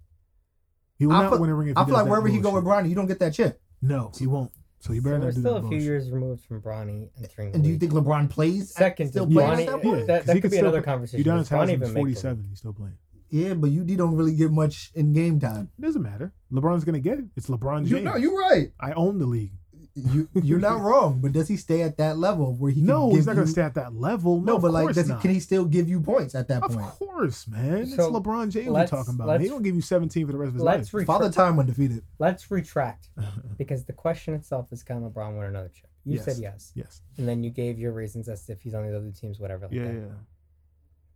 He 0.97 1.05
will 1.05 1.13
I 1.13 1.23
not 1.23 1.31
feel, 1.31 1.39
win 1.41 1.49
a 1.49 1.55
ring 1.55 1.69
if 1.69 1.77
I 1.77 1.81
he 1.81 1.85
feel 1.85 1.95
does 1.95 1.97
like 2.01 2.05
that 2.05 2.09
wherever 2.09 2.27
he 2.27 2.37
go 2.39 2.53
with 2.53 2.63
bullshit. 2.63 2.85
Bronny, 2.85 2.89
you 2.89 2.95
don't 2.95 3.07
get 3.07 3.19
that 3.19 3.33
chip. 3.33 3.61
No, 3.81 4.11
he 4.17 4.27
won't. 4.27 4.51
So 4.81 4.93
he 4.93 4.99
So 4.99 5.03
better 5.03 5.19
we're 5.19 5.31
do 5.31 5.39
still 5.39 5.53
that 5.53 5.57
a 5.59 5.61
few 5.61 5.69
bullshit. 5.69 5.81
years 5.83 6.11
removed 6.11 6.43
from 6.45 6.61
Bronny 6.61 7.09
entering. 7.17 7.53
And 7.55 7.63
do 7.63 7.69
you 7.69 7.77
think 7.77 7.91
LeBron 7.93 8.29
plays? 8.29 8.71
second 8.73 9.07
still 9.09 9.25
does 9.25 9.35
Bronny? 9.35 9.51
at 9.51 9.57
that 9.57 9.83
Yeah, 9.83 9.91
point? 9.91 10.07
that 10.07 10.29
he 10.35 10.41
could 10.41 10.51
be 10.51 10.57
another 10.57 10.81
play- 10.81 10.85
conversation. 10.93 11.23
Udonis 11.25 11.37
Does 11.39 11.49
Bronny 11.49 11.59
Haslam 11.59 11.69
even 11.69 11.81
is 11.83 11.87
make 11.89 11.93
the 11.93 11.99
47. 11.99 12.45
He's 12.49 12.59
still 12.59 12.73
playing. 12.73 12.93
Yeah, 13.29 13.53
but 13.53 13.69
UD 13.69 13.95
don't 13.97 14.15
really 14.15 14.35
get 14.35 14.51
much 14.51 14.91
in 14.95 15.13
game 15.13 15.39
time. 15.39 15.69
It 15.77 15.81
doesn't 15.81 16.01
matter. 16.01 16.33
LeBron's 16.51 16.83
gonna 16.83 16.99
get 16.99 17.19
it. 17.19 17.25
It's 17.37 17.47
LeBron 17.47 17.79
James. 17.79 17.91
You 17.91 18.01
know, 18.01 18.15
you're 18.15 18.37
right. 18.37 18.71
I 18.79 18.91
own 18.93 19.19
the 19.19 19.25
league. 19.25 19.51
You 19.95 20.29
you're 20.33 20.59
not 20.59 20.79
wrong. 20.87 21.19
But 21.21 21.31
does 21.33 21.47
he 21.47 21.57
stay 21.57 21.81
at 21.81 21.97
that 21.97 22.17
level 22.17 22.53
where 22.55 22.71
he? 22.71 22.79
Can 22.81 22.87
No, 22.87 23.07
give 23.09 23.17
he's 23.17 23.25
not 23.27 23.35
gonna 23.35 23.47
stay 23.47 23.61
at 23.63 23.73
that 23.75 23.93
level. 23.95 24.39
No, 24.41 24.55
of 24.55 24.61
but 24.61 24.71
like, 24.71 24.93
does 24.95 25.07
he, 25.07 25.15
can 25.15 25.31
he 25.31 25.39
still 25.39 25.65
give 25.65 25.89
you 25.89 25.99
points 25.99 26.35
at 26.35 26.47
that 26.47 26.63
Of 26.63 26.71
point? 26.73 26.85
Of 26.87 26.99
course, 26.99 27.47
man. 27.47 27.87
So, 27.87 28.07
it's 28.07 28.15
LeBron 28.17 28.49
James 28.51 28.67
we're 28.67 28.73
let's- 28.73 28.91
talking 28.91 29.15
about. 29.15 29.27
let's- 29.27 29.43
He 29.43 29.49
gonna 29.49 29.61
give 29.63 29.75
you 29.75 29.81
17 29.81 30.25
for 30.25 30.31
the 30.31 30.37
rest 30.37 30.49
of 30.49 30.53
his 30.55 30.63
Let's 30.63 30.93
life. 30.93 31.05
Father 31.05 31.25
retract. 31.25 31.35
time 31.35 31.59
undefeated. 31.59 32.03
Let's 32.19 32.49
retract 32.51 33.09
because 33.57 33.83
the 33.85 33.93
question 33.93 34.33
itself 34.35 34.71
is 34.71 34.83
can 34.83 35.01
LeBron 35.01 35.37
win 35.37 35.47
another 35.47 35.69
chip? 35.73 35.89
You 36.05 36.15
Yes. 36.15 36.25
said 36.25 36.37
yes, 36.39 36.71
yes. 36.75 37.01
and 37.17 37.27
then 37.27 37.43
you 37.43 37.49
gave 37.49 37.77
your 37.77 37.91
reasons 37.91 38.29
as 38.29 38.45
to 38.45 38.53
if 38.53 38.61
he's 38.61 38.73
on 38.73 38.87
the 38.89 38.95
other 38.95 39.11
teams, 39.11 39.39
whatever. 39.39 39.65
Like 39.65 39.73
Yeah, 39.75 39.83
that. 39.85 39.93
yeah. 39.93 40.05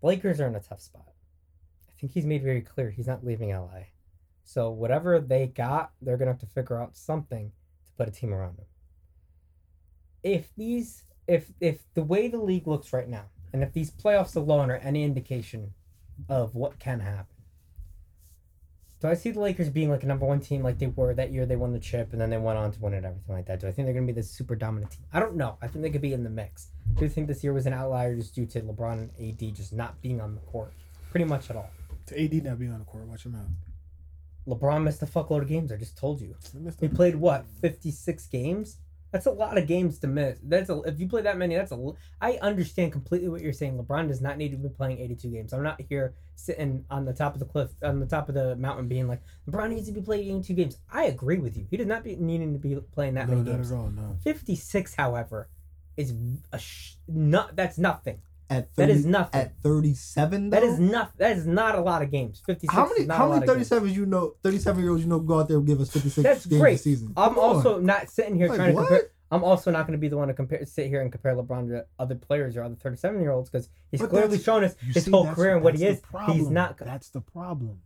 Lakers 0.02 0.42
are 0.42 0.48
in 0.48 0.56
a 0.56 0.60
tough 0.60 0.82
spot. 0.82 1.08
I 1.90 1.94
think 2.00 2.12
he's 2.12 2.26
made 2.26 2.44
very 2.44 2.62
clear 2.62 2.90
he's 2.90 3.08
not 3.08 3.26
leaving 3.26 3.50
LA. 3.52 3.86
So 4.44 4.70
whatever 4.72 5.20
they 5.22 5.48
got, 5.48 5.92
they're 6.02 6.18
gonna 6.18 6.32
have 6.32 6.40
to 6.42 6.46
figure 6.48 6.78
out 6.82 6.98
something 6.98 7.52
put 7.98 8.08
a 8.08 8.12
team 8.12 8.34
around 8.34 8.58
him. 8.58 8.66
If 10.24 10.56
these, 10.56 11.04
if 11.28 11.52
if 11.60 11.82
the 11.94 12.04
way 12.04 12.28
the 12.28 12.38
league 12.38 12.68
looks 12.68 12.94
right 12.94 13.08
now, 13.08 13.26
and 13.52 13.62
if 13.64 13.74
these 13.74 13.92
playoffs 13.92 14.36
alone 14.36 14.72
are 14.72 14.78
any 14.78 15.04
indication 15.04 15.74
of 16.30 16.56
what 16.56 16.80
can 16.80 17.02
happen, 17.02 17.36
do 19.04 19.10
I 19.10 19.16
see 19.16 19.32
the 19.32 19.42
Lakers 19.42 19.70
being 19.70 19.90
like 19.90 20.04
a 20.04 20.06
number 20.06 20.26
one 20.26 20.40
team 20.40 20.64
like 20.64 20.80
they 20.80 20.88
were 20.88 21.14
that 21.14 21.34
year? 21.34 21.46
They 21.46 21.58
won 21.58 21.74
the 21.74 21.80
chip 21.80 22.14
and 22.14 22.22
then 22.22 22.30
they 22.30 22.38
went 22.38 22.58
on 22.58 22.72
to 22.72 22.80
win 22.80 22.94
it, 22.94 23.04
everything 23.04 23.36
like 23.36 23.46
that. 23.48 23.60
Do 23.60 23.68
I 23.68 23.72
think 23.74 23.86
they're 23.86 23.94
gonna 23.94 24.08
be 24.08 24.14
this 24.14 24.32
super 24.32 24.56
dominant 24.56 24.94
team? 24.94 25.04
I 25.12 25.20
don't 25.20 25.36
know. 25.36 25.58
I 25.62 25.68
think 25.68 25.84
they 25.84 25.90
could 25.90 26.02
be 26.02 26.14
in 26.14 26.24
the 26.24 26.30
mix. 26.30 26.70
Do 26.94 27.04
you 27.04 27.10
think 27.10 27.28
this 27.28 27.44
year 27.44 27.52
was 27.52 27.66
an 27.66 27.74
outlier 27.74 28.16
just 28.16 28.34
due 28.34 28.46
to 28.46 28.62
LeBron 28.62 28.94
and 28.94 29.12
AD 29.20 29.56
just 29.56 29.74
not 29.74 30.02
being 30.02 30.22
on 30.22 30.36
the 30.36 30.42
court, 30.42 30.72
pretty 31.12 31.26
much 31.26 31.50
at 31.50 31.58
all? 31.58 31.70
To 32.08 32.24
AD 32.24 32.46
not 32.46 32.60
being 32.60 32.72
on 32.72 32.80
the 32.80 32.86
court, 32.86 33.06
watch 33.06 33.26
him 33.26 33.36
out. 33.36 33.48
LeBron 34.48 34.84
missed 34.84 35.02
a 35.02 35.06
fuckload 35.06 35.42
of 35.42 35.48
games. 35.48 35.72
I 35.72 35.78
just 35.78 35.98
told 35.98 36.22
you. 36.22 36.36
He 36.52 36.60
missed 36.60 36.80
He 36.80 36.88
a- 36.88 36.90
played 36.90 37.16
what 37.16 37.46
fifty 37.62 37.92
six 37.92 38.26
games. 38.28 38.78
That's 39.12 39.28
a 39.28 39.32
lot 39.32 39.60
of 39.60 39.68
games 39.68 40.00
to 40.00 40.08
miss. 40.08 40.40
That's 40.42 40.72
a, 40.72 40.82
if 40.82 41.00
you 41.00 41.08
play 41.08 41.22
that 41.22 41.38
many. 41.38 41.56
That's 41.56 41.72
a. 41.72 41.92
I 42.20 42.40
understand 42.42 42.92
completely 42.92 43.30
what 43.30 43.42
you're 43.42 43.54
saying. 43.54 43.78
LeBron 43.78 44.08
does 44.08 44.22
not 44.22 44.40
need 44.40 44.50
to 44.52 44.58
be 44.58 44.70
playing 44.70 44.98
eighty 45.00 45.16
two 45.16 45.30
games. 45.30 45.54
I'm 45.54 45.62
not 45.62 45.80
here 45.88 46.16
sitting 46.36 46.84
on 46.90 47.06
the 47.06 47.14
top 47.14 47.36
of 47.36 47.40
the 47.40 47.46
cliff, 47.46 47.70
on 47.84 48.00
the 48.00 48.08
top 48.08 48.28
of 48.28 48.34
the 48.34 48.56
mountain, 48.56 48.88
being 48.88 49.08
like 49.08 49.22
LeBron 49.48 49.70
needs 49.70 49.86
to 49.86 49.94
be 49.94 50.02
playing 50.02 50.24
eighty 50.30 50.42
two 50.42 50.54
games. 50.56 50.78
I 50.92 51.06
agree 51.06 51.38
with 51.38 51.56
you. 51.56 51.68
He 51.70 51.78
does 51.78 51.86
not 51.86 52.04
be 52.04 52.16
needing 52.16 52.54
to 52.54 52.60
be 52.60 52.76
playing 52.92 53.14
that 53.14 53.28
No, 53.30 53.36
many 53.36 53.50
not 53.52 53.56
games. 53.58 53.72
at 53.72 53.78
all. 53.78 53.90
No. 53.92 54.18
Fifty 54.24 54.56
six, 54.56 54.96
however, 54.96 55.48
is 55.96 56.12
a 56.52 56.58
sh- 56.58 56.96
not. 57.08 57.56
That's 57.56 57.78
nothing. 57.78 58.20
At 58.58 58.76
30, 58.76 58.92
is 58.94 59.06
nothing. 59.06 59.42
At 59.42 59.62
37, 59.62 60.50
though? 60.50 60.60
That 60.60 60.64
is 60.66 60.80
not. 60.80 61.18
That 61.18 61.38
is 61.38 61.46
not 61.48 61.76
a 61.76 61.82
lot 61.82 62.02
of 62.02 62.12
games. 62.12 62.42
Fifty 62.46 62.68
six. 62.68 62.74
How 62.74 62.88
many 62.88 63.08
how 63.08 63.30
many 63.32 63.44
of 63.48 63.58
37s 63.58 63.94
you 63.94 64.06
know 64.06 64.36
37 64.44 64.82
year 64.82 64.92
olds 64.92 65.04
you 65.04 65.10
know 65.10 65.20
go 65.20 65.40
out 65.40 65.48
there 65.48 65.58
and 65.58 65.66
give 65.68 65.80
us 65.82 65.90
56 65.92 66.24
That's 66.24 66.46
games 66.46 66.62
great. 66.62 66.76
a 66.76 66.78
season? 66.78 67.14
I'm 67.18 67.34
Come 67.36 67.40
on. 67.44 67.56
also 67.56 67.80
not 67.80 68.10
sitting 68.10 68.36
here 68.36 68.48
Like, 68.50 68.58
trying 68.58 68.70
to 68.70 68.76
what? 68.76 68.88
compare. 68.88 69.10
I'm 69.32 69.44
also 69.44 69.72
not 69.72 69.88
going 69.88 69.98
to 69.98 70.02
be 70.02 70.10
the 70.10 70.18
one 70.18 70.28
to 70.28 70.34
compare, 70.36 70.64
sit 70.66 70.88
here 70.88 71.02
and 71.02 71.12
compare 71.12 71.36
LeBron 71.36 71.68
to 71.70 71.86
other 71.98 72.14
players 72.14 72.56
or 72.56 72.62
other 72.64 72.76
37 72.76 73.20
year 73.20 73.32
olds 73.32 73.50
because 73.50 73.68
he's 73.90 74.00
But 74.00 74.12
clearly 74.12 74.38
shown 74.38 74.64
us 74.64 74.76
his 74.94 75.06
see, 75.06 75.12
whole 75.12 75.26
career 75.34 75.56
and 75.56 75.64
what 75.64 75.74
he 75.76 75.86
is. 75.86 76.00
problem. 76.02 76.38
He's 76.38 76.50
not. 76.50 76.78
That's 76.78 77.10
the 77.10 77.22
problem. 77.22 77.80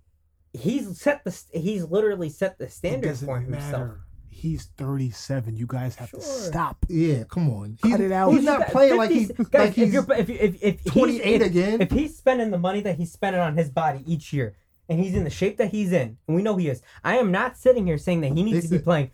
He's 0.53 0.99
set 0.99 1.24
the. 1.24 1.41
He's 1.53 1.84
literally 1.86 2.30
set 2.30 2.57
the 2.57 2.68
standard 2.70 3.18
for 3.18 3.39
himself. 3.39 3.72
matter. 3.72 3.99
He's 4.38 4.66
37. 4.78 5.58
You 5.58 5.66
guys 5.66 5.96
have 5.96 6.12
to 6.12 6.22
stop. 6.22 6.86
Yeah, 6.90 7.24
come 7.24 7.50
on. 7.50 7.78
Cut 7.82 7.92
He's, 7.92 8.00
it 8.02 8.12
out. 8.12 8.32
He's 8.32 8.44
not 8.44 8.60
got 8.60 8.70
playing 8.70 8.98
like 8.98 9.10
50 9.10 9.34
he's 9.36 9.48
guys. 9.48 9.54
like 9.54 9.70
if 9.70 9.76
he's 9.76 9.94
you're 9.94 10.14
if 10.14 10.30
if 10.30 10.64
if 10.64 10.84
28 10.86 11.42
if, 11.42 11.48
again. 11.48 11.82
If 11.82 11.92
he's 11.92 12.16
spending 12.16 12.52
the 12.52 12.60
money 12.60 12.82
that 12.82 12.98
he's 12.98 13.12
spending 13.12 13.42
on 13.42 13.58
his 13.58 13.70
body 13.72 14.04
each 14.06 14.32
year, 14.32 14.56
and 14.90 15.00
he's 15.00 15.16
in 15.16 15.24
the 15.24 15.30
shape 15.32 15.58
that 15.58 15.72
he's 15.72 15.92
in, 15.92 16.18
and 16.28 16.36
we 16.36 16.44
know 16.44 16.56
he 16.56 16.70
is, 16.70 16.84
I 17.04 17.18
am 17.18 17.32
not 17.32 17.58
sitting 17.58 17.88
here 17.88 17.98
saying 17.98 18.22
that 18.22 18.34
he 18.34 18.44
needs 18.44 18.58
They 18.58 18.62
to 18.62 18.70
be 18.70 18.78
said- 18.78 18.84
playing 18.84 19.12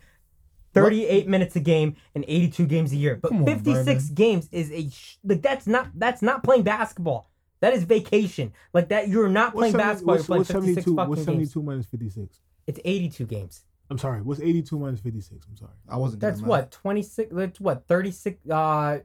38 0.74 1.28
minutes 1.28 1.56
a 1.56 1.60
game 1.60 1.96
and 2.16 2.26
82 2.28 2.66
games 2.66 2.92
a 2.92 2.96
year. 2.96 3.16
But 3.22 3.32
on, 3.32 3.46
56 3.46 3.84
Brandon. 3.86 4.16
games 4.16 4.50
is 4.52 4.72
a 4.72 4.90
sh- 4.90 5.18
like 5.24 5.42
that's 5.42 5.68
not 5.68 5.88
that's 5.96 6.22
not 6.22 6.44
playing 6.44 6.64
basketball. 6.64 7.30
That 7.62 7.74
is 7.74 7.84
vacation. 7.86 8.52
Like 8.74 8.90
that, 8.90 9.08
you're 9.08 9.30
not 9.30 9.54
playing 9.54 9.74
What's 9.74 9.84
70 9.84 9.90
basketball. 9.94 10.16
You're 10.16 10.18
What's, 10.20 10.28
playing 10.28 10.40
what's 10.40 10.52
56 10.52 10.86
72? 10.86 10.96
fucking 10.98 11.10
What's 11.10 11.26
games. 11.26 11.52
72 11.54 11.64
minus 11.64 11.86
56? 11.86 12.40
It's 12.68 12.80
82 12.84 13.26
games. 13.26 13.62
I'm 13.90 13.98
sorry. 13.98 14.22
What's 14.22 14.42
82 14.42 14.80
minus 14.80 15.00
56? 15.02 15.46
I'm 15.50 15.58
sorry. 15.58 15.72
I 15.88 15.98
wasn't. 15.98 16.22
That's 16.22 16.40
doing 16.40 16.50
what 16.50 16.72
26. 16.72 17.32
That's 17.34 17.60
what 17.60 17.88
36. 17.88 18.50
Uh, 18.50 19.00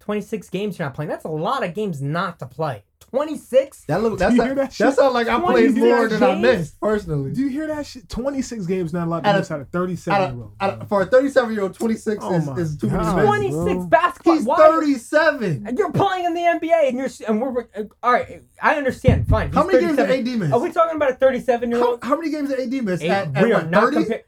26 0.00 0.50
games 0.50 0.78
you're 0.78 0.86
not 0.86 0.94
playing. 0.94 1.08
That's 1.08 1.24
a 1.24 1.28
lot 1.28 1.64
of 1.64 1.74
games 1.74 2.00
not 2.00 2.38
to 2.38 2.46
play. 2.46 2.84
26. 3.00 3.84
That 3.84 4.02
look. 4.02 4.18
That's 4.18 4.32
you 4.32 4.38
not, 4.38 4.46
hear 4.46 4.54
that, 4.56 4.70
that 4.72 4.94
sounds 4.94 5.14
like 5.14 5.28
I 5.28 5.38
20 5.38 5.52
played 5.52 5.76
more 5.76 6.08
games? 6.08 6.20
than 6.20 6.30
I 6.30 6.34
missed 6.34 6.80
personally. 6.80 7.32
Do 7.32 7.40
you 7.40 7.48
hear 7.48 7.66
that 7.68 7.86
shit? 7.86 8.08
26 8.08 8.66
games 8.66 8.92
not 8.92 9.06
allowed 9.06 9.20
to 9.24 9.28
Out 9.28 9.34
of- 9.36 9.40
miss 9.42 9.50
out 9.50 9.60
of 9.60 9.68
37 9.70 10.36
year 10.36 10.44
old. 10.70 10.88
for 10.88 11.02
a 11.02 11.06
37 11.06 11.52
year 11.54 11.62
old, 11.62 11.74
26 11.74 12.18
Oh 12.22 12.34
is, 12.34 12.48
is 12.58 12.76
too 12.76 12.88
many 12.88 13.04
God. 13.04 13.22
26 13.22 13.54
bro. 13.64 13.86
basketball. 13.86 14.34
He's 14.34 14.44
Why- 14.44 14.56
37. 14.56 15.66
And 15.66 15.78
you're 15.78 15.92
playing 15.92 16.24
in 16.26 16.34
the 16.34 16.40
NBA, 16.40 16.88
and 16.88 16.98
you're 16.98 17.08
and 17.28 17.40
we're 17.40 17.62
uh, 17.76 17.84
all 18.02 18.12
right. 18.12 18.42
I 18.62 18.74
understand. 18.76 19.28
Fine. 19.28 19.52
How 19.52 19.64
many 19.64 19.80
games 19.80 19.96
did 19.96 20.06
37. 20.08 20.32
AD 20.34 20.38
miss? 20.40 20.52
Are 20.52 20.60
we 20.60 20.72
talking 20.72 20.96
about 20.96 21.10
a 21.10 21.14
37 21.14 21.70
year 21.70 21.82
old? 21.84 22.02
how 22.02 22.16
many 22.16 22.30
games 22.30 22.50
did 22.50 22.60
AD 22.60 22.84
miss? 22.84 23.02
At, 23.02 23.36
at 23.36 23.44
we 23.44 23.52
are 23.52 23.60
what, 23.60 23.70
not 23.70 23.82
30? 23.84 23.96
comparing. 23.96 24.22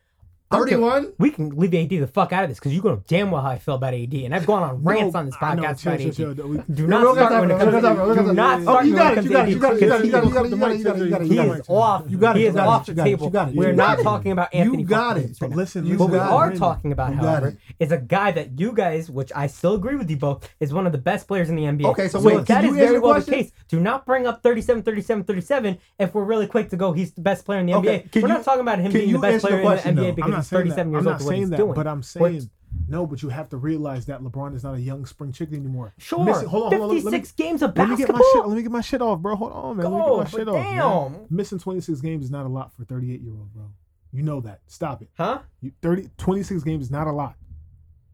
31? 0.51 1.12
We 1.18 1.30
can 1.30 1.51
leave 1.51 1.74
AD 1.74 1.90
the 1.90 2.07
fuck 2.07 2.32
out 2.32 2.44
of 2.44 2.51
this 2.51 2.59
because 2.59 2.72
you 2.74 2.82
know 2.82 3.03
damn 3.07 3.30
well 3.30 3.42
how 3.42 3.51
I 3.51 3.59
feel 3.59 3.74
about 3.74 3.94
AD, 3.94 4.14
and 4.14 4.34
I've 4.34 4.46
gone 4.46 4.62
on 4.62 4.82
rants 4.82 5.14
on 5.14 5.26
this 5.26 5.36
podcast 5.36 5.59
about 5.59 5.78
chill, 5.78 5.92
AD. 5.92 6.01
chill, 6.01 6.34
chill. 6.34 6.64
Do 6.72 6.86
not 6.86 7.03
no, 7.03 7.14
start 7.14 7.40
when 7.40 7.51
it 7.51 7.59
comes 7.59 7.74
to 7.74 7.80
no, 7.80 7.94
no, 7.94 8.14
Do 8.14 8.32
not 8.32 8.62
start 8.62 8.68
Oh, 8.68 8.94
when 8.94 9.12
it 9.12 9.14
comes 9.14 9.26
you 9.26 9.32
to 9.32 9.38
AD 9.40 9.49
it, 9.49 11.22
He 11.28 11.38
is 11.38 11.68
off 11.68 12.05
You 12.09 12.18
got 12.18 12.36
it, 12.36 12.40
He 12.40 12.46
is 12.46 12.57
off 12.57 12.86
the 12.86 12.94
table. 12.94 13.26
you 13.26 13.32
got 13.32 13.49
it, 13.49 13.55
We're 13.55 13.72
not 13.72 14.01
talking 14.01 14.32
about 14.32 14.55
Anthony. 14.55 14.82
You 14.82 14.88
got 14.88 15.18
it. 15.18 15.36
But 15.38 15.51
listen. 15.51 15.99
What 15.99 16.11
we 16.11 16.18
are 16.18 16.55
talking 16.55 16.92
about, 16.92 17.14
however, 17.14 17.57
is 17.78 17.92
a 17.92 17.99
guy 17.99 18.32
that 18.32 18.59
you 18.59 18.72
guys, 18.72 19.11
which 19.11 19.30
I 19.34 19.46
still 19.49 19.74
agree 19.74 19.96
with 19.96 20.11
you 20.11 20.16
both, 20.16 20.49
is 20.61 20.72
one 20.72 20.86
of 20.86 20.92
the 20.92 20.99
best 20.99 21.28
players 21.28 21.51
in 21.51 21.57
the 21.57 21.62
NBA. 21.62 21.86
Okay, 21.86 22.09
so 22.09 22.20
wait, 22.20 22.46
that 22.46 22.64
is 22.64 22.74
very 22.74 22.99
well 22.99 23.20
the 23.20 23.30
case. 23.30 23.53
Do 23.68 23.80
not 23.80 24.07
bring 24.07 24.26
up 24.26 24.42
37, 24.42 24.82
37, 24.82 25.24
37 25.24 25.78
if 25.99 26.14
we're 26.14 26.24
really 26.24 26.46
quick 26.46 26.70
to 26.70 26.76
go, 26.76 26.92
he's 26.92 27.12
the 27.12 27.20
best 27.20 27.44
player 27.44 27.61
in 27.61 27.66
the 27.66 27.72
NBA. 27.72 28.22
We're 28.22 28.28
not 28.28 28.44
talking 28.44 28.61
about 28.61 28.78
him 28.78 28.92
being 28.92 29.12
the 29.12 29.18
best 29.18 29.44
player 29.44 29.61
in 29.61 29.96
the 29.96 30.03
NBA 30.03 30.16
because 30.16 30.38
not 30.39 30.64
he's 30.64 30.74
37 30.74 30.76
that. 30.93 30.97
years 30.97 31.07
I'm 31.07 31.12
old. 31.12 31.20
not 31.20 31.28
saying 31.28 31.51
that, 31.51 31.57
doing. 31.57 31.74
but 31.74 31.86
I'm 31.86 32.03
saying 32.03 32.51
no. 32.89 33.07
But 33.07 33.22
you 33.22 33.28
have 33.30 33.49
to 33.51 33.57
realize 33.57 34.07
that 34.07 34.20
LeBron 34.22 34.55
is 34.55 34.64
not 34.64 34.74
a 34.74 34.80
young 34.80 35.05
spring 35.07 35.32
chicken 35.32 35.57
anymore. 35.57 35.93
Sure, 35.99 36.24
Missing- 36.24 36.49
hold 36.49 36.72
on, 36.72 36.78
hold 36.78 36.82
on, 36.82 36.89
let 36.89 37.05
me- 37.05 37.11
56 37.11 37.32
games 37.32 37.62
of 37.62 37.76
Let 37.76 37.89
me 37.89 37.97
get 37.97 38.09
my 38.09 38.18
basketball. 38.18 38.43
shit. 38.43 38.47
Let 38.49 38.57
me 38.57 38.62
get 38.62 38.72
my 38.72 38.80
shit 38.80 39.03
off, 39.03 39.18
bro. 39.20 39.36
Hold 39.36 39.53
on, 39.53 39.76
man. 39.76 39.86
Let 39.93 39.99
me 39.99 40.05
get 40.07 40.16
my 40.18 40.24
shit 40.26 40.47
but 40.47 40.55
off. 40.57 41.11
man. 41.12 41.20
damn. 41.28 41.36
Missing 41.36 41.59
26 41.61 42.01
games 42.01 42.24
is 42.26 42.30
not 42.30 42.47
a 42.47 42.49
lot 42.49 42.72
for 42.74 42.84
38 42.84 43.20
year 43.20 43.32
old, 43.32 43.53
bro. 43.55 43.64
You 44.12 44.22
know 44.22 44.41
that. 44.41 44.61
Stop 44.66 45.03
it. 45.03 45.09
Huh? 45.16 45.41
You, 45.61 45.72
30, 45.82 46.09
26 46.18 46.62
games 46.62 46.84
is 46.86 46.91
not 46.91 47.07
a 47.07 47.12
lot 47.12 47.36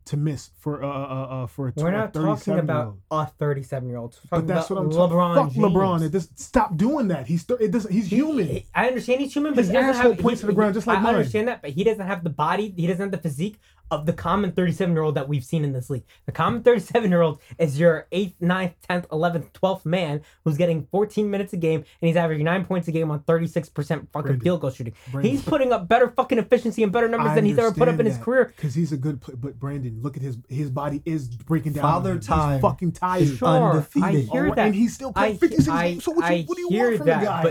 to 0.07 0.16
miss 0.16 0.50
for 0.59 0.84
uh 0.84 0.88
uh 0.88 1.26
uh 1.44 1.46
for 1.46 1.68
a 1.68 1.72
We're 1.76 1.90
not 1.90 2.12
talking 2.12 2.59
about 2.59 2.96
a 3.11 3.26
37 3.26 3.88
year 3.88 3.96
old. 3.98 4.18
But 4.30 4.46
that's 4.46 4.68
what 4.68 4.78
I'm 4.78 4.90
LeBron. 4.90 5.34
talking. 5.34 5.62
Fuck. 5.62 5.72
LeBron. 5.72 6.02
It 6.02 6.11
does 6.12 6.28
stop 6.36 6.76
doing 6.76 7.09
that. 7.09 7.26
He's 7.26 7.42
thir- 7.44 7.59
it 7.61 7.70
doesn't. 7.70 7.90
He's 7.92 8.09
human. 8.09 8.46
He- 8.46 8.66
I 8.74 8.88
understand 8.88 9.20
he's 9.22 9.32
human, 9.32 9.52
but 9.52 9.61
His 9.61 9.68
he 9.68 9.72
doesn't 9.74 9.90
asshole 9.96 10.12
have. 10.12 10.20
points 10.20 10.40
he- 10.40 10.42
to 10.42 10.46
the 10.48 10.52
ground 10.52 10.74
just 10.74 10.86
like 10.86 10.98
I 10.98 11.02
mine. 11.02 11.14
understand 11.14 11.48
that, 11.48 11.62
but 11.62 11.70
he 11.70 11.84
doesn't 11.84 12.07
have 12.07 12.22
the 12.22 12.30
body. 12.30 12.72
He 12.76 12.86
doesn't 12.86 13.00
have 13.00 13.11
the 13.12 13.18
physique 13.18 13.59
of 13.91 14.07
the 14.07 14.12
common 14.12 14.51
37 14.51 14.93
year 14.95 15.03
old 15.03 15.14
that 15.14 15.28
we've 15.28 15.45
seen 15.45 15.62
in 15.64 15.72
this 15.72 15.91
league. 15.91 16.05
The 16.26 16.32
common 16.32 16.62
37 16.62 17.11
year 17.11 17.20
old 17.22 17.41
is 17.59 17.78
your 17.78 18.07
eighth, 18.12 18.35
9th, 18.41 18.72
10th, 18.89 19.07
11th, 19.09 19.53
12th 19.53 19.85
man 19.85 20.22
who's 20.45 20.57
getting 20.57 20.87
14 20.91 21.30
minutes 21.30 21.53
a 21.53 21.57
game 21.57 21.80
and 21.80 22.09
he's 22.09 22.16
averaging 22.16 22.45
nine 22.45 22.64
points 22.64 22.89
a 22.89 22.93
game 22.93 23.11
on 23.11 23.20
36 23.22 23.68
percent 23.68 24.09
fucking 24.12 24.22
Brandon. 24.28 24.41
field 24.45 24.61
goal 24.62 24.70
shooting. 24.70 24.95
Brandon. 25.12 25.30
He's 25.30 25.43
putting 25.43 25.72
up 25.72 25.87
better 25.87 26.09
fucking 26.09 26.39
efficiency 26.39 26.82
and 26.82 26.91
better 26.91 27.09
numbers 27.09 27.35
than 27.35 27.45
he's 27.45 27.59
ever 27.59 27.72
put 27.72 27.89
up 27.89 28.01
in 28.01 28.07
his 28.07 28.18
career. 28.18 28.47
Because 28.57 28.74
he's 28.74 28.93
a 28.93 28.97
good 28.97 29.20
player. 29.20 29.37
But 29.37 29.59
Brandon, 29.61 30.01
look 30.03 30.16
at 30.16 30.22
his 30.22 30.39
his 30.49 30.70
body 30.70 31.03
is 31.05 31.28
breaking 31.28 31.74
down. 31.74 31.82
Father 31.82 32.11
on. 32.12 32.16
He's 32.16 32.26
time 32.26 32.61
fucking 32.61 32.93
tired. 32.93 33.22
is 33.22 33.37
Sure, 33.39 33.49
I 33.49 33.70
undefeated. 33.70 34.12
hear 34.12 34.28
oh, 34.32 34.37
Alright, 34.39 34.57
that. 34.57 34.66
And 34.66 34.74
he's 34.74 34.95
still 34.95 35.12
playing 35.12 35.35
I- 35.37 35.39
56 35.39 35.68
I- 35.68 35.89
games. 35.91 36.05
So 36.05 36.12
what, 36.12 36.24
I 36.24 36.32
you, 36.32 36.45
what 36.47 36.57
do 36.57 36.62
you 36.62 36.68
hear 36.70 36.87
want 36.87 36.97
from 36.99 37.07
that, 37.07 37.20
the 37.20 37.26
guy? 37.26 37.43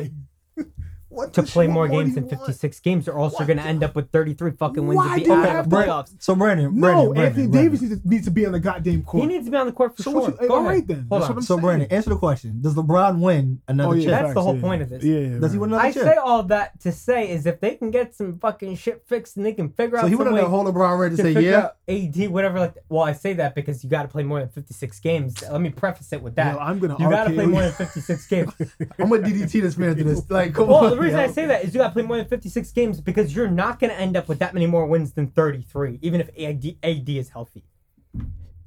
but- 0.58 0.66
What 1.14 1.34
to 1.34 1.44
play 1.44 1.66
shit 1.66 1.74
more 1.74 1.88
games 1.88 2.10
you 2.10 2.16
than 2.16 2.24
want? 2.26 2.40
56 2.48 2.80
games. 2.80 3.06
They're 3.06 3.18
also 3.18 3.38
What 3.40 3.48
going 3.48 3.58
to 3.60 3.64
end 3.64 3.84
up 3.84 3.96
with 3.96 4.10
33 4.12 4.52
fucking 4.52 4.86
wins 4.88 4.98
Why 4.98 5.16
and 5.16 5.24
be 5.24 5.32
out 5.32 5.56
of 5.58 5.70
the 5.70 5.76
playoffs. 5.76 6.16
So 6.20 6.36
Brandon, 6.36 6.74
No, 6.74 6.82
Brandon, 6.82 7.06
Brandon, 7.14 7.26
Anthony 7.26 7.48
Brandon. 7.48 7.64
Davis 7.72 7.82
needs 7.82 8.02
to, 8.02 8.08
needs 8.10 8.26
to 8.26 8.32
be 8.32 8.46
on 8.46 8.52
the 8.54 8.60
goddamn 8.60 9.04
court. 9.04 9.22
He 9.24 9.28
needs 9.28 9.46
to 9.46 9.52
be 9.52 9.58
on 9.58 9.66
the 9.68 9.72
court 9.72 9.96
for 9.96 10.04
So 10.04 10.12
sure. 10.12 10.22
what 10.22 10.42
you- 10.42 10.48
Go 10.48 10.56
all 10.56 10.64
right 10.64 10.86
then. 10.88 11.06
Hold 11.10 11.22
on. 11.24 11.30
what 11.30 11.38
I'm 11.38 11.44
So 11.44 11.58
Brandon, 11.58 11.88
answer 11.92 12.10
the 12.10 12.18
question: 12.18 12.60
Does 12.62 12.74
LeBron 12.76 13.20
win 13.20 13.62
another 13.68 13.90
Oh, 13.90 13.94
yeah, 13.94 14.02
chip? 14.02 14.10
That's 14.12 14.24
facts, 14.24 14.34
the 14.34 14.42
whole 14.42 14.56
yeah. 14.56 14.62
point 14.62 14.82
of 14.82 14.90
this. 14.90 15.04
Yeah, 15.04 15.20
yeah, 15.20 15.38
Does 15.40 15.52
he 15.54 15.58
win 15.58 15.70
another 15.72 15.84
I 15.88 15.92
chip? 15.92 16.04
say 16.04 16.16
all 16.16 16.44
that 16.44 16.80
to 16.82 16.92
say 16.92 17.30
is 17.30 17.46
if 17.46 17.60
they 17.60 17.76
can 17.76 17.92
get 17.92 18.16
some 18.16 18.40
fucking 18.40 18.76
shit 18.76 19.04
fixed 19.08 19.38
and 19.38 19.46
they 19.46 19.54
can 19.54 19.70
figure 19.70 19.98
so 19.98 20.00
out 20.00 20.02
So 20.02 20.08
he 20.08 20.14
some 20.14 20.18
went 20.20 20.30
on 20.30 20.36
way 20.36 20.42
that 20.42 20.50
whole 20.50 20.66
LeBron 20.66 21.00
ready 21.00 21.16
to 21.18 21.24
to 21.24 21.34
say 21.34 21.42
yeah. 21.44 21.70
Out 21.90 21.94
AD 21.96 22.28
whatever 22.30 22.60
like 22.60 22.76
well 22.90 23.04
I 23.04 23.12
say 23.14 23.34
that 23.34 23.56
because 23.56 23.84
you 23.84 23.90
got 23.90 24.04
to 24.04 24.08
play 24.08 24.24
more 24.24 24.40
than 24.40 24.50
56 24.50 25.00
games. 25.02 25.42
Let 25.50 25.60
me 25.60 25.70
preface 25.70 26.14
it 26.14 26.22
with 26.22 26.36
that. 26.36 26.54
Yo, 26.56 26.60
I'm 26.60 26.80
gonna 26.80 26.96
you 26.98 27.10
got 27.10 27.26
to 27.26 27.34
play 27.34 27.46
more 27.46 27.62
than 27.62 27.74
56 27.74 28.28
games. 28.30 28.52
I'm 29.00 29.10
gonna 29.10 29.22
DDT 29.22 29.62
this 29.62 29.78
man 29.78 29.96
to 29.98 30.04
this. 30.04 30.30
Like, 30.30 30.54
come 30.54 30.68
well, 30.68 30.86
on. 30.86 30.92
the 30.92 30.98
reason 31.00 31.20
I 31.20 31.28
say 31.28 31.46
that 31.48 31.66
is 31.66 31.74
you 31.74 31.80
got 31.80 31.88
to 31.88 31.94
play 31.94 32.04
more 32.04 32.18
than 32.18 32.28
56 32.28 32.72
games 32.72 33.02
because 33.02 33.36
you're 33.36 33.50
not 33.50 33.80
going 33.80 33.90
to 33.92 34.00
end 34.00 34.16
up 34.16 34.28
with 34.30 34.40
that 34.40 34.54
many 34.54 34.66
more 34.66 34.86
wins 34.86 35.12
than 35.14 35.28
33 35.28 36.00
even 36.02 36.22
if 36.22 36.30
AD, 36.40 36.76
AD 36.84 37.10
is 37.10 37.30
healthy. 37.30 37.66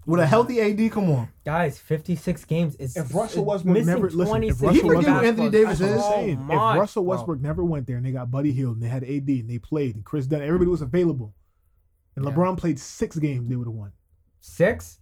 with 0.05 0.21
a 0.21 0.27
healthy 0.27 0.61
AD, 0.61 0.93
come 0.93 1.11
on. 1.11 1.29
Guys, 1.45 1.79
56 1.79 2.45
games 2.45 2.77
is 2.77 2.97
If 2.97 3.15
Russell 3.15 3.45
Westbrook 3.45 3.73
missing 3.75 3.87
never- 3.95 4.11
listen, 4.11 4.21
if 4.45 4.59
26 4.59 4.61
Russell 4.61 4.73
He 4.75 4.81
forget 4.81 5.05
who 5.05 5.11
Westbrook- 5.11 5.25
Anthony 5.25 5.51
Davis 5.51 5.79
That's 5.79 5.91
what 5.93 5.99
is. 5.99 6.15
Saying. 6.15 6.39
Oh 6.39 6.43
my, 6.45 6.75
if 6.75 6.81
Russell 6.81 7.03
bro. 7.05 7.11
Westbrook 7.17 7.41
never 7.41 7.65
went 7.65 7.87
there 7.87 7.97
and 7.97 8.05
they 8.07 8.13
got 8.13 8.31
Buddy 8.31 8.53
Hield 8.53 8.75
and 8.75 8.83
they 8.83 8.89
had 8.89 9.03
AD 9.05 9.29
and 9.29 9.49
they 9.51 9.59
played 9.59 9.95
and 9.97 10.05
Kris 10.05 10.27
Dunn, 10.27 10.43
everybody 10.43 10.71
was 10.71 10.83
available, 10.83 11.35
and 12.17 12.25
Yeah. 12.25 12.31
LeBron 12.33 12.57
played 12.59 12.79
six 12.79 13.17
games, 13.19 13.49
they 13.49 13.57
would 13.57 13.67
have 13.69 13.75
won. 13.75 13.93
Six? 14.41 15.01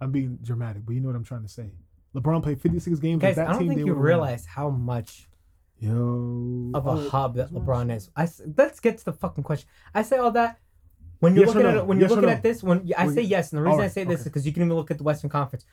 I'm 0.00 0.12
being 0.12 0.38
dramatic, 0.42 0.84
but 0.86 0.94
you 0.94 1.00
know 1.00 1.08
what 1.08 1.16
I'm 1.16 1.24
trying 1.24 1.42
to 1.42 1.48
say. 1.48 1.72
LeBron 2.14 2.42
played 2.42 2.60
56 2.60 2.98
games 3.00 3.20
Guys, 3.20 3.30
with 3.30 3.36
that 3.36 3.48
I 3.48 3.52
don't 3.52 3.60
team. 3.60 3.68
think 3.68 3.78
you 3.80 3.84
would've 3.86 3.96
won. 3.98 4.04
realize 4.06 4.46
how 4.46 4.70
much 4.70 5.28
yo 5.78 6.70
of 6.74 6.86
a 6.86 6.90
Oh, 6.90 7.08
hub 7.10 7.34
that 7.36 7.50
LeBron 7.52 7.94
is. 7.94 8.10
I 8.16 8.28
let's 8.56 8.80
get 8.80 8.98
to 8.98 9.04
the 9.04 9.12
fucking 9.12 9.44
question. 9.44 9.68
I 9.94 10.02
say 10.02 10.16
all 10.18 10.30
that 10.32 10.58
when 11.20 11.34
you're 11.34 11.46
Yes 11.46 11.54
looking 11.54 11.70
no? 11.70 11.78
at 11.80 11.86
when 11.86 11.98
Yes 12.00 12.08
you're 12.10 12.16
looking 12.16 12.28
no? 12.30 12.34
at 12.36 12.42
this. 12.42 12.62
When 12.62 12.90
I 12.96 13.08
say 13.08 13.22
yes, 13.22 13.52
and 13.52 13.58
the 13.58 13.64
reason 13.64 13.80
I 13.80 13.88
say 13.88 14.04
this 14.04 14.20
is 14.20 14.24
because 14.24 14.46
you 14.46 14.52
can 14.52 14.62
even 14.62 14.74
look 14.76 14.90
at 14.90 14.98
the 14.98 15.04
Western 15.04 15.30
Conference. 15.30 15.64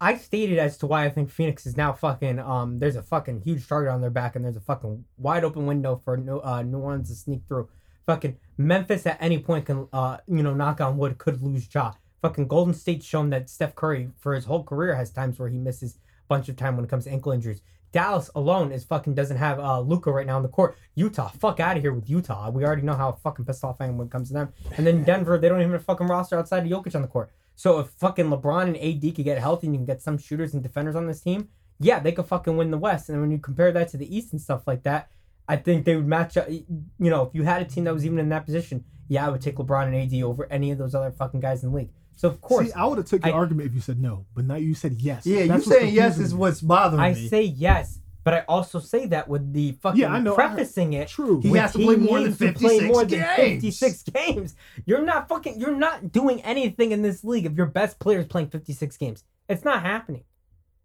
I 0.00 0.16
stated 0.16 0.58
as 0.58 0.76
to 0.78 0.86
why 0.86 1.04
I 1.04 1.10
think 1.10 1.30
Phoenix 1.30 1.66
is 1.66 1.76
now 1.76 1.92
fucking. 1.92 2.38
Um, 2.38 2.78
there's 2.78 2.96
a 2.96 3.02
fucking 3.02 3.42
huge 3.42 3.66
target 3.68 3.92
on 3.92 4.00
their 4.00 4.10
back, 4.10 4.34
and 4.36 4.44
there's 4.44 4.56
a 4.56 4.60
fucking 4.60 5.04
wide 5.18 5.44
open 5.44 5.66
window 5.66 6.00
for 6.04 6.16
New, 6.16 6.38
uh, 6.40 6.62
New 6.62 6.78
Orleans 6.78 7.08
to 7.10 7.14
sneak 7.14 7.42
through. 7.46 7.68
Fucking 8.06 8.36
Memphis 8.58 9.06
at 9.06 9.18
any 9.20 9.38
point 9.38 9.66
can, 9.66 9.88
uh, 9.92 10.18
you 10.26 10.42
know, 10.42 10.54
knock 10.54 10.80
on 10.80 10.98
wood, 10.98 11.18
could 11.18 11.42
lose 11.42 11.68
Ja. 11.72 11.92
Fucking 12.22 12.48
Golden 12.48 12.74
State's 12.74 13.06
shown 13.06 13.30
that 13.30 13.50
Steph 13.50 13.74
Curry 13.74 14.10
for 14.18 14.34
his 14.34 14.44
whole 14.44 14.62
career 14.62 14.94
has 14.94 15.10
times 15.10 15.38
where 15.38 15.48
he 15.48 15.58
misses 15.58 15.94
a 15.94 15.98
bunch 16.28 16.48
of 16.48 16.56
time 16.56 16.76
when 16.76 16.84
it 16.84 16.88
comes 16.88 17.04
to 17.04 17.10
ankle 17.10 17.32
injuries. 17.32 17.60
Dallas 17.92 18.28
alone 18.34 18.72
is 18.72 18.82
fucking 18.82 19.14
doesn't 19.14 19.36
have 19.36 19.60
uh 19.60 19.78
Luka 19.78 20.10
right 20.10 20.26
now 20.26 20.36
on 20.36 20.42
the 20.42 20.48
court. 20.48 20.76
Utah, 20.96 21.28
fuck 21.28 21.60
out 21.60 21.76
of 21.76 21.82
here 21.82 21.92
with 21.92 22.10
Utah. 22.10 22.50
We 22.50 22.64
already 22.64 22.82
know 22.82 22.94
how 22.94 23.12
fucking 23.12 23.44
pissed 23.44 23.62
off 23.62 23.76
I 23.80 23.86
am 23.86 23.98
when 23.98 24.08
it 24.08 24.10
comes 24.10 24.28
to 24.28 24.34
them. 24.34 24.52
And 24.76 24.84
then 24.84 25.04
Denver, 25.04 25.38
they 25.38 25.48
don't 25.48 25.60
even 25.60 25.72
have 25.72 25.80
a 25.80 25.84
fucking 25.84 26.08
roster 26.08 26.36
outside 26.36 26.64
of 26.64 26.70
Jokic 26.70 26.96
on 26.96 27.02
the 27.02 27.08
court. 27.08 27.30
So 27.54 27.78
if 27.78 27.88
fucking 27.90 28.26
LeBron 28.26 28.66
and 28.66 28.76
AD 28.76 29.14
could 29.14 29.24
get 29.24 29.38
healthy 29.38 29.68
and 29.68 29.74
you 29.74 29.78
can 29.78 29.86
get 29.86 30.02
some 30.02 30.18
shooters 30.18 30.54
and 30.54 30.62
defenders 30.62 30.96
on 30.96 31.06
this 31.06 31.20
team, 31.20 31.50
yeah, 31.78 32.00
they 32.00 32.10
could 32.10 32.26
fucking 32.26 32.56
win 32.56 32.72
the 32.72 32.78
West. 32.78 33.08
And 33.08 33.20
when 33.20 33.30
you 33.30 33.38
compare 33.38 33.70
that 33.70 33.88
to 33.90 33.96
the 33.96 34.16
East 34.16 34.32
and 34.32 34.40
stuff 34.40 34.66
like 34.66 34.82
that, 34.82 35.08
I 35.48 35.56
think 35.56 35.84
they 35.84 35.96
would 35.96 36.06
match 36.06 36.36
up. 36.36 36.48
You 36.50 36.64
know, 36.98 37.22
if 37.24 37.34
you 37.34 37.42
had 37.42 37.60
a 37.62 37.64
team 37.64 37.84
that 37.84 37.94
was 37.94 38.04
even 38.06 38.18
in 38.18 38.28
that 38.30 38.44
position, 38.46 38.84
yeah, 39.08 39.26
I 39.26 39.30
would 39.30 39.42
take 39.42 39.56
LeBron 39.56 39.86
and 39.86 39.94
AD 39.96 40.22
over 40.22 40.46
any 40.50 40.70
of 40.70 40.78
those 40.78 40.94
other 40.94 41.10
fucking 41.10 41.40
guys 41.40 41.62
in 41.62 41.70
the 41.70 41.76
league. 41.76 41.90
So 42.16 42.28
of 42.28 42.40
course, 42.40 42.68
See, 42.68 42.72
I 42.72 42.86
would 42.86 42.98
have 42.98 43.06
took 43.06 43.24
your 43.26 43.34
I- 43.34 43.38
argument 43.38 43.68
if 43.68 43.74
you 43.74 43.80
said 43.80 44.00
no, 44.00 44.24
but 44.34 44.44
now 44.44 44.54
you 44.54 44.74
said 44.74 44.92
yes. 44.94 45.26
Yeah, 45.26 45.40
you 45.40 45.48
That's 45.48 45.66
what's 45.66 45.78
saying 45.78 45.94
yes 45.94 46.18
is 46.18 46.34
what's 46.34 46.60
bothering 46.60 47.02
I 47.02 47.12
me. 47.12 47.26
I 47.26 47.28
say 47.28 47.42
yes, 47.42 47.98
but 48.22 48.32
I 48.34 48.40
also 48.48 48.78
say 48.78 49.06
that 49.06 49.28
with 49.28 49.52
the 49.52 49.72
fucking 49.82 50.00
Yeah, 50.00 50.12
I 50.12 50.20
know. 50.20 50.32
I- 50.34 50.36
prefacing 50.36 50.92
it. 50.94 51.08
True. 51.08 51.40
He 51.42 51.50
with 51.50 51.60
has 51.60 51.72
to 51.72 51.78
play 51.78 51.96
more 51.96 52.18
than 52.20 52.28
needs 52.28 52.38
to 52.38 52.52
play 52.52 52.78
56 52.78 52.84
more 52.94 53.04
than 53.04 53.18
games. 53.36 53.62
56 53.64 54.02
games. 54.04 54.54
You're 54.86 55.02
not 55.02 55.28
fucking. 55.28 55.58
You're 55.60 55.76
not 55.76 56.12
doing 56.12 56.40
anything 56.42 56.92
in 56.92 57.02
this 57.02 57.24
league 57.24 57.44
if 57.46 57.52
your 57.54 57.66
best 57.66 57.98
player 57.98 58.20
is 58.20 58.26
playing 58.26 58.48
56 58.48 58.96
games. 58.96 59.24
It's 59.48 59.64
not 59.64 59.82
happening. 59.82 60.24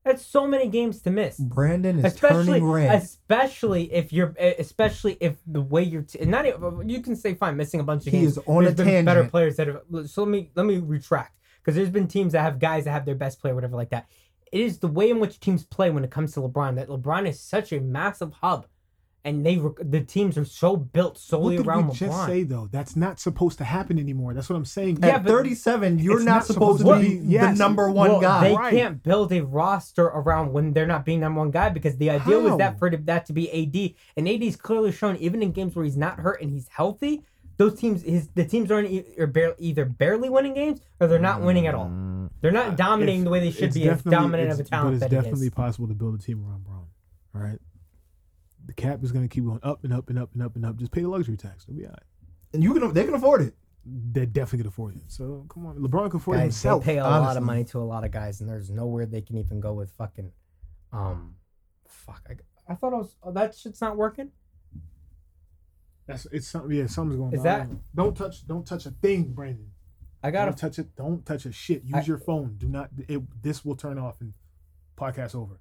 That's 0.10 0.26
so 0.26 0.48
many 0.48 0.68
games 0.68 1.02
to 1.04 1.12
miss. 1.12 1.38
Brandon 1.38 2.00
is 2.00 2.06
Especially, 2.06 2.46
turning 2.60 2.66
red. 2.66 2.96
especially 3.02 3.94
if 3.94 4.12
you're, 4.12 4.34
eh, 4.38 4.56
especially 4.58 5.18
if 5.22 5.38
the 5.46 5.62
way 5.62 5.84
you're, 5.84 6.02
t- 6.02 6.26
not 6.26 6.46
even, 6.46 6.90
you 6.90 7.02
can 7.02 7.16
say 7.16 7.36
fine, 7.36 7.56
missing 7.56 7.80
a 7.80 7.84
bunch 7.84 8.08
of 8.08 8.12
He 8.14 8.20
games. 8.22 8.38
is 8.38 8.44
on 8.48 8.64
There's 8.64 8.80
a 8.80 8.84
been 8.84 9.06
better 9.06 9.26
players 9.26 9.56
that 9.58 9.68
have. 9.68 9.82
So 10.10 10.24
let 10.24 10.30
me 10.32 10.50
let 10.56 10.66
me 10.66 10.78
retract 10.80 11.38
because 11.62 11.76
there's 11.76 11.90
been 11.92 12.08
teams 12.08 12.34
that 12.34 12.42
have 12.42 12.58
guys 12.60 12.86
that 12.86 12.92
have 12.92 13.06
their 13.06 13.16
best 13.16 13.40
player, 13.40 13.54
whatever 13.54 13.76
like 13.76 13.92
that. 13.92 14.08
It 14.52 14.62
is 14.62 14.80
the 14.80 14.88
way 14.88 15.12
in 15.12 15.20
which 15.20 15.40
teams 15.40 15.64
play 15.64 15.92
when 15.92 16.04
it 16.04 16.10
comes 16.10 16.34
to 16.34 16.40
LeBron. 16.42 16.76
That 16.76 16.88
LeBron 16.88 17.28
is 17.28 17.40
such 17.40 17.72
a 17.72 17.80
massive 17.80 18.34
hub, 18.34 18.66
and 19.26 19.46
they 19.46 19.58
rec- 19.58 19.76
the 19.82 20.02
teams 20.02 20.38
are 20.38 20.46
so 20.46 20.78
built 20.78 21.18
solely 21.18 21.58
What 21.58 21.58
solely 21.58 21.58
did 21.58 21.68
around 21.68 21.88
we 21.90 21.94
just 21.96 22.18
LeBron. 22.18 22.26
say 22.26 22.44
though? 22.44 22.70
That's 22.72 22.96
not 22.96 23.20
supposed 23.20 23.58
to 23.58 23.64
happen 23.66 24.00
anymore. 24.00 24.34
That's 24.34 24.50
what 24.50 24.56
I'm 24.56 24.66
saying. 24.66 25.00
Yeah, 25.02 25.16
At 25.18 25.24
but 25.24 25.32
37, 25.32 26.00
you're 26.00 26.20
not, 26.20 26.26
not 26.26 26.46
supposed, 26.46 26.80
supposed 26.80 27.02
to 27.02 27.08
to 27.08 27.16
be 27.16 27.20
be- 27.20 27.26
yes. 27.34 27.58
the 27.58 27.64
number 27.64 27.90
one 27.92 28.10
well, 28.12 28.22
guy. 28.22 28.50
They 28.50 28.56
Right. 28.56 28.74
can't 28.74 29.04
build 29.04 29.32
a 29.34 29.44
roster 29.44 30.06
around 30.06 30.54
when 30.54 30.74
they're 30.74 30.88
not 30.88 31.04
being 31.06 31.20
number 31.20 31.40
one 31.40 31.52
guy 31.52 31.70
because 31.70 31.98
the 31.98 32.10
idea 32.10 32.40
was 32.40 32.58
that 32.58 32.80
for 32.80 32.90
that 32.90 33.26
to 33.26 33.34
be 33.34 33.50
AD, 33.52 33.96
and 34.18 34.28
AD's 34.28 34.56
clearly 34.56 34.92
shown 34.92 35.16
even 35.18 35.44
in 35.44 35.52
games 35.52 35.76
where 35.76 35.84
he's 35.86 35.98
not 35.98 36.20
hurt 36.20 36.42
and 36.42 36.52
he's 36.52 36.68
healthy, 36.70 37.22
those 37.58 37.78
teams 37.78 38.04
his 38.04 38.30
the 38.36 38.46
teams 38.46 38.72
aren't 38.72 38.90
e- 38.90 39.04
are 39.20 39.28
barely, 39.28 39.56
either 39.60 39.84
barely 39.84 40.30
winning 40.30 40.54
games 40.54 40.80
or 41.02 41.08
they're 41.08 41.20
not 41.20 41.42
winning 41.42 41.68
at 41.68 41.76
all. 41.76 41.88
Mm. 41.88 42.30
They're 42.40 42.54
not 42.54 42.78
dominating 42.78 43.20
If- 43.22 43.26
the 43.26 43.32
way 43.32 43.40
they 43.42 43.52
should 43.52 43.74
be 43.74 43.82
as 43.90 43.98
definitely- 43.98 44.12
dominant 44.12 44.52
of 44.52 44.60
a 44.60 44.62
it's- 44.62 44.70
talent 44.70 44.88
But 44.88 44.94
it's 44.94 45.00
that 45.02 45.10
he 45.12 45.16
definitely 45.18 45.48
is. 45.48 45.54
possible 45.54 45.88
to 45.90 45.94
build 45.94 46.16
a 46.16 46.18
team 46.20 46.46
around 46.48 46.64
Bron. 46.64 46.86
All 47.36 47.42
right. 47.42 47.60
The 48.70 48.76
cap 48.76 49.04
is 49.04 49.12
going 49.12 49.28
to 49.28 49.34
keep 49.34 49.46
going 49.46 49.60
up 49.64 49.84
and 49.84 49.92
up 49.92 50.10
and 50.12 50.20
up 50.20 50.30
and 50.36 50.44
up 50.44 50.56
and 50.56 50.64
up. 50.64 50.76
Just 50.78 50.92
pay 50.92 51.02
the 51.02 51.08
luxury 51.10 51.36
tax. 51.36 51.64
It'll 51.68 51.76
be 51.76 51.86
all 51.88 51.90
right. 51.92 52.04
And 52.54 52.62
you 52.64 52.72
can 52.72 52.94
they 52.94 53.04
can 53.04 53.16
afford 53.16 53.42
it. 53.42 53.56
They 53.84 54.28
definitely 54.28 54.60
can 54.60 54.68
afford 54.68 54.96
it. 54.96 55.02
So 55.08 55.48
come 55.50 55.66
on, 55.66 55.78
LeBron 55.78 56.12
can 56.12 56.18
afford 56.18 56.38
it 56.38 56.42
Guys, 56.42 56.46
himself. 56.54 56.86
they 56.86 56.94
pay 56.94 57.00
a 57.00 57.04
lot 57.04 57.36
of 57.36 57.42
money 57.42 57.64
to 57.64 57.80
a 57.80 57.82
lot 57.82 58.04
of 58.04 58.12
guys, 58.12 58.42
and 58.42 58.48
there's 58.48 58.70
nowhere 58.70 59.08
they 59.08 59.22
can 59.22 59.38
even 59.40 59.60
go 59.60 59.74
with 59.74 59.90
fucking, 59.94 60.32
um, 60.94 61.34
fuck. 61.88 62.30
I, 62.30 62.72
I 62.72 62.76
thought 62.76 62.94
I 62.94 62.98
was 62.98 63.16
oh, 63.24 63.32
that 63.32 63.56
shit's 63.56 63.82
not 63.82 63.98
working. 63.98 64.30
That's 66.06 66.28
it's 66.32 66.48
something. 66.48 66.72
Yeah, 66.72 66.86
something's 66.86 67.18
going. 67.20 67.34
Is 67.34 67.40
on. 67.40 67.44
that- 67.46 67.70
Don't 67.96 68.16
touch. 68.16 68.46
Don't 68.48 68.68
touch 68.68 68.86
a 68.86 68.92
thing, 68.92 69.32
Brandon. 69.34 69.72
I 70.22 70.30
got 70.30 70.46
Don't 70.46 70.56
to 70.58 70.62
touch 70.62 70.78
it. 70.78 70.96
Don't 70.96 71.26
touch 71.26 71.48
a 71.48 71.52
shit. 71.52 71.84
Use 71.84 71.96
I- 71.96 72.02
your 72.04 72.20
phone. 72.20 72.54
Do 72.60 72.68
not. 72.70 72.92
It, 73.08 73.24
this 73.42 73.66
will 73.66 73.76
turn 73.76 73.98
off 73.98 74.22
and 74.22 74.34
podcast 74.96 75.34
over. 75.34 75.60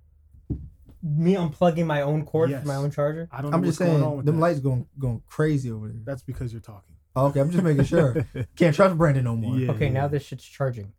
Me 1.03 1.35
unplugging 1.35 1.87
my 1.87 2.03
own 2.03 2.25
cord 2.25 2.51
Yes. 2.51 2.61
from 2.61 2.69
my 2.69 2.77
own 2.77 2.91
charger. 2.91 3.29
I 3.33 3.43
don't. 3.43 3.55
I'm 3.55 3.61
what's 3.61 3.69
just 3.71 3.79
saying, 3.79 3.93
going 3.93 4.03
on 4.03 4.17
with 4.19 4.27
them 4.27 4.37
that. 4.37 4.41
lights 4.43 4.61
going 4.61 4.87
going 4.99 5.23
crazy 5.27 5.71
over 5.71 5.89
there. 5.89 6.01
That's 6.05 6.23
because 6.23 6.53
you're 6.53 6.61
talking. 6.63 6.95
Oh, 7.17 7.27
okay, 7.27 7.41
I'm 7.41 7.51
just 7.51 7.65
making 7.65 7.85
sure. 7.85 8.27
Can't 8.57 8.75
trust 8.75 8.97
Brandon 8.97 9.25
no 9.25 9.35
more. 9.37 9.57
Yeah. 9.57 9.73
Okay, 9.73 9.89
now 9.91 10.09
this 10.09 10.25
shit's 10.25 10.45
charging. 10.45 10.93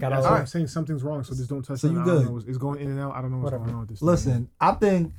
Got 0.00 0.10
That's 0.10 0.26
all. 0.26 0.34
I'm 0.34 0.46
saying. 0.46 0.66
Something's 0.66 1.02
wrong. 1.02 1.22
So 1.24 1.34
just 1.34 1.48
don't 1.48 1.62
touch. 1.62 1.78
So 1.80 1.88
it. 1.88 1.92
you 1.92 2.00
I 2.00 2.04
good. 2.04 2.24
know 2.26 2.42
It's 2.46 2.58
going 2.58 2.80
in 2.80 2.90
and 2.90 2.98
out. 3.00 3.14
I 3.14 3.22
don't 3.22 3.30
know 3.30 3.36
what's 3.38 3.44
Whatever. 3.52 3.64
going 3.64 3.74
on 3.74 3.80
with 3.82 3.90
this. 3.90 4.00
thing. 4.00 4.06
Listen, 4.06 4.48
I 4.60 4.72
think 4.72 5.12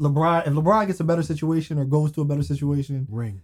LeBron 0.00 0.46
if 0.46 0.52
LeBron 0.52 0.86
gets 0.86 1.00
a 1.00 1.04
better 1.04 1.22
situation 1.22 1.78
or 1.78 1.84
goes 1.84 2.12
to 2.12 2.20
a 2.20 2.24
better 2.24 2.42
situation, 2.42 3.06
ring. 3.10 3.42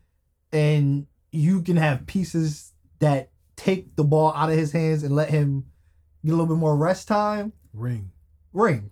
and 0.53 1.07
you 1.33 1.63
can 1.63 1.77
have 1.77 2.07
pieces 2.07 2.73
that 2.99 3.31
take 3.57 3.95
the 3.97 4.05
ball 4.05 4.33
out 4.35 4.51
of 4.51 4.57
his 4.57 4.73
hands 4.73 5.03
and 5.03 5.15
let 5.15 5.31
him 5.31 5.65
get 6.25 6.31
a 6.33 6.35
little 6.37 6.47
bit 6.47 6.59
more 6.59 6.77
rest 6.77 7.07
time. 7.09 7.53
Ring. 7.73 8.11
Ring, 8.53 8.77
Okay. 8.79 8.91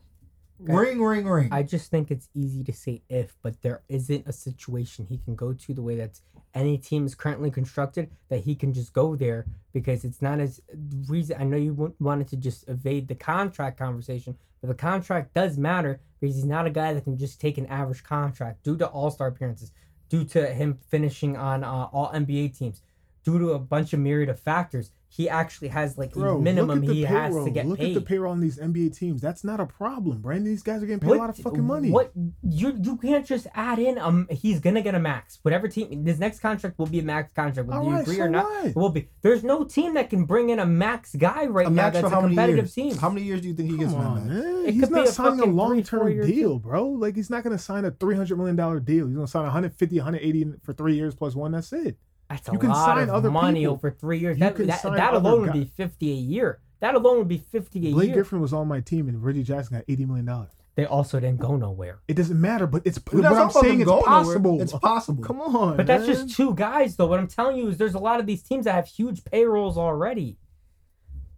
Ring, 0.59 1.02
ring, 1.02 1.26
ring. 1.26 1.48
I 1.52 1.62
just 1.62 1.90
think 1.90 2.11
it's 2.11 2.28
easy 2.34 2.64
to 2.64 2.72
say 2.72 3.02
if, 3.09 3.34
but 3.42 3.61
there 3.62 3.82
isn't 3.88 4.26
a 4.26 4.32
situation 4.32 5.07
he 5.09 5.18
can 5.18 5.34
go 5.34 5.52
to 5.52 5.74
the 5.74 5.82
way 5.82 5.96
that 5.96 6.20
any 6.54 6.78
team 6.78 7.04
is 7.04 7.14
currently 7.14 7.50
constructed 7.50 8.11
that 8.28 8.40
he 8.40 8.54
can 8.54 8.72
just 8.72 8.92
go 8.92 9.14
there 9.14 9.46
because 9.72 10.04
it's 10.04 10.22
not 10.22 10.40
as 10.40 10.61
reason. 11.07 11.36
I 11.38 11.44
know 11.44 11.59
you 11.59 11.94
wanted 12.00 12.28
to 12.28 12.36
just 12.36 12.68
evade 12.68 13.09
the 13.09 13.14
contract 13.14 13.78
conversation, 13.78 14.36
but 14.61 14.68
the 14.68 14.74
contract 14.74 15.34
does 15.34 15.59
matter 15.59 16.00
because 16.18 16.34
he's 16.34 16.46
not 16.46 16.66
a 16.66 16.70
guy 16.70 16.94
that 16.94 17.04
can 17.04 17.18
just 17.18 17.40
take 17.40 17.59
an 17.59 17.66
average 17.66 18.02
contract 18.02 18.62
due 18.62 18.76
to 18.78 18.86
All 18.86 19.11
Star 19.11 19.28
appearances, 19.28 19.70
due 20.09 20.24
to 20.24 20.46
him 20.46 20.78
finishing 20.88 21.36
on 21.36 21.62
uh, 21.62 21.88
All 21.92 22.11
NBA 22.12 22.57
teams, 22.57 22.80
due 23.22 23.38
to 23.38 23.50
a 23.50 23.59
bunch 23.59 23.92
of 23.92 24.00
myriad 24.00 24.30
of 24.30 24.40
factors. 24.40 24.92
He 25.16 25.30
actually 25.30 25.68
has 25.68 25.96
like 25.96 26.12
Bro, 26.12 26.36
a 26.36 26.40
minimum 26.42 26.80
look 26.80 26.84
at 26.84 26.88
the 26.88 26.94
he 26.94 27.02
has 27.04 27.34
to 27.34 27.50
get 27.50 27.64
Look 27.66 27.78
paid. 27.78 27.96
at 27.96 28.02
the 28.02 28.06
payroll 28.06 28.32
on 28.32 28.40
these 28.40 28.58
NBA 28.58 28.98
teams. 28.98 29.22
That's 29.22 29.44
not 29.44 29.60
a 29.60 29.64
problem, 29.66 30.20
Brandon. 30.20 30.44
These 30.44 30.62
guys 30.62 30.82
are 30.82 30.86
getting 30.86 31.00
paid 31.00 31.12
a 31.12 31.14
lot 31.14 31.30
of 31.30 31.38
fucking 31.38 31.64
money. 31.64 31.90
What 31.90 32.12
you 32.42 32.76
you 32.82 32.98
can't 32.98 33.24
just 33.24 33.46
add 33.54 33.78
in 33.78 33.96
um 33.98 34.28
he's 34.30 34.60
gonna 34.60 34.82
get 34.82 34.94
a 34.94 34.98
max. 34.98 35.38
Whatever 35.40 35.68
team 35.68 36.04
his 36.04 36.18
next 36.18 36.40
contract 36.40 36.78
will 36.78 36.84
be 36.86 36.98
a 36.98 37.02
max 37.02 37.32
contract, 37.32 37.66
whether 37.66 37.80
All 37.80 37.86
you 37.88 37.92
right, 37.94 38.02
agree 38.02 38.16
so 38.16 38.22
or 38.24 38.28
not. 38.28 38.44
what? 38.44 38.66
It 38.66 38.76
will 38.76 38.90
be. 38.90 39.08
There's 39.22 39.42
no 39.42 39.64
team 39.64 39.94
that 39.94 40.10
can 40.10 40.26
bring 40.26 40.50
in 40.50 40.58
a 40.58 40.66
max 40.66 41.14
guy 41.14 41.46
right 41.46 41.66
a 41.66 41.70
now 41.70 41.84
max 41.84 41.94
that's 41.94 42.06
a 42.08 42.10
how 42.10 42.20
many 42.20 42.34
competitive 42.34 42.64
years? 42.66 42.74
team. 42.74 42.96
How 42.98 43.08
many 43.08 43.24
years 43.24 43.40
do 43.40 43.48
you 43.48 43.54
think 43.54 43.70
he 43.70 43.78
gets 43.78 43.92
Come 43.94 44.02
from 44.02 44.28
that 44.28 44.34
on, 44.34 44.42
man. 44.42 44.66
It 44.66 44.74
He's 44.74 44.90
not 44.90 45.06
a 45.06 45.12
signing 45.12 45.40
a 45.40 45.46
long 45.46 45.82
term 45.82 46.00
four-year 46.00 46.26
deal, 46.26 46.58
bro. 46.58 46.88
Like 46.88 47.16
he's 47.16 47.30
not 47.30 47.42
gonna 47.42 47.56
sign 47.56 47.86
a 47.86 47.90
three 47.90 48.16
hundred 48.16 48.36
million 48.36 48.56
dollar 48.56 48.80
deal. 48.80 49.06
He's 49.06 49.14
gonna 49.14 49.26
sign 49.26 49.44
150, 49.44 49.96
180 49.96 50.52
for 50.62 50.74
three 50.74 50.94
years 50.94 51.14
plus 51.14 51.34
one. 51.34 51.52
That's 51.52 51.72
it. 51.72 51.96
That's 52.29 52.49
a 52.49 52.53
you 52.53 52.59
can 52.59 52.70
lot 52.70 52.85
sign 52.85 53.03
of 53.05 53.11
other 53.11 53.31
money 53.31 53.61
people. 53.61 53.74
over 53.74 53.91
three 53.91 54.18
years. 54.18 54.37
You 54.39 54.41
That 54.41 54.57
that, 54.57 54.83
that 54.83 55.14
alone 55.14 55.43
would 55.43 55.53
be 55.53 55.64
fifty 55.64 56.11
a 56.12 56.16
year. 56.16 56.61
That 56.81 56.95
alone 56.95 57.18
would 57.18 57.29
be 57.29 57.39
fifty 57.39 57.79
a 57.79 57.83
Blake 57.83 57.93
year. 57.93 57.95
Blake 57.95 58.12
Griffin 58.14 58.41
was 58.41 58.53
on 58.53 58.68
my 58.68 58.81
team, 58.81 59.09
and 59.09 59.22
Reggie 59.22 59.43
Jackson 59.43 59.77
got 59.79 59.85
eighty 59.89 60.05
million 60.05 60.27
dollars. 60.27 60.51
They 60.74 60.85
also 60.85 61.18
didn't 61.18 61.41
go 61.41 61.57
nowhere. 61.57 62.01
It 62.07 62.14
doesn't 62.14 62.39
matter, 62.39 62.66
but 62.66 62.83
it's. 62.85 62.99
That's 62.99 63.14
what 63.14 63.24
I'm 63.35 63.51
saying. 63.51 63.81
It's 63.81 63.89
going 63.89 64.05
nowhere. 64.05 64.24
possible. 64.24 64.61
It's 64.61 64.72
possible. 64.72 65.24
Come 65.24 65.41
on, 65.41 65.77
But 65.79 65.87
that's 65.87 66.07
man. 66.07 66.14
just 66.14 66.37
two 66.37 66.55
guys, 66.55 66.97
though. 66.97 67.07
What 67.07 67.18
I'm 67.18 67.29
telling 67.29 67.57
you 67.57 67.68
is 67.68 67.79
there's 67.79 67.95
a 67.95 67.99
lot 67.99 68.20
of 68.20 68.27
these 68.27 68.43
teams 68.43 68.66
that 68.66 68.74
have 68.74 68.87
huge 68.87 69.24
payrolls 69.24 69.79
already. 69.79 70.37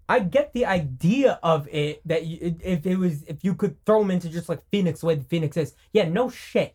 I 0.09 0.21
get 0.21 0.55
the 0.55 0.65
idea 0.67 1.39
of 1.43 1.69
it 1.71 2.01
that 2.09 2.25
you, 2.27 2.57
if 2.65 2.87
it 2.87 2.97
was 2.97 3.23
if 3.25 3.45
you 3.45 3.55
could 3.55 3.77
throw 3.85 4.01
them 4.01 4.11
into 4.11 4.29
just 4.29 4.49
like 4.49 4.61
Phoenix 4.71 5.01
the 5.01 5.07
way 5.07 5.15
the 5.17 5.25
Phoenix 5.25 5.57
is, 5.57 5.75
yeah, 5.93 6.09
no 6.09 6.31
shit, 6.31 6.75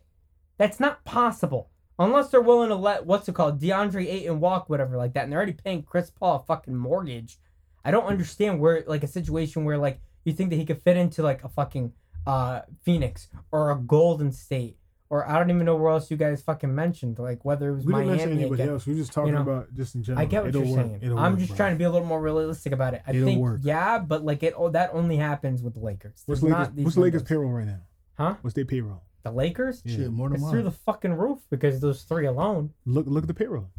that's 0.56 0.78
not 0.78 1.04
possible 1.04 1.68
unless 1.98 2.28
they're 2.28 2.40
willing 2.40 2.68
to 2.68 2.74
let 2.74 3.06
what's 3.06 3.28
it 3.28 3.34
called 3.34 3.60
DeAndre 3.60 4.06
Ayton 4.06 4.40
walk, 4.40 4.68
whatever 4.68 4.96
like 4.96 5.14
that, 5.14 5.24
and 5.24 5.32
they're 5.32 5.38
already 5.38 5.52
paying 5.52 5.82
Chris 5.82 6.10
Paul 6.10 6.36
a 6.36 6.44
fucking 6.44 6.76
mortgage. 6.76 7.38
I 7.84 7.90
don't 7.90 8.06
understand 8.06 8.60
where 8.60 8.84
like 8.86 9.04
a 9.04 9.08
situation 9.08 9.64
where 9.64 9.78
like 9.78 10.00
you 10.24 10.32
think 10.32 10.50
that 10.50 10.56
he 10.56 10.64
could 10.64 10.82
fit 10.82 10.96
into 10.96 11.22
like 11.22 11.44
a 11.44 11.48
fucking 11.48 11.92
uh 12.26 12.62
Phoenix 12.82 13.28
or 13.52 13.70
a 13.70 13.76
Golden 13.76 14.32
State 14.32 14.78
or 15.10 15.28
I 15.28 15.38
don't 15.38 15.50
even 15.50 15.64
know 15.64 15.76
where 15.76 15.92
else 15.92 16.10
you 16.10 16.16
guys 16.16 16.42
fucking 16.42 16.74
mentioned 16.74 17.18
like 17.18 17.44
whether 17.44 17.68
it 17.68 17.74
was 17.76 17.86
we 17.86 17.92
didn't 17.92 18.08
mention 18.08 18.32
anybody 18.32 18.62
else. 18.64 18.86
We 18.86 18.94
are 18.94 18.96
just 18.96 19.12
talking 19.12 19.34
know, 19.34 19.42
about 19.42 19.72
just 19.74 19.94
in 19.94 20.02
general. 20.02 20.22
I 20.22 20.24
get 20.24 20.42
what 20.42 20.48
It'll 20.48 20.64
you're 20.64 20.76
work. 20.76 20.86
saying. 20.86 20.98
It'll 21.02 21.18
I'm 21.18 21.32
work, 21.32 21.38
just 21.38 21.50
bro. 21.50 21.56
trying 21.56 21.72
to 21.74 21.78
be 21.78 21.84
a 21.84 21.90
little 21.90 22.06
more 22.06 22.20
realistic 22.20 22.72
about 22.72 22.94
it. 22.94 23.02
I 23.06 23.10
It'll 23.10 23.24
think 23.26 23.40
work. 23.40 23.60
yeah, 23.62 23.98
but 23.98 24.24
like 24.24 24.42
it 24.42 24.54
oh, 24.56 24.70
that 24.70 24.90
only 24.92 25.16
happens 25.16 25.62
with 25.62 25.74
the 25.74 25.80
Lakers. 25.80 26.22
What's 26.26 26.42
Lakers? 26.42 26.58
not 26.58 26.74
these 26.76 26.84
What's 26.84 26.96
Lakers 26.96 27.22
payroll 27.22 27.50
right 27.52 27.66
now? 27.66 27.80
Huh? 28.16 28.34
What's 28.40 28.54
their 28.54 28.64
payroll? 28.64 29.02
The 29.24 29.32
Lakers? 29.32 29.82
Yeah. 29.84 29.96
Shit, 29.96 30.12
more 30.12 30.28
than 30.28 30.36
It's 30.36 30.42
mine. 30.42 30.52
through 30.52 30.62
the 30.64 30.70
fucking 30.70 31.14
roof 31.14 31.38
because 31.50 31.80
those 31.80 32.02
three 32.02 32.26
alone. 32.26 32.70
Look, 32.86 33.06
look 33.08 33.24
at 33.24 33.28
the 33.28 33.34
payroll. 33.34 33.70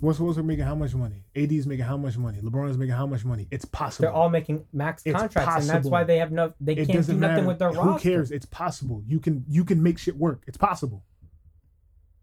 What's 0.00 0.20
what's 0.20 0.38
making 0.38 0.64
how 0.64 0.76
much 0.76 0.94
money? 0.94 1.24
AD's 1.34 1.66
making 1.66 1.84
how 1.84 1.96
much 1.96 2.16
money? 2.16 2.38
LeBron's 2.40 2.78
making 2.78 2.94
how 2.94 3.06
much 3.06 3.24
money? 3.24 3.48
It's 3.50 3.64
possible. 3.64 4.02
They're 4.04 4.12
all 4.14 4.28
making 4.30 4.64
max 4.72 5.02
It's 5.04 5.18
contracts, 5.18 5.62
and 5.62 5.68
that's 5.68 5.88
why 5.88 6.04
they 6.04 6.18
have 6.18 6.30
no. 6.30 6.52
They 6.60 6.74
it 6.74 6.86
can't 6.88 7.04
do 7.04 7.14
nothing 7.14 7.20
matter. 7.20 7.46
with 7.46 7.58
their 7.58 7.72
Who 7.72 7.80
roster. 7.90 8.08
cares? 8.08 8.30
It's 8.30 8.46
possible. 8.46 9.02
You 9.08 9.18
can 9.18 9.44
you 9.48 9.64
can 9.64 9.82
make 9.82 9.98
shit 9.98 10.16
work. 10.16 10.44
It's 10.46 10.56
possible. 10.58 11.02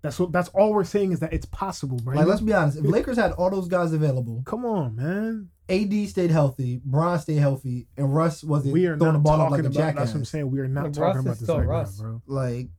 That's 0.04 0.18
what. 0.18 0.32
That's 0.32 0.48
all 0.50 0.72
we're 0.72 0.86
saying 0.86 1.12
is 1.12 1.20
that 1.20 1.34
it's 1.34 1.48
possible, 1.48 1.98
Brandon. 1.98 2.26
Like, 2.26 2.30
let's 2.30 2.42
be 2.42 2.54
honest. 2.54 2.78
If 2.78 2.86
Lakers 2.86 3.18
had 3.18 3.34
all 3.34 3.50
those 3.50 3.68
guys 3.68 3.92
available, 3.92 4.42
Come 4.46 4.64
on, 4.66 4.96
man. 4.96 5.50
AD 5.68 6.08
stayed 6.10 6.30
healthy, 6.32 6.80
Bron 6.86 7.18
stayed 7.20 7.38
healthy, 7.38 7.88
and 7.98 8.14
Russ 8.14 8.44
wasn't 8.44 8.74
We 8.74 8.86
are 8.86 8.98
throwing 8.98 9.14
the 9.14 9.20
ball 9.20 9.38
talking 9.38 9.46
up 9.46 9.52
like 9.52 9.64
a 9.64 9.68
about. 9.68 9.96
That's 9.96 10.12
what 10.12 10.18
I'm 10.20 10.26
saying. 10.26 10.52
We 10.52 10.60
are 10.60 10.68
not 10.68 10.86
Russ 10.86 10.96
talking 10.98 11.20
is 11.20 11.26
about 11.26 11.34
this 11.38 11.44
still 11.44 11.58
right 11.60 11.68
Russ. 11.68 12.00
now, 12.00 12.04
bro. 12.06 12.22
Like 12.28 12.70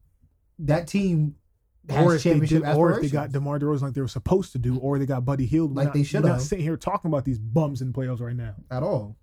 that 0.60 0.86
team 0.86 1.34
has 1.88 2.04
Or 2.04 2.14
if, 2.14 2.22
they 2.22 2.30
championship 2.30 2.62
did, 2.64 2.74
or 2.76 2.92
if 2.92 3.02
they 3.02 3.08
got 3.08 3.26
aspirations. 3.26 3.32
DeMar 3.32 3.58
DeRozan 3.58 3.82
like 3.82 3.94
they 3.94 4.00
were 4.00 4.08
supposed 4.08 4.52
to 4.52 4.58
do, 4.58 4.78
or 4.78 4.98
they 4.98 5.06
got 5.06 5.24
Buddy 5.24 5.46
Hield, 5.46 5.74
Like 5.74 5.86
not- 5.86 5.94
they 5.94 6.02
should've. 6.04 6.26
not 6.30 6.40
sitting 6.42 6.64
here 6.64 6.76
talking 6.76 7.08
about 7.10 7.24
these 7.24 7.38
bums 7.38 7.82
in 7.82 7.92
playoffs 7.92 8.20
right 8.20 8.36
now. 8.36 8.54
at 8.70 8.82
all. 8.82 9.16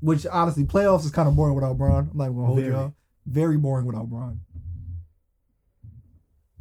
Which 0.00 0.26
honestly, 0.26 0.64
playoffs 0.64 1.04
is 1.04 1.10
kind 1.10 1.28
of 1.28 1.34
boring 1.36 1.54
without 1.54 1.78
Bron. 1.78 2.10
I'm 2.10 2.16
not 2.18 2.24
even 2.24 2.34
gonna 2.36 2.46
hold 2.46 2.58
Very. 2.58 2.72
y'all. 2.72 2.94
Very 3.26 3.56
boring 3.56 3.86
without 3.86 4.10
Bron. 4.10 4.40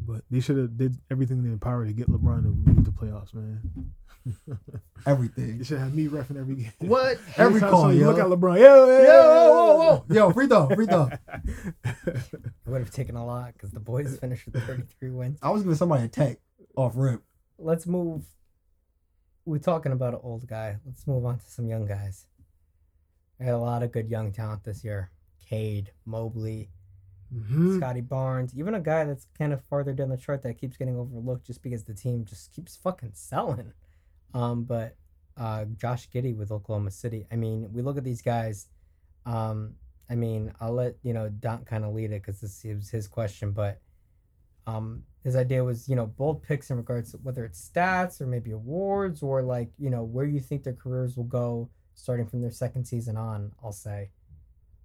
But 0.05 0.23
they 0.29 0.39
should 0.41 0.57
have 0.57 0.77
did 0.77 0.97
everything 1.09 1.39
in 1.39 1.47
their 1.47 1.57
power 1.57 1.85
to 1.85 1.93
get 1.93 2.09
LeBron 2.09 2.43
to 2.43 2.53
make 2.73 2.83
the 2.83 2.91
playoffs, 2.91 3.33
man. 3.33 3.61
Everything. 5.05 5.57
They 5.57 5.63
should 5.63 5.79
have 5.79 5.93
me 5.93 6.07
refing 6.07 6.37
every 6.39 6.55
game. 6.55 6.71
What? 6.79 7.17
Every 7.37 7.59
time 7.59 7.69
call, 7.69 7.81
somebody 7.81 7.99
yo. 7.99 8.07
Look 8.11 8.19
at 8.19 8.25
LeBron. 8.27 8.57
Yo, 8.59 8.85
yo, 8.87 9.03
Yo, 9.03 9.23
whoa, 9.23 9.75
whoa, 9.75 9.77
whoa. 10.07 10.15
Yo, 10.15 10.31
free 10.31 10.47
throw, 10.47 10.69
free 10.69 10.85
throw. 10.85 11.09
It 12.05 12.69
would 12.69 12.79
have 12.81 12.91
taken 12.91 13.15
a 13.15 13.25
lot 13.25 13.53
because 13.53 13.71
the 13.71 13.79
boys 13.81 14.17
finished 14.17 14.45
with 14.45 14.63
33 14.65 15.09
wins. 15.11 15.39
I 15.41 15.49
was 15.49 15.63
giving 15.63 15.75
somebody 15.75 16.05
a 16.05 16.07
tech 16.07 16.37
off 16.75 16.93
rip. 16.95 17.21
Let's 17.57 17.85
move. 17.85 18.23
We're 19.45 19.57
talking 19.59 19.91
about 19.91 20.13
an 20.13 20.21
old 20.23 20.47
guy. 20.47 20.77
Let's 20.85 21.05
move 21.05 21.25
on 21.25 21.39
to 21.39 21.45
some 21.45 21.67
young 21.67 21.85
guys. 21.85 22.25
I 23.39 23.43
had 23.43 23.53
a 23.53 23.57
lot 23.57 23.83
of 23.83 23.91
good 23.91 24.09
young 24.09 24.31
talent 24.31 24.63
this 24.63 24.83
year. 24.83 25.11
Cade, 25.49 25.91
Mobley, 26.05 26.69
Mhm. 27.35 27.77
Scottie 27.77 28.01
Barnes, 28.01 28.53
even 28.55 28.73
a 28.75 28.79
guy 28.79 29.03
that's 29.03 29.27
kind 29.37 29.51
of 29.53 29.61
farther 29.65 29.91
down 29.93 30.09
the 30.09 30.17
chart 30.17 30.41
that 30.43 30.57
keeps 30.57 30.77
getting 30.77 30.95
overlooked 30.97 31.45
just 31.47 31.61
because 31.61 31.83
the 31.83 31.93
team 31.93 32.23
just 32.25 32.53
keeps 32.53 32.75
fucking 32.77 33.11
selling. 33.13 33.73
Um, 34.33 34.63
but 34.63 34.95
uh, 35.37 35.65
Josh 35.75 36.09
Giddey 36.09 36.35
with 36.35 36.51
Oklahoma 36.51 36.91
City. 36.91 37.25
I 37.31 37.35
mean, 37.35 37.69
we 37.71 37.81
look 37.81 37.97
at 37.97 38.03
these 38.03 38.21
guys. 38.21 38.67
Um, 39.25 39.73
I 40.09 40.15
mean, 40.15 40.53
I'll 40.59 40.73
let 40.73 40.95
you 41.03 41.13
know 41.13 41.29
Don 41.29 41.63
kind 41.65 41.83
of 41.85 41.93
lead 41.93 42.11
it 42.11 42.21
because 42.21 42.41
this 42.41 42.63
was 42.63 42.89
his 42.89 43.07
question, 43.07 43.51
but 43.51 43.79
um, 44.67 45.03
his 45.23 45.35
idea 45.35 45.63
was 45.63 45.87
you 45.89 45.95
know 45.95 46.05
bold 46.05 46.43
picks 46.43 46.69
in 46.69 46.77
regards 46.77 47.11
to 47.11 47.17
whether 47.17 47.45
it's 47.45 47.69
stats 47.69 48.21
or 48.21 48.27
maybe 48.27 48.51
awards 48.51 49.23
or 49.23 49.41
like 49.41 49.69
you 49.79 49.89
know 49.89 50.03
where 50.03 50.25
you 50.25 50.39
think 50.39 50.63
their 50.63 50.73
careers 50.73 51.17
will 51.17 51.23
go 51.25 51.69
starting 51.95 52.25
from 52.27 52.41
their 52.41 52.51
second 52.51 52.85
season 52.85 53.17
on. 53.17 53.51
I'll 53.63 53.71
say 53.71 54.09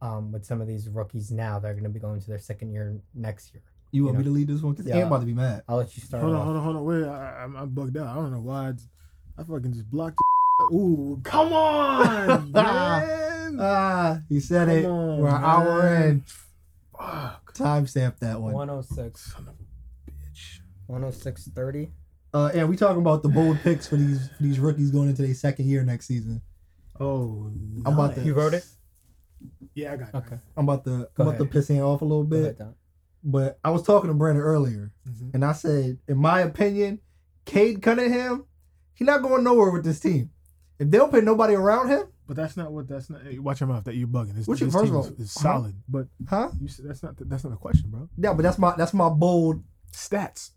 um, 0.00 0.32
with 0.32 0.44
some 0.44 0.60
of 0.60 0.66
these 0.66 0.88
rookies 0.88 1.30
now 1.30 1.58
that 1.58 1.68
are 1.68 1.74
going 1.74 1.84
to 1.84 1.90
be 1.90 2.00
going 2.00 2.20
to 2.20 2.26
their 2.26 2.38
second 2.38 2.72
year 2.72 3.00
next 3.14 3.52
year. 3.52 3.62
You 3.90 4.04
want 4.04 4.14
You 4.14 4.18
me 4.18 4.24
to 4.24 4.30
lead 4.30 4.48
this 4.48 4.60
one? 4.62 4.74
Because 4.74 4.86
Yeah. 4.86 4.98
yeah. 4.98 5.06
about 5.06 5.20
to 5.20 5.26
be 5.26 5.34
mad. 5.34 5.62
I'll 5.68 5.78
let 5.78 5.96
you 5.96 6.02
start. 6.02 6.22
Hold 6.22 6.34
on, 6.34 6.40
off. 6.40 6.44
hold 6.46 6.56
on, 6.56 6.62
hold 6.62 6.76
on. 6.76 6.84
Wait, 6.84 7.04
I, 7.08 7.42
I'm, 7.44 7.56
I'm 7.56 7.70
bugged 7.70 7.96
out. 7.96 8.06
I 8.06 8.14
don't 8.14 8.32
know 8.32 8.40
why. 8.40 8.68
I, 8.68 8.72
just, 8.72 8.88
I 9.38 9.42
fucking 9.44 9.72
just 9.72 9.90
blocked. 9.90 10.18
The 10.58 10.74
Ooh, 10.74 11.20
come 11.22 11.52
on, 11.52 12.50
man. 12.52 13.56
Ah, 13.60 14.20
he 14.28 14.40
said 14.40 14.66
Come 14.68 14.76
it. 14.76 14.84
on, 14.86 15.18
We're 15.20 15.28
an 15.28 15.44
hour 15.44 15.96
in. 16.04 16.24
Fuck. 16.98 17.54
Timestamp 17.54 18.18
that 18.18 18.40
one. 18.40 18.52
106. 18.52 19.32
Son 19.34 19.48
of 19.48 19.54
a 19.54 20.10
bitch. 20.10 20.60
106.30. 20.90 21.90
Uh, 22.34 22.50
and 22.54 22.68
we 22.68 22.76
talking 22.76 23.00
about 23.00 23.22
the 23.22 23.28
bold 23.28 23.58
picks 23.62 23.86
for 23.86 23.96
these 23.96 24.28
for 24.36 24.42
these 24.42 24.58
rookies 24.58 24.90
going 24.90 25.08
into 25.08 25.22
their 25.22 25.34
second 25.34 25.66
year 25.66 25.82
next 25.84 26.06
season. 26.06 26.42
Oh, 27.00 27.50
I'm 27.86 27.94
about 27.94 28.16
to- 28.16 28.22
You 28.22 28.34
wrote 28.34 28.54
it? 28.54 28.66
Yeah, 29.74 29.92
I 29.92 29.96
got 29.96 30.08
it. 30.08 30.14
Okay. 30.16 30.36
I'm 30.56 30.68
about 30.68 30.84
to 30.84 30.90
Go 30.90 31.22
I'm 31.22 31.28
about 31.28 31.38
to 31.38 31.44
piss 31.46 31.68
him 31.68 31.82
off 31.84 32.02
a 32.02 32.04
little 32.04 32.24
bit. 32.24 32.58
ahead, 32.60 32.74
But 33.22 33.58
I 33.64 33.70
was 33.70 33.84
talking 33.84 34.08
to 34.08 34.14
Brandon 34.14 34.42
earlier, 34.42 34.90
Mhm. 35.08 35.32
and 35.34 35.44
I 35.44 35.52
said, 35.52 35.98
in 36.08 36.18
my 36.18 36.40
opinion, 36.40 37.00
Cade 37.44 37.80
Cunningham, 37.80 38.44
he 38.98 39.04
not 39.04 39.22
going 39.22 39.44
nowhere 39.44 39.70
with 39.70 39.84
this 39.84 40.00
team. 40.00 40.30
If 40.80 40.90
they 40.90 40.98
don't 40.98 41.10
put 41.10 41.22
nobody 41.24 41.54
around 41.54 41.88
him, 41.88 42.04
But 42.26 42.36
that's 42.36 42.56
not 42.56 42.72
what. 42.72 42.88
That's 42.88 43.08
not. 43.10 43.22
hey, 43.22 43.38
Watch 43.38 43.60
your 43.60 43.68
mouth. 43.68 43.84
That 43.84 43.94
you're 43.94 44.08
bugging. 44.08 44.34
This, 44.34 44.46
What 44.48 44.58
this 44.58 44.72
first 44.72 44.84
team 44.86 44.96
of 44.96 45.04
is, 45.06 45.10
all, 45.10 45.22
is 45.22 45.34
huh? 45.34 45.40
solid. 45.42 45.74
But 45.88 46.06
huh? 46.28 46.50
you 46.60 46.68
that's 46.80 47.02
not. 47.02 47.14
That's 47.18 47.44
not 47.44 47.52
a 47.52 47.56
question, 47.56 47.90
bro. 47.90 48.08
Yeah, 48.16 48.32
but 48.32 48.42
that's 48.42 48.58
my 48.58 48.74
that's 48.76 48.92
my 48.94 49.08
bold 49.08 49.62
Stats. 49.92 50.50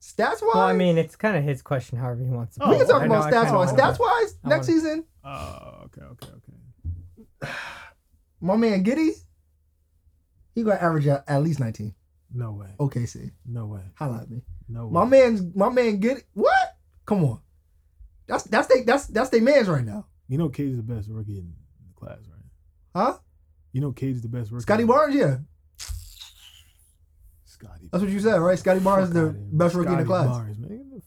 stats 0.00 0.42
wise. 0.42 0.50
Well, 0.54 0.62
I 0.64 0.72
mean, 0.72 0.98
it's 0.98 1.14
kind 1.16 1.36
of 1.36 1.44
his 1.44 1.62
question, 1.62 1.98
however 1.98 2.22
he 2.24 2.30
wants 2.30 2.56
to 2.56 2.64
Oh, 2.64 2.70
we 2.70 2.76
can 2.78 2.86
talk 2.88 3.02
I 3.02 3.06
know 3.06 3.14
about 3.16 3.32
I 3.32 3.36
stats 3.36 3.44
kinda 3.44 3.58
wise. 3.58 3.72
Stats 3.72 3.98
wise, 4.00 4.34
next 4.44 4.50
wanna- 4.50 4.64
season, 4.64 5.04
Oh, 5.24 5.80
okay, 5.84 6.02
okay, 6.02 6.28
okay. 6.36 7.52
my 8.40 8.56
man 8.56 8.84
Giddey, 8.84 9.12
he 10.54 10.62
gonna 10.62 10.76
average 10.80 11.06
at, 11.06 11.24
at 11.28 11.42
least 11.42 11.60
19. 11.60 11.94
No 12.34 12.52
way. 12.52 12.74
OKC, 12.80 13.30
No 13.46 13.66
way. 13.66 13.80
holla 13.94 14.18
at 14.22 14.30
me. 14.30 14.42
No 14.68 14.86
way. 14.86 14.92
My 14.92 15.04
man's 15.04 15.42
my 15.54 15.68
man 15.70 16.00
Giddey. 16.00 16.22
What? 16.34 16.76
Come 17.06 17.24
on, 17.24 17.40
that's 18.26 18.44
that's 18.44 18.68
they 18.68 18.82
that's 18.82 19.06
that's 19.06 19.30
their 19.30 19.42
man's 19.42 19.68
right 19.68 19.84
now, 19.84 20.06
You 20.28 20.38
know, 20.38 20.48
Cade's 20.48 20.76
the 20.76 20.82
best 20.82 21.08
rookie 21.10 21.38
in 21.38 21.52
the 21.86 21.94
class, 21.94 22.18
right? 22.30 22.42
huh? 22.94 23.18
You 23.72 23.80
know, 23.80 23.92
Cade's 23.92 24.22
the 24.22 24.28
best 24.28 24.50
rookie. 24.50 24.62
Scottie 24.62 24.84
Barnes, 24.84 25.14
yeah, 25.14 25.36
Scottie. 27.44 27.88
that's 27.92 28.02
what 28.02 28.10
you 28.12 28.20
said, 28.20 28.36
right? 28.38 28.58
Scottie 28.58 28.80
Barnes 28.80 29.08
is 29.08 29.14
the 29.14 29.28
outta 29.28 29.38
best 29.52 29.74
rookie 29.74 29.92
in 29.92 29.98
the 29.98 30.04
class. 30.04 30.26
Barnes, 30.28 30.58
man. 30.58 31.02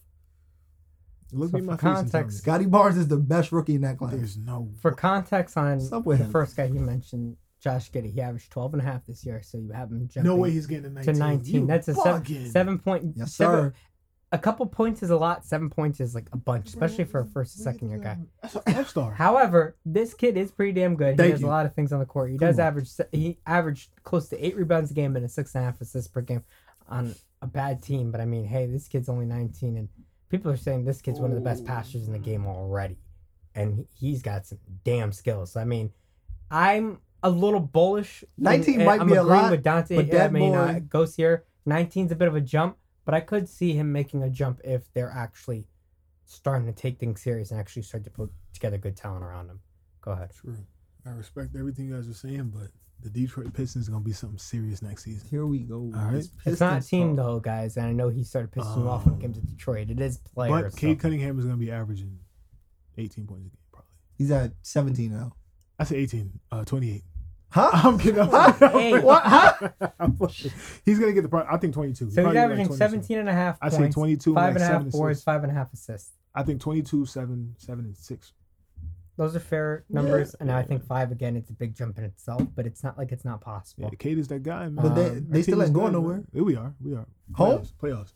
Look 1.34 1.52
So 1.52 1.58
me 1.58 1.60
in 1.62 1.66
my 1.66 1.76
for 1.76 1.82
face 1.82 1.88
and 2.00 2.12
tell 2.12 2.20
me. 2.22 2.24
context, 2.24 2.38
Scottie 2.40 2.66
Barnes 2.68 2.98
is 2.98 3.08
the 3.10 3.18
best 3.18 3.52
rookie 3.52 3.76
in 3.76 3.82
that 3.82 3.98
class. 3.98 4.14
There's 4.14 4.38
no. 4.38 4.70
For 4.82 4.92
context 4.92 5.58
on 5.58 5.80
What's 5.80 5.90
the 5.90 6.16
him? 6.26 6.32
first 6.32 6.56
guy 6.56 6.66
you 6.66 6.80
mentioned, 6.80 7.36
Josh 7.60 7.92
Giddey, 7.92 8.14
he 8.14 8.22
averaged 8.22 8.50
12 8.52 8.76
and 8.76 8.82
a 8.82 8.86
half 8.86 9.06
this 9.06 9.26
year, 9.26 9.42
so 9.44 9.58
you 9.58 9.72
have 9.72 9.92
him 9.92 10.08
jumping 10.08 10.24
No 10.30 10.36
way 10.38 10.52
he's 10.52 10.68
getting 10.68 10.84
to 10.84 10.90
19. 10.90 11.14
to 11.14 11.20
19. 11.20 11.56
You 11.62 11.68
That's 11.68 11.88
a 11.90 11.96
seven, 11.96 12.22
bugging. 12.24 12.52
seven 12.52 12.80
point. 12.80 13.14
Yes, 13.18 13.34
seven- 13.34 13.56
sir. 13.56 13.74
A 14.34 14.38
couple 14.38 14.66
points 14.66 15.04
is 15.04 15.10
a 15.10 15.16
lot. 15.16 15.46
Seven 15.46 15.70
points 15.70 16.02
is 16.02 16.14
like 16.14 16.28
a 16.34 16.38
bunch, 16.38 16.68
especially 16.68 17.06
for 17.06 17.22
a 17.22 17.26
first 17.26 17.56
and 17.56 17.64
second 17.64 17.90
year 17.90 18.00
guy. 18.00 18.18
That's 18.42 18.56
an 18.56 18.76
all 18.76 18.84
star. 18.84 19.12
However, 19.14 19.78
this 19.86 20.14
kid 20.14 20.36
is 20.36 20.52
pretty 20.52 20.74
damn 20.74 20.96
good. 20.98 21.16
Thank 21.16 21.28
he 21.28 21.32
does 21.32 21.42
you. 21.42 21.48
a 21.48 21.50
lot 21.50 21.66
of 21.66 21.74
things 21.74 21.94
on 21.94 22.00
the 22.00 22.06
court. 22.06 22.32
He 22.32 22.38
Come 22.38 22.48
does 22.50 22.60
on. 22.60 22.66
average. 22.66 22.90
He 23.14 23.38
averaged 23.46 23.92
close 24.04 24.28
to 24.30 24.46
eight 24.46 24.58
rebounds 24.58 24.92
a 24.92 24.94
game 24.94 25.16
and 25.16 25.24
a 25.26 25.30
six 25.30 25.56
and 25.56 25.64
a 25.64 25.66
half 25.68 25.80
assists 25.80 26.10
per 26.10 26.20
game 26.22 26.44
on 26.90 27.16
a 27.42 27.48
bad 27.48 27.82
team. 27.82 28.12
But 28.12 28.20
I 28.20 28.26
mean, 28.26 28.44
hey, 28.46 28.66
this 28.66 28.90
kid's 28.90 29.08
only 29.08 29.26
19, 29.26 29.78
and 29.78 29.88
people 30.30 30.52
are 30.52 30.58
saying 30.58 30.84
this 30.84 31.02
kid's 31.02 31.22
one 31.22 31.30
of 31.32 31.36
the 31.36 31.42
best 31.44 31.64
passers 31.66 32.06
in 32.08 32.12
the 32.12 32.20
game 32.20 32.46
already, 32.46 32.98
and 33.56 33.86
he's 33.98 34.22
got 34.22 34.46
some 34.46 34.60
damn 34.84 35.14
skills. 35.14 35.56
I 35.56 35.64
mean, 35.64 35.92
I'm 36.52 37.00
a 37.24 37.30
little 37.30 37.62
bullish. 37.62 38.26
19 38.38 38.76
and 38.76 38.86
might 38.86 39.00
I'm 39.00 39.08
be 39.08 39.14
a 39.16 39.22
agreeing 39.22 39.42
lot, 39.44 39.52
with 39.52 39.64
Dante. 39.64 39.96
but 39.96 40.06
I 40.06 40.18
that 40.18 40.34
mean, 40.34 40.52
boy- 40.52 40.58
uh, 40.58 40.80
goes 40.80 41.16
here. 41.16 41.46
19's 41.66 42.12
a 42.12 42.16
bit 42.16 42.28
of 42.28 42.36
a 42.36 42.42
jump, 42.42 42.78
but 43.08 43.14
I 43.16 43.22
could 43.22 43.48
see 43.48 43.72
him 43.72 43.92
making 43.94 44.22
a 44.22 44.30
jump 44.30 44.60
if 44.66 44.92
they're 44.94 45.10
actually 45.10 45.66
starting 46.26 46.66
to 46.68 46.74
take 46.74 47.00
things 47.00 47.22
serious 47.22 47.52
and 47.52 47.60
actually 47.60 47.84
start 47.84 48.04
to 48.04 48.10
put 48.10 48.30
together 48.54 48.78
good 48.78 48.98
talent 48.98 49.24
around 49.24 49.48
him. 49.50 49.62
Go 50.02 50.12
ahead. 50.12 50.32
True. 50.34 50.58
I 51.06 51.12
respect 51.12 51.56
everything 51.58 51.88
you 51.88 51.96
guys 51.96 52.10
are 52.10 52.14
saying, 52.14 52.52
but 52.54 52.68
the 53.02 53.10
Detroit 53.10 53.54
Pistons 53.54 53.88
are 53.88 53.92
gonna 53.94 54.04
be 54.04 54.12
something 54.12 54.38
serious 54.38 54.82
next 54.82 55.06
season. 55.06 55.26
Here 55.30 55.46
we 55.46 55.60
go. 55.60 55.76
All 55.78 55.92
right. 55.94 56.12
This 56.16 56.32
It's 56.46 56.60
not 56.60 56.76
Pistons 56.76 56.90
team 56.90 57.16
talk. 57.16 57.26
though, 57.26 57.40
guys, 57.40 57.78
and 57.78 57.86
I 57.86 57.94
know 57.94 58.10
he 58.10 58.24
started 58.26 58.52
pissing 58.52 58.78
you 58.84 58.90
off 58.90 59.06
when 59.06 59.16
it 59.16 59.22
came 59.22 59.32
to 59.34 59.40
Um, 59.40 59.46
Detroit. 59.46 59.90
It 59.90 60.02
is 60.02 60.18
players. 60.18 60.74
But 60.74 60.76
Cade 60.80 60.98
so- 60.98 61.02
Cunningham 61.04 61.40
is 61.40 61.46
gonna 61.46 61.56
be 61.58 61.72
averaging 61.72 62.20
18 62.98 63.26
points 63.26 63.46
a 63.46 63.50
game, 63.52 63.58
probably. 63.72 63.90
He's 64.18 64.32
at 64.32 64.52
17 64.64 65.12
now. 65.14 65.34
I 65.80 65.86
say 65.86 65.96
18, 65.98 66.40
uh, 66.52 66.66
28. 66.66 67.04
Huh? 67.50 67.70
I'm 67.74 67.98
kidding. 67.98 68.20
I'm 68.20 68.30
Huh? 68.30 68.70
Hey. 68.72 69.00
What? 69.00 69.24
Huh? 69.24 69.54
He's 70.86 71.00
gonna 71.00 71.14
get 71.14 71.22
the. 71.22 71.30
Pro- 71.30 71.48
I 71.50 71.58
think 71.58 71.74
22. 71.74 71.96
So 71.96 72.06
he's 72.06 72.14
probably 72.16 72.30
like 72.36 72.38
averaging 72.44 72.66
22. 72.68 72.78
17 72.78 73.18
and 73.20 73.30
a 73.30 73.34
half 73.34 73.58
I 73.62 73.70
points. 73.70 73.78
say 73.86 73.92
22, 73.92 74.34
Five 74.34 74.48
and, 74.50 74.56
like 74.60 74.70
and 74.70 74.76
a 74.82 74.84
half 74.84 74.92
boards, 74.92 75.24
five 75.24 75.44
and 75.44 75.52
a 75.52 75.56
half 75.56 75.72
assists. 75.74 76.12
I 76.36 76.44
think 76.44 76.62
22, 76.62 77.06
7, 77.06 77.56
7, 77.58 77.86
and 77.86 77.98
6. 77.98 78.34
Those 79.16 79.36
are 79.36 79.40
fair 79.40 79.84
numbers. 79.90 80.36
And 80.36 80.52
I 80.52 80.62
think 80.62 80.86
five 80.86 81.12
again, 81.12 81.36
it's 81.36 81.50
a 81.50 81.54
big 81.54 81.76
jump 81.76 81.98
in 81.98 82.04
itself, 82.04 82.44
but 82.56 82.68
it's 82.68 82.84
not 82.84 82.98
like 82.98 83.12
it's 83.12 83.26
not 83.26 83.40
Yeah, 83.42 83.54
possible. 83.54 83.92
Cade 83.98 84.20
is 84.20 84.28
that 84.28 84.44
guy, 84.44 84.70
man. 84.70 84.76
But 84.76 84.94
they, 84.94 85.08
Um, 85.10 85.26
they 85.30 85.42
still 85.42 85.64
ain't 85.64 85.74
going 85.74 85.94
nowhere. 85.94 86.16
man. 86.18 86.28
Yeah, 86.34 86.42
we 86.44 86.56
are. 86.56 86.74
We 86.80 86.94
are. 86.94 87.08
Home? 87.34 87.60
Playoffs. 87.60 87.74
Playoffs. 87.82 88.14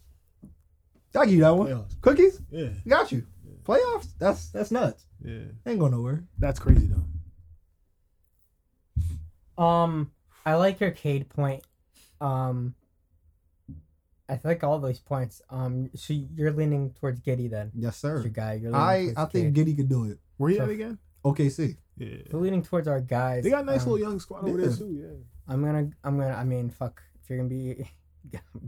I 1.20 1.26
give 1.26 1.34
you 1.36 1.42
that 1.42 1.56
one. 1.56 1.68
Playoffs. 1.70 2.02
Cookies? 2.02 2.42
Yeah. 2.52 2.70
Got 2.88 3.12
you. 3.12 3.26
Playoffs? 3.64 4.10
That's 4.20 4.50
that's 4.50 4.70
nuts. 4.72 5.06
Yeah. 5.24 5.40
Ain't 5.66 5.80
going 5.80 5.92
nowhere. 5.92 6.24
That's 6.38 6.60
crazy 6.60 6.88
though. 6.88 7.04
Um, 9.58 10.12
I 10.46 10.56
like 10.56 10.80
your 10.80 10.92
Cade 10.92 11.30
point. 11.30 11.64
Um, 12.20 12.76
I 14.30 14.40
like 14.44 14.64
all 14.64 14.80
those 14.80 15.00
points. 15.00 15.42
Um, 15.50 15.90
so 15.96 16.14
you're 16.14 16.52
leaning 16.52 16.92
towards 16.94 17.20
Giddey 17.20 17.50
then. 17.50 17.72
Yes, 17.76 17.84
That's 17.84 17.98
sir. 18.00 18.22
your 18.22 18.30
guy. 18.30 18.54
You're 18.54 18.76
I 18.76 19.14
I 19.18 19.26
think 19.26 19.54
Cade. 19.54 19.68
Giddey 19.68 19.76
could 19.78 19.90
do 19.90 20.06
it. 20.06 20.20
Where 20.38 20.50
you 20.52 20.58
So- 20.58 20.64
at 20.64 20.70
again? 20.70 20.98
OKC. 21.26 21.78
Yeah. 21.98 22.18
We're 22.32 22.40
leaning 22.40 22.64
towards 22.64 22.88
our 22.88 23.00
guys. 23.02 23.44
They 23.44 23.50
got 23.52 23.64
a 23.64 23.66
nice 23.66 23.84
Um, 23.86 23.92
little 23.92 24.08
young 24.08 24.20
squad 24.20 24.44
over 24.48 24.60
yeah. 24.60 24.68
there 24.68 24.76
too. 24.76 24.92
Yeah. 24.92 25.54
I'm 25.54 25.62
gonna. 25.64 25.90
I'm 26.04 26.18
gonna. 26.18 26.34
I 26.34 26.44
mean, 26.44 26.70
fuck. 26.70 27.02
If 27.22 27.30
you're 27.30 27.38
gonna 27.40 27.50
be, 27.50 27.74
be 27.76 27.82
a 27.82 27.86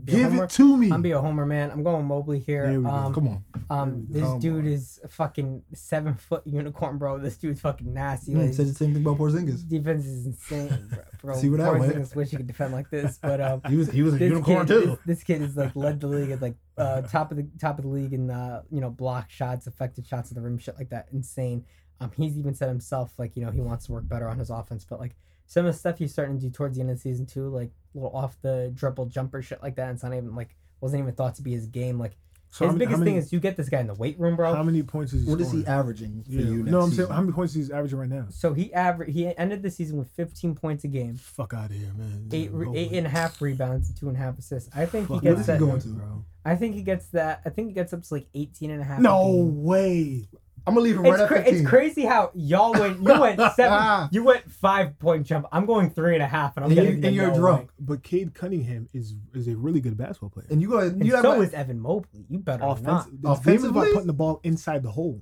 Give 0.04 0.34
it 0.34 0.50
to 0.50 0.76
me. 0.76 0.90
I'm 0.92 1.00
be 1.02 1.12
a 1.12 1.20
homer 1.20 1.46
man. 1.46 1.70
I'm 1.70 1.82
going 1.82 2.04
Mobley 2.04 2.38
here. 2.38 2.66
Um, 2.86 3.14
Come 3.14 3.28
on. 3.28 3.44
um, 3.70 4.06
this 4.10 4.22
Come 4.22 4.38
dude 4.38 4.64
on. 4.66 4.66
is 4.66 5.00
a 5.02 5.08
fucking 5.08 5.62
seven 5.72 6.14
foot 6.14 6.42
unicorn, 6.46 6.98
bro. 6.98 7.18
This 7.18 7.36
dude's 7.38 7.60
fucking 7.60 7.92
nasty. 7.94 8.32
You 8.32 8.38
Like, 8.38 8.52
said 8.54 8.66
the 8.66 8.74
same 8.74 8.92
thing 8.92 9.02
about 9.02 9.18
Porzingis. 9.18 9.66
defense 9.66 10.04
is 10.04 10.26
insane, 10.26 10.68
bro. 10.90 10.98
bro. 11.22 11.36
See 11.36 11.48
went. 11.48 11.62
Porzingis 11.62 12.14
wish 12.14 12.30
he 12.30 12.36
could 12.36 12.46
defend 12.46 12.72
like 12.74 12.90
this, 12.90 13.18
but 13.22 13.40
um, 13.40 13.62
He 13.68 13.76
was 13.76 13.90
he 13.90 14.02
was 14.02 14.14
a 14.14 14.18
unicorn 14.18 14.66
kid, 14.66 14.72
too. 14.74 14.86
This, 14.86 14.98
this 15.18 15.22
kid 15.24 15.42
is 15.42 15.56
like 15.56 15.74
led 15.74 16.00
the 16.00 16.08
league 16.08 16.30
at 16.30 16.42
like 16.42 16.56
uh, 16.76 17.02
top 17.02 17.30
of 17.30 17.36
the 17.38 17.46
top 17.58 17.78
of 17.78 17.84
the 17.84 17.90
league 17.90 18.12
in 18.12 18.30
uh, 18.30 18.62
you 18.70 18.80
know 18.80 18.90
block 18.90 19.30
shots, 19.30 19.66
effective 19.66 20.06
shots 20.06 20.30
at 20.30 20.34
the 20.34 20.42
rim, 20.42 20.58
shit 20.58 20.76
like 20.76 20.90
that. 20.90 21.08
Insane. 21.12 21.64
Um, 22.00 22.10
he's 22.16 22.36
even 22.36 22.54
said 22.54 22.68
himself 22.68 23.12
like 23.16 23.36
you 23.36 23.44
know 23.44 23.50
he 23.52 23.60
wants 23.60 23.86
to 23.86 23.92
work 23.92 24.06
better 24.08 24.28
on 24.28 24.38
his 24.38 24.50
offense, 24.50 24.84
but 24.84 25.00
like 25.00 25.14
some 25.46 25.66
of 25.66 25.72
the 25.74 25.78
stuff 25.78 25.98
he's 25.98 26.12
starting 26.12 26.36
to 26.38 26.42
do 26.46 26.50
towards 26.50 26.76
the 26.76 26.80
end 26.80 26.90
of 26.90 26.96
the 26.96 27.00
season 27.02 27.26
too, 27.26 27.48
like 27.48 27.70
little 27.94 28.14
off 28.16 28.36
the 28.42 28.72
dribble 28.74 29.06
jumper 29.06 29.42
shit 29.42 29.62
like 29.62 29.76
that. 29.76 29.88
And 29.88 29.94
It's 29.94 30.02
not 30.02 30.12
even 30.14 30.34
like 30.34 30.56
wasn't 30.80 31.02
even 31.02 31.14
thought 31.14 31.34
to 31.36 31.42
be 31.42 31.52
his 31.52 31.66
game. 31.66 31.98
Like 31.98 32.16
So 32.50 32.64
his 32.66 32.74
many- 32.74 32.84
biggest 32.86 32.98
how 32.98 33.04
thing 33.04 33.16
is 33.16 33.32
you 33.32 33.40
get 33.40 33.56
this 33.56 33.68
guy 33.68 33.80
in 33.80 33.86
the 33.86 33.94
weight 33.94 34.18
room, 34.18 34.36
bro. 34.36 34.54
How 34.54 34.62
many 34.62 34.82
points 34.82 35.12
is 35.12 35.24
he 35.24 35.30
What 35.30 35.40
is 35.40 35.50
he 35.52 35.66
averaging 35.66 36.22
for 36.24 36.30
Yeah. 36.32 36.40
you? 36.40 36.56
Next 36.58 36.70
No, 36.70 36.80
I'm 36.82 36.90
saying 36.90 37.08
how 37.08 37.20
many 37.20 37.32
points 37.32 37.54
is 37.56 37.68
he 37.68 37.72
averaging 37.72 37.98
right 37.98 38.08
now? 38.08 38.26
So 38.30 38.52
he 38.54 38.70
aver- 38.74 39.04
he 39.04 39.36
ended 39.36 39.62
the 39.62 39.70
season 39.70 39.98
with 39.98 40.08
15 40.10 40.54
points 40.54 40.84
a 40.84 40.88
game, 40.88 41.16
Fuck 41.16 41.52
out 41.54 41.70
of 41.70 41.76
here, 41.76 41.92
man. 41.96 42.28
eight 42.32 42.52
re- 42.52 42.66
Go 42.66 42.74
eight 42.74 42.88
away. 42.88 42.98
and 42.98 43.06
a 43.06 43.10
half 43.10 43.40
rebounds, 43.42 43.88
and 43.88 43.96
two 43.96 44.08
and 44.08 44.16
a 44.16 44.20
half 44.20 44.38
assists. 44.38 44.70
I 44.74 44.86
think 44.86 45.08
he 45.08 45.14
Fuck 45.14 45.22
gets 45.22 45.34
What 45.34 45.40
is 45.40 45.46
that. 45.46 45.60
he 45.60 45.66
going 45.66 45.80
to? 45.80 45.88
bro. 45.88 46.24
I 46.44 46.56
think 46.56 46.74
he 46.74 46.82
gets 46.82 47.06
that. 47.08 47.40
I 47.46 47.48
think 47.50 47.68
he 47.68 47.74
gets 47.74 47.92
up 47.92 48.02
to 48.02 48.14
like 48.14 48.26
18 48.34 48.70
and 48.70 48.80
a 48.80 48.84
half. 48.84 49.00
No 49.00 49.24
game. 49.34 49.64
way. 49.64 50.28
I'm 50.66 50.72
gonna 50.74 50.84
leave 50.84 50.96
him 50.96 51.02
right 51.02 51.12
It's, 51.14 51.22
at 51.22 51.28
cra- 51.28 51.42
15. 51.42 51.54
it's 51.60 51.68
crazy 51.68 52.02
how 52.06 52.30
y'all 52.34 52.72
went. 52.72 52.96
You 53.02 53.20
went 53.20 53.40
seven. 53.54 54.08
you 54.12 54.24
went 54.24 54.50
five 54.50 54.98
point 54.98 55.26
jump. 55.26 55.46
I'm 55.52 55.66
going 55.66 55.90
three 55.90 56.14
and 56.14 56.22
a 56.22 56.26
half, 56.26 56.56
and 56.56 56.64
I'm 56.64 56.70
And 56.70 56.78
you- 56.78 56.84
getting. 56.86 57.00
the 57.02 57.06
and 57.08 57.16
you're 57.16 57.34
drunk. 57.34 57.62
way. 57.68 57.74
But 57.80 58.02
Cade 58.02 58.32
Cunningham 58.34 58.88
is 58.94 59.14
is 59.34 59.46
a 59.48 59.56
really 59.56 59.80
good 59.80 59.96
basketball 59.96 60.30
player. 60.30 60.46
And 60.50 60.62
you 60.62 60.68
go. 60.70 60.78
And 60.78 61.04
You 61.04 61.14
have 61.16 61.22
so 61.22 61.32
a- 61.32 61.40
is 61.44 61.52
Evan 61.52 61.80
Mobley. 61.80 62.24
You 62.30 62.38
better 62.38 62.62
not. 62.64 62.78
Offensive, 62.78 63.10
the 63.12 63.16
game 63.18 63.20
about 63.30 63.38
Offensively? 63.40 63.92
putting 63.92 64.06
the 64.06 64.12
ball 64.14 64.40
inside 64.42 64.82
the 64.82 64.90
hole. 64.92 65.20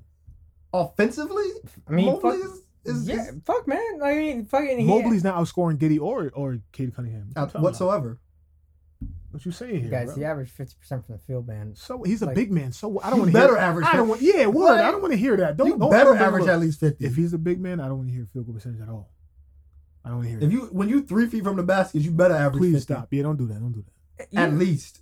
offensively. 0.73 1.45
I 1.89 1.93
mean, 1.93 2.07
Mobley 2.07 2.39
fuck, 2.39 2.51
is, 2.85 2.97
is, 2.97 3.09
yeah, 3.09 3.15
is 3.29 3.33
fuck, 3.45 3.67
man. 3.69 4.01
I 4.03 4.15
mean, 4.15 4.45
fucking. 4.45 4.79
he- 4.79 4.87
Mobley's 4.87 5.25
not 5.25 5.37
outscoring 5.37 5.77
Giddey 5.79 6.01
or 6.01 6.31
or 6.35 6.59
Cade 6.73 6.95
Cunningham. 6.95 7.31
What 7.33 7.37
uh, 7.37 7.41
talking 7.47 7.51
about? 7.61 7.63
whatsoever. 7.65 8.19
What 9.33 9.45
you 9.47 9.53
saying 9.53 9.81
here, 9.81 9.91
guys, 9.91 10.07
bro? 10.07 10.17
he 10.17 10.25
averaged 10.25 10.53
50 10.53 10.77
percent 10.79 11.07
from 11.07 11.15
the 11.17 11.21
field, 11.21 11.49
man. 11.49 11.75
So 11.75 12.03
he's 12.03 12.23
a 12.23 12.27
like- 12.27 12.35
big 12.35 12.53
man. 12.53 12.73
So? 12.73 13.01
I 13.03 13.11
don't 13.11 13.21
want 13.21 13.31
to 13.31 13.39
better 13.39 13.55
hear. 13.55 13.63
average. 13.63 13.87
I 13.87 13.97
don't 13.97 14.09
want. 14.09 14.21
Yeah, 14.21 14.47
word. 14.47 14.55
What? 14.55 14.79
I 14.81 14.91
don't 14.91 15.01
want 15.01 15.13
to 15.13 15.19
hear 15.19 15.37
that. 15.39 15.57
Don't. 15.57 15.67
you 15.69 15.79
don't 15.79 15.91
better 15.91 16.15
average 16.15 16.43
look. 16.43 16.51
at 16.51 16.61
least 16.61 16.81
fifty. 16.81 17.05
If 17.07 17.17
he's 17.17 17.33
a 17.33 17.39
big 17.39 17.61
man, 17.61 17.81
I 17.81 17.89
don't 17.89 17.99
want 17.99 18.09
to 18.11 18.15
hear 18.15 18.27
field 18.33 18.47
goal 18.47 18.55
percentage 18.55 18.81
at 18.81 18.89
all. 18.89 19.11
I 20.05 20.11
don't 20.11 20.23
hear. 20.23 20.37
if 20.39 20.45
it. 20.45 20.51
you 20.53 20.61
when 20.73 20.89
you 20.89 21.03
three 21.03 21.27
feet 21.27 21.45
from 21.45 21.57
the 21.57 21.63
basket, 21.63 22.03
you 22.03 22.11
better 22.11 22.35
average. 22.35 22.61
please 22.61 22.75
50. 22.75 22.93
stop. 22.95 23.09
Yeah, 23.11 23.23
don't 23.23 23.37
do 23.37 23.47
that. 23.49 23.61
Don't 23.61 23.73
do 23.73 23.85
that. 24.19 24.29
You- 24.31 24.39
At 24.39 24.53
least. 24.55 25.01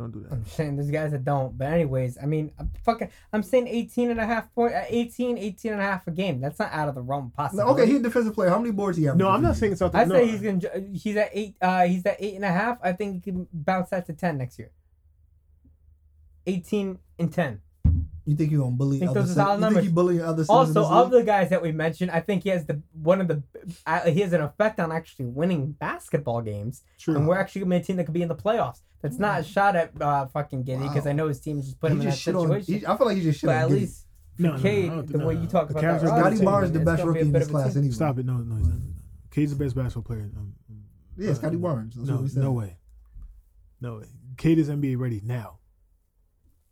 Don't 0.00 0.12
do 0.12 0.20
that. 0.20 0.32
I'm 0.32 0.46
saying 0.46 0.76
there's 0.76 0.90
guys 0.90 1.10
that 1.10 1.26
don't. 1.26 1.58
But 1.58 1.66
anyways, 1.66 2.16
I 2.16 2.24
mean, 2.24 2.52
I'm 2.58 2.70
fucking, 2.86 3.10
I'm 3.34 3.42
saying 3.42 3.68
18 3.68 4.10
and 4.10 4.18
a 4.18 4.24
half 4.24 4.48
uh, 4.56 4.70
18, 4.88 5.36
18 5.36 5.72
and 5.72 5.80
a 5.80 5.84
half 5.84 6.06
a 6.06 6.10
game. 6.10 6.40
That's 6.40 6.58
not 6.58 6.72
out 6.72 6.88
of 6.88 6.94
the 6.94 7.02
realm 7.02 7.30
of 7.36 7.52
No, 7.52 7.66
okay, 7.68 7.84
he's 7.84 7.96
a 8.00 8.02
defensive 8.02 8.32
player. 8.32 8.48
How 8.48 8.58
many 8.58 8.70
boards 8.70 8.96
he 8.96 9.04
have? 9.04 9.18
No, 9.18 9.28
I'm 9.28 9.42
not 9.42 9.56
saying 9.56 9.72
it's 9.72 9.82
out. 9.82 9.94
I 9.94 10.06
the, 10.06 10.14
say 10.14 10.28
he's 10.28 10.40
gonna. 10.40 10.60
He's 10.94 11.16
at 11.18 11.28
eight. 11.34 11.56
Uh, 11.60 11.86
he's 11.86 12.06
at 12.06 12.16
eight 12.18 12.34
and 12.34 12.46
a 12.46 12.50
half. 12.50 12.78
I 12.82 12.92
think 12.92 13.16
he 13.16 13.30
can 13.30 13.46
bounce 13.52 13.90
that 13.90 14.06
to 14.06 14.14
ten 14.14 14.38
next 14.38 14.58
year. 14.58 14.70
Eighteen 16.46 16.98
and 17.18 17.30
ten. 17.30 17.60
You 18.24 18.36
think 18.36 18.52
you're 18.52 18.62
gonna 18.62 18.76
bully? 18.76 19.00
Think 19.00 19.10
other 19.10 19.20
those 19.20 19.32
are 19.32 19.34
cen- 19.34 19.44
solid 19.44 19.54
you 19.56 19.60
numbers. 19.60 19.82
think 19.82 19.90
he 19.90 19.94
bullying 19.94 20.22
other? 20.22 20.46
Also, 20.48 20.86
of 20.86 21.12
league? 21.12 21.20
the 21.20 21.26
guys 21.26 21.50
that 21.50 21.60
we 21.60 21.72
mentioned, 21.72 22.10
I 22.10 22.20
think 22.20 22.44
he 22.44 22.48
has 22.48 22.64
the 22.64 22.80
one 22.92 23.20
of 23.20 23.28
the. 23.28 23.42
Uh, 23.84 24.10
he 24.10 24.20
has 24.20 24.32
an 24.32 24.40
effect 24.40 24.80
on 24.80 24.92
actually 24.92 25.26
winning 25.26 25.72
basketball 25.72 26.40
games, 26.40 26.84
True. 26.98 27.16
and 27.16 27.28
we're 27.28 27.38
actually 27.38 27.60
gonna 27.60 27.76
be 27.76 27.82
a 27.82 27.84
team 27.84 27.96
that 27.96 28.04
could 28.04 28.14
be 28.14 28.22
in 28.22 28.28
the 28.28 28.34
playoffs. 28.34 28.80
That's 29.02 29.18
not 29.18 29.40
a 29.40 29.44
shot 29.44 29.76
at 29.76 29.92
uh, 30.00 30.26
fucking 30.26 30.64
Giddey 30.64 30.82
because 30.88 31.04
Wow. 31.06 31.10
I 31.10 31.14
know 31.14 31.28
his 31.28 31.40
team 31.40 31.62
just 31.62 31.80
put 31.80 31.90
him 31.92 31.98
he 31.98 32.02
in 32.02 32.06
that 32.06 32.12
just 32.12 32.22
shit 32.22 32.34
on. 32.34 32.42
situation. 32.48 32.74
He, 32.80 32.86
I 32.86 32.96
feel 32.98 33.06
like 33.06 33.16
he 33.16 33.22
just 33.22 33.40
shit 33.40 33.48
but 33.48 33.56
on. 33.56 33.62
at 33.62 33.68
Giddey. 33.68 33.72
least 33.80 34.06
No, 34.38 34.50
for 34.52 34.56
no, 34.56 34.62
Cade, 34.62 34.86
no, 34.90 35.02
the 35.02 35.18
no, 35.18 35.26
way 35.26 35.34
no. 35.34 35.40
you 35.42 35.46
talk 35.48 35.68
The 35.68 35.72
about 35.78 35.84
Cavs 35.84 36.00
that, 36.02 36.10
are 36.10 36.20
Scottie 36.20 36.44
Barnes 36.44 36.66
is 36.68 36.72
the 36.72 36.78
best 36.80 37.02
gonna 37.02 37.12
be 37.12 37.20
a 37.20 37.22
rookie 37.24 37.26
in 37.28 37.32
this 37.32 37.48
class 37.48 37.72
team. 37.72 37.78
anyway. 37.80 37.94
Stop 37.94 38.18
it. 38.18 38.26
No, 38.26 38.34
no, 38.38 38.56
he's 38.56 38.68
not. 38.68 38.78
Cade's 39.30 39.56
the 39.56 39.64
best 39.64 39.74
basketball 39.76 40.02
player. 40.02 40.30
Um, 40.36 40.54
Yeah, 41.16 41.34
Scottie 41.34 41.56
Barnes. 41.56 41.94
That's 41.96 42.08
no, 42.08 42.16
what 42.16 42.34
no 42.36 42.52
way. 42.52 42.76
No 43.80 43.96
way. 43.98 44.04
Cade 44.36 44.58
is 44.58 44.68
NBA 44.68 44.98
ready 44.98 45.20
now. 45.24 45.58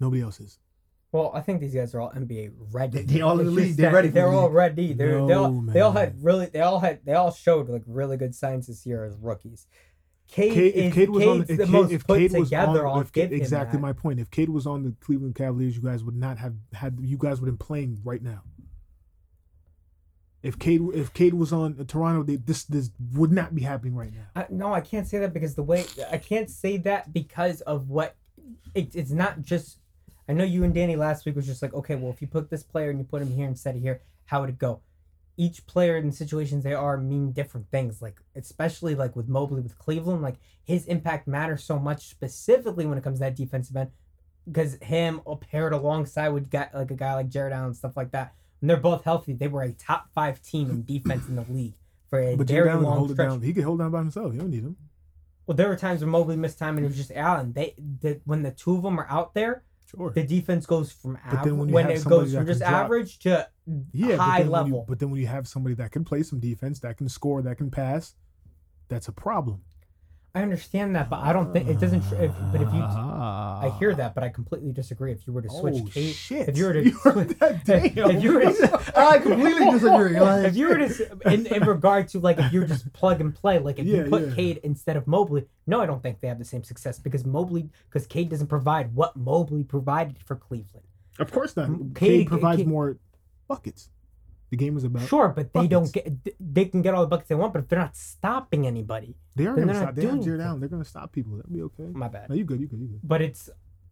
Nobody 0.00 0.22
else 0.22 0.40
is. 0.40 0.59
Well, 1.10 1.30
I 1.34 1.40
think 1.40 1.60
these 1.60 1.74
guys 1.74 1.94
are 1.94 2.00
all 2.02 2.10
NBA 2.10 2.50
ready. 2.70 2.98
They- 3.02 3.14
they 3.14 3.20
all 3.22 3.40
in 3.40 3.46
the 3.46 3.52
league. 3.52 3.76
They're 3.76 3.90
ready 3.92 4.09
They're 4.09 4.28
all 4.28 4.50
ready. 4.50 4.92
They're, 4.92 5.14
they 5.26 5.32
all 5.32 5.50
No, 5.52 5.72
they 5.72 5.80
all 5.80 5.92
had 5.92 6.22
really 6.22 6.46
they 6.46 6.60
all 6.60 6.80
had 6.80 7.00
they 7.05 7.14
all 7.14 7.30
showed 7.32 7.68
like 7.70 7.82
really 7.86 8.18
good 8.18 8.34
signs 8.34 8.66
this 8.66 8.84
year 8.84 9.05
as 9.06 9.16
rookies. 9.16 9.66
Cade, 10.28 10.52
Cade, 10.52 10.74
if 10.74 10.94
Cade 10.94 11.10
was 11.10 11.26
on, 11.26 11.38
Cade's 11.38 11.50
if 11.50 11.56
the 11.56 11.64
Cade, 11.64 11.72
most 11.72 11.92
if 11.92 12.06
put 12.06 12.18
Cade 12.18 12.32
was 12.32 12.52
on, 12.52 12.76
I'll 12.76 13.00
if 13.00 13.12
Cade- 13.12 13.32
exactly 13.32 13.80
my 13.80 13.94
point. 13.94 14.20
If 14.20 14.30
Cade 14.30 14.50
was 14.50 14.66
on 14.66 14.82
the 14.82 14.94
Cleveland 15.00 15.34
Cavaliers, 15.34 15.74
you 15.74 15.82
guys 15.82 16.05
would 16.05 16.16
not 16.16 16.38
have 16.38 16.55
had. 16.74 16.98
You 17.00 17.16
guys 17.16 17.40
would 17.40 17.48
have 17.48 17.59
been 17.59 17.66
playing 17.66 18.00
right 18.05 18.22
now. 18.22 18.42
If 20.42 20.59
Cade, 20.59 20.82
if 20.94 21.12
Cade 21.14 21.34
was 21.34 21.52
on 21.52 21.76
uh, 21.80 21.84
Toronto, 21.84 22.22
they, 22.22 22.36
this 22.36 22.64
this 22.64 22.90
would 23.14 23.32
not 23.32 23.55
be 23.55 23.62
happening 23.62 23.96
right 23.96 24.12
now. 24.12 24.26
I, 24.36 24.46
no, 24.50 24.72
I 24.72 24.82
can't 24.82 25.06
say 25.06 25.18
that 25.18 25.32
because 25.32 25.55
the 25.55 25.62
way 25.62 25.86
I 26.12 26.18
can't 26.18 26.50
say 26.50 26.76
that 26.76 27.12
because 27.12 27.62
of 27.62 27.88
what 27.88 28.14
it, 28.74 28.94
it's 28.94 29.10
not 29.10 29.42
just. 29.42 29.78
I 30.28 30.34
know 30.34 30.44
you 30.44 30.62
and 30.62 30.74
Danny 30.74 30.94
last 30.94 31.24
week 31.24 31.36
was 31.36 31.46
just 31.46 31.62
like, 31.62 31.72
okay, 31.72 31.94
well, 31.94 32.12
if 32.12 32.20
you 32.20 32.28
put 32.28 32.50
this 32.50 32.62
player 32.62 32.90
and 32.90 32.98
you 32.98 33.05
put 33.06 33.22
him 33.22 33.30
here 33.30 33.48
instead 33.48 33.76
of 33.76 33.80
here, 33.80 34.02
how 34.26 34.42
would 34.42 34.50
it 34.50 34.59
go? 34.59 34.82
Each 35.39 35.66
player 35.66 35.97
in 35.97 36.06
the 36.09 36.12
situations 36.12 36.65
they 36.65 36.74
are 36.74 36.98
mean 36.98 37.32
different 37.32 37.70
things. 37.70 38.02
Like 38.02 38.20
especially 38.36 38.94
like 38.94 39.16
with 39.16 39.28
Mobley 39.28 39.62
with 39.62 39.78
Cleveland, 39.78 40.20
like 40.20 40.36
his 40.65 40.85
impact 40.86 41.27
matters 41.27 41.65
so 41.65 41.78
much 41.78 42.09
specifically 42.09 42.85
when 42.85 42.98
it 42.98 43.05
comes 43.05 43.19
to 43.20 43.24
that 43.24 43.36
defensive 43.36 43.77
end 43.77 43.90
because 44.44 44.77
him 44.82 45.20
paired 45.40 45.73
alongside 45.73 46.28
with 46.28 46.51
guy, 46.51 46.69
like 46.74 46.90
a 46.90 46.94
guy 46.94 47.15
like 47.15 47.28
Jarrett 47.28 47.52
Allen 47.52 47.66
and 47.69 47.77
stuff 47.77 47.97
like 47.97 48.10
that. 48.12 48.35
When 48.60 48.69
they're 48.69 48.77
both 48.77 49.05
healthy, 49.05 49.32
they 49.32 49.48
were 49.48 49.62
a 49.62 49.73
top 49.73 50.09
five 50.15 50.43
team 50.43 50.69
in 50.70 50.85
defense 50.85 51.28
in 51.28 51.36
the 51.36 51.44
league 51.48 51.74
for 52.10 52.19
a 52.19 52.35
But 52.35 52.48
very 52.48 52.66
Jarrett 52.66 52.82
long 52.82 52.97
hold 52.98 53.10
it 53.10 53.15
stretch. 53.15 53.28
down. 53.28 53.40
He 53.43 53.52
could 53.52 53.65
hold 53.65 53.78
down 53.78 53.93
by 53.93 53.98
himself. 54.01 54.32
You 54.32 54.40
don't 54.40 54.51
need 54.51 54.65
him. 54.65 54.77
Well, 55.47 55.56
there 55.56 55.69
were 55.69 55.77
times 55.77 56.01
when 56.01 56.10
Mobley 56.10 56.36
missed 56.36 56.59
time 56.59 56.77
and 56.77 56.85
it 56.85 56.89
was 56.89 56.97
just 56.97 57.12
Allen. 57.12 57.52
They 57.52 57.74
the, 58.01 58.20
when 58.24 58.43
the 58.43 58.51
two 58.51 58.77
of 58.77 58.82
them 58.82 58.98
are 58.98 59.06
out 59.09 59.35
there, 59.35 59.62
Sure. 59.90 60.10
the 60.10 60.23
defense 60.23 60.66
goes 60.66 60.93
from 60.93 61.15
But 61.31 61.39
average 61.39 61.55
when 61.55 61.70
when, 61.73 61.90
it 61.90 62.05
goes 62.05 62.35
from 62.35 62.47
just 62.47 62.60
average 62.62 63.19
to 63.20 63.48
yeah, 63.93 64.16
high 64.16 64.43
then 64.43 64.51
when 64.51 64.66
you- 64.66 64.73
level. 64.73 64.85
but 64.89 64.98
then 64.98 65.10
when 65.10 65.20
you 65.20 65.27
have 65.27 65.48
somebody 65.48 65.74
that 65.77 65.93
can 65.93 66.05
play 66.05 66.23
some 66.23 66.40
defense, 66.40 66.78
that 66.81 66.98
can 66.98 67.09
score, 67.09 67.40
that 67.43 67.56
can 67.56 67.70
pass, 67.70 68.15
that's 68.89 69.09
a 69.09 69.12
problem. 69.12 69.62
I 70.39 70.43
understand 70.43 70.94
that, 70.94 71.10
but 71.10 71.19
I 71.19 71.32
don't 71.32 71.52
think 71.52 71.69
it 71.69 71.81
doesn't. 71.81 72.05
If, 72.12 72.32
but 72.52 72.60
if 72.62 72.73
you, 72.73 72.81
I 72.81 73.60
I 73.65 73.78
hear 73.81 73.93
that, 73.94 74.15
but 74.15 74.23
I 74.23 74.28
completely 74.28 74.70
disagree. 74.73 75.10
If 75.10 75.27
you 75.27 75.32
were 75.32 75.43
to 75.43 75.48
oh, 75.51 75.60
switch 75.60 75.74
Oh 75.78 75.89
Cade, 75.93 76.15
shit! 76.15 76.48
if 76.48 76.56
you 76.56 76.66
were 76.66 76.73
to, 76.74 76.85
You 76.85 76.93
heard 76.98 77.27
switch- 77.27 77.39
that? 77.39 77.62
if, 77.69 77.97
if 77.97 78.23
you 78.23 78.32
were 78.35 78.40
to, 78.43 78.93
I 78.97 79.19
completely 79.19 79.70
disagree. 79.73 80.20
Like, 80.20 80.47
if 80.47 80.56
you 80.56 80.69
were 80.69 80.78
to, 80.78 81.19
in, 81.32 81.47
in 81.47 81.65
regard 81.65 82.06
to 82.10 82.20
like 82.20 82.39
if 82.39 82.52
you 82.52 82.60
were 82.60 82.66
just 82.66 82.93
plug 82.93 83.20
and 83.20 83.35
play, 83.35 83.59
like 83.59 83.81
if 83.81 83.86
Yeah, 83.86 84.05
you 84.05 84.10
put 84.10 84.28
yeah. 84.28 84.35
Cade 84.36 84.60
instead 84.62 84.97
of 84.97 85.09
Mobley, 85.09 85.47
no, 85.66 85.81
I 85.81 85.86
don't 85.86 86.02
think 86.05 86.20
they 86.20 86.28
have 86.28 86.39
the 86.39 86.44
same 86.44 86.62
success 86.62 87.01
because 87.01 87.24
Mobley, 87.24 87.69
because 87.90 88.06
Cade 88.06 88.28
doesn't 88.28 88.47
provide 88.47 88.94
what 88.94 89.16
Mobley 89.16 89.65
provided 89.65 90.19
for 90.24 90.36
Cleveland. 90.36 90.86
Of 91.19 91.32
course 91.32 91.56
not. 91.56 91.69
Cade- 91.69 91.94
Cade 91.97 92.27
provides 92.28 92.59
Cade- 92.59 92.69
more 92.69 92.97
buckets. 93.48 93.89
The 94.50 94.56
game 94.56 94.76
is 94.76 94.84
about. 94.84 95.06
Sure, 95.08 95.28
but 95.28 95.52
they 95.52 95.66
don't 95.66 95.92
get. 95.92 96.08
They 96.40 96.64
can 96.64 96.80
get 96.82 96.94
all 96.94 97.02
the 97.02 97.08
buckets 97.08 97.28
they 97.28 97.34
want, 97.34 97.52
but 97.52 97.60
if 97.64 97.68
they're 97.68 97.78
not 97.78 97.96
stopping 97.96 98.66
anybody, 98.66 99.14
They 99.36 99.46
are 99.46 99.54
going 99.54 99.68
to 99.68 99.74
they're 99.74 99.82
stop. 99.82 99.86
not 99.88 99.94
They 99.96 100.02
have 100.02 100.10
doing 100.12 100.22
Jarrett 100.24 100.40
anything. 100.40 100.48
Allen. 100.48 100.60
They're 100.60 100.68
going 100.70 100.82
to 100.82 100.88
stop 100.88 101.12
people. 101.12 101.36
That'll 101.36 101.52
be 101.52 101.62
okay. 101.62 101.84
my 101.92 102.08
bad. 102.08 102.30
No, 102.30 102.34
you 102.34 102.44
good. 102.44 102.60
You 102.60 102.66
good. 102.66 102.80
You 102.80 102.86
good. 102.86 103.00
But 103.02 103.20
it's 103.22 103.50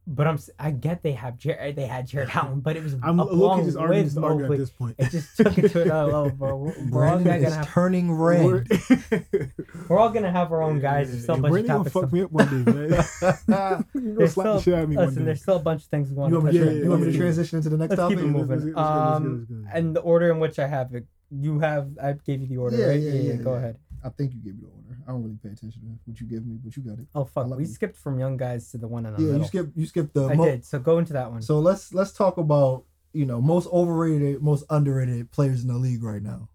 But 0.09 0.29
I'm 0.29 0.39
I 0.59 0.71
get 0.71 1.03
they 1.03 1.13
have 1.13 1.37
Jarrett 1.37 1.75
they 1.75 1.87
had 1.87 2.07
Jarrett 2.07 2.35
Allen, 2.37 2.61
but 2.61 2.77
it 2.77 2.83
was 2.85 2.95
I'm 3.03 3.17
looking 3.17 3.35
along 3.39 3.65
just 3.65 3.77
arguing 3.77 4.05
with 4.05 4.19
arguing 4.23 4.53
at 4.53 4.59
this 4.59 4.71
point. 4.71 4.95
It 4.99 5.11
just 5.11 5.37
took 5.37 5.59
it 5.59 5.71
to 5.73 5.83
another 5.83 6.13
level, 6.13 6.31
bro. 6.31 6.57
We're, 6.57 6.75
we're 6.91 7.07
all 7.09 7.19
gonna 7.19 7.51
have 7.51 7.67
turning 7.69 8.13
red. 8.13 8.45
We're- 8.45 8.65
we're 9.89 9.99
all 9.99 10.11
gonna 10.11 10.31
have 10.31 10.53
our 10.53 10.63
own 10.63 10.79
guys. 10.79 11.11
There's 11.11 11.25
still 11.25 11.35
a 11.35 11.39
Yeah, 11.39 11.43
bunch 11.43 11.53
Brandon 11.53 11.71
of 11.73 11.77
gonna 11.77 11.91
topics. 11.91 12.05
fuck 12.05 12.13
me 12.13 12.23
up 12.23 12.31
one 12.31 12.65
day, 12.65 12.73
man. 12.73 14.15
You're 14.19 14.29
slap 14.29 14.47
the 14.47 14.61
shit 14.63 14.75
out 14.75 14.85
of 14.85 14.89
me 14.91 14.97
one 14.97 15.07
listen, 15.07 15.23
day. 15.23 15.27
there's 15.27 15.43
still 15.43 15.57
a 15.57 15.61
bunch 15.61 15.83
of 15.83 15.89
things 15.89 16.11
want 16.13 16.31
You 16.33 16.41
want 16.41 16.53
me 16.55 16.59
to, 16.61 16.69
on. 16.69 16.77
you 16.77 16.89
want 16.91 17.01
me 17.03 17.07
to 17.07 17.11
yeah, 17.13 17.17
yeah. 17.17 17.23
transition 17.23 17.57
into 17.59 17.69
the 17.71 17.77
next 17.77 17.91
Let's 17.91 18.01
topic? 18.01 18.19
keep 18.19 18.25
it 18.27 18.29
moving. 18.29 18.49
Let's 18.49 18.63
let's 18.65 18.75
get- 18.77 18.77
let's 18.77 19.21
get- 19.49 19.57
um, 19.57 19.67
and 19.75 19.97
the 19.97 20.01
order 20.03 20.31
in 20.31 20.39
which 20.39 20.61
I 20.61 20.69
have 20.69 20.95
it, 20.95 21.05
you 21.31 21.59
have. 21.59 21.89
I 22.01 22.13
gave 22.13 22.41
you 22.43 22.47
the 22.47 22.59
order, 22.59 22.77
Yeah, 22.77 22.87
right? 22.87 23.01
yeah, 23.01 23.13
yeah, 23.13 23.33
Go 23.43 23.55
ahead. 23.55 23.77
I 24.05 24.11
think 24.11 24.35
you 24.35 24.39
gave 24.41 24.55
me 24.55 24.61
the 24.63 24.69
order. 24.69 24.86
I 25.07 25.13
don't 25.13 25.23
really 25.23 25.37
pay 25.43 25.51
attention 25.51 25.81
to 25.83 25.87
what 26.05 26.21
you 26.21 26.27
give 26.27 26.45
me, 26.47 26.59
but 26.63 26.77
you 26.77 26.83
got 26.83 26.99
it. 26.99 27.07
Oh 27.15 27.25
fuck, 27.25 27.47
love 27.47 27.59
we 27.59 27.65
you. 27.65 27.71
skipped 27.71 27.97
from 27.97 28.19
young 28.19 28.37
guys 28.37 28.71
to 28.73 28.79
the 28.79 28.89
one 28.89 29.07
in 29.07 29.15
the 29.15 29.21
Yeah, 29.21 29.27
middle. 29.27 29.43
you 29.43 29.47
skip 29.47 29.67
you 29.77 29.87
skip 29.87 30.13
the 30.13 30.29
I 30.29 30.35
mo- 30.35 30.45
did. 30.45 30.65
So 30.65 30.79
go 30.79 30.99
into 30.99 31.13
that 31.13 31.31
one. 31.31 31.43
So 31.43 31.61
let's 31.61 31.95
let's 31.95 32.13
talk 32.13 32.39
about 32.39 32.85
you 33.13 33.25
know 33.27 33.41
most 33.41 33.69
overrated, 33.73 34.43
most 34.43 34.65
underrated 34.69 35.31
players 35.31 35.63
in 35.63 35.69
the 35.69 35.79
league 35.79 36.03
right 36.03 36.23
now. 36.23 36.49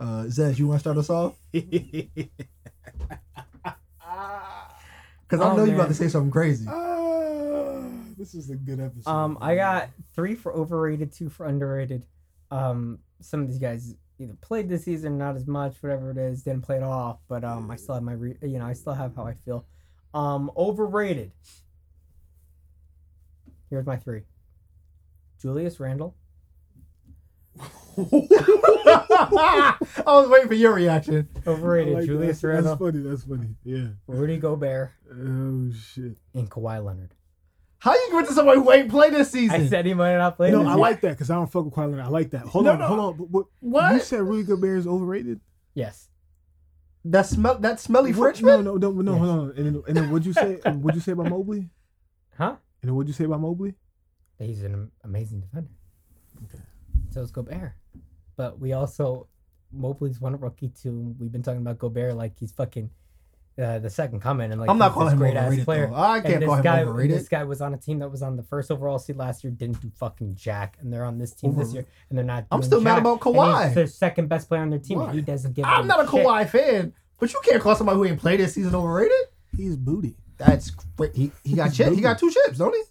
Uh, 0.00 0.24
Zez, 0.28 0.58
you 0.58 0.66
want 0.66 0.78
to 0.78 0.80
start 0.80 0.96
us 0.96 1.10
off? 1.10 1.36
Because 5.28 5.46
I 5.46 5.52
Oh, 5.52 5.56
know 5.56 5.64
you're 5.64 5.74
about 5.76 5.88
to 5.88 5.94
say 5.94 6.08
something 6.08 6.30
crazy. 6.32 6.66
Ah, 6.68 7.82
this 8.18 8.34
is 8.34 8.50
a 8.50 8.56
good 8.56 8.80
episode. 8.80 9.08
Um, 9.10 9.38
I 9.40 9.54
got 9.54 9.90
three 10.14 10.34
for 10.34 10.52
overrated, 10.52 11.12
two 11.12 11.28
for 11.28 11.46
underrated. 11.46 12.04
Um, 12.50 12.98
some 13.20 13.40
of 13.42 13.46
these 13.48 13.58
guys 13.58 13.94
either 14.20 14.34
played 14.40 14.68
this 14.68 14.84
season, 14.84 15.18
not 15.18 15.36
as 15.36 15.46
much, 15.46 15.76
whatever 15.80 16.10
it 16.10 16.18
is, 16.18 16.42
didn't 16.42 16.62
play 16.62 16.76
it 16.76 16.82
all. 16.82 17.22
But 17.28 17.42
um, 17.44 17.70
I 17.70 17.76
still 17.76 17.94
have 17.94 18.04
my, 18.04 18.12
re- 18.12 18.36
you 18.42 18.58
know, 18.58 18.66
I 18.66 18.74
still 18.74 18.92
have 18.92 19.16
how 19.16 19.24
I 19.24 19.34
feel. 19.34 19.64
Um, 20.12 20.50
overrated. 20.56 21.32
Here's 23.70 23.86
my 23.86 23.96
three. 23.96 24.22
Julius 25.40 25.80
Randle. 25.80 26.16
I 27.96 29.76
was 30.06 30.28
waiting 30.28 30.48
for 30.48 30.54
your 30.54 30.74
reaction. 30.74 31.28
Overrated. 31.46 31.94
Like. 31.94 32.04
Julius 32.06 32.40
that's, 32.40 32.44
Randle. 32.44 32.76
That's 32.76 32.92
funny. 32.92 33.08
That's 33.08 33.24
funny. 33.24 33.54
Yeah. 33.64 33.88
Rudy 34.06 34.38
Gobert 34.38 34.90
Oh 35.10 35.70
shit. 35.72 36.16
and 36.34 36.50
Kawhi 36.50 36.84
Leonard. 36.84 37.14
How 37.80 37.94
you 37.94 38.08
going 38.10 38.26
to 38.26 38.32
somebody 38.34 38.60
who 38.60 38.70
ain't 38.72 38.90
played 38.90 39.12
this 39.14 39.30
season? 39.30 39.60
I 39.62 39.66
said 39.66 39.86
he 39.86 39.94
might 39.94 40.16
not 40.16 40.36
play. 40.36 40.50
No, 40.50 40.58
this 40.60 40.68
I 40.68 40.70
year. 40.72 40.78
like 40.78 41.00
that 41.00 41.10
because 41.10 41.30
I 41.30 41.34
don't 41.34 41.50
fuck 41.50 41.64
with 41.64 41.74
Kawhi 41.74 41.90
Leonard. 41.90 42.00
I 42.04 42.08
like 42.08 42.30
that. 42.30 42.42
Hold 42.42 42.66
No, 42.66 42.72
on, 42.72 42.78
no. 42.78 42.86
hold 42.86 43.00
on. 43.00 43.16
But, 43.16 43.32
but 43.32 43.44
what? 43.60 43.94
You 43.94 44.00
said 44.00 44.20
Rudy 44.22 44.42
Gobert 44.46 44.78
is 44.78 44.86
overrated. 44.86 45.40
Yes. 45.74 46.08
that 47.06 47.24
smell 47.26 47.58
that 47.58 47.80
smelly 47.80 48.12
What- 48.12 48.36
Frenchman? 48.36 48.64
No, 48.64 48.76
no, 48.76 48.90
no, 48.90 49.00
no. 49.00 49.12
Yes. 49.12 49.20
Hold 49.20 49.30
on. 49.38 49.50
And 49.56 49.66
then, 49.66 49.82
and 49.88 49.96
then 49.96 50.10
what'd 50.10 50.26
you 50.26 50.32
say? 50.34 50.54
what'd 50.64 50.94
you 50.94 51.00
say 51.00 51.12
about 51.12 51.30
Mobley? 51.30 51.70
Huh? 52.36 52.56
And 52.82 52.88
then 52.88 52.94
what'd 52.94 53.08
you 53.08 53.14
say 53.14 53.24
about 53.24 53.40
Mobley? 53.40 53.74
He's 54.38 54.62
an 54.62 54.90
amazing 55.04 55.40
defender. 55.40 55.70
Okay. 56.44 56.62
So 57.10 57.22
is 57.22 57.30
Gobert. 57.30 57.72
But 58.36 58.58
we 58.58 58.72
also 58.74 59.26
Mobley's 59.72 60.20
one 60.20 60.38
rookie 60.38 60.68
too. 60.68 61.14
We've 61.18 61.32
been 61.32 61.42
talking 61.42 61.60
about 61.62 61.78
Gobert 61.78 62.14
like 62.14 62.38
he's 62.38 62.52
fucking 62.52 62.90
uh, 63.60 63.78
the 63.78 63.90
second 63.90 64.20
coming 64.20 64.50
and 64.52 64.60
like 64.60 64.70
I'm 64.70 64.78
not 64.78 64.90
he's 64.90 64.94
calling 64.94 65.06
this 65.08 65.12
him 65.14 65.18
great 65.18 65.36
ass 65.36 65.44
overrated. 65.46 65.64
player. 65.64 65.86
Though. 65.88 65.94
I 65.96 66.16
And 66.16 66.26
can't 66.26 66.40
this 66.40 66.46
call 66.48 66.56
him 66.56 66.62
guy, 66.62 66.82
overrated. 66.82 67.16
this 67.18 67.28
guy 67.28 67.44
was 67.44 67.60
on 67.60 67.74
a 67.74 67.76
team 67.76 67.98
that 68.00 68.08
was 68.10 68.22
on 68.22 68.36
the 68.36 68.42
first 68.42 68.70
overall 68.70 68.98
seed 68.98 69.16
last 69.16 69.44
year, 69.44 69.50
didn't 69.52 69.80
do 69.80 69.90
fucking 69.98 70.34
jack, 70.36 70.76
and 70.80 70.92
they're 70.92 71.04
on 71.04 71.18
this 71.18 71.32
team 71.32 71.54
this 71.56 71.72
year, 71.74 71.84
and 72.08 72.18
they're 72.18 72.24
not. 72.24 72.46
I'm 72.50 72.60
doing 72.60 72.68
still 72.68 72.80
mad 72.80 72.92
jack. 72.94 73.00
about 73.00 73.12
And 73.26 73.34
Kawhi. 73.36 73.66
he's 73.66 73.74
their 73.74 73.86
second 73.86 74.28
best 74.28 74.48
player 74.48 74.62
on 74.62 74.70
their 74.70 74.78
team, 74.78 74.98
Why? 75.00 75.06
and 75.06 75.14
he 75.14 75.20
doesn't 75.22 75.54
give. 75.54 75.64
I'm 75.64 75.86
not 75.86 76.00
a 76.00 76.10
shit. 76.10 76.24
Kawhi 76.26 76.48
fan, 76.48 76.92
but 77.18 77.32
you 77.32 77.40
can't 77.44 77.62
call 77.62 77.74
somebody 77.76 77.96
who 77.98 78.04
ain't 78.06 78.18
played 78.20 78.40
this 78.40 78.54
season 78.54 78.74
overrated. 78.74 79.12
He's 79.56 79.76
booty. 79.76 80.16
That's 80.38 80.70
great. 80.70 81.14
He, 81.14 81.30
he 81.44 81.54
got 81.54 81.72
chips. 81.72 81.94
He 81.94 82.00
got 82.00 82.18
two 82.18 82.30
chips, 82.30 82.56
don't 82.58 82.74
he? 82.74 82.82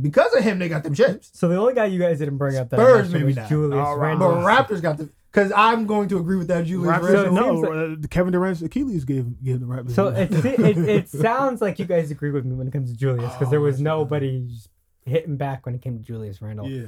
Because 0.00 0.32
of 0.34 0.44
him, 0.44 0.58
they 0.58 0.68
got 0.68 0.84
them 0.84 0.94
chips. 0.94 1.30
So 1.34 1.48
the 1.48 1.56
only 1.56 1.74
guy 1.74 1.86
you 1.86 1.98
guys 1.98 2.18
didn't 2.18 2.36
bring 2.38 2.56
up 2.56 2.70
that 2.70 2.78
I 2.78 2.82
Spurs, 2.84 3.12
maybe 3.12 3.24
was 3.24 3.36
not. 3.36 3.48
Julius 3.48 3.86
All 3.86 3.96
right. 3.98 4.08
Randle. 4.10 4.34
But 4.36 4.44
Raptors 4.68 4.80
got 4.82 4.96
the. 4.98 5.10
Because 5.32 5.52
I'm 5.54 5.86
going 5.86 6.08
to 6.08 6.18
agree 6.18 6.36
with 6.36 6.48
that, 6.48 6.64
Julius 6.64 6.90
Raptors, 6.96 7.24
Randle. 7.24 7.62
so- 7.62 7.70
no, 7.72 7.86
seems 7.94 8.04
uh, 8.04 8.08
Kevin 8.08 8.32
Durant's 8.32 8.62
Achilles 8.62 9.04
gave 9.04 9.42
gave 9.42 9.60
the 9.60 9.66
Raptors. 9.66 9.90
So 9.92 10.08
it, 10.16 10.32
it, 10.32 10.78
it 10.78 11.08
sounds 11.08 11.60
like 11.60 11.78
you 11.78 11.84
guys 11.84 12.10
agree 12.10 12.30
with 12.30 12.44
me 12.46 12.54
when 12.54 12.66
it 12.66 12.72
comes 12.72 12.90
to 12.92 12.96
Julius 12.96 13.32
because 13.34 13.50
there 13.50 13.58
Oh, 13.60 13.64
was 13.64 13.80
nobody 13.80 14.48
hitting 15.04 15.36
back 15.36 15.66
when 15.66 15.74
it 15.74 15.82
came 15.82 15.98
to 15.98 16.02
Julius 16.04 16.40
Randle. 16.40 16.68
yeah. 16.68 16.86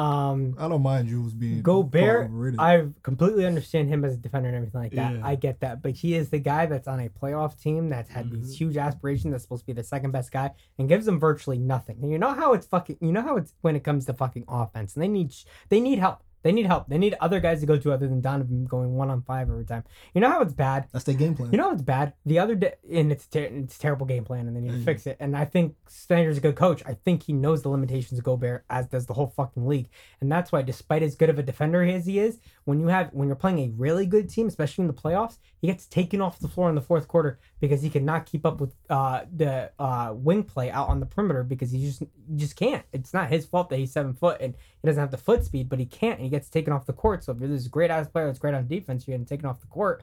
Um, 0.00 0.54
I 0.58 0.66
don't 0.68 0.82
mind 0.82 1.08
Jules 1.08 1.34
being 1.34 1.60
Gobert. 1.62 2.30
I 2.58 2.86
completely 3.02 3.44
understand 3.46 3.88
him 3.88 4.04
as 4.04 4.14
a 4.14 4.16
defender 4.16 4.48
and 4.48 4.56
everything 4.56 4.80
like 4.80 4.92
that. 4.92 5.14
Yeah. 5.16 5.20
I 5.26 5.34
get 5.34 5.60
that, 5.60 5.82
but 5.82 5.92
he 5.92 6.14
is 6.14 6.30
the 6.30 6.38
guy 6.38 6.66
that's 6.66 6.88
on 6.88 7.00
a 7.00 7.08
playoff 7.08 7.60
team 7.60 7.88
that's 7.90 8.10
had 8.10 8.30
these 8.30 8.54
Mhm. 8.54 8.58
huge 8.58 8.76
aspirations. 8.76 9.32
That's 9.32 9.44
supposed 9.44 9.62
to 9.62 9.66
be 9.66 9.72
the 9.74 9.82
second 9.84 10.12
best 10.12 10.32
guy 10.32 10.52
and 10.78 10.88
gives 10.88 11.04
them 11.06 11.20
virtually 11.20 11.58
nothing. 11.58 11.98
And 12.02 12.10
you 12.10 12.18
know 12.18 12.32
how 12.32 12.54
it's 12.54 12.66
fucking. 12.66 12.96
You 13.00 13.12
know 13.12 13.22
how 13.22 13.36
it's 13.36 13.52
when 13.60 13.76
it 13.76 13.84
comes 13.84 14.06
to 14.06 14.14
fucking 14.14 14.44
offense. 14.48 14.94
And 14.94 15.02
they 15.02 15.08
need 15.08 15.34
they 15.68 15.80
need 15.80 15.98
help. 15.98 16.22
They 16.42 16.52
need 16.52 16.66
help. 16.66 16.88
They 16.88 16.98
need 16.98 17.14
other 17.20 17.38
guys 17.40 17.60
to 17.60 17.66
go 17.66 17.76
to 17.76 17.92
other 17.92 18.08
than 18.08 18.20
Donovan 18.20 18.64
going 18.64 18.94
one 18.94 19.10
on 19.10 19.22
five 19.22 19.50
every 19.50 19.64
time. 19.66 19.84
You 20.14 20.20
know 20.20 20.30
how 20.30 20.40
it's 20.40 20.54
bad. 20.54 20.86
That's 20.92 21.04
their 21.04 21.14
game 21.14 21.34
plan. 21.34 21.52
You 21.52 21.58
know 21.58 21.70
it's 21.70 21.82
bad? 21.82 22.14
The 22.24 22.38
other 22.38 22.54
day, 22.54 22.74
and 22.90 23.12
it's 23.12 23.26
ter- 23.26 23.40
it's 23.42 23.76
terrible 23.78 24.06
game 24.06 24.24
plan, 24.24 24.46
and 24.48 24.56
they 24.56 24.60
need 24.60 24.72
to 24.72 24.78
Mhm. 24.78 24.84
fix 24.84 25.06
it. 25.06 25.16
And 25.20 25.36
I 25.36 25.44
think 25.44 25.76
Snyder's 25.86 26.38
a 26.38 26.40
good 26.40 26.56
coach. 26.56 26.82
I 26.86 26.94
think 26.94 27.22
he 27.24 27.32
knows 27.32 27.62
the 27.62 27.68
limitations 27.68 28.18
of 28.18 28.24
Gobert, 28.24 28.64
as 28.70 28.86
does 28.86 29.06
the 29.06 29.14
whole 29.14 29.26
fucking 29.28 29.66
league. 29.66 29.88
And 30.20 30.30
that's 30.32 30.50
why, 30.50 30.62
despite 30.62 31.02
as 31.02 31.14
good 31.14 31.28
of 31.30 31.38
a 31.38 31.42
defender 31.42 31.82
as 31.82 32.06
he 32.06 32.18
is, 32.18 32.40
when 32.64 32.80
you 32.80 32.86
have 32.86 33.10
when 33.12 33.28
you're 33.28 33.36
playing 33.36 33.58
a 33.58 33.68
really 33.76 34.06
good 34.06 34.28
team, 34.30 34.46
especially 34.48 34.82
in 34.82 34.88
the 34.88 34.94
playoffs, 34.94 35.38
he 35.60 35.66
gets 35.66 35.86
taken 35.86 36.20
off 36.20 36.38
the 36.38 36.48
floor 36.48 36.68
in 36.68 36.74
the 36.74 36.80
fourth 36.80 37.06
quarter 37.08 37.38
because 37.60 37.82
he 37.82 37.90
cannot 37.90 38.24
keep 38.26 38.46
up 38.46 38.60
with 38.60 38.74
uh, 38.88 39.22
the 39.34 39.70
uh, 39.78 40.12
wing 40.16 40.42
play 40.42 40.70
out 40.70 40.88
on 40.88 41.00
the 41.00 41.06
perimeter 41.06 41.42
because 41.44 41.70
he 41.70 41.84
just 41.84 42.00
he 42.00 42.36
just 42.36 42.56
can't. 42.56 42.84
It's 42.92 43.12
not 43.12 43.28
his 43.28 43.44
fault 43.44 43.68
that 43.70 43.78
he's 43.78 43.92
seven 43.92 44.14
foot 44.14 44.40
and 44.40 44.54
he 44.82 44.86
doesn't 44.86 45.00
have 45.00 45.10
the 45.10 45.18
foot 45.18 45.44
speed, 45.44 45.68
but 45.68 45.78
he 45.78 45.86
can't, 45.86 46.18
and 46.18 46.24
he 46.24 46.30
gets 46.30 46.48
taken 46.48 46.72
off 46.72 46.86
the 46.86 46.92
court. 46.92 47.24
So 47.24 47.32
if 47.32 47.40
you're 47.40 47.48
this 47.48 47.68
great 47.68 47.90
ass 47.90 48.08
player 48.08 48.26
that's 48.26 48.38
great 48.38 48.54
on 48.54 48.66
defense, 48.66 49.06
you're 49.06 49.14
getting 49.14 49.26
taken 49.26 49.46
off 49.46 49.60
the 49.60 49.66
court 49.66 50.02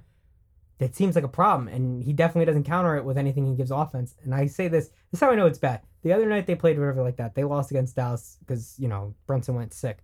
that 0.79 0.95
seems 0.95 1.15
like 1.15 1.23
a 1.23 1.29
problem, 1.29 1.67
and 1.67 2.03
he 2.03 2.13
definitely 2.13 2.45
doesn't 2.45 2.65
counter 2.65 2.95
it 2.95 3.03
with 3.03 3.17
anything 3.17 3.45
he 3.45 3.55
gives 3.55 3.71
offense. 3.71 4.15
And 4.23 4.35
I 4.35 4.45
say 4.45 4.67
this, 4.67 4.87
this 4.87 5.13
is 5.13 5.19
how 5.19 5.31
I 5.31 5.35
know 5.35 5.47
it's 5.47 5.57
bad. 5.57 5.81
The 6.03 6.13
other 6.13 6.27
night 6.27 6.45
they 6.45 6.55
played 6.55 6.77
whatever 6.77 7.01
like 7.01 7.17
that. 7.17 7.33
They 7.33 7.43
lost 7.43 7.71
against 7.71 7.95
Dallas 7.95 8.37
because 8.39 8.75
you 8.77 8.87
know 8.87 9.15
Brunson 9.25 9.55
went 9.55 9.73
sick. 9.73 9.99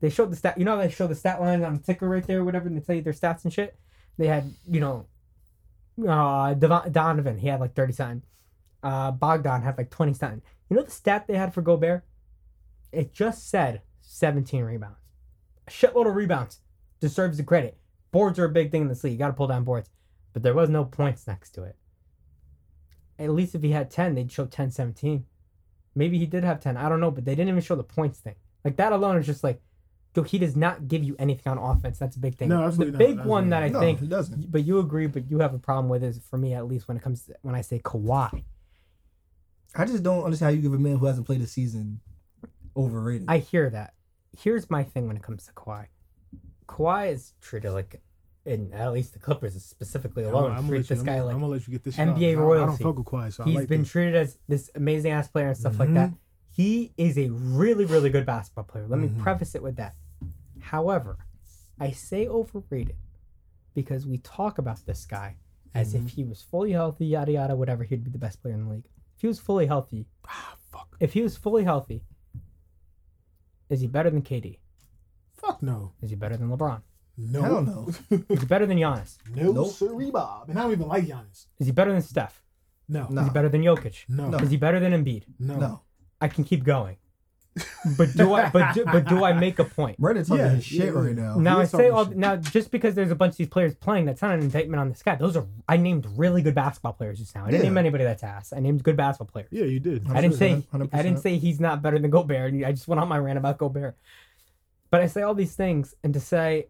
They 0.00 0.10
showed 0.10 0.30
the 0.30 0.36
stat. 0.36 0.58
You 0.58 0.64
know 0.64 0.76
they 0.76 0.90
show 0.90 1.06
the 1.06 1.14
stat 1.14 1.40
line 1.40 1.62
on 1.62 1.74
the 1.74 1.82
ticker 1.82 2.08
right 2.08 2.26
there, 2.26 2.44
whatever, 2.44 2.66
and 2.66 2.76
they 2.76 2.80
tell 2.80 2.96
you 2.96 3.02
their 3.02 3.12
stats 3.12 3.44
and 3.44 3.52
shit. 3.52 3.78
They 4.16 4.26
had 4.26 4.52
you 4.68 4.80
know, 4.80 5.06
uh, 6.06 6.54
Devon, 6.54 6.90
Donovan 6.90 7.38
he 7.38 7.46
had 7.46 7.60
like 7.60 7.74
thirty 7.74 7.92
something. 7.92 8.22
Uh, 8.82 9.12
Bogdan 9.12 9.62
had 9.62 9.78
like 9.78 9.90
twenty 9.90 10.14
something. 10.14 10.42
You 10.68 10.76
know 10.76 10.82
the 10.82 10.90
stat 10.90 11.26
they 11.28 11.36
had 11.36 11.54
for 11.54 11.62
Gobert? 11.62 12.04
It 12.90 13.14
just 13.14 13.48
said 13.48 13.82
seventeen 14.08 14.64
rebounds. 14.64 14.98
A 15.66 15.70
shitload 15.70 16.08
of 16.08 16.16
rebounds. 16.16 16.60
Deserves 17.00 17.36
the 17.36 17.44
credit. 17.44 17.78
Boards 18.10 18.38
are 18.38 18.46
a 18.46 18.50
big 18.50 18.70
thing 18.70 18.82
in 18.82 18.88
this 18.88 19.04
league. 19.04 19.12
You 19.12 19.18
got 19.18 19.28
to 19.28 19.32
pull 19.34 19.46
down 19.46 19.64
boards 19.64 19.90
but 20.32 20.42
there 20.42 20.54
was 20.54 20.68
no 20.68 20.84
points 20.84 21.26
next 21.26 21.50
to 21.50 21.64
it. 21.64 21.76
At 23.18 23.30
least 23.30 23.56
if 23.56 23.62
he 23.62 23.72
had 23.72 23.90
10, 23.90 24.14
they'd 24.14 24.30
show 24.30 24.46
10, 24.46 24.70
17. 24.70 25.24
Maybe 25.94 26.16
he 26.16 26.26
did 26.26 26.44
have 26.44 26.60
10. 26.60 26.76
I 26.76 26.88
don't 26.88 27.00
know, 27.00 27.10
but 27.10 27.24
they 27.24 27.32
didn't 27.34 27.48
even 27.48 27.60
show 27.60 27.74
the 27.74 27.82
points 27.82 28.20
thing. 28.20 28.36
Like 28.64 28.76
that 28.76 28.92
alone 28.92 29.16
is 29.16 29.26
just 29.26 29.42
like, 29.42 29.60
yo, 30.14 30.22
he 30.22 30.38
does 30.38 30.54
not 30.54 30.86
give 30.86 31.02
you 31.02 31.16
anything 31.18 31.50
on 31.50 31.58
offense. 31.58 31.98
That's 31.98 32.14
a 32.14 32.20
big 32.20 32.36
thing. 32.36 32.50
No, 32.50 32.58
the 32.58 32.64
absolutely 32.66 32.92
not. 32.92 32.98
big 32.98 33.08
Absolutely 33.08 33.30
one 33.30 33.50
that 33.50 33.62
I 33.64 33.68
no, 33.68 33.80
think, 33.80 34.00
he 34.00 34.06
doesn't. 34.06 34.50
but 34.52 34.64
you 34.64 34.78
agree, 34.78 35.08
but 35.08 35.28
you 35.28 35.40
have 35.40 35.54
a 35.54 35.58
problem 35.58 35.88
with 35.88 36.04
is 36.04 36.20
for 36.30 36.38
me 36.38 36.54
at 36.54 36.68
least 36.68 36.86
when 36.86 36.96
it 36.96 37.02
comes 37.02 37.24
to 37.24 37.34
when 37.42 37.56
I 37.56 37.62
say 37.62 37.80
Kawhi. 37.80 38.44
I 39.74 39.84
just 39.84 40.02
don't 40.04 40.22
understand 40.22 40.50
how 40.52 40.54
you 40.56 40.62
give 40.62 40.72
a 40.72 40.78
man 40.78 40.98
who 40.98 41.06
hasn't 41.06 41.26
played 41.26 41.40
a 41.40 41.46
season 41.46 42.00
overrated. 42.76 43.26
I 43.28 43.38
hear 43.38 43.68
that. 43.70 43.94
Here's 44.36 44.68
my 44.70 44.84
thing 44.84 45.06
when 45.06 45.16
it 45.16 45.22
comes 45.22 45.46
to 45.46 45.52
Kawhi. 45.52 45.86
Kawhi 46.68 47.12
is 47.12 47.32
treated 47.40 47.72
like, 47.72 48.00
in 48.44 48.72
at 48.72 48.92
least 48.92 49.12
the 49.14 49.18
Clippers 49.18 49.54
is 49.56 49.64
specifically 49.64 50.24
I'm, 50.24 50.34
alone, 50.34 50.52
I'm 50.52 50.68
treat 50.68 50.78
let 50.78 50.90
you, 50.90 50.96
this 50.96 51.00
I'm, 51.00 51.06
guy 51.06 51.20
like 51.22 51.34
I'm 51.34 51.40
gonna 51.40 51.52
let 51.52 51.66
you 51.66 51.72
get 51.72 51.84
this. 51.84 51.96
NBA 51.96 51.96
shit 51.96 52.08
off. 52.08 52.18
I 52.18 52.20
don't- 52.20 52.38
I 52.38 52.42
royalty. 52.44 52.82
don't 52.84 52.94
fuck 52.94 52.98
with 52.98 53.06
Kawhi, 53.06 53.32
so 53.32 53.44
He's 53.44 53.54
like 53.56 53.68
been 53.68 53.80
this. 53.82 53.90
treated 53.90 54.14
as 54.14 54.38
this 54.48 54.70
amazing 54.74 55.12
ass 55.12 55.28
player 55.28 55.48
and 55.48 55.56
stuff 55.56 55.78
like 55.78 55.88
Mhm. 55.90 55.94
that. 55.94 56.12
He 56.50 56.92
is 56.96 57.16
a 57.18 57.28
really, 57.30 57.84
really 57.84 58.10
good 58.10 58.26
basketball 58.26 58.64
player. 58.64 58.86
Let 58.86 58.98
Mhm. 59.00 59.14
me 59.16 59.22
preface 59.22 59.54
it 59.54 59.62
with 59.62 59.76
that. 59.76 59.94
However, 60.60 61.18
I 61.80 61.90
say 61.92 62.26
overrated 62.26 62.96
because 63.74 64.06
we 64.06 64.18
talk 64.18 64.58
about 64.58 64.84
this 64.86 65.04
guy 65.06 65.36
as 65.74 65.94
Mm-hmm. 65.94 66.06
if 66.06 66.12
he 66.12 66.24
was 66.24 66.42
fully 66.42 66.72
healthy, 66.72 67.06
yada 67.06 67.32
yada, 67.32 67.54
whatever, 67.56 67.84
he'd 67.84 68.02
be 68.04 68.10
the 68.10 68.18
best 68.18 68.42
player 68.42 68.54
in 68.54 68.64
the 68.64 68.70
league. 68.72 68.88
If 69.16 69.20
he 69.22 69.26
was 69.28 69.38
fully 69.38 69.66
healthy, 69.66 70.06
Ah, 70.26 70.56
fuck. 70.70 70.96
if 71.00 71.12
he 71.12 71.22
was 71.22 71.36
fully 71.36 71.64
healthy, 71.64 72.02
is 73.70 73.80
he 73.80 73.86
better 73.86 74.10
than 74.10 74.22
KD? 74.22 74.58
Fuck 75.36 75.62
no. 75.62 75.92
Is 76.02 76.10
he 76.10 76.16
better 76.16 76.36
than 76.36 76.48
LeBron? 76.50 76.82
No. 77.16 77.42
Hell 77.42 77.62
no. 77.62 77.88
Is 78.28 78.40
he 78.40 78.46
better 78.46 78.64
than 78.64 78.78
Giannis? 78.78 79.16
no, 79.34 79.50
Nope. 79.50 79.72
siree, 79.72 80.10
Bob. 80.12 80.48
And 80.50 80.56
I 80.58 80.62
don't 80.62 80.72
even 80.72 80.86
like 80.86 81.04
Giannis. 81.04 81.46
Is 81.58 81.66
he 81.66 81.72
better 81.72 81.90
than 81.92 82.00
Steph? 82.02 82.42
No. 82.88 83.08
No. 83.10 83.22
Is 83.22 83.26
he 83.28 83.32
better 83.32 83.48
than 83.48 83.62
Jokic? 83.62 84.04
No. 84.08 84.28
No. 84.30 84.38
Is 84.38 84.50
he 84.50 84.56
better 84.56 84.78
than 84.78 84.92
Embiid? 84.92 85.24
No. 85.40 85.56
No. 85.58 85.80
I 86.20 86.28
can 86.28 86.44
keep 86.44 86.62
going. 86.62 86.96
But 87.96 88.14
do 88.16 88.34
I? 88.34 88.50
But 88.50 88.74
do, 88.74 88.84
but 88.84 89.06
do 89.06 89.24
I 89.24 89.32
make 89.32 89.58
a 89.58 89.64
point? 89.64 89.98
Brandon 90.00 90.24
talking 90.24 90.44
Yeah, 90.44 90.50
his 90.50 90.64
shit 90.64 90.78
yeah, 90.86 90.90
right 90.90 91.14
now. 91.16 91.36
Now 91.38 91.58
I 91.60 91.64
say 91.64 91.88
all 91.88 92.06
shit. 92.06 92.16
now 92.16 92.36
just 92.36 92.70
because 92.70 92.94
there's 92.94 93.10
a 93.10 93.16
bunch 93.16 93.32
of 93.32 93.36
these 93.38 93.48
players 93.48 93.74
playing, 93.74 94.04
that's 94.04 94.22
not 94.22 94.34
an 94.34 94.40
indictment 94.40 94.78
on 94.80 94.88
this 94.88 95.02
guy. 95.02 95.16
Those 95.16 95.36
are 95.36 95.46
I 95.68 95.76
named 95.76 96.06
really 96.16 96.42
good 96.42 96.54
basketball 96.54 96.92
players 96.92 97.18
just 97.18 97.34
now. 97.34 97.44
I 97.44 97.50
didn't 97.50 97.64
Yeah. 97.64 97.70
name 97.70 97.78
anybody 97.78 98.04
that's 98.04 98.22
ass. 98.22 98.52
I 98.52 98.60
named 98.60 98.82
good 98.84 98.96
basketball 98.96 99.32
players. 99.32 99.48
Yeah, 99.50 99.64
you 99.64 99.80
did. 99.80 100.06
I 100.10 100.20
didn't 100.20 100.36
say 100.36 100.62
100%. 100.72 100.90
I 100.92 101.02
didn't 101.02 101.18
say 101.18 101.36
he's 101.38 101.58
not 101.58 101.82
better 101.82 101.98
than 101.98 102.10
Gobert. 102.10 102.54
I 102.64 102.70
just 102.72 102.86
went 102.86 103.00
on 103.00 103.08
my 103.08 103.18
rant 103.18 103.38
about 103.38 103.58
Gobert. 103.58 103.96
But 104.90 105.00
I 105.00 105.06
say 105.06 105.22
all 105.22 105.34
these 105.34 105.54
things 105.56 105.94
and 106.04 106.14
to 106.14 106.20
say 106.20 106.68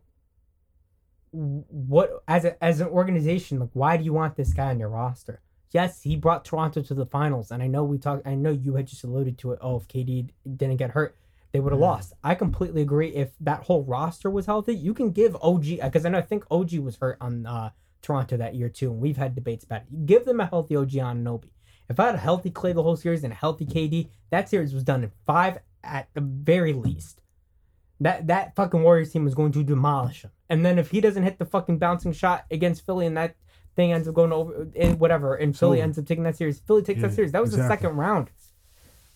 what 1.31 2.23
as 2.27 2.45
a, 2.47 2.65
as 2.65 2.81
an 2.81 2.89
organization, 2.89 3.61
like 3.61 3.71
why 3.75 3.97
do 3.97 4.05
you 4.05 4.13
want 4.15 4.37
this 4.37 4.55
guy 4.55 4.71
on 4.71 4.79
your 4.79 4.89
roster? 4.89 5.41
Yes, 5.71 6.03
he 6.03 6.17
brought 6.17 6.45
Toronto 6.45 6.83
to 6.83 6.95
the 6.95 7.07
finals, 7.07 7.51
and 7.51 7.63
I 7.63 7.67
know 7.67 7.85
we 7.85 7.99
talked. 7.99 8.27
I 8.27 8.35
know 8.35 8.51
you 8.51 8.75
had 8.75 8.87
just 8.87 9.05
alluded 9.05 9.39
to 9.39 9.53
it. 9.53 9.59
Oh, 9.63 9.77
if 9.77 9.89
KD 9.89 10.31
didn't 10.57 10.77
get 10.77 10.91
hurt, 10.91 11.15
they 11.53 11.61
would 11.61 11.73
have 11.73 11.81
Yeah. 11.81 11.87
lost. 11.89 12.13
I 12.25 12.35
completely 12.35 12.83
agree. 12.83 13.09
If 13.15 13.33
that 13.41 13.65
whole 13.65 13.85
roster 13.85 14.31
was 14.31 14.47
healthy, 14.47 14.75
you 14.75 14.95
can 14.95 15.11
give 15.11 15.37
OG 15.43 15.81
because 15.83 16.07
I 16.07 16.09
know 16.09 16.19
I 16.19 16.23
think 16.23 16.45
OG 16.51 16.79
was 16.79 16.97
hurt 16.97 17.19
on 17.21 17.47
uh, 17.47 17.71
Toronto 18.03 18.37
that 18.37 18.55
year 18.55 18.69
too, 18.69 18.91
and 18.91 19.01
we've 19.01 19.17
had 19.17 19.35
debates 19.35 19.65
about 19.65 19.83
it. 19.83 20.07
Give 20.07 20.25
them 20.25 20.41
a 20.41 20.47
healthy 20.47 20.77
OG 20.77 20.93
Anunoby. 20.93 21.51
If 21.89 21.99
I 21.99 22.07
had 22.07 22.15
a 22.17 22.19
healthy 22.19 22.51
Clay 22.51 22.73
the 22.73 22.83
whole 22.83 22.97
series 22.97 23.25
and 23.25 23.33
a 23.33 23.37
healthy 23.37 23.65
KD, 23.67 24.09
that 24.31 24.49
series 24.49 24.75
was 24.75 24.85
done 24.85 25.05
in 25.05 25.11
five 25.27 25.59
at 25.83 26.09
the 26.15 26.21
very 26.21 26.73
least. 26.73 27.23
That 28.01 28.27
that 28.29 28.55
fucking 28.55 28.83
Warriors 28.83 29.13
team 29.13 29.25
was 29.25 29.35
going 29.35 29.53
to 29.53 29.65
demolish 29.65 30.23
him. 30.23 30.31
And 30.49 30.65
then 30.65 30.79
if 30.79 30.91
he 30.91 31.01
doesn't 31.01 31.23
hit 31.25 31.39
the 31.39 31.45
fucking 31.45 31.79
bouncing 31.79 32.13
shot 32.13 32.45
against 32.51 32.87
Philly 32.87 33.07
and 33.07 33.17
that 33.17 33.35
thing 33.79 33.93
ends 33.93 34.09
up 34.09 34.15
going 34.15 34.33
over 34.33 34.67
in 34.75 34.99
whatever, 34.99 35.37
and 35.37 35.57
Philly 35.57 35.79
over. 35.79 35.85
ends 35.85 35.99
up 35.99 36.05
taking 36.07 36.25
that 36.25 36.37
series, 36.37 36.59
Philly 36.61 36.83
takes 36.83 37.01
Yeah, 37.01 37.07
that 37.09 37.15
series. 37.15 37.33
That 37.33 37.41
was 37.43 37.53
the 37.53 37.67
second 37.69 37.97
round. 37.97 38.31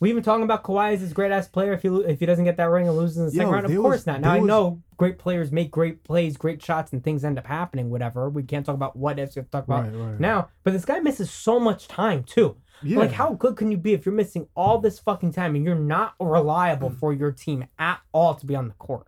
We 0.01 0.11
even 0.11 0.23
talking 0.25 0.43
about 0.43 0.65
Kawhi 0.65 0.95
as 0.95 1.01
this 1.01 1.13
great 1.13 1.31
ass 1.31 1.47
player. 1.47 1.73
If 1.75 1.83
he 1.83 1.89
if 1.89 2.19
he 2.21 2.27
doesn't 2.27 2.45
get 2.45 2.57
that 2.57 2.71
ring 2.71 2.89
and 2.89 2.97
loses 2.97 3.19
in 3.19 3.25
the 3.27 3.31
second 3.31 3.47
Yo, 3.49 3.53
round, 3.53 3.67
of 3.67 3.73
course 3.77 3.99
was- 3.99 4.07
not. 4.07 4.21
Now 4.21 4.33
I 4.35 4.39
was- 4.39 4.47
know 4.49 4.83
great 4.97 5.19
players 5.19 5.53
make 5.53 5.71
great 5.71 6.03
plays, 6.05 6.37
great 6.37 6.61
shots, 6.63 6.93
and 6.93 7.03
things 7.05 7.25
end 7.25 7.39
up 7.39 7.47
happening. 7.47 7.89
Whatever. 7.91 8.29
We 8.31 8.43
can't 8.43 8.65
talk 8.67 8.75
about 8.77 8.97
what 8.97 9.19
ifs. 9.21 9.37
We 9.37 9.41
have 9.41 9.47
to 9.47 9.51
talk 9.53 9.65
about 9.65 9.85
Right, 9.85 9.95
right. 9.95 10.19
now. 10.21 10.49
But 10.65 10.73
this 10.73 10.85
guy 10.85 10.99
misses 11.01 11.31
so 11.31 11.59
much 11.61 11.87
time 11.89 12.25
too. 12.25 12.57
yeah. 12.83 12.99
Like, 12.99 13.13
how 13.13 13.35
good 13.35 13.55
can 13.57 13.71
you 13.71 13.77
be 13.79 13.93
if 13.95 14.05
you're 14.05 14.15
missing 14.15 14.49
all 14.57 14.79
this 14.79 14.99
fucking 14.99 15.33
time 15.33 15.55
and 15.55 15.65
you're 15.65 15.77
not 15.77 16.15
reliable 16.19 16.91
Mm. 16.91 16.99
for 16.99 17.13
your 17.13 17.31
team 17.31 17.67
at 17.79 18.01
all 18.13 18.35
to 18.35 18.45
be 18.47 18.57
on 18.57 18.67
the 18.69 18.75
court? 18.75 19.07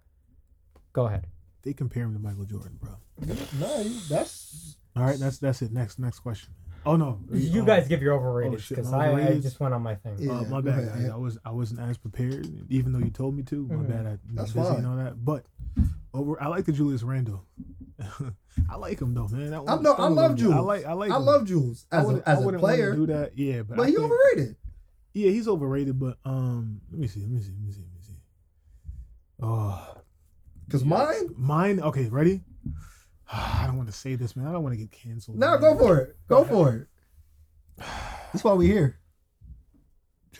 Go 0.92 1.06
ahead. 1.06 1.26
they 1.64 1.72
compare 1.72 2.04
him 2.04 2.12
to 2.12 2.20
Michael 2.20 2.44
Jordan, 2.44 2.78
bro. 2.80 2.90
No, 3.58 3.82
that's 4.10 4.76
All 4.96 5.02
right, 5.04 5.18
that's 5.18 5.38
that's 5.38 5.62
it. 5.62 5.72
Next 5.72 5.98
next 5.98 6.20
question. 6.20 6.50
Oh 6.86 6.96
no, 6.96 7.18
You 7.32 7.62
uh, 7.62 7.64
guys 7.64 7.88
give 7.88 8.02
your 8.02 8.12
overrated 8.12 8.60
shit, 8.60 8.76
because 8.76 8.92
my 8.92 9.08
I, 9.10 9.28
I 9.28 9.38
just 9.40 9.58
went 9.58 9.72
on 9.72 9.80
my 9.82 9.94
thing. 9.94 10.16
Yeah, 10.18 10.32
uh, 10.32 10.44
my 10.44 10.60
bad, 10.60 10.80
ahead, 10.80 10.88
guys. 10.94 11.02
yeah. 11.06 11.14
I 11.14 11.16
was 11.16 11.38
I 11.44 11.50
wasn't 11.50 11.80
as 11.80 11.96
prepared, 11.96 12.46
even 12.68 12.92
though 12.92 12.98
you 12.98 13.10
told 13.10 13.34
me 13.34 13.42
to. 13.44 13.66
My 13.68 13.74
Mhm. 13.76 13.88
bad. 13.88 14.06
I 14.06 14.18
That's 14.34 14.52
busy 14.52 14.68
fine. 14.68 14.78
and 14.78 14.86
all 14.86 14.96
that. 14.96 15.24
But 15.24 15.46
over, 16.12 16.40
I 16.42 16.48
like 16.48 16.66
the 16.66 16.72
Julius 16.72 17.02
Randle. 17.02 17.44
I 18.70 18.76
like 18.76 19.00
him 19.00 19.14
though, 19.14 19.28
man. 19.28 19.50
That 19.50 19.56
I 19.56 19.60
one 19.60 19.82
know- 19.82 19.92
I 19.92 19.94
stung 19.96 20.12
a 20.12 20.14
love 20.14 20.30
little 20.32 20.36
bit. 20.36 20.54
I 20.54 20.56
Jules. 20.56 20.66
like 20.66 20.84
I 20.84 20.92
like. 20.92 21.10
I 21.10 21.16
him. 21.16 21.24
love 21.24 21.46
Jules 21.46 21.86
I 21.90 21.96
as 21.96 22.02
a, 22.02 22.06
wouldn't- 22.06 22.28
as 22.28 22.38
I 22.38 22.40
a 22.40 22.44
wouldn't 22.44 22.62
wanna 22.62 22.74
player, 22.76 22.94
do 22.94 23.06
that. 23.06 23.38
Yeah, 23.38 23.62
but, 23.62 23.76
but 23.78 23.82
I 23.84 23.86
he 23.86 23.92
think- 23.94 24.04
overrated. 24.12 24.56
Yeah, 25.14 25.30
he's 25.30 25.48
overrated. 25.48 25.98
But 25.98 26.18
um, 26.26 26.80
let 26.90 27.00
me 27.00 27.06
see. 27.06 27.20
Let 27.20 27.30
me 27.30 27.40
see. 27.40 27.52
Let 27.52 27.64
me 27.66 27.72
see. 27.72 27.80
Let 27.80 27.94
me 27.94 28.02
see. 28.02 28.14
Oh, 29.40 29.96
Cause 30.70 30.84
mine, 30.84 31.30
mine. 31.36 31.80
Okay, 31.80 32.08
ready? 32.08 32.42
I 33.32 33.64
don't 33.66 33.76
want 33.76 33.88
to 33.88 33.94
say 33.94 34.14
this, 34.14 34.36
man. 34.36 34.46
I 34.46 34.52
don't 34.52 34.62
want 34.62 34.74
to 34.74 34.78
get 34.78 34.90
canceled. 34.90 35.38
no, 35.38 35.52
man. 35.52 35.60
go 35.60 35.78
for 35.78 35.98
it, 35.98 36.16
go 36.28 36.44
for 36.44 36.74
it. 36.76 36.86
That's 38.32 38.44
why 38.44 38.54
we 38.54 38.66
here. 38.66 38.98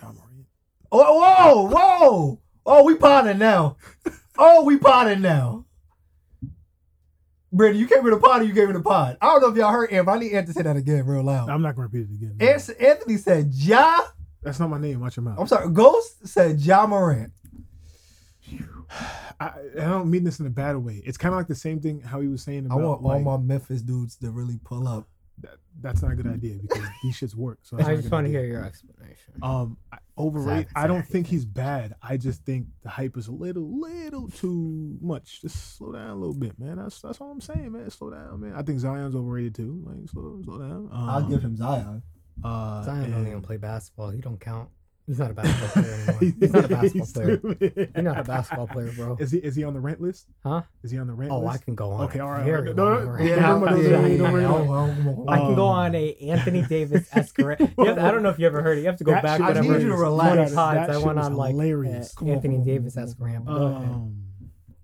Ja 0.01 0.09
Morant. 0.09 0.47
Oh, 0.93 1.05
oh 1.07 1.63
whoa, 1.63 1.69
whoa, 1.69 2.41
oh, 2.67 2.85
we 2.85 2.95
potting 2.97 3.39
now. 3.39 3.77
Oh, 4.39 4.65
we 4.65 4.77
potting 4.79 5.23
now. 5.23 5.65
Brandon, 7.53 7.81
you 7.81 7.87
came 7.87 8.05
in 8.05 8.11
the 8.11 8.19
pod 8.19 8.43
or 8.43 8.45
you 8.45 8.53
came 8.53 8.69
in 8.69 8.75
the 8.75 8.83
pod? 8.83 9.17
I 9.21 9.27
don't 9.27 9.43
know 9.43 9.49
if 9.49 9.57
y'all 9.57 9.71
heard 9.71 9.93
Amp. 9.93 10.09
I 10.09 10.19
need 10.19 10.33
Ant 10.33 10.49
to 10.49 10.53
say 10.53 10.63
that 10.63 10.77
again 10.77 11.07
real 11.07 11.23
loud. 11.23 11.49
I'm 11.49 11.63
not 11.63 11.77
gonna 11.77 11.87
repeat 11.87 12.11
it 12.11 12.15
again. 12.15 12.37
no. 12.37 12.87
Anthony 12.89 13.17
said 13.17 13.55
Ja. 13.55 14.01
That's 14.43 14.59
not 14.59 14.71
my 14.71 14.79
name. 14.79 15.01
Watch 15.01 15.17
your 15.17 15.23
mouth. 15.25 15.39
I'm 15.39 15.47
sorry. 15.47 15.71
Ghost 15.71 16.27
said 16.27 16.61
Ja 16.61 16.85
Morant. 16.87 17.33
I, 19.41 19.51
I 19.77 19.85
don't 19.85 20.11
mean 20.11 20.25
this 20.25 20.41
in 20.41 20.47
a 20.47 20.51
bad 20.51 20.77
way. 20.77 21.03
It's 21.05 21.19
kind 21.19 21.35
of 21.35 21.39
like 21.39 21.49
the 21.49 21.55
same 21.55 21.81
thing 21.81 22.01
how 22.01 22.21
he 22.21 22.29
was 22.29 22.43
saying 22.43 22.69
I 22.71 22.75
want 22.77 23.03
like, 23.03 23.27
all 23.27 23.39
my 23.39 23.45
Memphis 23.45 23.83
dudes 23.83 24.17
to 24.17 24.31
really 24.31 24.59
pull 24.65 24.87
up. 24.87 25.09
that, 25.41 25.57
that's 25.81 26.03
not 26.03 26.13
a 26.13 26.15
good 26.15 26.29
idea 26.29 26.57
because 26.63 26.85
these 27.03 27.17
shits 27.19 27.35
work. 27.35 27.59
So 27.63 27.77
that's 27.77 27.89
I 27.89 27.97
just 27.97 28.11
want 28.11 28.27
to 28.27 28.31
hear 28.31 28.45
your 28.45 28.65
explanation. 28.65 29.35
Um, 29.43 29.77
I- 29.93 29.99
overrate. 30.17 30.69
Zach, 30.69 30.77
I 30.77 30.87
don't 30.87 31.05
think 31.05 31.27
he's 31.27 31.45
bad. 31.45 31.95
I 32.01 32.17
just 32.17 32.45
think 32.45 32.67
the 32.85 32.89
hype 32.89 33.17
is 33.17 33.27
a 33.27 33.33
little, 33.33 33.81
little 33.81 34.29
too 34.29 34.97
much. 35.01 35.41
Just 35.43 35.77
slow 35.77 35.93
down 35.93 36.11
a 36.11 36.15
little 36.15 36.35
bit, 36.35 36.57
man. 36.61 36.77
That's 36.77 37.01
that's 37.01 37.21
all 37.21 37.33
I'm 37.33 37.41
saying, 37.41 37.73
man. 37.73 37.91
Slow 37.91 38.11
down, 38.11 38.41
man. 38.41 38.55
I 38.55 38.63
think 38.63 38.79
Zion's 38.79 39.17
overrated 39.17 39.57
too. 39.57 39.83
Like 39.85 40.09
slow, 40.09 40.41
slow 40.45 40.59
down. 40.59 40.89
Um, 40.93 41.09
I'll 41.09 41.29
give 41.29 41.43
him 41.43 41.57
Zion. 41.57 42.03
Uh, 42.43 42.83
Zion 42.85 43.11
don't 43.11 43.27
even 43.27 43.43
play 43.43 43.57
basketball. 43.57 44.11
He 44.11 44.21
don't 44.21 44.41
count. 44.41 44.69
He's 45.07 45.19
not 45.19 45.31
a 45.33 45.35
basketball 45.35 45.83
player 45.83 45.95
anymore. 45.95 46.19
He's 46.41 46.53
not 46.53 46.65
a 46.65 46.69
basketball 46.69 47.07
player. 47.13 47.37
player. 47.37 47.89
You're 47.95 48.03
not 48.03 48.19
a 48.21 48.25
basketball 48.25 48.67
player, 48.69 48.93
bro. 48.93 49.17
Is 49.21 49.31
he 49.33 49.39
is 49.39 49.55
he 49.55 49.63
on 49.65 49.75
the 49.75 49.81
rent 49.81 50.01
list? 50.01 50.29
Huh? 50.43 50.63
Is 50.83 50.91
he 50.93 50.99
on 50.99 51.07
the 51.09 51.13
rent 51.13 51.31
list? 51.31 51.43
Oh, 51.45 51.47
I 51.47 51.59
can 51.59 51.75
go 51.75 51.91
on. 51.91 52.05
Okay, 52.07 52.21
all 52.21 52.31
right, 52.31 52.43
very 52.45 52.57
all 52.71 52.75
right. 52.75 52.77
long 52.77 53.05
No, 53.05 53.11
rant. 53.13 53.29
yeah, 53.29 53.37
don't 53.37 53.61
worry, 53.61 54.17
don't 54.17 54.33
worry, 54.33 54.43
don't 54.43 55.05
worry. 55.17 55.27
I 55.29 55.37
can 55.39 55.55
go 55.55 55.67
Um, 55.69 55.77
on 55.79 55.95
a 55.95 56.15
Anthony 56.23 56.63
Davis 56.63 57.07
escort. 57.13 57.61
I 57.79 57.85
don't 57.85 58.23
know 58.23 58.31
if 58.31 58.39
you 58.39 58.47
ever 58.47 58.63
heard 58.63 58.79
it. 58.79 58.81
You 58.81 58.87
have 58.87 58.97
to 58.97 59.05
go 59.05 59.13
That 59.13 59.23
back. 59.23 59.41
shit 59.47 59.57
I 59.59 59.61
need 59.61 59.83
you 59.83 59.89
to 59.89 59.97
relax. 59.97 60.55
Pods, 60.55 60.77
That 60.87 60.91
I 60.91 60.97
went 60.99 61.19
on 61.19 61.35
like 61.37 61.51
hilarious. 61.51 62.15
uh, 62.23 62.25
Anthony 62.27 62.57
on, 62.57 62.65
Davis 62.65 62.95
come 62.95 63.03
on, 63.03 63.09
esque 63.09 63.19
come 63.19 63.27
rant. 63.27 63.49
on. 63.49 63.59
Go 63.59 63.67
ahead. 63.77 63.91
Um, 63.91 64.21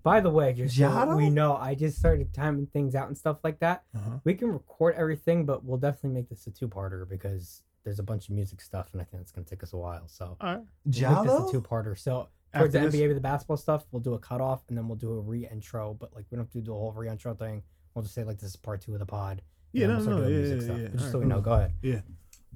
By 0.03 0.19
the 0.19 0.29
way, 0.29 0.53
just 0.53 0.75
so 0.77 1.15
we 1.15 1.29
know, 1.31 1.55
I 1.55 1.73
just 1.75 1.97
started 1.97 2.31
timing 2.33 2.67
things 2.67 2.93
out 2.93 3.07
and 3.07 3.17
stuff 3.17 3.37
like 3.43 3.59
that. 3.59 3.83
uh-huh. 3.95 4.17
We 4.23 4.35
can 4.35 4.51
record 4.51 4.95
everything, 4.95 5.45
but 5.47 5.63
we'll 5.65 5.77
definitely 5.79 6.11
make 6.11 6.29
this 6.29 6.45
a 6.47 6.51
two-parter 6.51 7.09
because 7.09 7.63
there's 7.83 7.99
a 7.99 8.03
bunch 8.03 8.29
of 8.29 8.35
music 8.35 8.61
stuff, 8.61 8.89
and 8.93 9.01
I 9.01 9.05
think 9.05 9.21
it's 9.21 9.31
gonna 9.31 9.45
take 9.45 9.63
us 9.63 9.73
a 9.73 9.77
while. 9.77 10.07
So 10.07 10.37
All 10.39 10.55
right. 10.55 10.61
we'll 10.85 10.95
Ja 10.95 11.23
make 11.23 11.31
this 11.31 11.49
a 11.49 11.51
two-parter. 11.51 11.97
So 11.97 12.11
towards 12.11 12.29
After 12.53 12.67
the 12.67 12.79
this- 12.79 12.95
NBA 12.95 13.07
with 13.07 13.17
the 13.17 13.21
basketball 13.21 13.57
stuff, 13.57 13.85
we'll 13.91 14.01
do 14.01 14.13
a 14.13 14.19
cutoff, 14.19 14.63
and 14.69 14.77
then 14.77 14.87
we'll 14.87 14.97
do 14.97 15.11
a 15.13 15.19
re-intro. 15.19 15.93
But 15.93 16.13
like 16.15 16.25
we 16.29 16.35
don't 16.35 16.45
have 16.45 16.51
to 16.51 16.59
do 16.59 16.65
the 16.65 16.73
whole 16.73 16.91
re-intro 16.91 17.33
thing. 17.33 17.63
We'll 17.93 18.03
just 18.03 18.13
say 18.15 18.23
like 18.23 18.37
this 18.39 18.49
is 18.51 18.55
part 18.55 18.81
two 18.81 18.93
of 18.93 18.99
the 18.99 19.05
pod. 19.05 19.41
Yeah, 19.73 19.85
and 19.89 19.93
no, 19.93 19.99
we'll 19.99 20.05
no, 20.05 20.17
start 20.21 20.31
yeah, 20.31 20.37
doing 20.37 20.57
yeah, 20.59 20.63
stuff. 20.65 20.77
yeah. 20.79 20.87
Just 20.89 21.05
All 21.05 21.11
so 21.11 21.19
we 21.19 21.25
know, 21.25 21.41
go 21.41 21.53
ahead. 21.53 22.03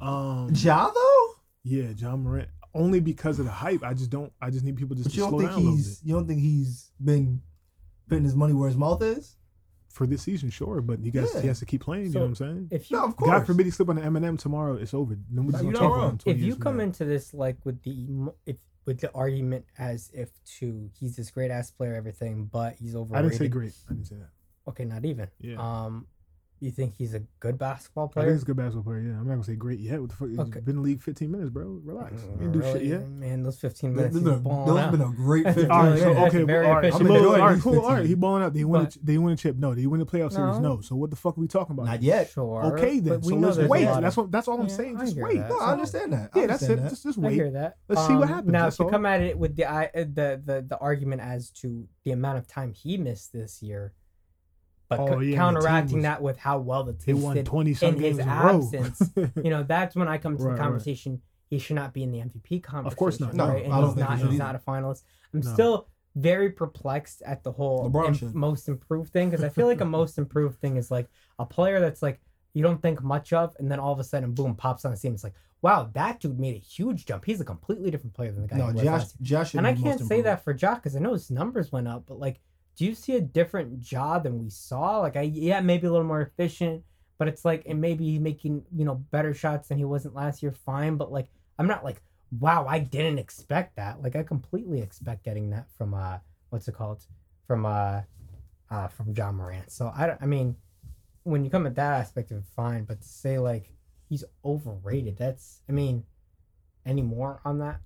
Um, 0.02 0.50
Ja 0.54 0.90
though? 0.92 1.34
yeah, 1.64 1.92
Ja 1.98 2.16
Morant. 2.16 2.50
Only 2.74 3.00
because 3.00 3.40
of 3.40 3.46
the 3.46 3.52
hype. 3.52 3.84
I 3.84 3.94
just 3.94 4.10
don't. 4.10 4.34
I 4.42 4.50
just 4.50 4.66
need 4.66 4.76
people 4.76 4.96
just 4.98 5.06
But 5.08 5.12
to 5.12 5.16
you 5.18 5.22
don't 5.24 5.30
slow 5.32 5.40
think 5.40 5.52
down 5.52 5.60
a 5.60 5.62
little 5.62 5.76
he's 5.78 6.00
bit 6.00 6.08
you 6.10 6.14
don't 6.16 6.28
think 6.28 6.42
he's 6.42 6.92
been 7.04 7.42
putting 8.10 8.26
his 8.26 8.36
money 8.36 8.52
where 8.54 8.68
his 8.68 8.78
mouth 8.78 9.02
is? 9.02 9.38
For 9.96 10.06
this 10.06 10.24
season, 10.24 10.50
sure. 10.50 10.82
But 10.82 11.00
he 11.00 11.10
got 11.10 11.30
Yeah. 11.34 11.40
he 11.42 11.48
has 11.48 11.60
to 11.60 11.66
keep 11.66 11.80
playing. 11.82 12.12
So, 12.12 12.20
you 12.20 12.26
know 12.26 12.32
what 12.32 12.42
I'm 12.42 12.56
saying? 12.56 12.68
If 12.70 12.92
you 12.92 12.98
No, 12.98 13.06
of 13.06 13.16
course. 13.16 13.32
God 13.32 13.46
forbid 13.48 13.66
he 13.66 13.72
slip 13.72 13.88
on 13.88 13.96
the 13.96 14.04
M&M 14.04 14.36
tomorrow. 14.36 14.76
It's 14.76 14.94
over. 14.94 15.18
Nobody's 15.32 15.62
You 15.62 15.68
gonna 15.72 15.78
talk 15.80 15.90
wrong. 15.96 16.10
about 16.16 16.28
him. 16.28 16.36
if 16.36 16.42
you 16.42 16.58
come 16.58 16.82
into 16.82 17.06
this 17.06 17.34
like 17.34 17.58
with 17.66 17.82
the 17.84 18.30
if 18.46 18.58
with 18.86 19.00
the 19.00 19.10
argument 19.14 19.66
as 19.78 20.12
if 20.14 20.32
to 20.60 20.90
he's 21.00 21.16
this 21.16 21.32
great 21.32 21.50
ass 21.50 21.72
player, 21.72 21.96
everything, 21.96 22.46
but 22.46 22.76
he's 22.76 22.94
overrated. 22.94 23.18
I 23.26 23.30
didn't 23.30 23.40
say 23.40 23.48
great. 23.48 23.74
I 23.90 23.94
didn't 23.94 24.08
say 24.08 24.16
that. 24.18 24.30
Okay, 24.68 24.84
not 24.84 25.06
even. 25.06 25.28
Yeah. 25.40 25.56
Um, 25.86 26.08
you 26.66 26.72
think 26.72 26.96
he's 26.98 27.14
a 27.14 27.22
good 27.40 27.58
basketball 27.58 28.08
player? 28.10 28.26
I 28.26 28.28
think 28.30 28.36
he's 28.38 28.44
a 28.44 28.46
good 28.48 28.58
basketball 28.58 28.84
player. 28.84 29.02
Yeah, 29.02 29.12
I'm 29.20 29.28
not 29.28 29.34
gonna 29.36 29.44
say 29.44 29.56
great 29.56 29.80
yet. 29.80 30.02
What 30.02 30.10
the 30.10 30.16
fuck? 30.16 30.30
He's 30.30 30.40
Okay. 30.40 30.60
been 30.60 30.70
in 30.72 30.76
the 30.78 30.82
league 30.82 31.02
15 31.02 31.32
minutes, 31.32 31.50
bro. 31.50 31.80
Relax. 31.84 32.14
Mm, 32.22 32.32
You 32.32 32.38
didn't 32.38 32.52
do 32.54 32.62
shit 32.62 32.84
yet. 32.84 33.10
Man, 33.10 33.44
those 33.44 33.58
15 33.60 33.96
minutes. 33.96 34.16
has 34.16 34.24
he's 34.26 34.34
a- 34.34 34.40
balling 34.40 34.66
those 34.68 34.78
out. 34.78 34.82
have 34.82 34.92
been 34.92 35.02
a 35.02 35.14
great 35.14 35.44
That's 35.46 35.56
15 35.56 35.72
All 35.72 35.84
right, 35.86 36.00
so 36.00 36.10
okay, 36.26 36.44
very 36.44 36.66
all 36.66 36.74
right. 36.76 36.94
I'm 36.94 37.12
all 37.12 37.24
right, 37.40 37.62
cool. 37.62 37.76
All 37.76 37.82
15. 37.82 37.96
right, 37.98 38.06
he 38.06 38.16
balling 38.16 38.44
out. 38.44 38.54
Did 38.54 38.60
he 38.60 38.66
win? 38.66 38.84
But- 38.84 38.96
a, 38.96 39.00
did 39.00 39.12
he 39.12 39.18
win 39.18 39.34
a 39.34 39.38
chip? 39.38 39.56
No. 39.58 39.74
Did 39.74 39.82
he 39.82 39.88
win 39.88 40.00
the 40.00 40.06
playoff 40.06 40.34
series? 40.34 40.60
No. 40.60 40.82
So 40.82 40.96
what 40.96 41.10
the 41.12 41.16
fuck 41.16 41.38
are 41.38 41.42
we 41.42 41.48
talking 41.48 41.74
about? 41.74 41.86
Not 41.86 42.02
yet. 42.02 42.30
Sure. 42.32 42.64
Okay, 42.74 43.00
then. 43.00 43.22
So 43.24 43.36
let's 43.36 43.58
wait. 43.58 43.86
That's 43.86 44.18
what. 44.18 44.32
That's 44.32 44.48
all 44.48 44.60
I'm 44.60 44.70
saying. 44.70 44.98
Just 45.00 45.16
wait. 45.18 45.38
No, 45.38 45.60
I 45.60 45.72
understand 45.74 46.14
that. 46.14 46.32
Yeah, 46.36 46.48
that's 46.48 46.64
it. 46.64 46.80
Just, 46.90 47.04
just 47.04 47.18
I 47.20 47.22
wait. 47.22 47.34
hear 47.34 47.52
that. 47.52 47.78
Let's 47.88 48.06
see 48.08 48.14
what 48.14 48.24
Um, 48.24 48.30
happens, 48.30 48.52
Now, 48.52 48.68
if 48.68 48.80
you 48.80 48.90
come 48.90 49.06
at 49.06 49.22
it 49.22 49.38
with 49.38 49.56
the 49.56 49.64
the 49.94 50.42
the 50.44 50.66
the 50.68 50.78
argument 50.80 51.22
as 51.22 51.50
to 51.52 51.88
the 52.04 52.12
amount 52.12 52.38
of 52.38 52.48
time 52.48 52.72
he 52.74 52.98
missed 52.98 53.34
this 53.34 53.62
year, 53.62 53.94
but 54.88 55.00
Oh, 55.00 55.08
co- 55.08 55.12
yeah, 55.12 55.16
and 55.16 55.22
the 55.22 55.26
team 55.26 55.36
counteracting 55.38 55.98
was- 55.98 56.04
that 56.04 56.22
with 56.22 56.38
how 56.38 56.60
well 56.60 56.84
the 56.84 56.94
They 56.94 57.14
team 57.14 57.22
won 57.22 57.36
did 57.36 57.46
20 57.46 57.70
in 57.70 57.76
his 57.76 58.00
games 58.00 58.18
in 58.20 58.28
absence, 58.30 59.12
you 59.44 59.50
know, 59.50 59.64
that's 59.64 59.96
when 59.96 60.08
I 60.08 60.18
come 60.18 60.38
to 60.38 60.44
Right, 60.44 60.50
the 60.56 60.60
right. 60.60 60.64
conversation. 60.64 61.22
He 61.50 61.60
should 61.60 61.76
not 61.76 61.94
be 61.94 62.02
in 62.04 62.12
the 62.12 62.20
MVP 62.20 62.64
conversation. 62.64 62.88
Of 62.92 62.98
course 62.98 63.20
not. 63.20 63.34
No, 63.36 63.48
right? 63.48 63.64
And 63.66 63.74
I 63.74 63.80
don't 63.82 63.90
he's 63.90 63.96
think 63.96 64.08
he 64.08 64.12
not. 64.14 64.20
should 64.20 64.30
He's 64.32 64.40
either. 64.42 64.54
not 64.54 64.56
a 64.56 64.60
finalist. 64.60 65.04
I'm 65.34 65.40
No. 65.42 65.54
still 65.54 65.88
very 66.16 66.50
perplexed 66.50 67.22
at 67.24 67.44
the 67.44 67.52
whole 67.52 67.86
im- 67.96 68.32
most 68.34 68.68
improved 68.68 69.12
thing 69.14 69.30
because 69.30 69.44
I 69.44 69.50
feel 69.50 69.68
like 69.68 69.82
a 69.82 69.86
most 70.00 70.18
improved 70.18 70.60
thing 70.60 70.78
is 70.78 70.90
like 70.90 71.08
a 71.38 71.46
player 71.46 71.80
that's 71.80 72.02
like 72.02 72.20
you 72.54 72.64
don't 72.64 72.82
think 72.82 73.04
much 73.04 73.34
of, 73.34 73.54
and 73.60 73.70
then 73.72 73.80
all 73.80 73.92
of 73.94 74.00
a 74.00 74.04
sudden, 74.04 74.32
boom, 74.34 74.56
pops 74.56 74.86
on 74.86 74.92
the 74.92 74.98
scene. 74.98 75.14
It's 75.14 75.24
like, 75.26 75.34
wow, 75.62 75.90
that 75.94 76.20
dude 76.22 76.40
made 76.40 76.56
a 76.56 76.60
huge 76.60 77.06
jump. 77.06 77.26
He's 77.26 77.42
a 77.42 77.46
completely 77.46 77.92
different 77.92 78.14
player 78.14 78.32
than 78.32 78.44
the 78.44 78.48
guy. 78.48 78.58
No, 78.58 78.68
he 78.68 78.74
was 78.74 78.82
Josh, 78.84 78.92
last 79.02 79.16
year. 79.20 79.28
Josh 79.40 79.54
And 79.56 79.68
I 79.68 79.74
can't 79.74 80.00
say 80.00 80.04
improved. 80.04 80.26
that 80.28 80.44
for 80.44 80.54
Jock 80.54 80.78
because 80.82 80.96
I 80.96 81.00
know 81.00 81.12
his 81.14 81.30
numbers 81.30 81.72
went 81.72 81.88
up, 81.90 82.06
but 82.08 82.18
like, 82.18 82.40
do 82.76 82.86
you 82.86 82.96
see 82.96 83.16
a 83.16 83.22
different 83.22 83.82
jaw 83.82 84.20
than 84.20 84.40
we 84.40 84.50
saw? 84.50 85.00
Like, 85.00 85.16
I 85.16 85.22
yeah, 85.22 85.62
maybe 85.62 85.88
a 85.88 85.92
little 85.92 86.08
more 86.08 86.22
efficient, 86.22 86.84
but 87.18 87.28
it's 87.28 87.46
like, 87.46 87.64
and 87.66 87.80
maybe 87.80 88.06
he's 88.06 88.20
making 88.20 88.64
you 88.76 88.86
know 88.86 88.96
better 88.96 89.34
shots 89.34 89.70
than 89.70 89.78
he 89.78 89.86
wasn't 89.86 90.16
last 90.16 90.44
year. 90.44 90.52
Fine, 90.52 90.98
but 90.98 91.12
like, 91.12 91.28
I'm 91.58 91.68
not 91.68 91.84
like 91.84 92.02
wow, 92.40 92.66
I 92.68 92.80
didn't 92.80 93.20
expect 93.20 93.76
that. 93.76 94.02
Like 94.02 94.16
I 94.16 94.24
completely 94.24 94.82
expect 94.82 95.24
getting 95.24 95.50
that 95.52 95.68
from 95.78 95.94
uh 95.94 96.20
what's 96.50 96.68
it 96.68 96.76
called? 96.76 97.06
From 97.48 97.66
uh 97.66 98.02
uh 98.70 98.88
from 98.88 99.14
Ja 99.14 99.32
Morant. 99.32 99.72
So 99.72 99.92
I 99.96 100.08
don't 100.08 100.22
I 100.22 100.26
mean 100.26 100.56
when 101.24 101.44
you 101.44 101.50
come 101.50 101.66
at 101.66 101.76
that 101.76 102.00
aspect 102.00 102.32
of 102.32 102.38
it, 102.38 102.44
fine, 102.56 102.84
but 102.84 103.02
to 103.02 103.08
say 103.08 103.40
like 103.40 103.74
he's 104.10 104.24
overrated, 104.44 105.18
that's 105.18 105.62
I 105.70 105.72
mean 105.72 106.04
any 106.86 107.02
more 107.02 107.42
on 107.46 107.60
that? 107.60 107.80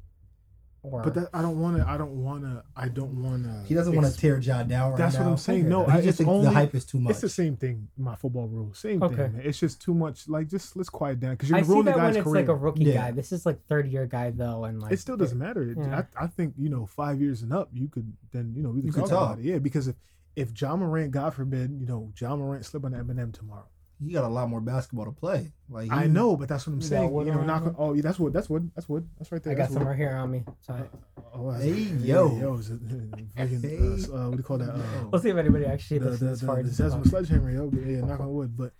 Or 0.81 1.01
But 1.03 1.13
that 1.15 1.29
I 1.33 1.41
don't 1.41 1.59
want 1.59 1.75
to. 1.77 1.85
I 1.85 1.97
don't 1.97 2.23
want 2.23 2.43
to. 2.43 2.63
I 2.73 2.87
don't 2.87 3.21
want 3.21 3.43
to. 3.43 3.63
He 3.67 3.73
doesn't 3.75 3.93
want 3.93 4.07
to 4.07 4.17
tear 4.17 4.39
Ja 4.39 4.63
down 4.63 4.91
right 4.91 4.97
That's 4.97 5.15
now. 5.15 5.25
what 5.25 5.31
I'm 5.31 5.37
saying. 5.37 5.67
No. 5.67 5.85
I 5.85 5.99
just 5.99 6.21
only. 6.21 6.45
the 6.45 6.51
hype 6.51 6.73
is 6.73 6.85
too 6.85 6.99
much. 7.01 7.11
It's 7.11 7.19
the 7.21 7.27
same 7.27 7.57
thing. 7.57 7.89
My 7.97 8.15
football 8.15 8.47
rule, 8.47 8.73
same 8.73 9.03
Okay. 9.03 9.15
thing. 9.15 9.33
Man. 9.33 9.41
It's 9.43 9.59
just 9.59 9.81
too 9.81 9.93
much. 9.93 10.29
Like, 10.29 10.47
just 10.47 10.77
let's 10.77 10.89
quiet 10.89 11.19
down 11.19 11.31
because 11.33 11.49
you're 11.49 11.57
I 11.57 11.61
gonna 11.61 11.67
see 11.67 11.73
ruin 11.73 11.85
the 11.85 11.91
that 11.91 11.97
when 11.97 12.05
guy's 12.07 12.15
it's 12.15 12.23
career. 12.23 12.41
like 12.43 12.49
a 12.49 12.55
rookie 12.55 12.83
Yeah. 12.85 12.93
guy. 12.93 13.11
This 13.11 13.31
is 13.33 13.45
like 13.45 13.65
third 13.67 13.87
year 13.87 14.05
guy 14.05 14.31
though, 14.31 14.63
and 14.63 14.81
like 14.81 14.93
it 14.93 14.99
still 14.99 15.17
doesn't 15.17 15.37
matter. 15.37 15.63
Yeah. 15.77 16.03
I, 16.17 16.23
I 16.23 16.27
think 16.27 16.53
you 16.57 16.69
know 16.69 16.85
five 16.85 17.19
years 17.19 17.41
and 17.41 17.51
up, 17.51 17.69
you 17.73 17.89
could 17.89 18.13
then 18.31 18.53
you 18.55 18.63
know 18.63 18.69
we 18.69 18.79
could 18.81 18.85
You 18.87 18.93
could 18.93 18.99
talk, 19.01 19.09
talk. 19.09 19.27
about 19.33 19.39
it. 19.39 19.45
Yeah, 19.45 19.57
because 19.59 19.89
if 19.89 19.95
if 20.37 20.61
Ja 20.61 20.77
Morant, 20.77 21.11
God 21.11 21.33
forbid, 21.33 21.71
you 21.77 21.87
know 21.87 22.13
Ja 22.17 22.37
Morant 22.37 22.63
slip 22.65 22.85
on 22.85 22.93
M&M 22.95 23.33
tomorrow. 23.33 23.67
He 24.05 24.13
got 24.13 24.23
a 24.23 24.27
lot 24.29 24.47
more 24.49 24.61
basketball 24.61 25.05
to 25.05 25.11
play. 25.11 25.51
Like 25.69 25.91
I 25.91 26.07
know, 26.07 26.37
but 26.37 26.47
that's 26.47 26.65
what 26.65 26.73
I'm 26.73 26.81
saying. 26.81 27.13
You 27.13 27.25
know, 27.25 27.41
knock 27.43 27.63
you? 27.63 27.69
on, 27.69 27.75
oh 27.77 27.93
yeah, 27.93 28.01
that's 28.01 28.17
wood. 28.19 28.31
That's 28.33 28.49
wood. 28.49 28.71
That's 28.75 28.87
wood. 28.87 29.07
That's 29.17 29.31
right 29.31 29.43
there. 29.43 29.51
I 29.53 29.55
got 29.55 29.63
that's 29.63 29.73
some 29.73 29.83
wood. 29.83 29.89
right 29.89 29.97
here 29.97 30.11
on 30.15 30.31
me. 30.31 30.43
So 30.61 30.89
Oh, 31.33 31.51
that's- 31.51 31.69
Hey, 31.69 31.81
yeah, 31.99 32.15
yo. 32.15 32.39
yo, 32.39 32.53
is 32.55 32.69
it, 32.71 32.83
freaking, 32.87 33.61
Hey, 33.61 33.77
uh, 34.11 34.15
uh, 34.15 34.25
what 34.25 34.31
do 34.31 34.37
you 34.37 34.43
call 34.43 34.57
that? 34.57 34.69
Uh, 34.69 34.79
we'll 35.11 35.21
see 35.21 35.29
if 35.29 35.37
anybody 35.37 35.65
actually 35.65 35.99
the 35.99 36.05
the, 36.05 36.11
listens 36.11 36.41
the, 36.41 36.51
as 36.51 36.77
the 36.77 36.83
Desmond 36.83 37.07
sledgehammer, 37.07 37.51
yo. 37.51 37.67
But 37.69 37.85
yeah, 37.85 38.01
knock 38.01 38.19
on 38.21 38.33
wood. 38.33 38.57
But 38.57 38.71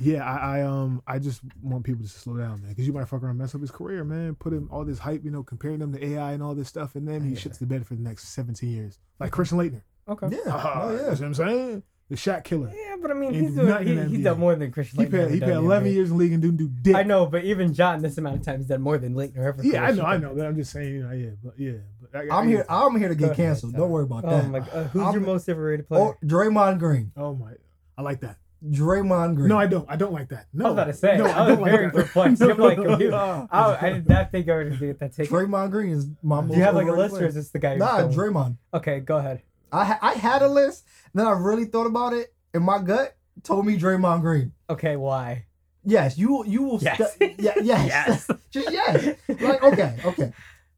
yeah, 0.00 0.24
I, 0.24 0.58
I 0.58 0.62
um 0.62 1.02
I 1.06 1.18
just 1.18 1.42
want 1.62 1.84
people 1.84 2.02
to 2.02 2.08
slow 2.10 2.36
down, 2.38 2.62
man, 2.62 2.70
because 2.70 2.86
you 2.86 2.92
might 2.94 3.06
fuck 3.08 3.22
around, 3.22 3.36
mess 3.38 3.54
up 3.54 3.60
his 3.60 3.70
career, 3.70 4.04
man. 4.04 4.34
Put 4.34 4.52
him 4.54 4.68
all 4.72 4.84
this 4.84 4.98
hype, 4.98 5.22
you 5.24 5.30
know, 5.30 5.42
comparing 5.42 5.78
them 5.80 5.92
to 5.92 6.04
AI 6.04 6.32
and 6.32 6.42
all 6.42 6.54
this 6.54 6.66
stuff, 6.68 6.96
and 6.96 7.06
then 7.06 7.22
he 7.22 7.30
Yeah. 7.34 7.36
shits 7.40 7.58
the 7.58 7.66
bed 7.66 7.86
for 7.86 7.94
the 7.94 8.02
next 8.02 8.28
17 8.30 8.70
years, 8.70 8.98
like 9.20 9.30
Christian 9.32 9.58
Laettner. 9.58 9.82
Okay. 10.08 10.28
Yeah. 10.32 10.38
Ah, 10.48 10.82
oh 10.84 10.90
You 10.90 10.96
yeah. 10.96 11.02
know 11.02 11.08
what 11.10 11.20
I'm 11.22 11.34
saying? 11.34 11.82
The 12.08 12.14
Shaq 12.14 12.44
killer. 12.44 12.72
Yeah, 12.72 12.96
but 13.02 13.10
I 13.10 13.14
mean, 13.14 13.34
he's 13.34 13.50
doing, 13.52 13.84
he, 13.84 14.16
he's 14.16 14.24
done 14.24 14.38
more 14.38 14.54
than 14.54 14.70
Christian. 14.70 15.00
He 15.00 15.06
Laettner 15.06 15.10
paid 15.26 15.34
he 15.34 15.40
done 15.40 15.48
paid 15.48 15.56
11 15.56 15.88
NBA. 15.90 15.94
years 15.94 16.10
in 16.12 16.16
league 16.18 16.32
and 16.34 16.40
didn't 16.40 16.56
do 16.58 16.68
dick. 16.68 16.94
I 16.94 17.02
know, 17.02 17.26
but 17.26 17.42
even 17.42 17.74
John, 17.74 18.00
this 18.00 18.16
amount 18.16 18.36
of 18.36 18.42
times, 18.44 18.66
done 18.66 18.80
more 18.80 18.96
than 18.96 19.14
Laettner 19.14 19.38
ever. 19.44 19.60
Yeah, 19.64 19.82
I 19.84 19.90
know, 19.90 20.04
I 20.04 20.16
know. 20.16 20.32
But 20.32 20.46
I'm 20.46 20.54
just 20.54 20.70
saying, 20.70 20.92
you 20.94 21.02
know, 21.02 21.10
yeah, 21.12 21.30
but 21.42 21.54
yeah, 21.58 21.72
but 22.00 22.14
I, 22.20 22.22
I'm 22.38 22.46
I- 22.46 22.50
here. 22.50 22.66
I'm 22.68 22.96
here 22.96 23.08
to 23.08 23.14
get 23.16 23.34
canceled. 23.34 23.72
Tyler. 23.72 23.84
Don't 23.86 23.90
worry 23.90 24.04
about 24.04 24.24
Oh 24.24 24.30
that. 24.30 24.48
my 24.48 24.60
god, 24.60 24.86
who's 24.92 25.02
I'm- 25.02 25.14
your 25.14 25.22
most 25.22 25.48
overrated 25.48 25.88
player? 25.88 26.00
Oh, 26.04 26.14
Draymond 26.24 26.78
Green. 26.78 27.10
Oh 27.16 27.34
my, 27.34 27.52
I 27.98 28.02
like 28.02 28.20
that. 28.20 28.36
Draymond 28.64 29.34
Green. 29.34 29.48
No, 29.48 29.58
I 29.58 29.66
don't. 29.66 29.84
I 29.90 29.96
don't 29.96 30.12
like 30.12 30.28
that. 30.28 30.46
No, 30.52 30.66
I 30.66 30.68
was 30.68 30.72
about 30.74 30.84
to 30.84 30.92
say, 30.94 31.18
no, 31.18 31.26
I 31.26 31.50
was 31.50 31.58
very 31.58 31.84
like 31.86 31.92
that. 31.92 32.06
perplexed. 32.06 32.42
I'm 32.42 32.56
like, 32.56 32.78
No, 32.78 32.98
you- 32.98 33.10
no. 33.10 33.48
I, 33.50 33.86
I 33.86 33.90
did 33.90 34.08
not 34.08 34.30
think 34.30 34.48
I 34.48 34.56
would 34.58 34.78
get 34.78 34.98
that 35.00 35.12
take. 35.12 35.28
Draymond 35.28 35.70
Green 35.72 35.90
is 35.92 36.06
my 36.22 36.40
most. 36.40 36.56
you 36.56 36.62
have 36.62 36.74
like 36.76 36.86
a 36.86 36.90
overrated 36.90 37.12
list, 37.12 37.22
or 37.22 37.26
is 37.26 37.34
this 37.34 37.50
the 37.50 37.58
guy? 37.58 37.70
you're 37.70 37.78
Nah, 37.80 38.02
going? 38.02 38.14
Draymond. 38.16 38.56
Okay, 38.74 39.00
go 39.00 39.16
ahead. 39.18 39.42
I 39.72 39.84
ha- 39.84 39.98
I 40.02 40.12
had 40.14 40.42
a 40.42 40.48
list, 40.48 40.84
then 41.14 41.26
I 41.26 41.32
really 41.32 41.64
thought 41.64 41.86
about 41.86 42.12
it, 42.12 42.34
and 42.54 42.64
my 42.64 42.78
gut 42.80 43.16
told 43.42 43.66
me 43.66 43.76
Draymond 43.78 44.20
Green. 44.22 44.52
Okay, 44.70 44.96
why? 44.96 45.46
Yes, 45.84 46.16
you 46.18 46.44
you 46.46 46.62
will. 46.62 46.78
Yes. 46.82 47.14
stu- 47.14 47.34
yeah, 47.38 47.54
yes. 47.62 48.28
Just 48.50 48.70
yes. 48.70 49.16
Like 49.28 49.62
okay, 49.62 49.96
okay. 50.04 50.32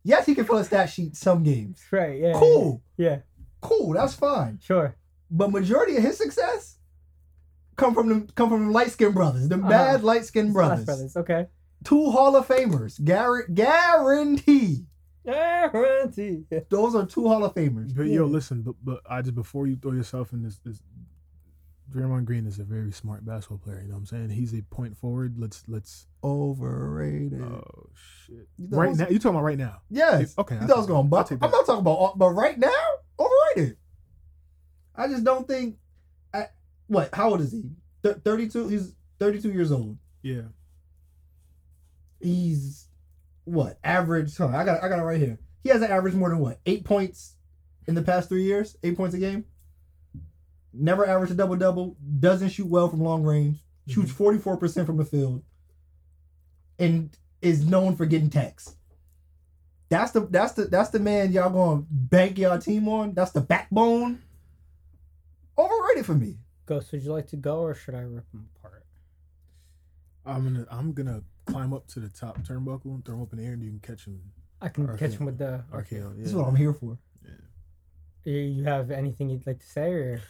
Yes, 0.04 0.26
he 0.26 0.34
can 0.34 0.44
fill 0.44 0.58
a 0.58 0.64
stat 0.64 0.90
sheet 0.90 1.16
some 1.16 1.42
games. 1.42 1.82
Right. 1.90 2.18
Yeah. 2.20 2.32
Cool, 2.34 2.82
Yeah. 2.96 3.18
cool. 3.60 3.92
That's 3.94 4.14
fine. 4.14 4.58
Sure. 4.62 4.94
But 5.30 5.50
majority 5.50 5.96
of 5.96 6.02
his 6.02 6.16
success 6.16 6.76
come 7.76 7.94
from 7.94 8.08
them 8.08 8.28
come 8.34 8.48
from 8.48 8.72
light 8.72 8.90
skinned 8.90 9.14
brothers, 9.14 9.48
the 9.48 9.56
Uh-huh. 9.56 9.68
bad 9.68 10.02
light 10.02 10.24
skinned 10.24 10.52
Brothers. 10.54 10.84
brothers. 10.84 11.12
brothers. 11.12 11.16
Okay. 11.16 11.46
Two 11.84 12.10
Hall 12.10 12.34
of 12.36 12.48
Famers, 12.48 13.02
Garrett 13.04 13.54
guarantee. 13.54 14.86
Guarantee. 15.24 16.44
Those 16.68 16.94
are 16.94 17.04
two 17.06 17.26
Hall 17.28 17.44
of 17.44 17.54
Famers. 17.54 17.94
But 17.94 18.06
Yeah. 18.06 18.16
yo, 18.16 18.26
listen, 18.26 18.62
but 18.62 18.74
but 18.82 19.00
I 19.08 19.22
just 19.22 19.34
before 19.34 19.66
you 19.66 19.76
throw 19.76 19.92
yourself 19.92 20.32
in 20.32 20.42
this 20.42 20.58
this 20.64 20.82
Draymond 21.90 22.26
Green 22.26 22.46
is 22.46 22.58
a 22.58 22.64
very 22.64 22.92
smart 22.92 23.24
basketball 23.24 23.58
player, 23.58 23.80
you 23.80 23.88
know 23.88 23.94
what 23.94 24.00
I'm 24.00 24.06
saying? 24.06 24.30
He's 24.30 24.52
a 24.54 24.60
point 24.62 24.96
forward. 24.98 25.38
Let's 25.38 25.64
let's 25.68 26.06
Overrated. 26.22 27.40
oh 27.42 27.86
shit. 27.94 28.46
You 28.58 28.68
thought 28.68 28.76
Right 28.78 28.88
was- 28.90 28.98
now 28.98 29.08
you 29.08 29.18
talking 29.18 29.30
about 29.36 29.44
right 29.44 29.58
now. 29.58 29.80
Yes. 29.90 30.34
Okay. 30.38 30.54
You 30.56 30.60
I'll 30.62 30.66
thought 30.66 30.76
I 30.76 30.78
was 30.80 30.86
going 30.86 31.08
that. 31.10 31.16
I'll 31.16 31.22
but 31.22 31.28
take 31.28 31.38
I'm 31.42 31.50
not 31.50 31.64
talking 31.66 31.80
about 31.80 31.98
uh, 31.98 32.12
but 32.16 32.30
right 32.30 32.58
now, 32.58 32.84
overrated. 33.18 33.76
I 34.94 35.08
just 35.08 35.24
don't 35.24 35.46
think 35.48 35.76
I, 36.34 36.46
what, 36.88 37.14
how 37.14 37.30
old 37.30 37.40
is 37.40 37.52
he? 37.52 37.70
Th- 38.02 38.16
32 38.24 38.68
he's 38.68 38.94
32 39.18 39.50
years 39.52 39.72
old. 39.72 39.96
Yeah. 40.22 40.42
He's 42.20 42.87
what? 43.48 43.78
Average, 43.84 44.36
hold 44.36 44.54
on, 44.54 44.60
I 44.60 44.64
got 44.64 44.82
I 44.82 44.88
got 44.88 44.98
it 44.98 45.02
right 45.02 45.20
here. 45.20 45.38
He 45.62 45.68
has 45.70 45.82
an 45.82 45.90
average 45.90 46.14
more 46.14 46.28
than 46.28 46.38
what? 46.38 46.60
8 46.66 46.84
points 46.84 47.34
in 47.86 47.94
the 47.94 48.02
past 48.02 48.28
3 48.28 48.42
years? 48.42 48.76
8 48.82 48.96
points 48.96 49.14
a 49.14 49.18
game? 49.18 49.44
Never 50.72 51.06
averaged 51.06 51.32
a 51.32 51.36
double 51.36 51.56
double, 51.56 51.96
doesn't 52.20 52.50
shoot 52.50 52.66
well 52.66 52.88
from 52.88 53.02
long 53.02 53.22
range, 53.22 53.56
mm-hmm. 53.88 53.92
shoots 53.92 54.12
44% 54.12 54.86
from 54.86 54.96
the 54.96 55.04
field 55.04 55.42
and 56.78 57.16
is 57.42 57.66
known 57.66 57.96
for 57.96 58.06
getting 58.06 58.30
texts. 58.30 58.76
That's 59.88 60.12
the 60.12 60.20
that's 60.20 60.52
the 60.52 60.64
that's 60.66 60.90
the 60.90 60.98
man 60.98 61.32
y'all 61.32 61.50
gonna 61.50 61.84
bank 61.90 62.38
y'all 62.38 62.58
team 62.58 62.88
on. 62.88 63.14
That's 63.14 63.30
the 63.30 63.40
backbone. 63.40 64.22
Overrated 65.56 66.04
for 66.04 66.14
me. 66.14 66.36
Ghost, 66.66 66.92
would 66.92 67.02
you 67.02 67.12
like 67.12 67.28
to 67.28 67.36
go, 67.36 67.60
or 67.60 67.74
should 67.74 67.94
I 67.94 68.00
rip 68.00 68.30
him 68.32 68.48
apart? 68.56 68.84
I'm 70.26 70.44
gonna 70.44 70.66
I'm 70.70 70.92
gonna 70.92 71.22
climb 71.48 71.72
up 71.72 71.86
to 71.88 72.00
the 72.00 72.08
top 72.08 72.38
turnbuckle 72.40 72.94
and 72.94 73.04
throw 73.04 73.16
him 73.16 73.22
up 73.22 73.32
in 73.32 73.38
the 73.38 73.44
air 73.44 73.52
and 73.54 73.62
you 73.62 73.70
can 73.70 73.80
catch 73.80 74.06
him. 74.06 74.20
I 74.60 74.68
can 74.68 74.86
catch 74.96 75.12
him 75.14 75.26
with 75.26 75.38
the. 75.38 75.64
RKO. 75.72 75.92
Yeah. 75.92 76.08
This 76.16 76.28
is 76.28 76.34
what 76.34 76.46
I'm 76.48 76.56
here 76.56 76.72
for. 76.74 76.98
You- 78.24 78.32
You 78.34 78.64
have 78.64 78.90
anything 78.90 79.30
you'd 79.30 79.46
like 79.46 79.60
to 79.60 79.66
say, 79.66 79.92
or 79.92 80.20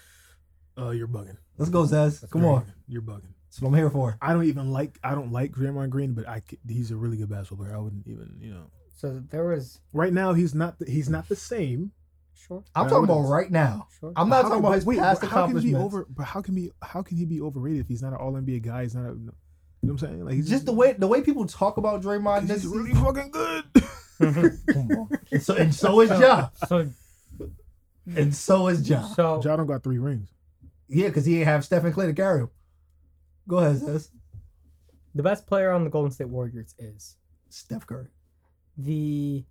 Uh, 0.78 0.90
you're 0.90 1.08
bugging. 1.08 1.36
Let's 1.56 1.70
go, 1.70 1.82
Zaz. 1.84 2.20
That's 2.20 2.32
Come 2.32 2.42
very 2.42 2.54
on. 2.54 2.64
good. 2.64 2.74
You're 2.86 3.02
bugging. 3.02 3.32
That's 3.48 3.60
what 3.60 3.68
I'm 3.70 3.74
here 3.74 3.90
for. 3.90 4.16
I 4.22 4.32
don't 4.32 4.44
even 4.44 4.70
like 4.70 4.98
I 5.02 5.14
don't 5.14 5.32
like 5.32 5.52
Draymond 5.52 5.90
Green, 5.90 6.12
but 6.14 6.28
I 6.28 6.42
c- 6.48 6.58
he's 6.68 6.90
a 6.90 6.96
really 6.96 7.16
good 7.16 7.28
basketball 7.30 7.64
player. 7.64 7.76
I 7.76 7.80
wouldn't 7.80 8.06
even 8.06 8.36
you 8.40 8.50
know. 8.52 8.70
so 8.94 9.20
there 9.30 9.46
was 9.48 9.80
Right 9.92 10.12
now 10.12 10.34
he's 10.34 10.54
not 10.54 10.78
the, 10.78 10.84
he's 10.88 11.08
not 11.08 11.28
the 11.28 11.34
same. 11.36 11.92
sure, 12.34 12.62
I'm 12.76 12.88
talking 12.88 13.04
about 13.04 13.22
right 13.28 13.50
now. 13.50 13.88
sure. 13.98 14.12
I'm 14.14 14.28
not 14.28 14.42
How- 14.42 14.50
talking 14.50 14.58
about 14.64 14.74
his 14.74 14.84
wait, 14.86 14.98
past 14.98 15.22
but 15.22 15.30
how 15.30 15.46
can 15.46 15.56
he 15.56 15.62
be 15.62 15.70
accomplishments. 15.72 15.94
over? 15.94 16.06
But 16.14 16.24
how 16.26 16.42
can 16.42 16.54
be 16.54 16.70
how 16.82 17.02
can 17.02 17.16
he 17.16 17.24
be 17.24 17.40
overrated 17.40 17.80
if 17.80 17.88
he's 17.88 18.02
not 18.02 18.12
an 18.12 18.18
All 18.18 18.34
NBA 18.34 18.60
guy? 18.62 18.82
He's 18.82 18.94
not. 18.94 19.06
A, 19.06 19.16
you 19.82 19.88
know 19.88 19.94
what 19.94 20.02
I'm 20.02 20.08
saying? 20.08 20.24
Like 20.24 20.34
he's 20.34 20.48
just 20.48 20.66
the 20.66 20.72
way 20.72 20.92
the 20.92 21.06
way 21.06 21.22
people 21.22 21.46
talk 21.46 21.76
about 21.76 22.02
Draymond 22.02 22.40
he's 22.40 22.48
this 22.48 22.62
just 22.62 22.74
really 22.74 22.94
fucking 22.94 23.30
good. 23.30 23.64
Come. 24.72 25.08
And 25.32 25.42
so 25.42 25.54
and 25.54 25.74
so 25.74 26.00
is 26.00 26.10
Ja. 26.10 26.48
so 26.66 26.88
And 28.16 28.34
so 28.34 28.68
is 28.68 28.88
Ja. 28.88 29.02
so 29.02 29.40
Ja 29.44 29.56
don't 29.56 29.66
got 29.66 29.82
three 29.84 29.98
rings. 29.98 30.28
Yeah, 30.88 31.08
because 31.08 31.24
he 31.26 31.36
ain't 31.38 31.46
have 31.46 31.64
Stephen 31.64 31.92
Clay 31.92 32.06
to 32.06 32.12
carry 32.14 32.40
him. 32.40 32.50
Go 33.46 33.58
ahead, 33.58 33.76
Zaz. 33.76 34.10
the 35.14 35.22
best 35.22 35.46
player 35.46 35.70
on 35.70 35.84
the 35.84 35.90
Golden 35.90 36.10
State 36.10 36.28
Warriors 36.28 36.74
is 36.78 37.16
Steph 37.48 37.86
Curry. 37.86 38.08
the. 38.76 39.44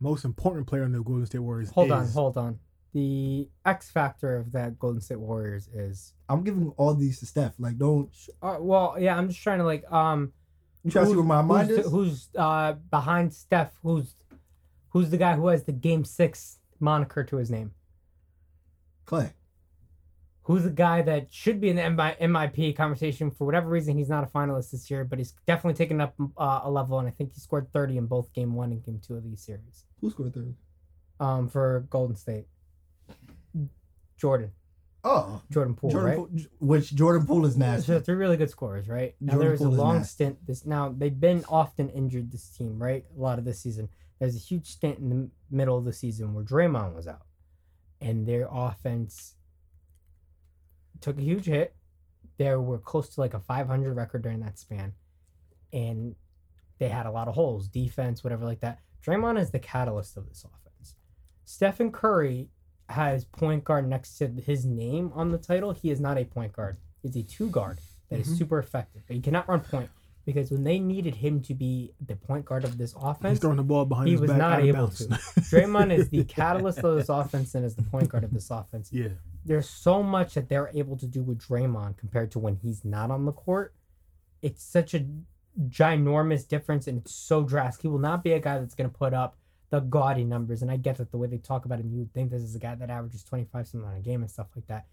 Most 0.00 0.24
important 0.26 0.66
player 0.66 0.82
on 0.84 0.92
the 0.92 1.02
Golden 1.02 1.24
State 1.24 1.38
Warriors. 1.38 1.70
Hold 1.70 1.90
on, 1.92 2.06
hold 2.08 2.36
on. 2.36 2.58
The 2.94 3.48
X 3.66 3.90
factor 3.90 4.36
of 4.36 4.52
that 4.52 4.78
Golden 4.78 5.00
State 5.00 5.18
Warriors 5.18 5.68
is. 5.74 6.14
I'm 6.28 6.44
giving 6.44 6.72
all 6.76 6.94
these 6.94 7.18
to 7.20 7.26
Steph. 7.26 7.54
Like, 7.58 7.76
don't 7.76 8.08
Uh, 8.40 8.56
well, 8.60 8.96
yeah, 8.98 9.16
I'm 9.18 9.28
just 9.28 9.42
trying 9.42 9.58
to 9.58 9.64
like 9.64 9.90
um. 9.92 10.32
you 10.84 10.90
try 10.92 11.02
to 11.02 11.08
see 11.10 11.16
where 11.16 11.24
my 11.24 11.42
mind 11.42 11.68
who's, 11.70 11.78
is? 11.86 11.90
who's 11.90 12.28
uh 12.38 12.74
behind 12.90 13.34
Steph? 13.34 13.72
Who's 13.82 14.14
who's 14.90 15.10
the 15.10 15.16
guy 15.16 15.34
who 15.34 15.48
has 15.48 15.64
the 15.64 15.72
Game 15.72 16.04
Six 16.04 16.60
moniker 16.78 17.24
to 17.24 17.36
his 17.36 17.50
name? 17.50 17.72
Clay. 19.06 19.32
Who's 20.42 20.62
the 20.64 20.70
guy 20.70 21.00
that 21.02 21.32
should 21.32 21.60
be 21.60 21.70
in 21.70 21.76
the 21.76 21.90
MI- 21.90 22.16
MIP 22.20 22.76
conversation 22.76 23.30
for 23.30 23.44
whatever 23.46 23.68
reason? 23.68 23.96
He's 23.96 24.10
not 24.10 24.24
a 24.24 24.26
finalist 24.26 24.70
this 24.72 24.90
year, 24.90 25.02
but 25.02 25.18
he's 25.18 25.32
definitely 25.46 25.76
taken 25.78 26.00
up 26.02 26.14
uh, 26.36 26.60
a 26.64 26.70
level, 26.70 26.98
and 26.98 27.08
I 27.08 27.12
think 27.12 27.32
he 27.32 27.40
scored 27.40 27.72
30 27.72 27.96
in 27.96 28.06
both 28.06 28.30
Game 28.34 28.54
One 28.54 28.70
and 28.70 28.84
Game 28.84 29.00
Two 29.04 29.16
of 29.16 29.24
these 29.24 29.40
series. 29.40 29.84
Who 30.00 30.10
scored 30.10 30.34
thirty? 30.34 30.54
Um, 31.18 31.48
for 31.48 31.86
Golden 31.90 32.14
State, 32.16 32.46
Jordan, 34.16 34.52
Oh, 35.06 35.42
Jordan 35.50 35.74
Poole, 35.74 35.90
Jordan 35.90 36.08
right? 36.08 36.16
Poole, 36.16 36.30
which 36.60 36.94
Jordan 36.94 37.26
Poole 37.26 37.44
is 37.44 37.58
nasty. 37.58 37.88
So 37.88 38.00
three 38.00 38.14
really 38.14 38.38
good 38.38 38.48
scorers, 38.48 38.88
right? 38.88 39.14
Now 39.20 39.34
Jordan 39.34 39.40
there 39.44 39.50
was 39.52 39.60
a 39.60 39.64
Poole 39.64 39.72
is 39.74 39.78
long 39.78 40.04
stint. 40.04 40.46
This 40.46 40.64
now 40.64 40.94
they've 40.96 41.18
been 41.20 41.44
often 41.48 41.90
injured. 41.90 42.32
This 42.32 42.48
team, 42.48 42.82
right? 42.82 43.04
A 43.16 43.20
lot 43.20 43.38
of 43.38 43.44
this 43.44 43.60
season. 43.60 43.90
There's 44.18 44.34
a 44.34 44.38
huge 44.38 44.66
stint 44.66 44.98
in 44.98 45.10
the 45.10 45.30
middle 45.50 45.76
of 45.76 45.84
the 45.84 45.92
season 45.92 46.32
where 46.32 46.44
Draymond 46.44 46.94
was 46.94 47.06
out, 47.06 47.26
and 48.00 48.26
their 48.26 48.48
offense 48.50 49.34
took 51.02 51.18
a 51.18 51.22
huge 51.22 51.44
hit. 51.44 51.74
They 52.38 52.54
were 52.56 52.78
close 52.78 53.10
to 53.10 53.20
like 53.20 53.34
a 53.34 53.40
500 53.40 53.94
record 53.94 54.22
during 54.22 54.40
that 54.40 54.58
span, 54.58 54.94
and 55.72 56.14
they 56.78 56.88
had 56.88 57.04
a 57.04 57.10
lot 57.10 57.28
of 57.28 57.34
holes, 57.34 57.68
defense, 57.68 58.24
whatever 58.24 58.46
like 58.46 58.60
that. 58.60 58.78
Draymond 59.06 59.38
is 59.38 59.50
the 59.50 59.58
catalyst 59.58 60.16
of 60.16 60.28
this 60.28 60.44
offense. 60.44 60.94
Stephen 61.44 61.92
Curry 61.92 62.48
has 62.88 63.24
point 63.24 63.64
guard 63.64 63.88
next 63.88 64.18
to 64.18 64.28
his 64.28 64.64
name 64.64 65.10
on 65.14 65.30
the 65.30 65.38
title. 65.38 65.72
He 65.72 65.90
is 65.90 66.00
not 66.00 66.18
a 66.18 66.24
point 66.24 66.52
guard. 66.52 66.76
He's 67.02 67.16
a 67.16 67.22
two 67.22 67.48
guard 67.48 67.78
that 68.10 68.20
is 68.20 68.28
Mhm. 68.28 68.38
super 68.38 68.58
effective. 68.58 69.02
But 69.06 69.16
he 69.16 69.22
cannot 69.22 69.48
run 69.48 69.60
point. 69.60 69.90
because 70.26 70.50
when 70.50 70.64
they 70.64 70.78
needed 70.78 71.16
him 71.16 71.42
to 71.42 71.52
be 71.52 71.92
the 72.00 72.16
point 72.16 72.46
guard 72.46 72.64
of 72.64 72.78
this 72.78 72.94
offense, 72.98 73.32
He's 73.32 73.40
throwing 73.40 73.58
the 73.58 73.62
ball 73.62 73.84
behind 73.84 74.06
he 74.08 74.12
his 74.12 74.22
was 74.22 74.30
back. 74.30 74.38
not 74.38 74.60
able 74.62 74.88
to. 74.88 75.04
Draymond 75.50 75.92
is 75.92 76.08
the 76.08 76.24
catalyst 76.24 76.78
of 76.78 76.96
this 76.96 77.10
offense 77.10 77.54
and 77.54 77.62
is 77.62 77.74
the 77.76 77.82
point 77.82 78.08
guard 78.08 78.24
of 78.24 78.32
this 78.32 78.50
offense. 78.50 78.90
yeah. 78.90 79.08
There's 79.44 79.68
so 79.68 80.02
much 80.02 80.32
that 80.32 80.48
they're 80.48 80.70
able 80.72 80.96
to 80.96 81.06
do 81.06 81.22
with 81.22 81.40
Draymond 81.40 81.98
compared 81.98 82.30
to 82.30 82.38
when 82.38 82.56
he's 82.56 82.86
not 82.86 83.10
on 83.10 83.26
the 83.26 83.32
court. 83.32 83.74
It's 84.40 84.62
such 84.64 84.94
a 84.94 85.06
ginormous 85.68 86.46
difference 86.48 86.86
and 86.86 86.98
it's 87.02 87.14
so 87.14 87.42
drastic. 87.44 87.82
He 87.82 87.88
will 87.88 87.98
not 87.98 88.24
be 88.24 88.32
a 88.32 88.40
guy 88.40 88.58
that's 88.58 88.74
going 88.74 88.90
to 88.90 88.96
put 88.96 89.12
up 89.14 89.36
the 89.74 89.80
gaudy 89.80 90.22
numbers. 90.24 90.62
And 90.62 90.70
I 90.70 90.76
get 90.76 90.98
that 90.98 91.10
the 91.10 91.16
way 91.18 91.26
they 91.26 91.38
talk 91.38 91.64
about 91.64 91.80
him, 91.80 91.90
you 91.90 91.98
would 91.98 92.12
think 92.14 92.30
this 92.30 92.42
is 92.42 92.54
a 92.54 92.60
guy 92.60 92.76
that 92.76 92.90
averages 92.90 93.24
25 93.24 93.66
something 93.66 93.88
on 93.90 93.96
a 93.96 94.00
game 94.00 94.22
and 94.22 94.30
stuff 94.30 94.46
like 94.54 94.68
that. 94.68 94.86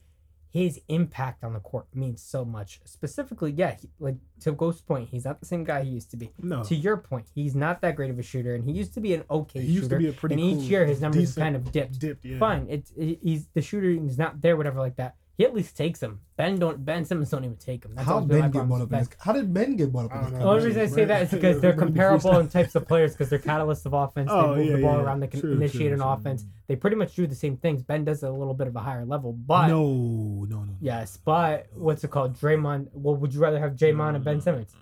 His 0.49 0.81
impact 0.89 1.43
on 1.45 1.53
the 1.53 1.59
court 1.59 1.85
means 1.93 2.21
so 2.21 2.43
much. 2.43 2.81
Specifically, 2.83 3.51
yeah, 3.51 3.75
he, 3.79 3.89
like 3.99 4.15
to 4.41 4.51
Ghost's 4.51 4.81
point, 4.81 5.07
he's 5.09 5.23
not 5.23 5.39
the 5.39 5.45
same 5.45 5.63
guy 5.63 5.83
he 5.83 5.91
used 5.91 6.09
to 6.11 6.17
be. 6.17 6.31
No. 6.41 6.63
To 6.63 6.75
your 6.75 6.97
point, 6.97 7.27
he's 7.33 7.55
not 7.55 7.79
that 7.81 7.95
great 7.95 8.09
of 8.11 8.19
a 8.19 8.23
shooter, 8.23 8.53
and 8.55 8.65
he 8.65 8.71
used 8.73 8.93
to 8.95 8.99
be 8.99 9.13
an 9.13 9.23
okay 9.29 9.61
He 9.61 9.67
used 9.67 9.83
shooter. 9.85 9.95
to 9.97 10.03
be 10.03 10.09
a 10.09 10.13
pretty 10.13 10.35
and 10.35 10.43
each 10.43 10.69
year 10.69 10.85
his 10.85 10.99
numbers 10.99 11.21
decent- 11.21 11.43
kind 11.43 11.55
of 11.55 11.71
dipped. 11.71 11.99
Dipped, 11.99 12.25
yeah. 12.25 12.37
Fine, 12.37 12.65
it's 12.69 12.91
he- 12.97 13.19
he's 13.23 13.47
the 13.53 13.61
shooting 13.61 14.07
is 14.09 14.17
not 14.17 14.41
there, 14.41 14.57
whatever 14.57 14.79
like 14.79 14.97
that. 14.97 15.15
He 15.41 15.47
at 15.47 15.55
least 15.55 15.75
takes 15.75 15.99
them. 15.99 16.19
Ben 16.37 16.59
don't. 16.59 16.85
Ben 16.85 17.03
Simmons 17.03 17.31
don't 17.31 17.43
even 17.43 17.57
take 17.57 17.81
them. 17.81 17.95
That's 17.95 18.07
How 18.07 18.17
always 18.17 18.29
Ben 18.29 18.41
get 18.41 18.51
problem 18.51 18.67
brought 18.67 18.81
with 18.81 18.93
up 18.93 18.99
in 18.99 19.05
Ben. 19.07 19.17
How 19.19 19.33
did 19.33 19.51
Ben 19.51 19.75
get 19.75 19.91
brought 19.91 20.05
up 20.05 20.13
I 20.13 20.17
in 20.19 20.33
this? 20.33 20.33
The 20.33 20.45
only 20.45 20.65
reason 20.65 20.81
I 20.83 20.85
say 20.85 21.05
that 21.05 21.21
is 21.23 21.31
because 21.31 21.59
they're 21.59 21.73
comparable 21.85 22.37
in 22.37 22.47
types 22.47 22.75
of 22.75 22.87
players 22.87 23.13
because 23.13 23.31
they're 23.31 23.39
catalysts 23.39 23.83
of 23.87 23.93
offense. 23.93 24.29
They 24.29 24.35
Oh, 24.35 24.55
move 24.55 24.67
yeah, 24.67 24.75
the 24.75 24.81
ball 24.83 24.97
yeah. 24.97 25.01
around. 25.01 25.19
They 25.21 25.25
can 25.25 25.41
True, 25.41 25.53
initiate 25.53 25.81
true, 25.81 25.93
an 25.93 25.97
true. 25.97 26.09
offense. 26.09 26.45
They 26.67 26.75
pretty 26.75 26.95
much 26.95 27.15
do 27.15 27.25
the 27.25 27.33
same 27.33 27.57
things. 27.57 27.81
Ben 27.81 28.05
does 28.05 28.21
it 28.21 28.27
a 28.27 28.31
little 28.31 28.53
bit 28.53 28.67
of 28.67 28.75
a 28.75 28.81
higher 28.81 29.03
level, 29.03 29.33
but 29.33 29.65
no, 29.65 29.81
no, 29.83 30.45
no, 30.47 30.63
no. 30.63 30.73
yes, 30.79 31.17
but 31.17 31.65
what's 31.73 32.03
it 32.03 32.11
called? 32.11 32.37
Draymond. 32.39 32.89
Well, 32.93 33.15
would 33.15 33.33
you 33.33 33.39
rather 33.39 33.57
have 33.59 33.71
Draymond 33.71 34.17
or 34.17 34.19
Ben 34.19 34.41
mm. 34.41 34.43
Simmons? 34.43 34.75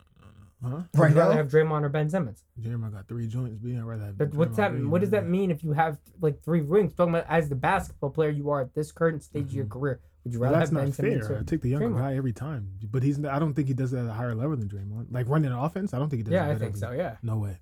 Huh? 0.61 0.81
Would 0.94 0.99
Right 0.99 1.11
you 1.11 1.18
rather 1.18 1.36
now? 1.36 1.38
have 1.38 1.48
Draymond 1.48 1.84
or 1.84 1.90
Ben 1.90 2.10
Simmons? 2.10 2.44
Jeremiah 2.60 2.91
got 2.91 3.07
three 3.07 3.27
joints. 3.27 3.57
Being 3.60 3.81
rather 3.86 4.07
have. 4.07 4.18
But 4.18 4.34
what's 4.34 4.57
Draymond 4.57 4.81
that? 4.81 4.90
What 4.90 4.99
does 4.99 5.11
that 5.11 5.26
mean 5.26 5.52
if 5.52 5.64
you 5.64 5.72
have 5.72 5.99
like 6.19 6.44
three 6.44 6.60
rings? 6.60 6.94
Talking 6.94 7.15
about 7.15 7.27
as 7.30 7.48
the 7.48 7.56
basketball 7.56 8.10
player 8.10 8.30
you 8.30 8.49
are 8.49 8.61
at 8.61 8.76
this 8.76 8.91
current 8.91 9.23
stage 9.23 9.45
of 9.45 9.53
your 9.53 9.65
mm-hmm. 9.65 9.80
career, 9.80 9.99
would 10.24 10.34
you 10.34 10.40
Well, 10.40 10.52
that's 10.52 10.70
have 10.72 10.86
not 10.88 10.94
fair. 10.96 11.40
I 11.40 11.44
take 11.44 11.62
the 11.62 11.70
younger 11.70 11.90
Draymond? 11.90 11.98
guy 12.00 12.16
every 12.16 12.34
time, 12.34 12.72
but 12.91 13.04
he's. 13.04 13.24
I 13.26 13.40
don't 13.40 13.54
think 13.54 13.68
he 13.68 13.74
does 13.74 13.94
it 13.94 14.00
at 14.00 14.06
a 14.06 14.12
higher 14.14 14.36
level 14.36 14.56
than 14.58 14.68
Draymond. 14.68 15.08
Like 15.12 15.28
running 15.30 15.52
an 15.52 15.58
offense, 15.58 15.94
I 15.94 16.00
don't 16.00 16.10
think 16.10 16.20
he 16.20 16.24
does. 16.24 16.34
yeah, 16.34 16.41
it 16.41 16.46
I 16.46 16.48
better 16.50 16.60
think 16.60 16.72
than- 16.74 16.82
so. 16.82 16.91
Yeah, 16.91 17.16
No 17.24 17.38
way. 17.38 17.60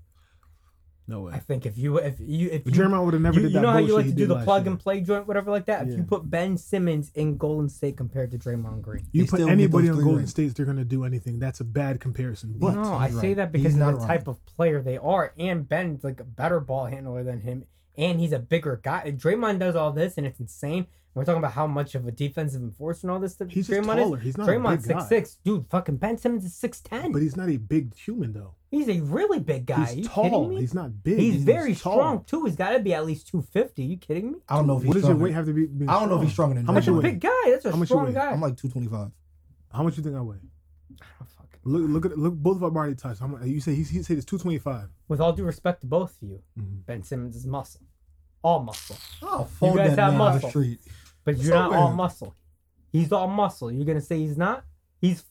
No 1.09 1.21
way. 1.21 1.31
I 1.33 1.39
think 1.39 1.65
if 1.65 1.77
you 1.77 1.99
if 1.99 2.19
you 2.19 2.49
if 2.51 2.65
But 2.65 2.75
you 2.75 2.81
Draymond 2.81 3.05
would 3.05 3.13
have 3.13 3.21
never 3.23 3.35
you, 3.39 3.43
did 3.43 3.53
that. 3.53 3.59
you 3.59 3.61
know 3.61 3.71
how 3.71 3.77
you 3.77 3.95
like 3.95 4.07
to 4.07 4.11
do 4.11 4.25
the 4.25 4.43
plug 4.43 4.63
year. 4.65 4.71
and 4.71 4.79
play 4.79 4.99
joint, 4.99 5.25
whatever 5.25 5.49
like 5.51 5.67
that. 5.67 5.87
If 5.87 5.95
you 5.97 6.03
put 6.03 6.29
Ben 6.29 6.57
Simmons 6.57 7.11
in 7.15 7.37
Golden 7.37 7.69
State 7.69 7.95
compared 7.95 8.31
to 8.31 8.37
Draymond 8.37 8.81
Green, 8.81 9.07
You 9.13 9.25
put 9.25 9.39
anybody 9.39 9.87
those 9.87 9.97
on 9.99 10.03
Golden 10.03 10.17
rings. 10.17 10.31
States, 10.31 10.53
they're 10.53 10.65
gonna 10.65 10.83
do 10.83 11.05
anything. 11.05 11.39
That's 11.39 11.61
a 11.61 11.63
bad 11.63 12.01
comparison. 12.01 12.55
But 12.57 12.73
no, 12.75 12.93
I 12.93 13.07
he's 13.07 13.21
say 13.21 13.33
that 13.35 13.53
because 13.53 13.67
He's 13.67 13.73
of 13.75 13.79
not 13.79 13.91
the 13.91 13.97
wrong. 13.99 14.07
type 14.07 14.27
of 14.27 14.45
player 14.45 14.81
they 14.81 14.97
are, 14.97 15.33
and 15.39 15.65
Ben's 15.69 16.03
like 16.03 16.19
a 16.19 16.25
better 16.25 16.59
ball 16.59 16.87
handler 16.87 17.23
than 17.23 17.39
him, 17.39 17.63
and 17.97 18.19
he's 18.19 18.33
a 18.33 18.39
bigger 18.39 18.77
guy. 18.83 19.13
Draymond 19.15 19.59
does 19.59 19.77
all 19.77 19.93
this, 19.93 20.17
and 20.17 20.27
it's 20.27 20.41
insane. 20.41 20.87
We're 21.17 21.25
talking 21.25 21.39
about 21.39 21.51
how 21.53 21.67
much 21.67 21.95
of 21.95 22.07
a 22.07 22.11
defensive 22.11 22.61
enforcer 22.61 23.07
and 23.07 23.11
all 23.11 23.19
this 23.19 23.33
stuff. 23.33 23.49
he's 23.49 23.67
just 23.67 23.79
Draymond 23.81 23.95
taller. 23.97 24.17
is. 24.17 24.23
He's 24.23 24.37
not 24.37 24.47
a 24.47 24.51
Draymond's 24.51 24.87
big 24.87 24.95
guy. 24.97 24.99
six 25.03 25.09
six, 25.31 25.37
dude. 25.43 25.65
Fucking 25.69 25.97
Ben 25.97 26.17
Simmons 26.17 26.45
is 26.45 26.53
six 26.55 26.79
ten. 26.79 27.11
But 27.11 27.21
he's 27.21 27.35
not 27.35 27.49
a 27.49 27.57
big 27.57 27.95
human 27.95 28.33
though. 28.33 28.53
He's 28.69 28.87
a 28.89 28.99
really 29.01 29.39
big 29.39 29.65
guy. 29.65 29.85
he's 29.85 29.95
you 29.97 30.03
tall. 30.05 30.23
kidding 30.25 30.49
me? 30.49 30.59
He's 30.61 30.73
not 30.73 31.03
big. 31.03 31.19
He's 31.19 31.43
very 31.43 31.73
tall. 31.75 31.93
strong 31.93 32.23
too. 32.25 32.45
He's 32.45 32.55
got 32.55 32.71
to 32.71 32.79
be 32.79 32.93
at 32.93 33.05
least 33.05 33.27
two 33.27 33.41
fifty. 33.41 33.83
You 33.83 33.97
kidding 33.97 34.31
me? 34.33 34.39
I 34.47 34.55
don't 34.57 34.67
know 34.67 34.77
if 34.77 34.83
he's 34.83 34.89
What 34.89 34.93
does 34.95 35.07
your 35.07 35.15
weight 35.17 35.33
have 35.33 35.45
to 35.45 35.53
be? 35.53 35.63
I 35.87 35.99
don't 35.99 36.09
know 36.09 36.17
if 36.17 36.23
he's 36.23 36.31
strong? 36.33 36.51
stronger 36.51 36.55
than 36.55 36.65
How 36.65 36.73
much 36.73 36.85
That's 36.85 36.87
a 36.87 36.91
you 36.91 36.97
Draymond. 36.99 37.03
weigh? 37.03 37.11
big 37.11 37.19
guy. 37.21 37.41
That's 37.51 37.65
a 37.65 37.71
How 37.71 37.77
much 37.77 37.87
strong 37.87 38.13
guy. 38.13 38.31
I'm 38.31 38.41
like 38.41 38.57
225. 38.57 39.11
How 39.73 39.83
much 39.83 39.97
you 39.97 40.03
think 40.03 40.15
I 40.15 40.21
weigh? 40.21 40.35
Oh, 41.01 41.25
fuck. 41.37 41.47
Look, 41.63 41.89
look 41.89 42.05
at 42.11 42.17
look. 42.17 42.33
Both 42.35 42.57
of 42.57 42.63
our 42.63 42.71
body 42.71 42.95
types. 42.95 43.19
How 43.19 43.27
much, 43.27 43.43
you 43.45 43.59
say 43.59 43.73
he's 43.75 43.89
he 43.89 44.01
said 44.03 44.17
it's 44.17 44.25
two 44.25 44.37
twenty 44.37 44.57
five. 44.59 44.87
With 45.07 45.19
all 45.19 45.33
due 45.33 45.43
respect 45.43 45.81
to 45.81 45.87
both 45.87 46.15
of 46.21 46.29
you, 46.29 46.41
Mhm. 46.59 46.85
Ben 46.85 47.03
Simmons 47.03 47.35
is 47.35 47.45
muscle, 47.45 47.81
all 48.41 48.63
muscle. 48.63 48.95
I'll 49.21 49.45
fold 49.45 49.75
guys 49.77 49.95
that 49.95 49.99
have 49.99 50.13
on 50.21 50.35
the 50.35 50.39
muscle. 50.41 50.63
Street. 51.33 51.37
But 51.37 51.45
you're 51.45 51.55
not 51.55 51.71
all 51.73 51.87
Somewhere. 51.89 51.95
muscle. 51.95 52.35
He's 52.91 53.11
all 53.11 53.27
muscle. 53.27 53.71
You're 53.71 53.85
gonna 53.85 54.01
say 54.01 54.17
he's 54.19 54.37
not? 54.37 54.63
He's 55.01 55.23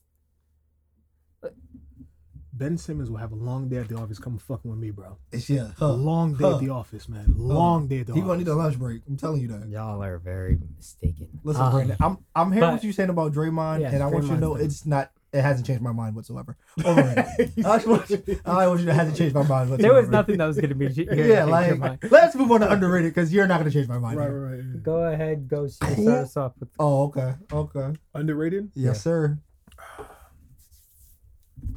Ben 2.52 2.78
Simmons 2.78 3.10
will 3.10 3.18
have 3.18 3.32
a 3.32 3.36
long 3.36 3.68
day 3.68 3.76
at 3.76 3.88
the 3.88 3.96
office. 3.96 4.18
Come 4.18 4.38
fucking 4.38 4.70
with 4.70 4.80
me, 4.80 4.90
bro. 4.90 5.18
It's 5.30 5.50
yeah. 5.50 5.72
A 5.78 5.88
long 5.88 6.32
day 6.34 6.44
Huh. 6.44 6.54
at 6.54 6.60
the 6.60 6.70
office, 6.70 7.06
man. 7.06 7.34
Long 7.36 7.86
day 7.86 8.00
at 8.00 8.06
the 8.06 8.14
He 8.14 8.20
office. 8.20 8.26
gonna 8.28 8.38
need 8.38 8.48
a 8.48 8.54
lunch 8.54 8.78
break. 8.78 9.02
I'm 9.06 9.16
telling 9.18 9.42
you 9.42 9.48
that. 9.48 9.68
y'all 9.68 10.02
are 10.02 10.18
very 10.18 10.58
mistaken. 10.76 11.28
Listen, 11.44 11.62
Um, 11.62 11.72
Brandon, 11.72 11.96
I'm 12.00 12.18
I'm 12.34 12.52
hearing 12.52 12.68
but- 12.68 12.72
what 12.76 12.84
you're 12.84 12.94
saying 12.94 13.10
about 13.10 13.32
Draymond, 13.32 13.80
Yeah, 13.82 13.90
and 13.92 14.02
I 14.02 14.06
want 14.06 14.24
you 14.24 14.30
to 14.30 14.38
know 14.40 14.54
it's 14.54 14.86
not. 14.86 15.10
It 15.32 15.42
hasn't 15.42 15.66
changed 15.66 15.82
my 15.82 15.92
mind 15.92 16.14
whatsoever. 16.16 16.56
Overrated. 16.84 17.52
I 17.66 17.76
just 17.76 17.86
want 17.86 18.08
you, 18.10 18.22
I 18.44 18.66
want 18.68 18.80
you 18.80 18.86
hasn't 18.88 19.16
changed 19.16 19.34
my 19.34 19.42
mind 19.42 19.70
whatsoever. 19.70 19.82
There 19.82 19.92
was 19.94 20.08
nothing 20.08 20.38
that 20.38 20.46
was 20.46 20.58
gonna 20.58 20.74
be. 20.74 20.86
Yeah, 21.12 21.44
like 21.44 22.10
let's 22.10 22.34
move 22.34 22.50
on 22.52 22.60
to 22.60 22.70
underrated 22.70 23.12
because 23.12 23.32
you're 23.32 23.46
not 23.46 23.58
gonna 23.58 23.70
change 23.70 23.88
my 23.88 23.98
mind. 23.98 24.18
right, 24.18 24.28
right, 24.28 24.56
right. 24.56 24.82
Go 24.82 25.02
ahead, 25.02 25.48
go 25.48 25.66
see 25.66 25.76
start 26.02 26.08
us 26.24 26.36
off 26.36 26.52
with 26.58 26.68
Oh, 26.78 27.04
okay, 27.04 27.34
okay. 27.52 27.92
Underrated. 28.14 28.70
Yes, 28.74 29.02
sir. 29.02 29.38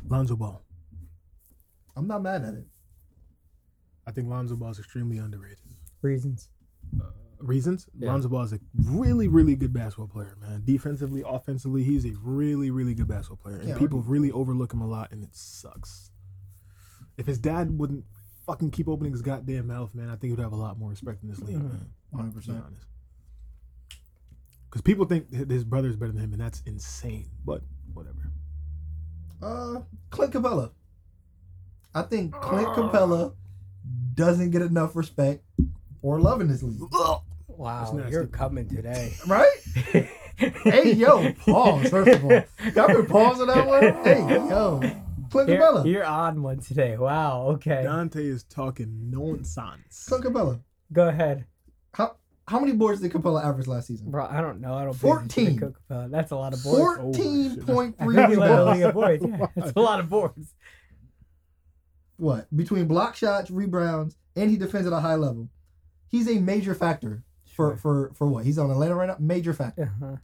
Lonzo 0.08 0.36
Ball. 0.36 0.62
I'm 1.96 2.08
not 2.08 2.22
mad 2.24 2.44
at 2.44 2.54
it. 2.54 2.66
I 4.08 4.12
think 4.12 4.30
Lonzo 4.30 4.56
Ball 4.56 4.72
is 4.72 4.80
extremely 4.80 5.18
underrated. 5.18 5.58
reasons. 6.02 6.50
Uh, 7.00 7.06
Reasons? 7.40 7.88
Yeah. 7.98 8.12
Lonzo 8.12 8.28
Ball 8.28 8.44
is 8.44 8.54
a 8.54 8.60
really, 8.76 9.28
really 9.28 9.56
good 9.56 9.72
basketball 9.74 10.08
player, 10.08 10.36
man. 10.42 10.62
Defensively, 10.66 11.24
offensively, 11.26 11.84
he's 11.84 12.06
a 12.06 12.12
really, 12.22 12.70
really 12.70 12.94
good 12.94 13.08
basketball 13.08 13.38
player. 13.38 13.58
And 13.60 13.68
Can't 13.68 13.80
people 13.80 14.00
argue. 14.00 14.12
really 14.12 14.32
overlook 14.32 14.74
him 14.74 14.82
a 14.82 14.88
lot, 14.88 15.12
and 15.12 15.24
it 15.24 15.34
sucks. 15.36 16.12
If 17.18 17.26
his 17.28 17.38
dad 17.38 17.78
wouldn't 17.78 18.04
fucking 18.46 18.72
keep 18.72 18.88
opening 18.90 19.12
his 19.14 19.22
goddamn 19.22 19.68
mouth, 19.68 19.94
man, 19.96 20.10
I 20.10 20.16
think 20.18 20.32
he'd 20.36 20.42
have 20.44 20.52
a 20.54 20.58
lot 20.58 20.78
more 20.78 20.90
respect 20.90 21.24
in 21.24 21.30
this 21.30 21.40
league, 21.40 21.58
Mhm. 21.58 21.70
man. 21.70 21.90
One 22.12 22.24
hundred 22.24 22.36
percent 22.36 22.64
honest. 22.66 22.86
Because 24.70 24.82
people 24.82 25.06
think 25.06 25.30
that 25.32 25.50
his 25.50 25.64
brother 25.64 25.88
is 25.90 25.96
better 25.96 26.12
than 26.12 26.22
him, 26.24 26.34
and 26.34 26.42
that's 26.42 26.62
insane. 26.66 27.30
But 27.46 27.64
whatever. 27.94 28.32
Uh, 29.42 29.82
Clint 30.10 30.34
Capela. 30.34 30.72
I 31.96 32.02
think 32.04 32.34
Clint 32.34 32.68
Capela 32.70 33.34
doesn't 34.14 34.52
get 34.52 34.62
enough 34.62 34.96
respect 34.96 35.44
or 36.02 36.20
love 36.20 36.42
in 36.42 36.48
this 36.48 36.62
league. 36.62 36.80
Wow, 37.60 38.06
you're 38.10 38.26
coming 38.26 38.70
today. 38.70 39.14
Right? 39.28 39.52
hey, 40.38 40.94
yo, 40.94 41.34
pause. 41.34 41.90
First 41.90 42.12
of 42.12 42.24
all, 42.24 42.32
y'all 42.74 42.88
been 42.88 43.06
pausing 43.06 43.48
that 43.48 43.68
one. 43.68 44.02
Hey, 44.02 44.20
yo, 44.50 44.80
Clint 45.30 45.50
You're, 45.50 45.60
Capela. 45.62 45.86
you're 45.86 46.06
on 46.06 46.42
one 46.42 46.60
today. 46.62 46.96
Wow. 46.96 47.48
Okay. 47.56 47.84
Dante 47.84 48.26
is 48.26 48.46
talking 48.46 49.12
nonsense. 49.12 50.06
Clint 50.08 50.24
Capela. 50.24 50.62
Go 50.94 51.10
ahead, 51.10 51.48
How 51.94 52.16
how 52.48 52.62
many 52.62 52.72
boards 52.72 53.02
did 53.02 53.12
Capela 53.12 53.44
average 53.44 53.68
last 53.68 53.88
season? 53.88 54.10
bro. 54.10 54.26
I 54.26 54.40
don't 54.40 54.62
know. 54.62 54.76
I 54.76 54.86
don't. 54.86 54.94
14. 54.94 55.60
Cook 55.60 55.82
That's 55.90 56.32
a 56.32 56.38
lot 56.38 56.54
of 56.54 56.64
boards. 56.64 57.02
Fourteen 57.02 57.58
point 57.64 57.98
I 58.00 58.06
three 58.06 58.16
think 58.16 58.30
he 58.30 58.36
led 58.38 58.58
the 58.58 58.66
league 58.68 58.76
rebounds. 58.76 58.86
of 58.86 58.94
boards. 58.94 59.26
Yeah, 59.28 59.48
that's 59.58 59.74
a 59.76 59.82
lot 59.82 60.00
of 60.00 60.10
boards. 60.10 60.56
What 62.16 62.48
between 62.56 62.88
block 62.88 63.18
shots, 63.18 63.52
rebounds, 63.52 64.16
and 64.38 64.50
he 64.50 64.56
defends 64.56 64.88
at 64.88 64.94
a 64.94 65.02
high 65.02 65.16
level. 65.16 65.50
He's 66.08 66.30
a 66.30 66.40
major 66.40 66.74
factor 66.74 67.26
for 67.60 67.70
Sure. 67.72 67.78
for 67.78 68.12
for 68.16 68.28
what 68.28 68.46
he's 68.46 68.58
on 68.58 68.72
Atlanta 68.72 68.96
right 68.96 69.08
now. 69.10 69.18
Major 69.20 69.54
factor. 69.54 69.92
Uh-huh. 70.02 70.16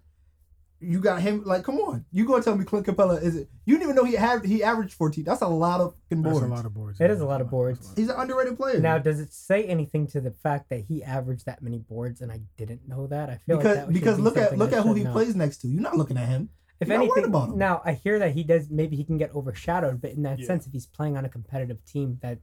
You 0.82 1.00
got 1.00 1.22
him 1.22 1.44
like, 1.46 1.64
come 1.64 1.78
on. 1.80 2.06
You 2.12 2.26
gonna 2.26 2.44
tell 2.44 2.56
me 2.56 2.66
Clint 2.66 2.86
Capela 2.86 3.22
is 3.22 3.36
it? 3.36 3.50
You 3.66 3.76
didn't 3.76 3.84
even 3.84 3.96
know 3.96 4.04
he 4.04 4.14
had 4.16 4.46
he 4.46 4.62
averaged 4.64 4.94
fourteen. 4.94 5.24
That's 5.24 5.42
a 5.42 5.48
lot 5.48 5.80
of 5.82 5.96
fucking 6.10 6.22
That's 6.22 6.34
boards. 6.40 6.52
a 6.52 6.54
lot 6.56 6.66
of 6.66 6.74
boards. 6.74 7.00
It 7.00 7.06
yeah, 7.06 7.12
is 7.14 7.22
a 7.22 7.26
lot 7.26 7.42
of 7.42 7.50
boards. 7.50 7.80
that's 7.80 7.88
a 7.88 7.92
lot. 7.92 7.98
He's 7.98 8.10
an 8.10 8.16
underrated 8.20 8.58
player. 8.58 8.80
Now, 8.80 8.98
does 8.98 9.20
it 9.20 9.34
say 9.34 9.64
anything 9.64 10.06
to 10.08 10.22
the 10.22 10.32
fact 10.32 10.70
that 10.70 10.82
he 10.82 11.02
averaged 11.04 11.46
that 11.46 11.62
many 11.62 11.80
boards 11.80 12.22
and 12.22 12.32
I 12.32 12.42
didn't 12.58 12.88
know 12.88 13.08
that? 13.08 13.30
I 13.30 13.38
feel 13.38 13.58
because 13.58 13.78
like 13.78 13.86
that 13.88 13.94
because 13.94 14.18
be 14.18 14.24
look 14.24 14.38
at 14.38 14.58
look 14.58 14.74
at 14.74 14.84
who 14.84 14.94
he 14.94 15.04
know. 15.06 15.12
plays 15.14 15.36
next 15.36 15.58
to. 15.60 15.68
You're 15.68 15.82
not 15.82 15.98
looking 15.98 16.18
at 16.18 16.28
him. 16.28 16.50
If 16.82 16.90
You're 16.90 16.98
not 16.98 17.04
anything, 17.06 17.24
about 17.26 17.50
him. 17.50 17.58
now 17.58 17.82
I 17.86 17.94
hear 17.94 18.20
that 18.20 18.34
he 18.34 18.44
does. 18.44 18.70
Maybe 18.70 18.98
he 18.98 19.06
can 19.06 19.18
get 19.18 19.34
overshadowed, 19.34 20.02
but 20.02 20.12
in 20.12 20.24
that 20.24 20.40
Yeah. 20.40 20.46
sense, 20.48 20.68
if 20.68 20.74
he's 20.74 20.86
playing 20.86 21.16
on 21.16 21.24
a 21.24 21.30
competitive 21.30 21.84
team 21.86 22.20
that 22.22 22.40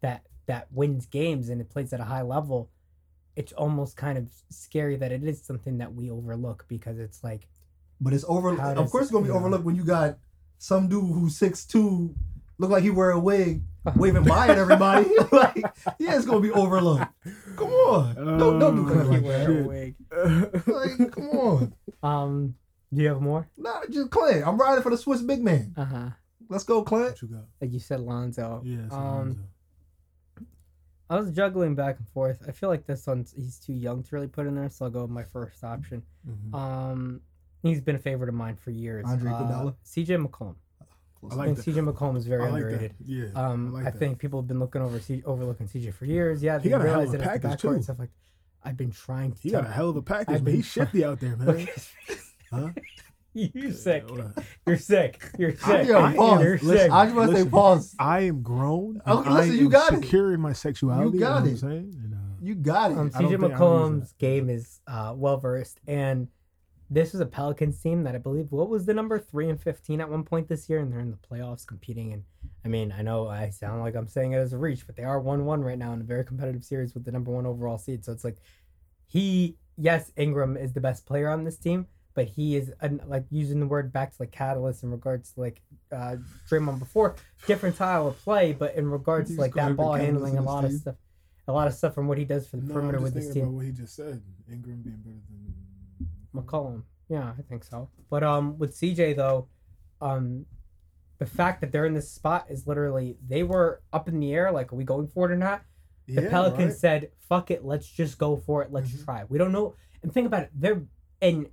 that 0.00 0.22
that 0.46 0.72
wins 0.72 1.04
games 1.06 1.50
and 1.50 1.60
it 1.60 1.68
plays 1.68 1.92
at 1.92 2.00
a 2.00 2.04
high 2.04 2.22
level, 2.22 2.70
it's 3.36 3.52
almost 3.52 3.96
kind 3.96 4.16
of 4.18 4.28
scary 4.50 4.96
that 4.96 5.12
it 5.12 5.22
is 5.22 5.42
something 5.42 5.78
that 5.78 5.94
we 5.94 6.10
overlook 6.10 6.64
because 6.68 6.98
it's 6.98 7.22
like 7.22 7.46
But 8.00 8.12
it's 8.12 8.24
over. 8.28 8.50
Of 8.50 8.56
does- 8.76 8.90
course, 8.90 9.04
it's 9.04 9.12
gonna 9.12 9.24
be 9.24 9.30
yeah. 9.30 9.36
overlooked 9.36 9.64
when 9.64 9.76
you 9.76 9.84
got 9.84 10.18
some 10.58 10.88
dude 10.88 11.04
who's 11.14 11.36
six 11.36 11.64
two, 11.66 12.14
look 12.58 12.70
like 12.70 12.82
he 12.82 12.90
wear 12.90 13.10
a 13.10 13.18
wig, 13.20 13.62
waving 13.96 14.24
by 14.24 14.48
at 14.48 14.58
everybody. 14.58 15.08
like, 15.32 15.64
yeah, 15.98 16.16
it's 16.16 16.24
gonna 16.26 16.40
be 16.40 16.50
overlooked. 16.50 17.04
Come 17.56 17.68
on, 17.68 18.14
don't 18.38 18.58
don't 18.58 18.74
do 18.76 18.82
Oh, 18.88 18.92
Clint 18.92 19.02
he 19.04 19.16
like 19.18 19.24
wear 19.24 19.38
that. 19.46 19.60
a 19.60 19.68
wig. 19.68 19.94
Like, 20.66 21.12
come 21.12 21.28
on, 21.30 21.74
Um, 22.02 22.54
do 22.92 23.02
you 23.02 23.08
have 23.08 23.20
more? 23.20 23.48
nah, 23.56 23.80
just 23.90 24.10
Clint. 24.10 24.46
I'm 24.46 24.56
riding 24.56 24.82
for 24.82 24.90
the 24.90 24.96
Swiss 24.98 25.20
big 25.22 25.42
man. 25.42 25.74
Uh 25.76 25.84
huh. 25.84 26.10
Let's 26.48 26.64
go, 26.64 26.82
Clint. 26.82 27.10
what 27.10 27.22
you 27.22 27.28
got? 27.28 27.44
Like 27.60 27.72
you 27.72 27.80
said, 27.80 28.00
Lonzo. 28.00 28.62
Yeah. 28.64 28.84
it's 28.86 28.94
Um, 28.94 29.00
Lonzo. 29.02 29.40
I 31.08 31.16
was 31.16 31.30
juggling 31.30 31.74
back 31.74 31.98
and 31.98 32.08
forth. 32.08 32.42
I 32.48 32.52
feel 32.52 32.68
like 32.68 32.86
this 32.86 33.06
one's 33.06 33.32
he's 33.36 33.58
too 33.58 33.72
young 33.72 34.02
to 34.04 34.14
really 34.16 34.26
put 34.28 34.46
in 34.46 34.54
there, 34.56 34.68
so 34.70 34.86
I'll 34.86 34.90
go 34.90 35.02
with 35.02 35.10
my 35.10 35.22
first 35.22 35.62
option. 35.62 36.02
Mhm. 36.28 36.54
Um, 36.54 37.20
he's 37.62 37.80
been 37.80 37.96
a 37.96 37.98
favorite 38.00 38.28
of 38.28 38.34
mine 38.34 38.56
for 38.56 38.70
years. 38.70 39.04
Andre 39.06 39.30
uh, 39.30 39.34
Iguodala? 39.40 39.74
CJ 39.84 40.26
McCollum. 40.26 40.56
I 41.30 41.34
like 41.34 41.48
and 41.48 41.56
that. 41.56 41.62
CJ 41.66 41.92
McCollum 41.92 42.16
is 42.16 42.26
very 42.26 42.42
I 42.44 42.50
like 42.50 42.62
underrated. 42.64 42.94
that. 42.98 43.06
Yeah, 43.06 43.24
Um, 43.34 43.68
I 43.74 43.80
I, 43.80 43.82
like 43.82 43.92
that. 43.92 43.98
think 43.98 44.18
people 44.18 44.40
have 44.40 44.46
been 44.48 44.58
looking 44.60 44.82
over 44.82 45.00
C- 45.00 45.22
overlooking 45.24 45.66
CJ 45.68 45.92
for 45.94 46.04
years. 46.06 46.42
Yeah, 46.42 46.58
He 46.58 46.64
they 46.64 46.70
got 46.70 46.80
a 46.84 46.88
hell 46.88 46.98
realize 47.00 47.14
of 47.14 47.20
a 47.20 47.24
that 47.24 47.34
it's 47.34 47.42
the 47.42 47.48
package, 47.48 47.58
backcourt 47.60 47.62
too. 47.70 47.74
and 47.74 47.84
stuff 47.84 47.98
like. 47.98 48.10
I've 48.64 48.76
been 48.76 48.90
trying 48.90 49.32
to 49.32 49.38
he 49.40 49.50
tell 49.50 49.62
got 49.62 49.70
a 49.70 49.72
hell 49.72 49.90
of 49.90 49.96
a 49.96 50.02
package, 50.02 50.34
I've 50.36 50.44
been 50.44 50.56
He's 50.56 50.66
shifty 50.66 51.04
out 51.04 51.20
there, 51.20 51.36
man. 51.36 51.48
at 51.50 51.68
his 51.68 51.84
face. 52.06 52.34
Huh? 52.50 52.70
You're 53.54 53.72
sick. 53.72 54.04
You're 54.66 54.76
sick. 54.78 55.22
You're 55.38 55.56
sick. 55.56 55.86
Yo, 55.88 56.00
I- 56.00 56.14
pause. 56.16 56.42
You're 56.42 56.52
listen, 56.58 56.68
sick. 56.78 56.90
I 56.90 57.04
just 57.04 57.16
want 57.16 57.30
to 57.30 57.36
say 57.36 57.42
Listen. 57.42 57.50
pause. 57.50 57.94
I 57.98 58.20
am 58.20 58.42
grown. 58.42 59.02
Oh, 59.06 59.16
listen, 59.18 59.32
I 59.32 59.44
you 59.54 59.64
am 59.66 59.70
got 59.70 59.92
it. 59.92 60.02
secure 60.02 60.32
in 60.32 60.40
my 60.40 60.52
sexuality. 60.52 61.18
You 61.18 61.20
got 61.20 61.44
know 61.44 61.50
it. 61.50 61.52
What 61.54 61.62
I'm 61.64 61.70
saying? 61.70 62.00
And, 62.02 62.14
uh, 62.14 62.18
You 62.42 62.54
got 62.54 62.92
it. 62.92 62.98
Um, 62.98 63.10
CJ 63.10 63.28
think 63.28 63.40
McCollum's 63.42 64.12
game 64.14 64.48
is 64.48 64.80
uh, 64.86 65.12
well 65.16 65.36
versed, 65.36 65.78
and 65.86 66.28
this 66.88 67.12
was 67.12 67.20
a 67.20 67.26
Pelicans 67.26 67.80
team 67.80 68.04
that 68.04 68.14
I 68.14 68.18
believe 68.18 68.52
what 68.52 68.68
was 68.68 68.86
the 68.86 68.94
number 68.94 69.18
three 69.18 69.50
and 69.50 69.60
fifteen 69.60 70.00
at 70.00 70.08
one 70.08 70.22
point 70.22 70.48
this 70.48 70.68
year, 70.70 70.78
and 70.78 70.90
they're 70.92 71.00
in 71.00 71.10
the 71.10 71.18
playoffs 71.18 71.66
competing. 71.66 72.12
And 72.12 72.22
I 72.64 72.68
mean, 72.68 72.94
I 72.96 73.02
know 73.02 73.26
I 73.28 73.50
sound 73.50 73.82
like 73.82 73.96
I'm 73.96 74.06
saying 74.06 74.32
it 74.32 74.36
as 74.38 74.52
a 74.52 74.58
reach, 74.58 74.86
but 74.86 74.96
they 74.96 75.02
are 75.04 75.20
one 75.20 75.44
one 75.44 75.62
right 75.62 75.78
now 75.78 75.92
in 75.92 76.00
a 76.00 76.04
very 76.04 76.24
competitive 76.24 76.64
series 76.64 76.94
with 76.94 77.04
the 77.04 77.12
number 77.12 77.30
one 77.32 77.44
overall 77.44 77.76
seed. 77.76 78.04
So 78.04 78.12
it's 78.12 78.24
like 78.24 78.36
he, 79.08 79.56
yes, 79.76 80.10
Ingram 80.16 80.56
is 80.56 80.72
the 80.72 80.80
best 80.80 81.06
player 81.06 81.28
on 81.28 81.44
this 81.44 81.56
team, 81.56 81.86
but 82.16 82.26
he 82.26 82.56
is 82.56 82.72
an, 82.80 83.00
like 83.06 83.24
using 83.30 83.60
the 83.60 83.66
word 83.66 83.92
back 83.92 84.10
to 84.10 84.16
like 84.20 84.32
catalyst 84.32 84.82
in 84.82 84.90
regards 84.90 85.30
to 85.32 85.40
like 85.40 85.60
uh 85.92 86.16
Draymond 86.50 86.80
before, 86.80 87.14
different 87.46 87.76
style 87.76 88.08
of 88.08 88.18
play, 88.18 88.52
but 88.52 88.74
in 88.74 88.90
regards 88.90 89.32
to 89.36 89.40
like 89.40 89.54
that 89.54 89.76
ball 89.76 89.92
handling, 89.92 90.36
a 90.38 90.42
lot 90.42 90.64
of 90.64 90.70
team? 90.70 90.80
stuff, 90.80 90.94
a 91.46 91.52
lot 91.52 91.68
of 91.68 91.74
stuff 91.74 91.94
from 91.94 92.08
what 92.08 92.18
he 92.18 92.24
does 92.24 92.48
for 92.48 92.56
the 92.56 92.62
no, 92.62 92.68
I'm 92.74 92.80
perimeter 92.80 93.00
with 93.00 93.14
this 93.14 93.32
team. 93.32 93.44
about 93.44 93.54
what 93.54 93.64
he 93.66 93.70
just 93.72 93.94
said. 93.94 94.20
Ingram 94.50 94.82
being 94.82 94.96
better 95.04 95.20
than 95.28 96.42
McCollum. 96.42 96.82
Yeah, 97.08 97.32
I 97.38 97.42
think 97.42 97.62
so. 97.62 97.88
But 98.10 98.24
um, 98.24 98.58
with 98.58 98.74
CJ 98.74 99.14
though, 99.14 99.46
um, 100.00 100.46
the 101.18 101.26
fact 101.26 101.60
that 101.60 101.70
they're 101.70 101.86
in 101.86 101.94
this 101.94 102.10
spot 102.10 102.46
is 102.48 102.66
literally 102.66 103.16
they 103.28 103.42
were 103.42 103.80
up 103.92 104.08
in 104.08 104.18
the 104.20 104.32
air. 104.34 104.50
Like, 104.50 104.72
are 104.72 104.76
we 104.76 104.84
going 104.84 105.06
for 105.08 105.30
it 105.30 105.32
or 105.32 105.36
not? 105.36 105.62
The 106.06 106.22
Yeah, 106.22 106.30
Pelicans 106.30 106.72
right? 106.72 106.78
said, 106.78 107.10
"Fuck 107.28 107.50
it, 107.50 107.64
let's 107.64 107.88
just 107.88 108.16
go 108.18 108.36
for 108.36 108.62
it. 108.62 108.72
Let's 108.72 108.90
Mhm. 108.90 109.04
try." 109.04 109.24
We 109.28 109.38
don't 109.38 109.52
know. 109.52 109.74
And 110.02 110.12
think 110.12 110.26
about 110.26 110.44
it. 110.44 110.50
They're 110.54 110.82
and 111.22 111.46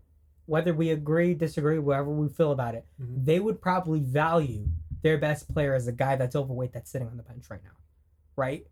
whether 0.45 0.73
we 0.73 0.89
agree, 0.89 1.33
disagree, 1.33 1.79
whatever 1.79 2.09
we 2.11 2.27
feel 2.29 2.51
about 2.51 2.75
it, 2.75 2.85
Mhm. 3.01 3.25
they 3.25 3.39
would 3.39 3.61
probably 3.61 3.99
value 4.01 4.67
their 5.01 5.17
best 5.17 5.51
player 5.53 5.73
as 5.73 5.87
a 5.87 5.91
guy 5.91 6.15
that's 6.15 6.35
overweight 6.35 6.73
that's 6.73 6.89
sitting 6.89 7.07
on 7.07 7.17
the 7.17 7.23
bench 7.23 7.49
right 7.49 7.63
now, 7.63 7.71
right? 8.35 8.67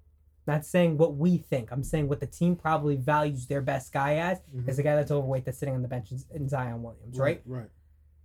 Not 0.47 0.65
saying 0.65 0.97
what 0.97 1.15
we 1.15 1.37
think. 1.37 1.71
I'm 1.71 1.83
saying 1.83 2.07
what 2.07 2.19
the 2.19 2.25
team 2.25 2.55
probably 2.55 2.95
values 2.95 3.47
their 3.47 3.61
best 3.61 3.93
guy 3.93 4.15
as 4.15 4.39
Mhm. 4.53 4.67
is 4.67 4.79
a 4.79 4.83
guy 4.83 4.95
that's 4.95 5.11
overweight 5.11 5.45
that's 5.45 5.57
sitting 5.57 5.75
on 5.75 5.81
the 5.81 5.87
bench 5.87 6.11
in- 6.31 6.49
Zion 6.49 6.81
Williams, 6.83 7.17
right? 7.19 7.41
Right. 7.45 7.69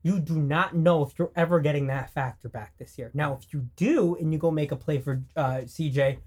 You 0.03 0.21
do 0.21 0.41
not 0.41 0.75
know 0.77 1.03
if 1.03 1.19
you're 1.19 1.33
ever 1.35 1.61
getting 1.61 1.89
that 1.89 2.11
factor 2.11 2.49
back 2.49 2.77
this 2.79 2.97
year. 2.97 3.11
Now, 3.13 3.35
if 3.35 3.53
you 3.53 3.69
do, 3.77 4.15
and 4.17 4.33
you 4.33 4.39
go 4.39 4.51
make 4.53 4.71
a 4.73 4.77
play 4.77 4.99
for 4.99 5.23
uh, 5.35 5.63
CJ, 5.67 6.19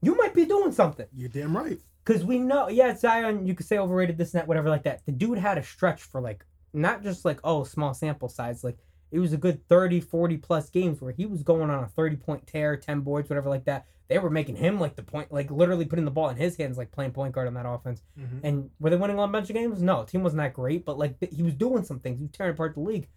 you 0.00 0.16
might 0.16 0.34
be 0.34 0.46
doing 0.46 0.72
something. 0.72 1.06
You're 1.14 1.28
damn 1.28 1.56
right. 1.56 1.80
Because 2.04 2.24
we 2.24 2.38
know, 2.38 2.68
yeah, 2.68 2.94
Zion, 2.94 3.46
you 3.46 3.54
could 3.54 3.66
say 3.66 3.78
overrated, 3.78 4.18
this 4.18 4.34
and 4.34 4.40
that, 4.40 4.48
whatever, 4.48 4.68
like 4.68 4.82
that. 4.84 5.04
The 5.06 5.12
dude 5.12 5.38
had 5.38 5.56
a 5.58 5.62
stretch 5.62 6.02
for 6.02 6.20
like, 6.20 6.44
not 6.72 7.02
just 7.02 7.24
like, 7.24 7.40
oh, 7.44 7.64
small 7.64 7.94
sample 7.94 8.28
size. 8.28 8.62
Like, 8.62 8.76
it 9.10 9.20
was 9.20 9.32
a 9.32 9.36
good 9.38 9.66
30, 9.68 10.00
40 10.00 10.36
plus 10.38 10.70
games 10.70 11.00
where 11.00 11.12
he 11.12 11.24
was 11.24 11.42
going 11.42 11.70
on 11.70 11.84
a 11.84 11.88
30 11.88 12.16
point 12.16 12.46
tear, 12.46 12.76
10 12.76 13.00
boards, 13.00 13.30
whatever, 13.30 13.48
like 13.48 13.64
that. 13.64 13.86
They 14.08 14.18
were 14.18 14.28
making 14.28 14.56
him 14.56 14.78
like 14.80 14.96
the 14.96 15.02
point, 15.02 15.32
like 15.32 15.50
literally 15.50 15.86
putting 15.86 16.04
the 16.04 16.10
ball 16.10 16.28
in 16.28 16.36
his 16.36 16.56
hands, 16.56 16.76
like 16.76 16.90
playing 16.90 17.12
point 17.12 17.32
guard 17.32 17.46
on 17.46 17.54
that 17.54 17.66
offense. 17.66 18.02
Mhm. 18.18 18.40
And 18.42 18.70
were 18.80 18.90
they 18.90 18.96
winning 18.96 19.18
a 19.18 19.26
bunch 19.28 19.48
of 19.48 19.54
games? 19.54 19.80
No, 19.80 20.04
team 20.04 20.22
wasn't 20.22 20.42
that 20.42 20.52
great, 20.52 20.84
but 20.84 20.98
like 20.98 21.16
he 21.32 21.42
was 21.42 21.54
doing 21.54 21.84
some 21.84 22.00
things. 22.00 22.18
He 22.18 22.24
was 22.24 22.32
tearing 22.32 22.52
apart 22.52 22.74
the 22.74 22.80
league. 22.80 23.08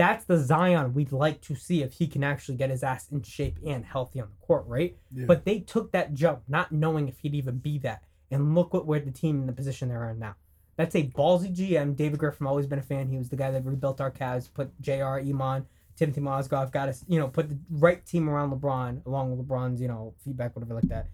That's 0.00 0.24
the 0.24 0.38
Zion 0.38 0.94
we'd 0.94 1.12
like 1.12 1.42
to 1.42 1.54
see 1.54 1.82
if 1.82 1.92
he 1.92 2.06
can 2.06 2.24
actually 2.24 2.56
get 2.56 2.70
his 2.70 2.82
ass 2.82 3.08
in 3.12 3.20
shape 3.20 3.58
and 3.66 3.84
healthy 3.84 4.18
on 4.18 4.28
the 4.30 4.46
court, 4.46 4.64
right? 4.66 4.96
Yeah. 5.14 5.26
But 5.26 5.44
they 5.44 5.58
took 5.58 5.92
that 5.92 6.14
jump 6.14 6.40
not 6.48 6.72
knowing 6.72 7.06
if 7.06 7.18
he'd 7.18 7.34
even 7.34 7.58
be 7.58 7.76
that. 7.80 8.02
And 8.30 8.54
look 8.54 8.72
what 8.72 8.86
where 8.86 9.00
the 9.00 9.10
team 9.10 9.42
in 9.42 9.46
the 9.46 9.52
position 9.52 9.90
they're 9.90 10.08
in 10.08 10.18
now. 10.18 10.36
That's 10.76 10.94
a 10.94 11.02
ballsy 11.02 11.54
GM. 11.54 11.96
David 11.96 12.18
Griffin 12.18 12.46
always 12.46 12.66
been 12.66 12.78
a 12.78 12.82
fan. 12.82 13.08
He 13.08 13.18
was 13.18 13.28
the 13.28 13.36
guy 13.36 13.50
that 13.50 13.62
rebuilt 13.66 14.00
our 14.00 14.10
Cavs, 14.10 14.48
put 14.50 14.70
JR, 14.80 15.18
Iman, 15.18 15.66
Timothy 15.96 16.22
Mozgov, 16.22 16.72
got 16.72 16.88
us, 16.88 17.04
you 17.06 17.20
know, 17.20 17.28
put 17.28 17.50
the 17.50 17.58
right 17.68 18.02
team 18.06 18.30
around 18.30 18.58
LeBron, 18.58 19.04
along 19.04 19.36
with 19.36 19.46
LeBron's, 19.46 19.82
you 19.82 19.88
know, 19.88 20.14
feedback, 20.24 20.56
whatever 20.56 20.72
like 20.72 20.88
that, 20.88 21.08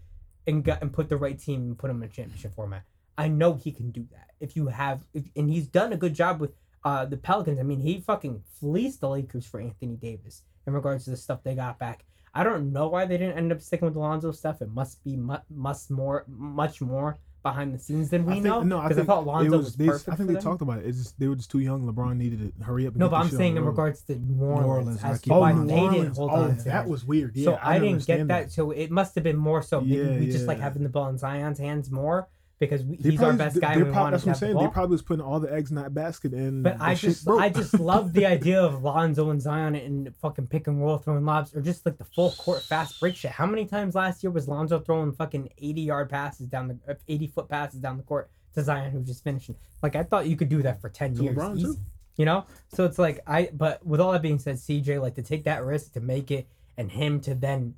and 0.47 0.63
got 0.63 0.81
and 0.81 0.93
put 0.93 1.09
the 1.09 1.17
right 1.17 1.41
team 1.41 1.63
and 1.63 1.77
put 1.77 1.91
him 1.91 2.01
in 2.05 2.09
a 2.09 2.13
championship 2.13 2.55
format. 2.55 2.85
I 3.19 3.27
know 3.27 3.55
he 3.55 3.73
can 3.73 3.91
do 3.91 4.07
that. 4.13 4.31
If 4.39 4.55
you 4.55 4.69
have, 4.69 5.01
if, 5.13 5.25
and 5.35 5.51
he's 5.51 5.67
done 5.67 5.93
a 5.93 5.97
good 5.97 6.15
job 6.15 6.39
with 6.39 6.53
uh, 6.87 7.05
the 7.05 7.17
Pelicans. 7.17 7.59
I 7.59 7.65
mean, 7.65 7.81
he 7.81 8.01
fucking 8.01 8.41
fleeced 8.61 9.01
the 9.01 9.09
Lakers 9.09 9.45
for 9.45 9.61
Anthony 9.61 9.97
Davis 9.97 10.43
in 10.69 10.73
regards 10.73 11.03
to 11.05 11.11
the 11.11 11.17
stuff 11.17 11.43
they 11.43 11.57
got 11.57 11.81
back. 11.81 12.05
I 12.33 12.45
don't 12.45 12.73
know 12.73 12.87
why 12.87 13.07
they 13.07 13.19
didn't 13.19 13.37
end 13.37 13.51
up 13.51 13.61
sticking 13.61 13.87
with 13.87 13.95
the 13.95 14.01
Lonzo 14.01 14.31
stuff. 14.31 14.63
It 14.63 14.71
must 14.71 15.03
be 15.03 15.17
mu- 15.17 15.45
must 15.51 15.91
more, 15.91 16.25
much 16.29 16.81
more 16.81 17.19
behind 17.43 17.75
the 17.75 17.79
scenes 17.81 18.11
than 18.11 18.25
we 18.25 18.33
I 18.33 18.35
think, 18.35 18.45
know. 18.45 18.63
No, 18.63 18.79
I 18.79 18.93
think 18.93 19.09
thought 19.09 19.27
Lonzo 19.27 19.57
was, 19.57 19.67
was. 19.67 19.75
they, 19.77 19.87
perfect. 19.87 20.09
I 20.11 20.15
think 20.15 20.29
they 20.29 20.35
them. 20.35 20.43
talked 20.45 20.63
about 20.63 20.79
it. 20.79 20.87
It's 20.87 20.99
just, 20.99 21.19
they 21.19 21.27
were 21.27 21.35
just 21.35 21.51
too 21.51 21.59
young. 21.59 21.83
LeBron 21.93 22.17
needed 22.17 22.53
to 22.57 22.65
hurry 22.65 22.87
up. 22.87 22.93
And 22.93 23.01
No, 23.01 23.09
but 23.09 23.17
I'm 23.17 23.31
saying 23.31 23.57
in 23.57 23.65
regards 23.65 24.03
to 24.03 24.15
New 24.17 24.45
Orleans, 24.45 24.67
Orleans, 24.67 25.01
as 25.03 25.23
to 25.23 25.33
Oh, 25.33 25.41
why 25.41 25.53
New 25.53 25.67
they 25.67 25.89
didn't 25.89 26.17
hold 26.17 26.31
Oh, 26.31 26.35
on 26.35 26.59
that 26.59 26.87
was 26.87 27.05
weird. 27.05 27.35
Yeah, 27.35 27.45
so 27.47 27.59
I, 27.61 27.81
didn't 27.81 28.07
get 28.07 28.21
understand 28.21 28.31
that. 28.31 28.53
So 28.53 28.71
it 28.71 28.93
must 28.93 29.17
have 29.17 29.25
been 29.25 29.37
more 29.37 29.61
so 29.63 29.81
maybe 29.81 29.97
Yeah, 29.97 30.19
we 30.21 30.27
just 30.27 30.47
like 30.47 30.61
having 30.61 30.85
the 30.85 30.89
ball 30.89 31.09
in 31.09 31.19
Zion's 31.19 31.59
hands 31.59 31.91
more 31.91 32.29
because 32.59 32.83
we, 32.85 32.97
he's 32.97 33.21
our 33.23 33.33
best 33.35 33.61
guy. 33.61 33.75
they're 33.75 33.83
and 33.85 33.87
we 33.89 33.93
prob- 33.93 34.03
want 34.05 34.13
That's 34.13 34.25
to 34.25 34.29
what 34.31 34.37
I'm 34.37 34.41
the 34.41 34.47
saying. 34.47 34.55
ball. 34.55 34.63
They 34.65 34.71
probably 34.73 34.95
was 34.95 35.03
putting 35.03 35.25
all 35.25 35.41
the 35.41 35.53
eggs 35.53 35.71
in 35.71 35.77
that 35.77 35.93
basket, 35.93 36.33
and 36.33 36.63
But 36.63 36.81
I 36.81 36.95
just. 36.95 37.29
I 37.29 37.49
just 37.51 37.75
love 37.81 38.13
the 38.13 38.25
idea 38.27 38.63
of 38.63 38.83
Lonzo 38.83 39.31
and 39.31 39.41
Zion 39.43 39.75
and 39.75 40.15
fucking 40.23 40.47
pick 40.47 40.67
and 40.67 40.81
roll 40.81 40.99
throwing 40.99 41.25
lobs 41.25 41.55
or 41.55 41.61
just 41.61 41.85
like 41.85 41.99
the 41.99 42.05
full 42.05 42.33
court 42.33 42.63
fast 42.63 42.99
break 43.01 43.15
shit. 43.17 43.33
How 43.33 43.47
many 43.47 43.67
times 43.67 43.95
last 43.95 44.23
year 44.23 44.31
was 44.31 44.49
Lonzo 44.49 44.81
throwing 44.81 45.13
fucking 45.13 45.51
80 45.59 45.81
yard 45.83 46.09
passes 46.11 46.47
down 46.47 46.69
the 46.69 46.79
uh, 46.93 46.95
80 47.09 47.27
foot 47.27 47.49
passes 47.49 47.81
down 47.81 47.97
the 47.99 48.03
court 48.03 48.31
to 48.55 48.63
Zion 48.63 48.91
who 48.91 48.99
was 49.01 49.09
just 49.09 49.23
finishing? 49.25 49.57
Like 49.83 49.95
I 49.97 50.03
thought 50.03 50.27
you 50.27 50.37
could 50.37 50.49
do 50.49 50.63
that 50.63 50.81
for 50.81 50.89
10 50.89 51.17
To 51.17 51.23
years. 51.25 51.37
LeBron, 51.37 51.57
easy. 51.59 51.65
too. 51.67 51.77
You 52.17 52.25
know? 52.25 52.47
So 52.75 52.87
it's 52.87 52.99
like 52.99 53.21
I 53.27 53.51
but 53.53 53.85
with 53.87 54.01
all 54.01 54.13
that 54.13 54.23
being 54.23 54.39
said, 54.39 54.57
CJ 54.57 55.01
like 55.03 55.17
to 55.17 55.23
take 55.23 55.45
that 55.45 55.63
risk 55.63 55.93
to 55.93 56.01
make 56.01 56.31
it 56.31 56.49
and 56.79 56.91
him 56.91 57.21
to 57.21 57.35
then 57.35 57.75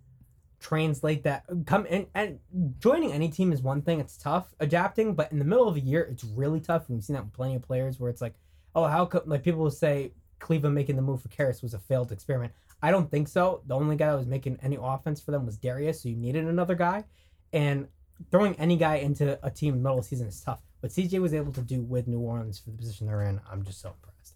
translate 0.60 1.22
that. 1.22 1.44
Come 1.66 1.86
in 1.86 2.06
and 2.14 2.40
joining 2.78 3.12
any 3.12 3.28
team 3.28 3.52
is 3.52 3.62
one 3.62 3.82
thing 3.82 4.00
it's 4.00 4.16
tough 4.16 4.54
adapting 4.60 5.14
but 5.14 5.30
in 5.30 5.38
the 5.38 5.44
middle 5.44 5.68
of 5.68 5.76
a 5.76 5.80
year 5.80 6.02
it's 6.10 6.24
really 6.24 6.60
tough 6.60 6.88
and 6.88 6.96
we've 6.96 7.04
seen 7.04 7.14
that 7.14 7.24
with 7.24 7.32
plenty 7.32 7.54
of 7.54 7.62
players 7.62 8.00
where 8.00 8.10
it's 8.10 8.20
like 8.20 8.34
oh 8.74 8.84
how 8.84 9.06
come 9.06 9.22
like 9.26 9.44
people 9.44 9.60
will 9.60 9.70
say 9.70 10.12
cleveland 10.40 10.74
making 10.74 10.96
the 10.96 11.02
move 11.02 11.22
for 11.22 11.28
Caris 11.28 11.62
was 11.62 11.74
a 11.74 11.78
failed 11.78 12.12
experiment. 12.12 12.52
I 12.82 12.90
don't 12.90 13.10
think 13.10 13.26
so. 13.28 13.62
The 13.66 13.74
only 13.74 13.96
guy 13.96 14.10
that 14.10 14.16
was 14.16 14.26
making 14.26 14.58
any 14.62 14.78
offense 14.80 15.20
for 15.20 15.30
them 15.30 15.46
was 15.46 15.56
darius 15.56 16.02
so 16.02 16.08
you 16.08 16.16
needed 16.16 16.44
another 16.44 16.74
guy 16.74 17.04
and 17.52 17.86
throwing 18.30 18.54
any 18.56 18.76
guy 18.76 18.96
into 18.96 19.38
a 19.44 19.50
team 19.50 19.74
in 19.74 19.80
the 19.80 19.84
middle 19.84 19.98
of 19.98 20.04
the 20.04 20.08
season 20.08 20.26
is 20.26 20.40
tough. 20.40 20.60
What 20.80 20.92
cj 20.92 21.20
was 21.20 21.34
able 21.34 21.52
to 21.52 21.62
do 21.62 21.82
with 21.82 22.08
new 22.08 22.20
orleans 22.20 22.58
for 22.58 22.70
the 22.70 22.76
position 22.76 23.06
they're 23.06 23.22
in 23.22 23.40
i'm 23.50 23.64
just 23.64 23.80
so 23.80 23.90
impressed. 23.90 24.34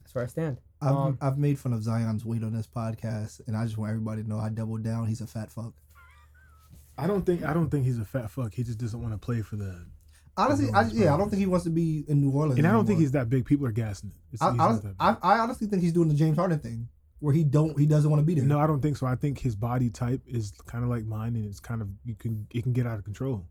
That's 0.00 0.14
where 0.14 0.24
i 0.24 0.26
stand 0.26 0.60
I've, 0.82 0.94
Um, 0.94 1.18
I've 1.20 1.38
made 1.38 1.58
fun 1.58 1.72
of 1.72 1.82
Zion's 1.82 2.24
weight 2.24 2.42
on 2.42 2.52
this 2.52 2.66
podcast, 2.66 3.40
and 3.46 3.56
I 3.56 3.64
just 3.64 3.76
want 3.76 3.90
everybody 3.90 4.22
to 4.22 4.28
know 4.28 4.38
I 4.38 4.48
doubled 4.48 4.82
down. 4.82 5.06
He's 5.06 5.20
a 5.20 5.26
fat 5.26 5.50
fuck. 5.50 5.74
I 6.98 7.06
don't 7.06 7.24
think 7.24 7.44
I 7.44 7.52
don't 7.54 7.70
think 7.70 7.84
he's 7.84 7.98
a 7.98 8.04
fat 8.04 8.30
fuck. 8.30 8.54
He 8.54 8.62
just 8.62 8.78
doesn't 8.78 9.00
want 9.00 9.14
to 9.14 9.18
play 9.18 9.42
for 9.42 9.56
the. 9.56 9.86
Honestly, 10.36 10.66
New 10.66 10.72
I, 10.72 10.82
yeah, 10.92 11.14
I 11.14 11.18
don't 11.18 11.28
think 11.28 11.40
he 11.40 11.46
wants 11.46 11.64
to 11.64 11.70
be 11.70 12.04
in 12.08 12.20
New 12.20 12.30
Orleans. 12.30 12.58
And 12.58 12.66
I 12.66 12.72
don't 12.72 12.86
think 12.86 13.00
he's 13.00 13.12
that 13.12 13.28
big. 13.28 13.44
People 13.44 13.66
are 13.66 13.72
gassing 13.72 14.10
it. 14.10 14.16
It's, 14.34 14.42
I, 14.42 14.52
he's 14.52 14.84
I, 14.98 15.16
I, 15.22 15.38
honestly 15.40 15.66
think 15.66 15.82
he's 15.82 15.92
doing 15.92 16.08
the 16.08 16.14
James 16.14 16.36
Harden 16.36 16.58
thing, 16.58 16.88
where 17.18 17.34
he 17.34 17.42
don't 17.44 17.78
he 17.78 17.86
doesn't 17.86 18.08
want 18.10 18.20
to 18.20 18.24
be 18.26 18.34
there. 18.34 18.44
No, 18.44 18.58
I 18.58 18.66
don't 18.66 18.80
think 18.80 18.96
so. 18.96 19.06
I 19.06 19.16
think 19.16 19.38
his 19.38 19.54
body 19.56 19.90
type 19.90 20.22
is 20.26 20.52
kind 20.66 20.84
of 20.84 20.90
like 20.90 21.04
mine, 21.04 21.36
and 21.36 21.44
it's 21.46 21.60
kind 21.60 21.82
of 21.82 21.88
you 22.04 22.14
can 22.14 22.46
it 22.54 22.62
can 22.62 22.72
get 22.72 22.86
out 22.86 22.98
of 22.98 23.04
control. 23.04 23.44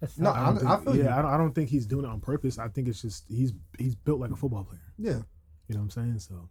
That's 0.00 0.18
No. 0.18 0.30
I, 0.30 0.46
don't 0.52 0.66
I- 0.66 0.72
I 0.72 0.76
think, 0.76 0.84
feel 0.84 0.96
yeah, 0.96 1.02
you. 1.04 1.08
I 1.10 1.22
don't, 1.22 1.30
I 1.32 1.36
don't 1.36 1.54
think 1.54 1.68
he's 1.70 1.86
doing 1.86 2.04
it 2.04 2.08
on 2.08 2.20
purpose. 2.20 2.58
I 2.58 2.68
think 2.68 2.88
it's 2.88 3.02
just 3.02 3.24
he's 3.28 3.52
he's 3.78 3.94
built 3.94 4.20
like 4.20 4.30
a 4.30 4.36
football 4.36 4.64
player. 4.64 4.80
Yeah, 4.98 5.22
You 5.68 5.74
know 5.74 5.80
what 5.80 5.84
I'm 5.84 5.90
saying? 5.90 6.18
So 6.20 6.48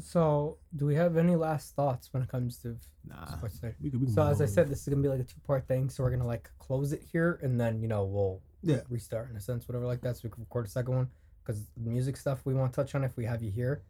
so 0.00 0.58
do 0.76 0.86
we 0.86 0.94
have 0.94 1.16
any 1.16 1.36
last 1.36 1.74
thoughts 1.76 2.12
when 2.12 2.22
it 2.22 2.28
comes 2.28 2.58
to 2.58 2.76
nah, 3.06 3.26
sports 3.26 3.58
today? 3.60 3.74
we 3.80 3.90
could. 3.90 4.00
We 4.00 4.08
So 4.08 4.22
as 4.22 4.40
I 4.40 4.46
said, 4.46 4.68
this 4.68 4.80
is 4.82 4.88
gonna 4.88 5.02
be 5.02 5.08
like 5.08 5.20
a 5.20 5.24
two 5.24 5.40
part 5.46 5.66
thing. 5.68 5.88
So 5.88 6.02
we're 6.02 6.10
gonna 6.10 6.26
like 6.26 6.50
close 6.58 6.92
it 6.92 7.02
here, 7.12 7.38
and 7.42 7.60
then 7.60 7.80
you 7.80 7.88
know 7.88 8.04
we'll 8.04 8.40
Yeah. 8.62 8.80
restart 8.88 9.30
in 9.30 9.36
a 9.36 9.40
sense, 9.40 9.68
whatever 9.68 9.86
like 9.86 10.00
that, 10.02 10.16
so 10.16 10.22
we 10.24 10.30
can 10.30 10.42
record 10.42 10.66
a 10.66 10.68
second 10.70 10.94
one 10.94 11.08
because 11.44 11.62
the 11.76 11.90
music 11.90 12.16
stuff 12.16 12.44
we 12.44 12.54
want 12.54 12.72
to 12.72 12.76
touch 12.80 12.94
on 12.94 13.04
if 13.04 13.16
we 13.16 13.24
have 13.26 13.42
you 13.42 13.50
here. 13.50 13.82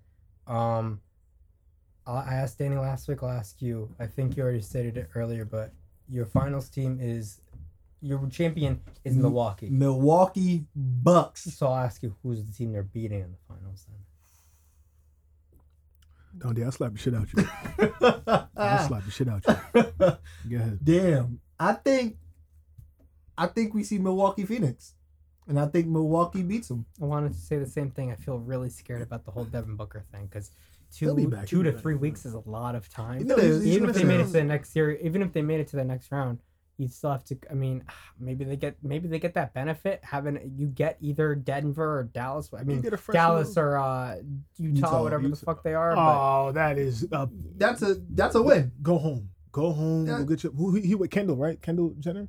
Um, 0.46 1.00
I 2.06 2.12
I 2.12 2.34
asked 2.34 2.58
Danny 2.58 2.76
last 2.76 3.08
week. 3.08 3.22
I'll 3.22 3.30
ask 3.30 3.62
you. 3.62 3.94
I 3.98 4.06
think 4.06 4.36
you 4.36 4.42
already 4.42 4.60
stated 4.60 4.96
it 4.96 5.08
earlier, 5.14 5.44
but 5.44 5.72
your 6.08 6.26
finals 6.26 6.68
team 6.68 6.98
is 7.00 7.40
your 8.02 8.26
champion 8.28 8.80
is. 9.04 9.16
Milwaukee. 9.16 9.70
Milwaukee 9.70 10.66
Bucks. 10.76 11.44
So 11.44 11.68
I'll 11.68 11.84
ask 11.84 12.02
you 12.02 12.14
who's 12.22 12.44
the 12.44 12.52
team 12.52 12.72
they're 12.72 12.82
beating 12.82 13.20
in 13.20 13.30
the 13.32 13.38
finals 13.48 13.86
then. 13.88 13.98
Don't 16.38 16.58
I'll 16.62 16.72
slap 16.72 16.92
the 16.92 16.98
shit 16.98 17.14
out 17.14 17.28
you. 17.32 17.48
I'll 18.56 18.86
slap 18.88 19.04
the 19.04 19.10
shit 19.10 19.28
out 19.28 19.44
you. 19.46 19.82
Go 20.50 20.56
ahead. 20.56 20.78
Damn, 20.82 21.40
I 21.58 21.72
think, 21.74 22.16
I 23.38 23.46
think 23.46 23.74
we 23.74 23.82
see 23.84 23.98
Milwaukee 23.98 24.44
Phoenix, 24.44 24.94
and 25.46 25.58
I 25.58 25.66
think 25.66 25.86
Milwaukee 25.86 26.42
beats 26.42 26.68
them. 26.68 26.86
I 27.00 27.04
wanted 27.04 27.32
to 27.34 27.38
say 27.38 27.58
the 27.58 27.66
same 27.66 27.90
thing. 27.90 28.10
I 28.12 28.16
feel 28.16 28.38
really 28.38 28.68
scared 28.70 29.02
about 29.02 29.24
the 29.24 29.30
whole 29.30 29.44
Devin 29.44 29.76
Booker 29.76 30.04
thing 30.12 30.26
because 30.26 30.50
He'll 30.96 31.14
be 31.16 31.24
two 31.24 31.28
back, 31.30 31.46
two 31.48 31.56
he'll 31.56 31.64
be 31.64 31.70
to 31.70 31.72
back, 31.74 31.82
three 31.82 31.94
weeks 31.96 32.24
is 32.24 32.34
a 32.34 32.42
lot 32.48 32.76
of 32.76 32.88
time. 32.88 33.26
You 33.26 33.34
he's- 33.34 33.64
he's 33.64 33.76
even 33.76 33.88
if 33.90 33.96
gonna 33.96 34.06
they 34.06 34.12
made 34.16 34.20
it 34.20 34.26
to 34.26 34.32
the 34.32 34.44
next 34.44 34.70
series, 34.70 35.00
even 35.04 35.22
if 35.22 35.32
they 35.32 35.42
made 35.42 35.58
it 35.58 35.66
to 35.68 35.76
the 35.76 35.84
next 35.84 36.12
round, 36.12 36.38
you'd 36.78 36.92
still 36.92 37.10
have 37.12 37.24
to. 37.24 37.38
I 37.50 37.54
mean, 37.54 37.84
maybe 38.20 38.44
they 38.44 38.56
get 38.56 38.76
maybe 38.82 39.08
they 39.08 39.18
get 39.18 39.34
that 39.34 39.54
benefit 39.54 40.00
having 40.02 40.52
you 40.56 40.66
get 40.66 40.96
either 41.00 41.34
Denver 41.34 41.98
or 42.00 42.04
Dallas. 42.04 42.50
I 42.56 42.62
mean, 42.64 42.80
get 42.80 42.92
a 42.94 43.12
Dallas 43.12 43.48
little- 43.48 43.62
or 43.62 43.78
uh, 43.78 44.16
Utah, 44.58 44.76
Utah, 44.88 45.02
whatever 45.02 45.28
the 45.28 45.36
fuck 45.36 45.62
they 45.62 45.74
are. 45.74 45.94
But 45.94 46.00
Oh, 46.48 46.52
that 46.52 46.78
is 46.78 47.06
uh, 47.12 47.26
That's 47.56 47.82
a 47.82 47.96
that's 48.10 48.34
a 48.34 48.42
win. 48.42 48.72
go 48.82 48.98
home. 48.98 49.30
Go 49.52 49.72
home. 49.72 50.06
Yeah. 50.06 50.18
Go 50.18 50.24
get 50.24 50.42
your. 50.42 50.52
Who 50.52 50.74
he, 50.74 50.82
he 50.88 50.94
with 50.94 51.10
Kendall, 51.10 51.36
right? 51.36 51.60
Kendall 51.62 51.94
Jenner. 52.00 52.28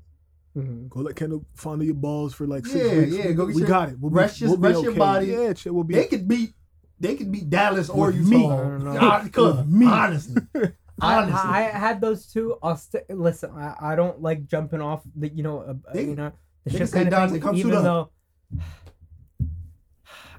mhm. 0.55 0.89
Go 0.89 0.99
let 1.01 1.15
Kendall 1.15 1.43
fondle 1.55 1.85
your 1.85 1.95
balls 1.95 2.33
for 2.35 2.45
like 2.45 2.65
six 2.67 2.85
Yeah, 2.85 2.97
weeks. 2.99 3.15
yeah, 3.17 3.27
We- 3.27 3.33
go 3.33 3.45
get 3.47 3.55
we 3.55 3.61
your- 3.61 3.67
got 3.69 3.89
it. 3.89 3.99
We'll 3.99 4.11
be, 4.11 4.15
your- 4.39 4.49
we'll 4.51 4.57
be 4.57 4.67
rest 4.69 4.81
your 4.83 4.91
okay. 4.91 4.99
body. 4.99 5.25
Yeah, 5.27 5.53
shit, 5.55 5.73
we'll 5.73 5.83
be. 5.83 5.95
They 5.95 6.05
could 6.05 6.27
beat 6.27 6.53
they 6.99 7.15
could 7.15 7.31
beat 7.31 7.49
Dallas 7.49 7.89
or 7.89 8.07
With 8.07 8.15
Utah. 8.17 8.29
me. 8.29 8.45
I 8.45 8.57
don't 8.57 8.83
know. 8.85 8.93
Yeah, 8.93 9.27
they 9.27 9.63
me. 9.63 9.85
Honestly. 9.85 10.41
I, 11.01 11.15
Honestly. 11.15 11.35
I, 11.39 11.59
I 11.67 11.77
had 11.77 11.99
those 12.01 12.25
two. 12.31 12.57
I'll 12.63 12.77
st- 12.77 13.09
listen. 13.09 13.51
I, 13.51 13.75
I 13.81 13.95
don't 13.95 14.21
like 14.21 14.45
jumping 14.47 14.81
off 14.81 15.01
the 15.15 15.29
you 15.29 15.43
know 15.43 15.59
uh, 15.59 15.73
They- 15.93 16.05
you 16.05 16.15
know 16.15 16.31
the 16.63 16.69
they 16.71 16.71
shit 16.71 16.79
can 16.79 16.87
say, 16.87 17.09
kind 17.09 17.13
of 17.13 17.31
thing, 17.31 17.41
come 17.41 17.55
even 17.55 17.83
though 17.83 18.09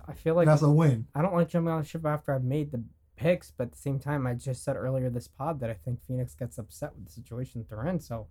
I 0.08 0.12
feel 0.14 0.34
like 0.34 0.46
that's 0.46 0.62
a 0.62 0.70
win. 0.70 1.06
I 1.14 1.22
don't 1.22 1.34
like 1.34 1.48
jumping 1.48 1.72
on 1.72 1.82
the 1.82 1.86
ship 1.88 2.06
after 2.06 2.32
I've 2.32 2.44
made 2.44 2.70
the 2.72 2.82
picks, 3.16 3.50
but 3.50 3.64
at 3.64 3.72
the 3.72 3.78
same 3.78 3.98
time, 3.98 4.26
I 4.26 4.34
just 4.34 4.62
said 4.64 4.76
earlier 4.76 5.10
this 5.10 5.26
pod 5.28 5.60
that 5.60 5.70
I 5.70 5.74
think 5.74 6.00
Phoenix 6.06 6.34
gets 6.34 6.58
upset 6.58 6.94
with 6.94 7.06
the 7.06 7.12
situation 7.12 7.60
that 7.60 7.68
they're 7.68 7.86
in. 7.86 7.98
So 8.00 8.28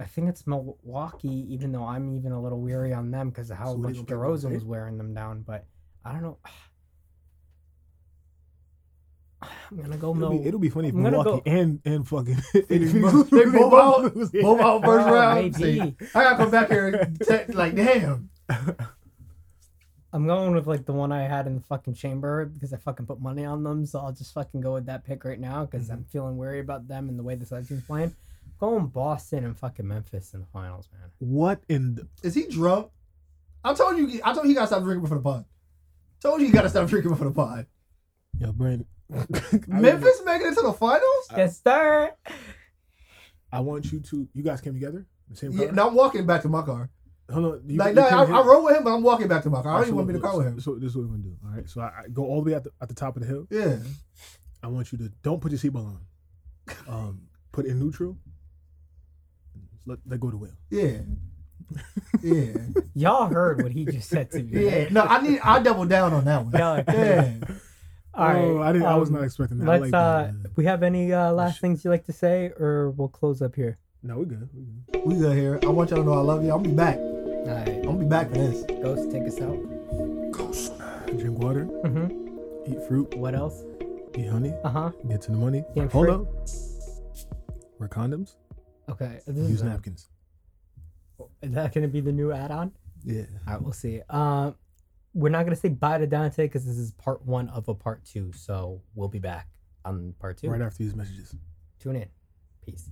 I 0.00 0.04
think 0.04 0.28
it's 0.28 0.46
Milwaukee, 0.46 1.46
even 1.52 1.72
though 1.72 1.84
I'm 1.84 2.10
even 2.16 2.32
a 2.32 2.40
little 2.40 2.60
weary 2.60 2.92
on 2.92 3.10
them 3.10 3.30
because 3.30 3.50
of 3.50 3.58
how 3.58 3.72
So 3.72 3.76
much 3.78 3.90
you 3.96 4.02
gonna 4.02 4.06
pick, 4.06 4.16
Golden 4.16 4.50
DeRozan 4.50 4.54
was 4.54 4.64
wearing 4.64 4.98
them 4.98 5.14
down. 5.14 5.42
But 5.42 5.66
I 6.04 6.12
don't 6.12 6.22
know. 6.22 6.38
I'm 9.70 9.76
gonna 9.82 9.96
go 9.96 10.10
It'll, 10.10 10.14
Mil- 10.14 10.38
be, 10.38 10.46
it'll 10.48 10.60
be 10.60 10.68
funny 10.68 10.88
if 10.88 10.94
I'm 10.94 11.02
gonna 11.02 11.22
Milwaukee 11.22 11.50
and 11.50 11.80
and 11.84 12.06
fucking 12.08 12.36
They 12.54 12.62
Phoenix 12.62 12.92
both- 12.92 13.32
lose. 13.32 13.44
they 13.44 13.50
both 13.58 13.72
out- 13.72 14.14
Both 14.42 14.60
out 14.60 14.84
first 14.84 15.08
Oh, 15.08 15.12
round. 15.14 15.58
maybe. 15.60 15.80
See, 15.80 15.96
I 16.14 16.22
gotta 16.22 16.36
come 16.36 16.50
back 16.50 16.68
here 16.68 16.88
and 16.88 17.20
te- 17.20 17.52
like 17.52 17.74
damn. 17.74 18.30
I'm 20.12 20.26
going 20.26 20.54
with 20.54 20.66
like 20.68 20.86
the 20.86 20.92
one 20.92 21.10
I 21.10 21.22
had 21.22 21.46
in 21.48 21.56
the 21.56 21.60
fucking 21.62 21.94
chamber 21.94 22.44
because 22.46 22.72
I 22.72 22.76
fucking 22.76 23.06
put 23.06 23.20
money 23.20 23.44
on 23.44 23.64
them. 23.64 23.84
So 23.84 23.98
I'll 23.98 24.12
just 24.12 24.32
fucking 24.32 24.60
go 24.60 24.74
with 24.74 24.86
that 24.86 25.04
pick 25.04 25.24
right 25.24 25.40
now 25.40 25.64
because 25.64 25.90
I'm 25.90 25.98
mm-hmm. 25.98 26.08
feeling 26.10 26.36
worried 26.36 26.60
about 26.60 26.86
them 26.86 27.08
and 27.08 27.18
the 27.18 27.24
way 27.24 27.34
this 27.34 27.50
other 27.50 27.64
team's 27.64 27.82
playing. 27.84 28.14
Going 28.60 28.86
Boston 28.86 29.44
and 29.44 29.58
fucking 29.58 29.86
Memphis 29.88 30.32
in 30.32 30.40
the 30.40 30.46
finals, 30.46 30.88
man. 30.92 31.10
What 31.18 31.62
in 31.68 31.96
the, 31.96 32.06
Is 32.22 32.34
he 32.34 32.46
drunk? 32.46 32.90
I 33.64 33.74
told 33.74 33.98
you. 33.98 34.20
I 34.22 34.32
told 34.32 34.44
you, 34.44 34.50
you 34.50 34.54
gotta 34.54 34.68
stop 34.68 34.82
drinking 34.84 35.02
before 35.02 35.16
the 35.16 35.22
pod. 35.24 35.44
Told 36.20 36.40
you 36.40 36.46
you 36.46 36.52
gotta 36.52 36.68
stop 36.68 36.88
drinking 36.88 37.10
before 37.10 37.26
the 37.28 37.34
pod. 37.34 37.66
yo, 38.38 38.52
Brandon? 38.52 38.86
Memphis 39.68 40.22
making 40.24 40.48
it 40.48 40.54
to 40.54 40.62
the 40.62 40.72
finals? 40.72 41.28
Yes, 41.36 41.60
sir. 41.62 42.12
I 43.52 43.60
want 43.60 43.92
you 43.92 44.00
to. 44.00 44.28
You 44.34 44.42
guys 44.42 44.60
came 44.60 44.72
together. 44.74 45.06
The 45.30 45.36
same 45.36 45.52
Yeah, 45.52 45.66
car. 45.66 45.74
no, 45.74 45.88
I'm 45.88 45.94
walking 45.94 46.26
back 46.26 46.42
to 46.42 46.48
my 46.48 46.62
car. 46.62 46.90
Hold 47.32 47.44
on. 47.46 47.62
You, 47.66 47.76
like 47.78 47.90
you 47.90 47.94
no, 47.94 48.06
I, 48.06 48.24
I 48.24 48.42
rode 48.44 48.64
with 48.64 48.76
him, 48.76 48.84
but 48.84 48.94
I'm 48.94 49.02
walking 49.02 49.28
back 49.28 49.42
to 49.44 49.50
my 49.50 49.62
car. 49.62 49.72
I 49.72 49.76
don't 49.78 49.82
even 49.88 49.94
right, 49.94 49.96
want 49.96 50.08
to 50.08 50.12
be 50.12 50.16
in 50.16 50.22
the 50.22 50.28
car 50.28 50.36
with 50.38 50.46
him. 50.46 50.60
So 50.60 50.74
this 50.74 50.90
is 50.90 50.96
what 50.96 51.04
we're 51.06 51.10
gonna 51.12 51.22
do. 51.22 51.36
All 51.46 51.54
right. 51.56 51.68
So 51.68 51.80
I, 51.80 51.84
I 52.04 52.08
go 52.12 52.24
all 52.24 52.42
the 52.42 52.50
way 52.50 52.56
at 52.56 52.64
the 52.64 52.70
at 52.80 52.88
the 52.88 52.94
top 52.94 53.16
of 53.16 53.22
the 53.22 53.28
hill. 53.28 53.46
Yeah. 53.50 53.76
I 54.62 54.66
want 54.68 54.92
you 54.92 54.98
to 54.98 55.08
don't 55.22 55.40
put 55.40 55.52
your 55.52 55.58
seatbelt 55.58 55.86
on. 55.86 56.00
Um, 56.88 57.20
put 57.52 57.66
it 57.66 57.70
in 57.70 57.78
neutral. 57.78 58.16
Let 59.86 59.98
let 60.06 60.20
go 60.20 60.30
the 60.30 60.36
wheel. 60.36 60.52
Yeah. 60.70 60.98
Yeah. 62.22 62.52
Y'all 62.94 63.26
heard 63.26 63.62
what 63.62 63.72
he 63.72 63.84
just 63.84 64.08
said 64.08 64.30
to 64.32 64.42
me. 64.42 64.64
Yeah. 64.64 64.88
No, 64.90 65.02
I 65.02 65.20
need 65.20 65.40
I 65.42 65.58
double 65.60 65.84
down 65.86 66.12
on 66.12 66.24
that 66.26 66.42
one. 66.44 66.52
No, 66.52 66.84
Yeah. 66.88 67.34
All 68.16 68.26
right. 68.28 68.36
oh, 68.44 68.62
I 68.62 68.72
didn't. 68.72 68.86
I 68.86 68.94
was 68.94 69.08
um, 69.08 69.16
not 69.16 69.24
expecting 69.24 69.58
that. 69.58 69.68
I 69.68 69.78
Let's 69.78 69.92
like 69.92 69.94
uh, 69.94 70.22
that. 70.42 70.52
we 70.56 70.64
have 70.66 70.82
any 70.82 71.12
uh 71.12 71.32
last 71.32 71.60
things 71.60 71.84
you 71.84 71.90
like 71.90 72.04
to 72.06 72.12
say, 72.12 72.52
or 72.58 72.90
we'll 72.90 73.08
close 73.08 73.42
up 73.42 73.54
here. 73.56 73.78
No, 74.02 74.18
we 74.18 74.26
good. 74.26 74.48
We 74.54 74.62
good. 74.92 75.02
We 75.06 75.14
good 75.16 75.36
here. 75.36 75.58
I 75.62 75.66
want 75.66 75.90
y'all 75.90 75.98
to 76.00 76.04
know 76.04 76.12
I 76.14 76.20
love 76.20 76.44
you. 76.44 76.52
I'm 76.52 76.58
gonna 76.62 76.68
be 76.68 76.74
back. 76.76 76.98
All 76.98 77.46
right, 77.46 77.68
I'm 77.68 77.82
gonna 77.82 77.98
be 77.98 78.04
back 78.06 78.28
for 78.28 78.34
this. 78.38 78.62
Ghost, 78.82 79.10
take 79.10 79.24
us 79.26 79.40
out. 79.40 79.58
Ghost. 80.30 80.72
Drink 81.18 81.38
water. 81.38 81.64
Mm-hmm. 81.66 82.72
Eat 82.72 82.82
fruit. 82.88 83.14
What 83.16 83.34
else? 83.34 83.62
Eat 84.16 84.28
honey. 84.28 84.52
Uh 84.64 84.68
huh. 84.70 84.90
Get 85.08 85.22
to 85.22 85.32
the 85.32 85.36
money. 85.36 85.64
Yeah, 85.74 85.88
Hold 85.88 86.06
free. 86.06 86.14
up. 86.14 86.26
Wear 87.78 87.88
condoms. 87.88 88.36
Okay. 88.88 89.20
Use 89.26 89.36
is, 89.50 89.62
a- 89.62 89.66
napkins. 89.66 90.08
is 91.42 91.52
that 91.52 91.74
gonna 91.74 91.88
be 91.88 92.00
the 92.00 92.12
new 92.12 92.30
add-on? 92.32 92.72
Yeah. 93.04 93.22
All 93.46 93.54
right, 93.54 93.62
we'll 93.62 93.72
see. 93.72 94.00
Um, 94.08 94.54
we're 95.14 95.30
not 95.30 95.44
gonna 95.44 95.56
say 95.56 95.68
bye 95.68 95.98
to 95.98 96.06
Dante 96.06 96.44
because 96.44 96.66
this 96.66 96.76
is 96.76 96.92
part 96.92 97.24
one 97.24 97.48
of 97.50 97.68
a 97.68 97.74
part 97.74 98.04
two. 98.04 98.32
So 98.32 98.82
we'll 98.94 99.08
be 99.08 99.20
back 99.20 99.48
on 99.84 100.14
part 100.18 100.38
two. 100.38 100.50
Right 100.50 100.60
after 100.60 100.82
these 100.82 100.94
messages. 100.94 101.34
Tune 101.78 101.96
in. 101.96 102.08
Peace. 102.64 102.90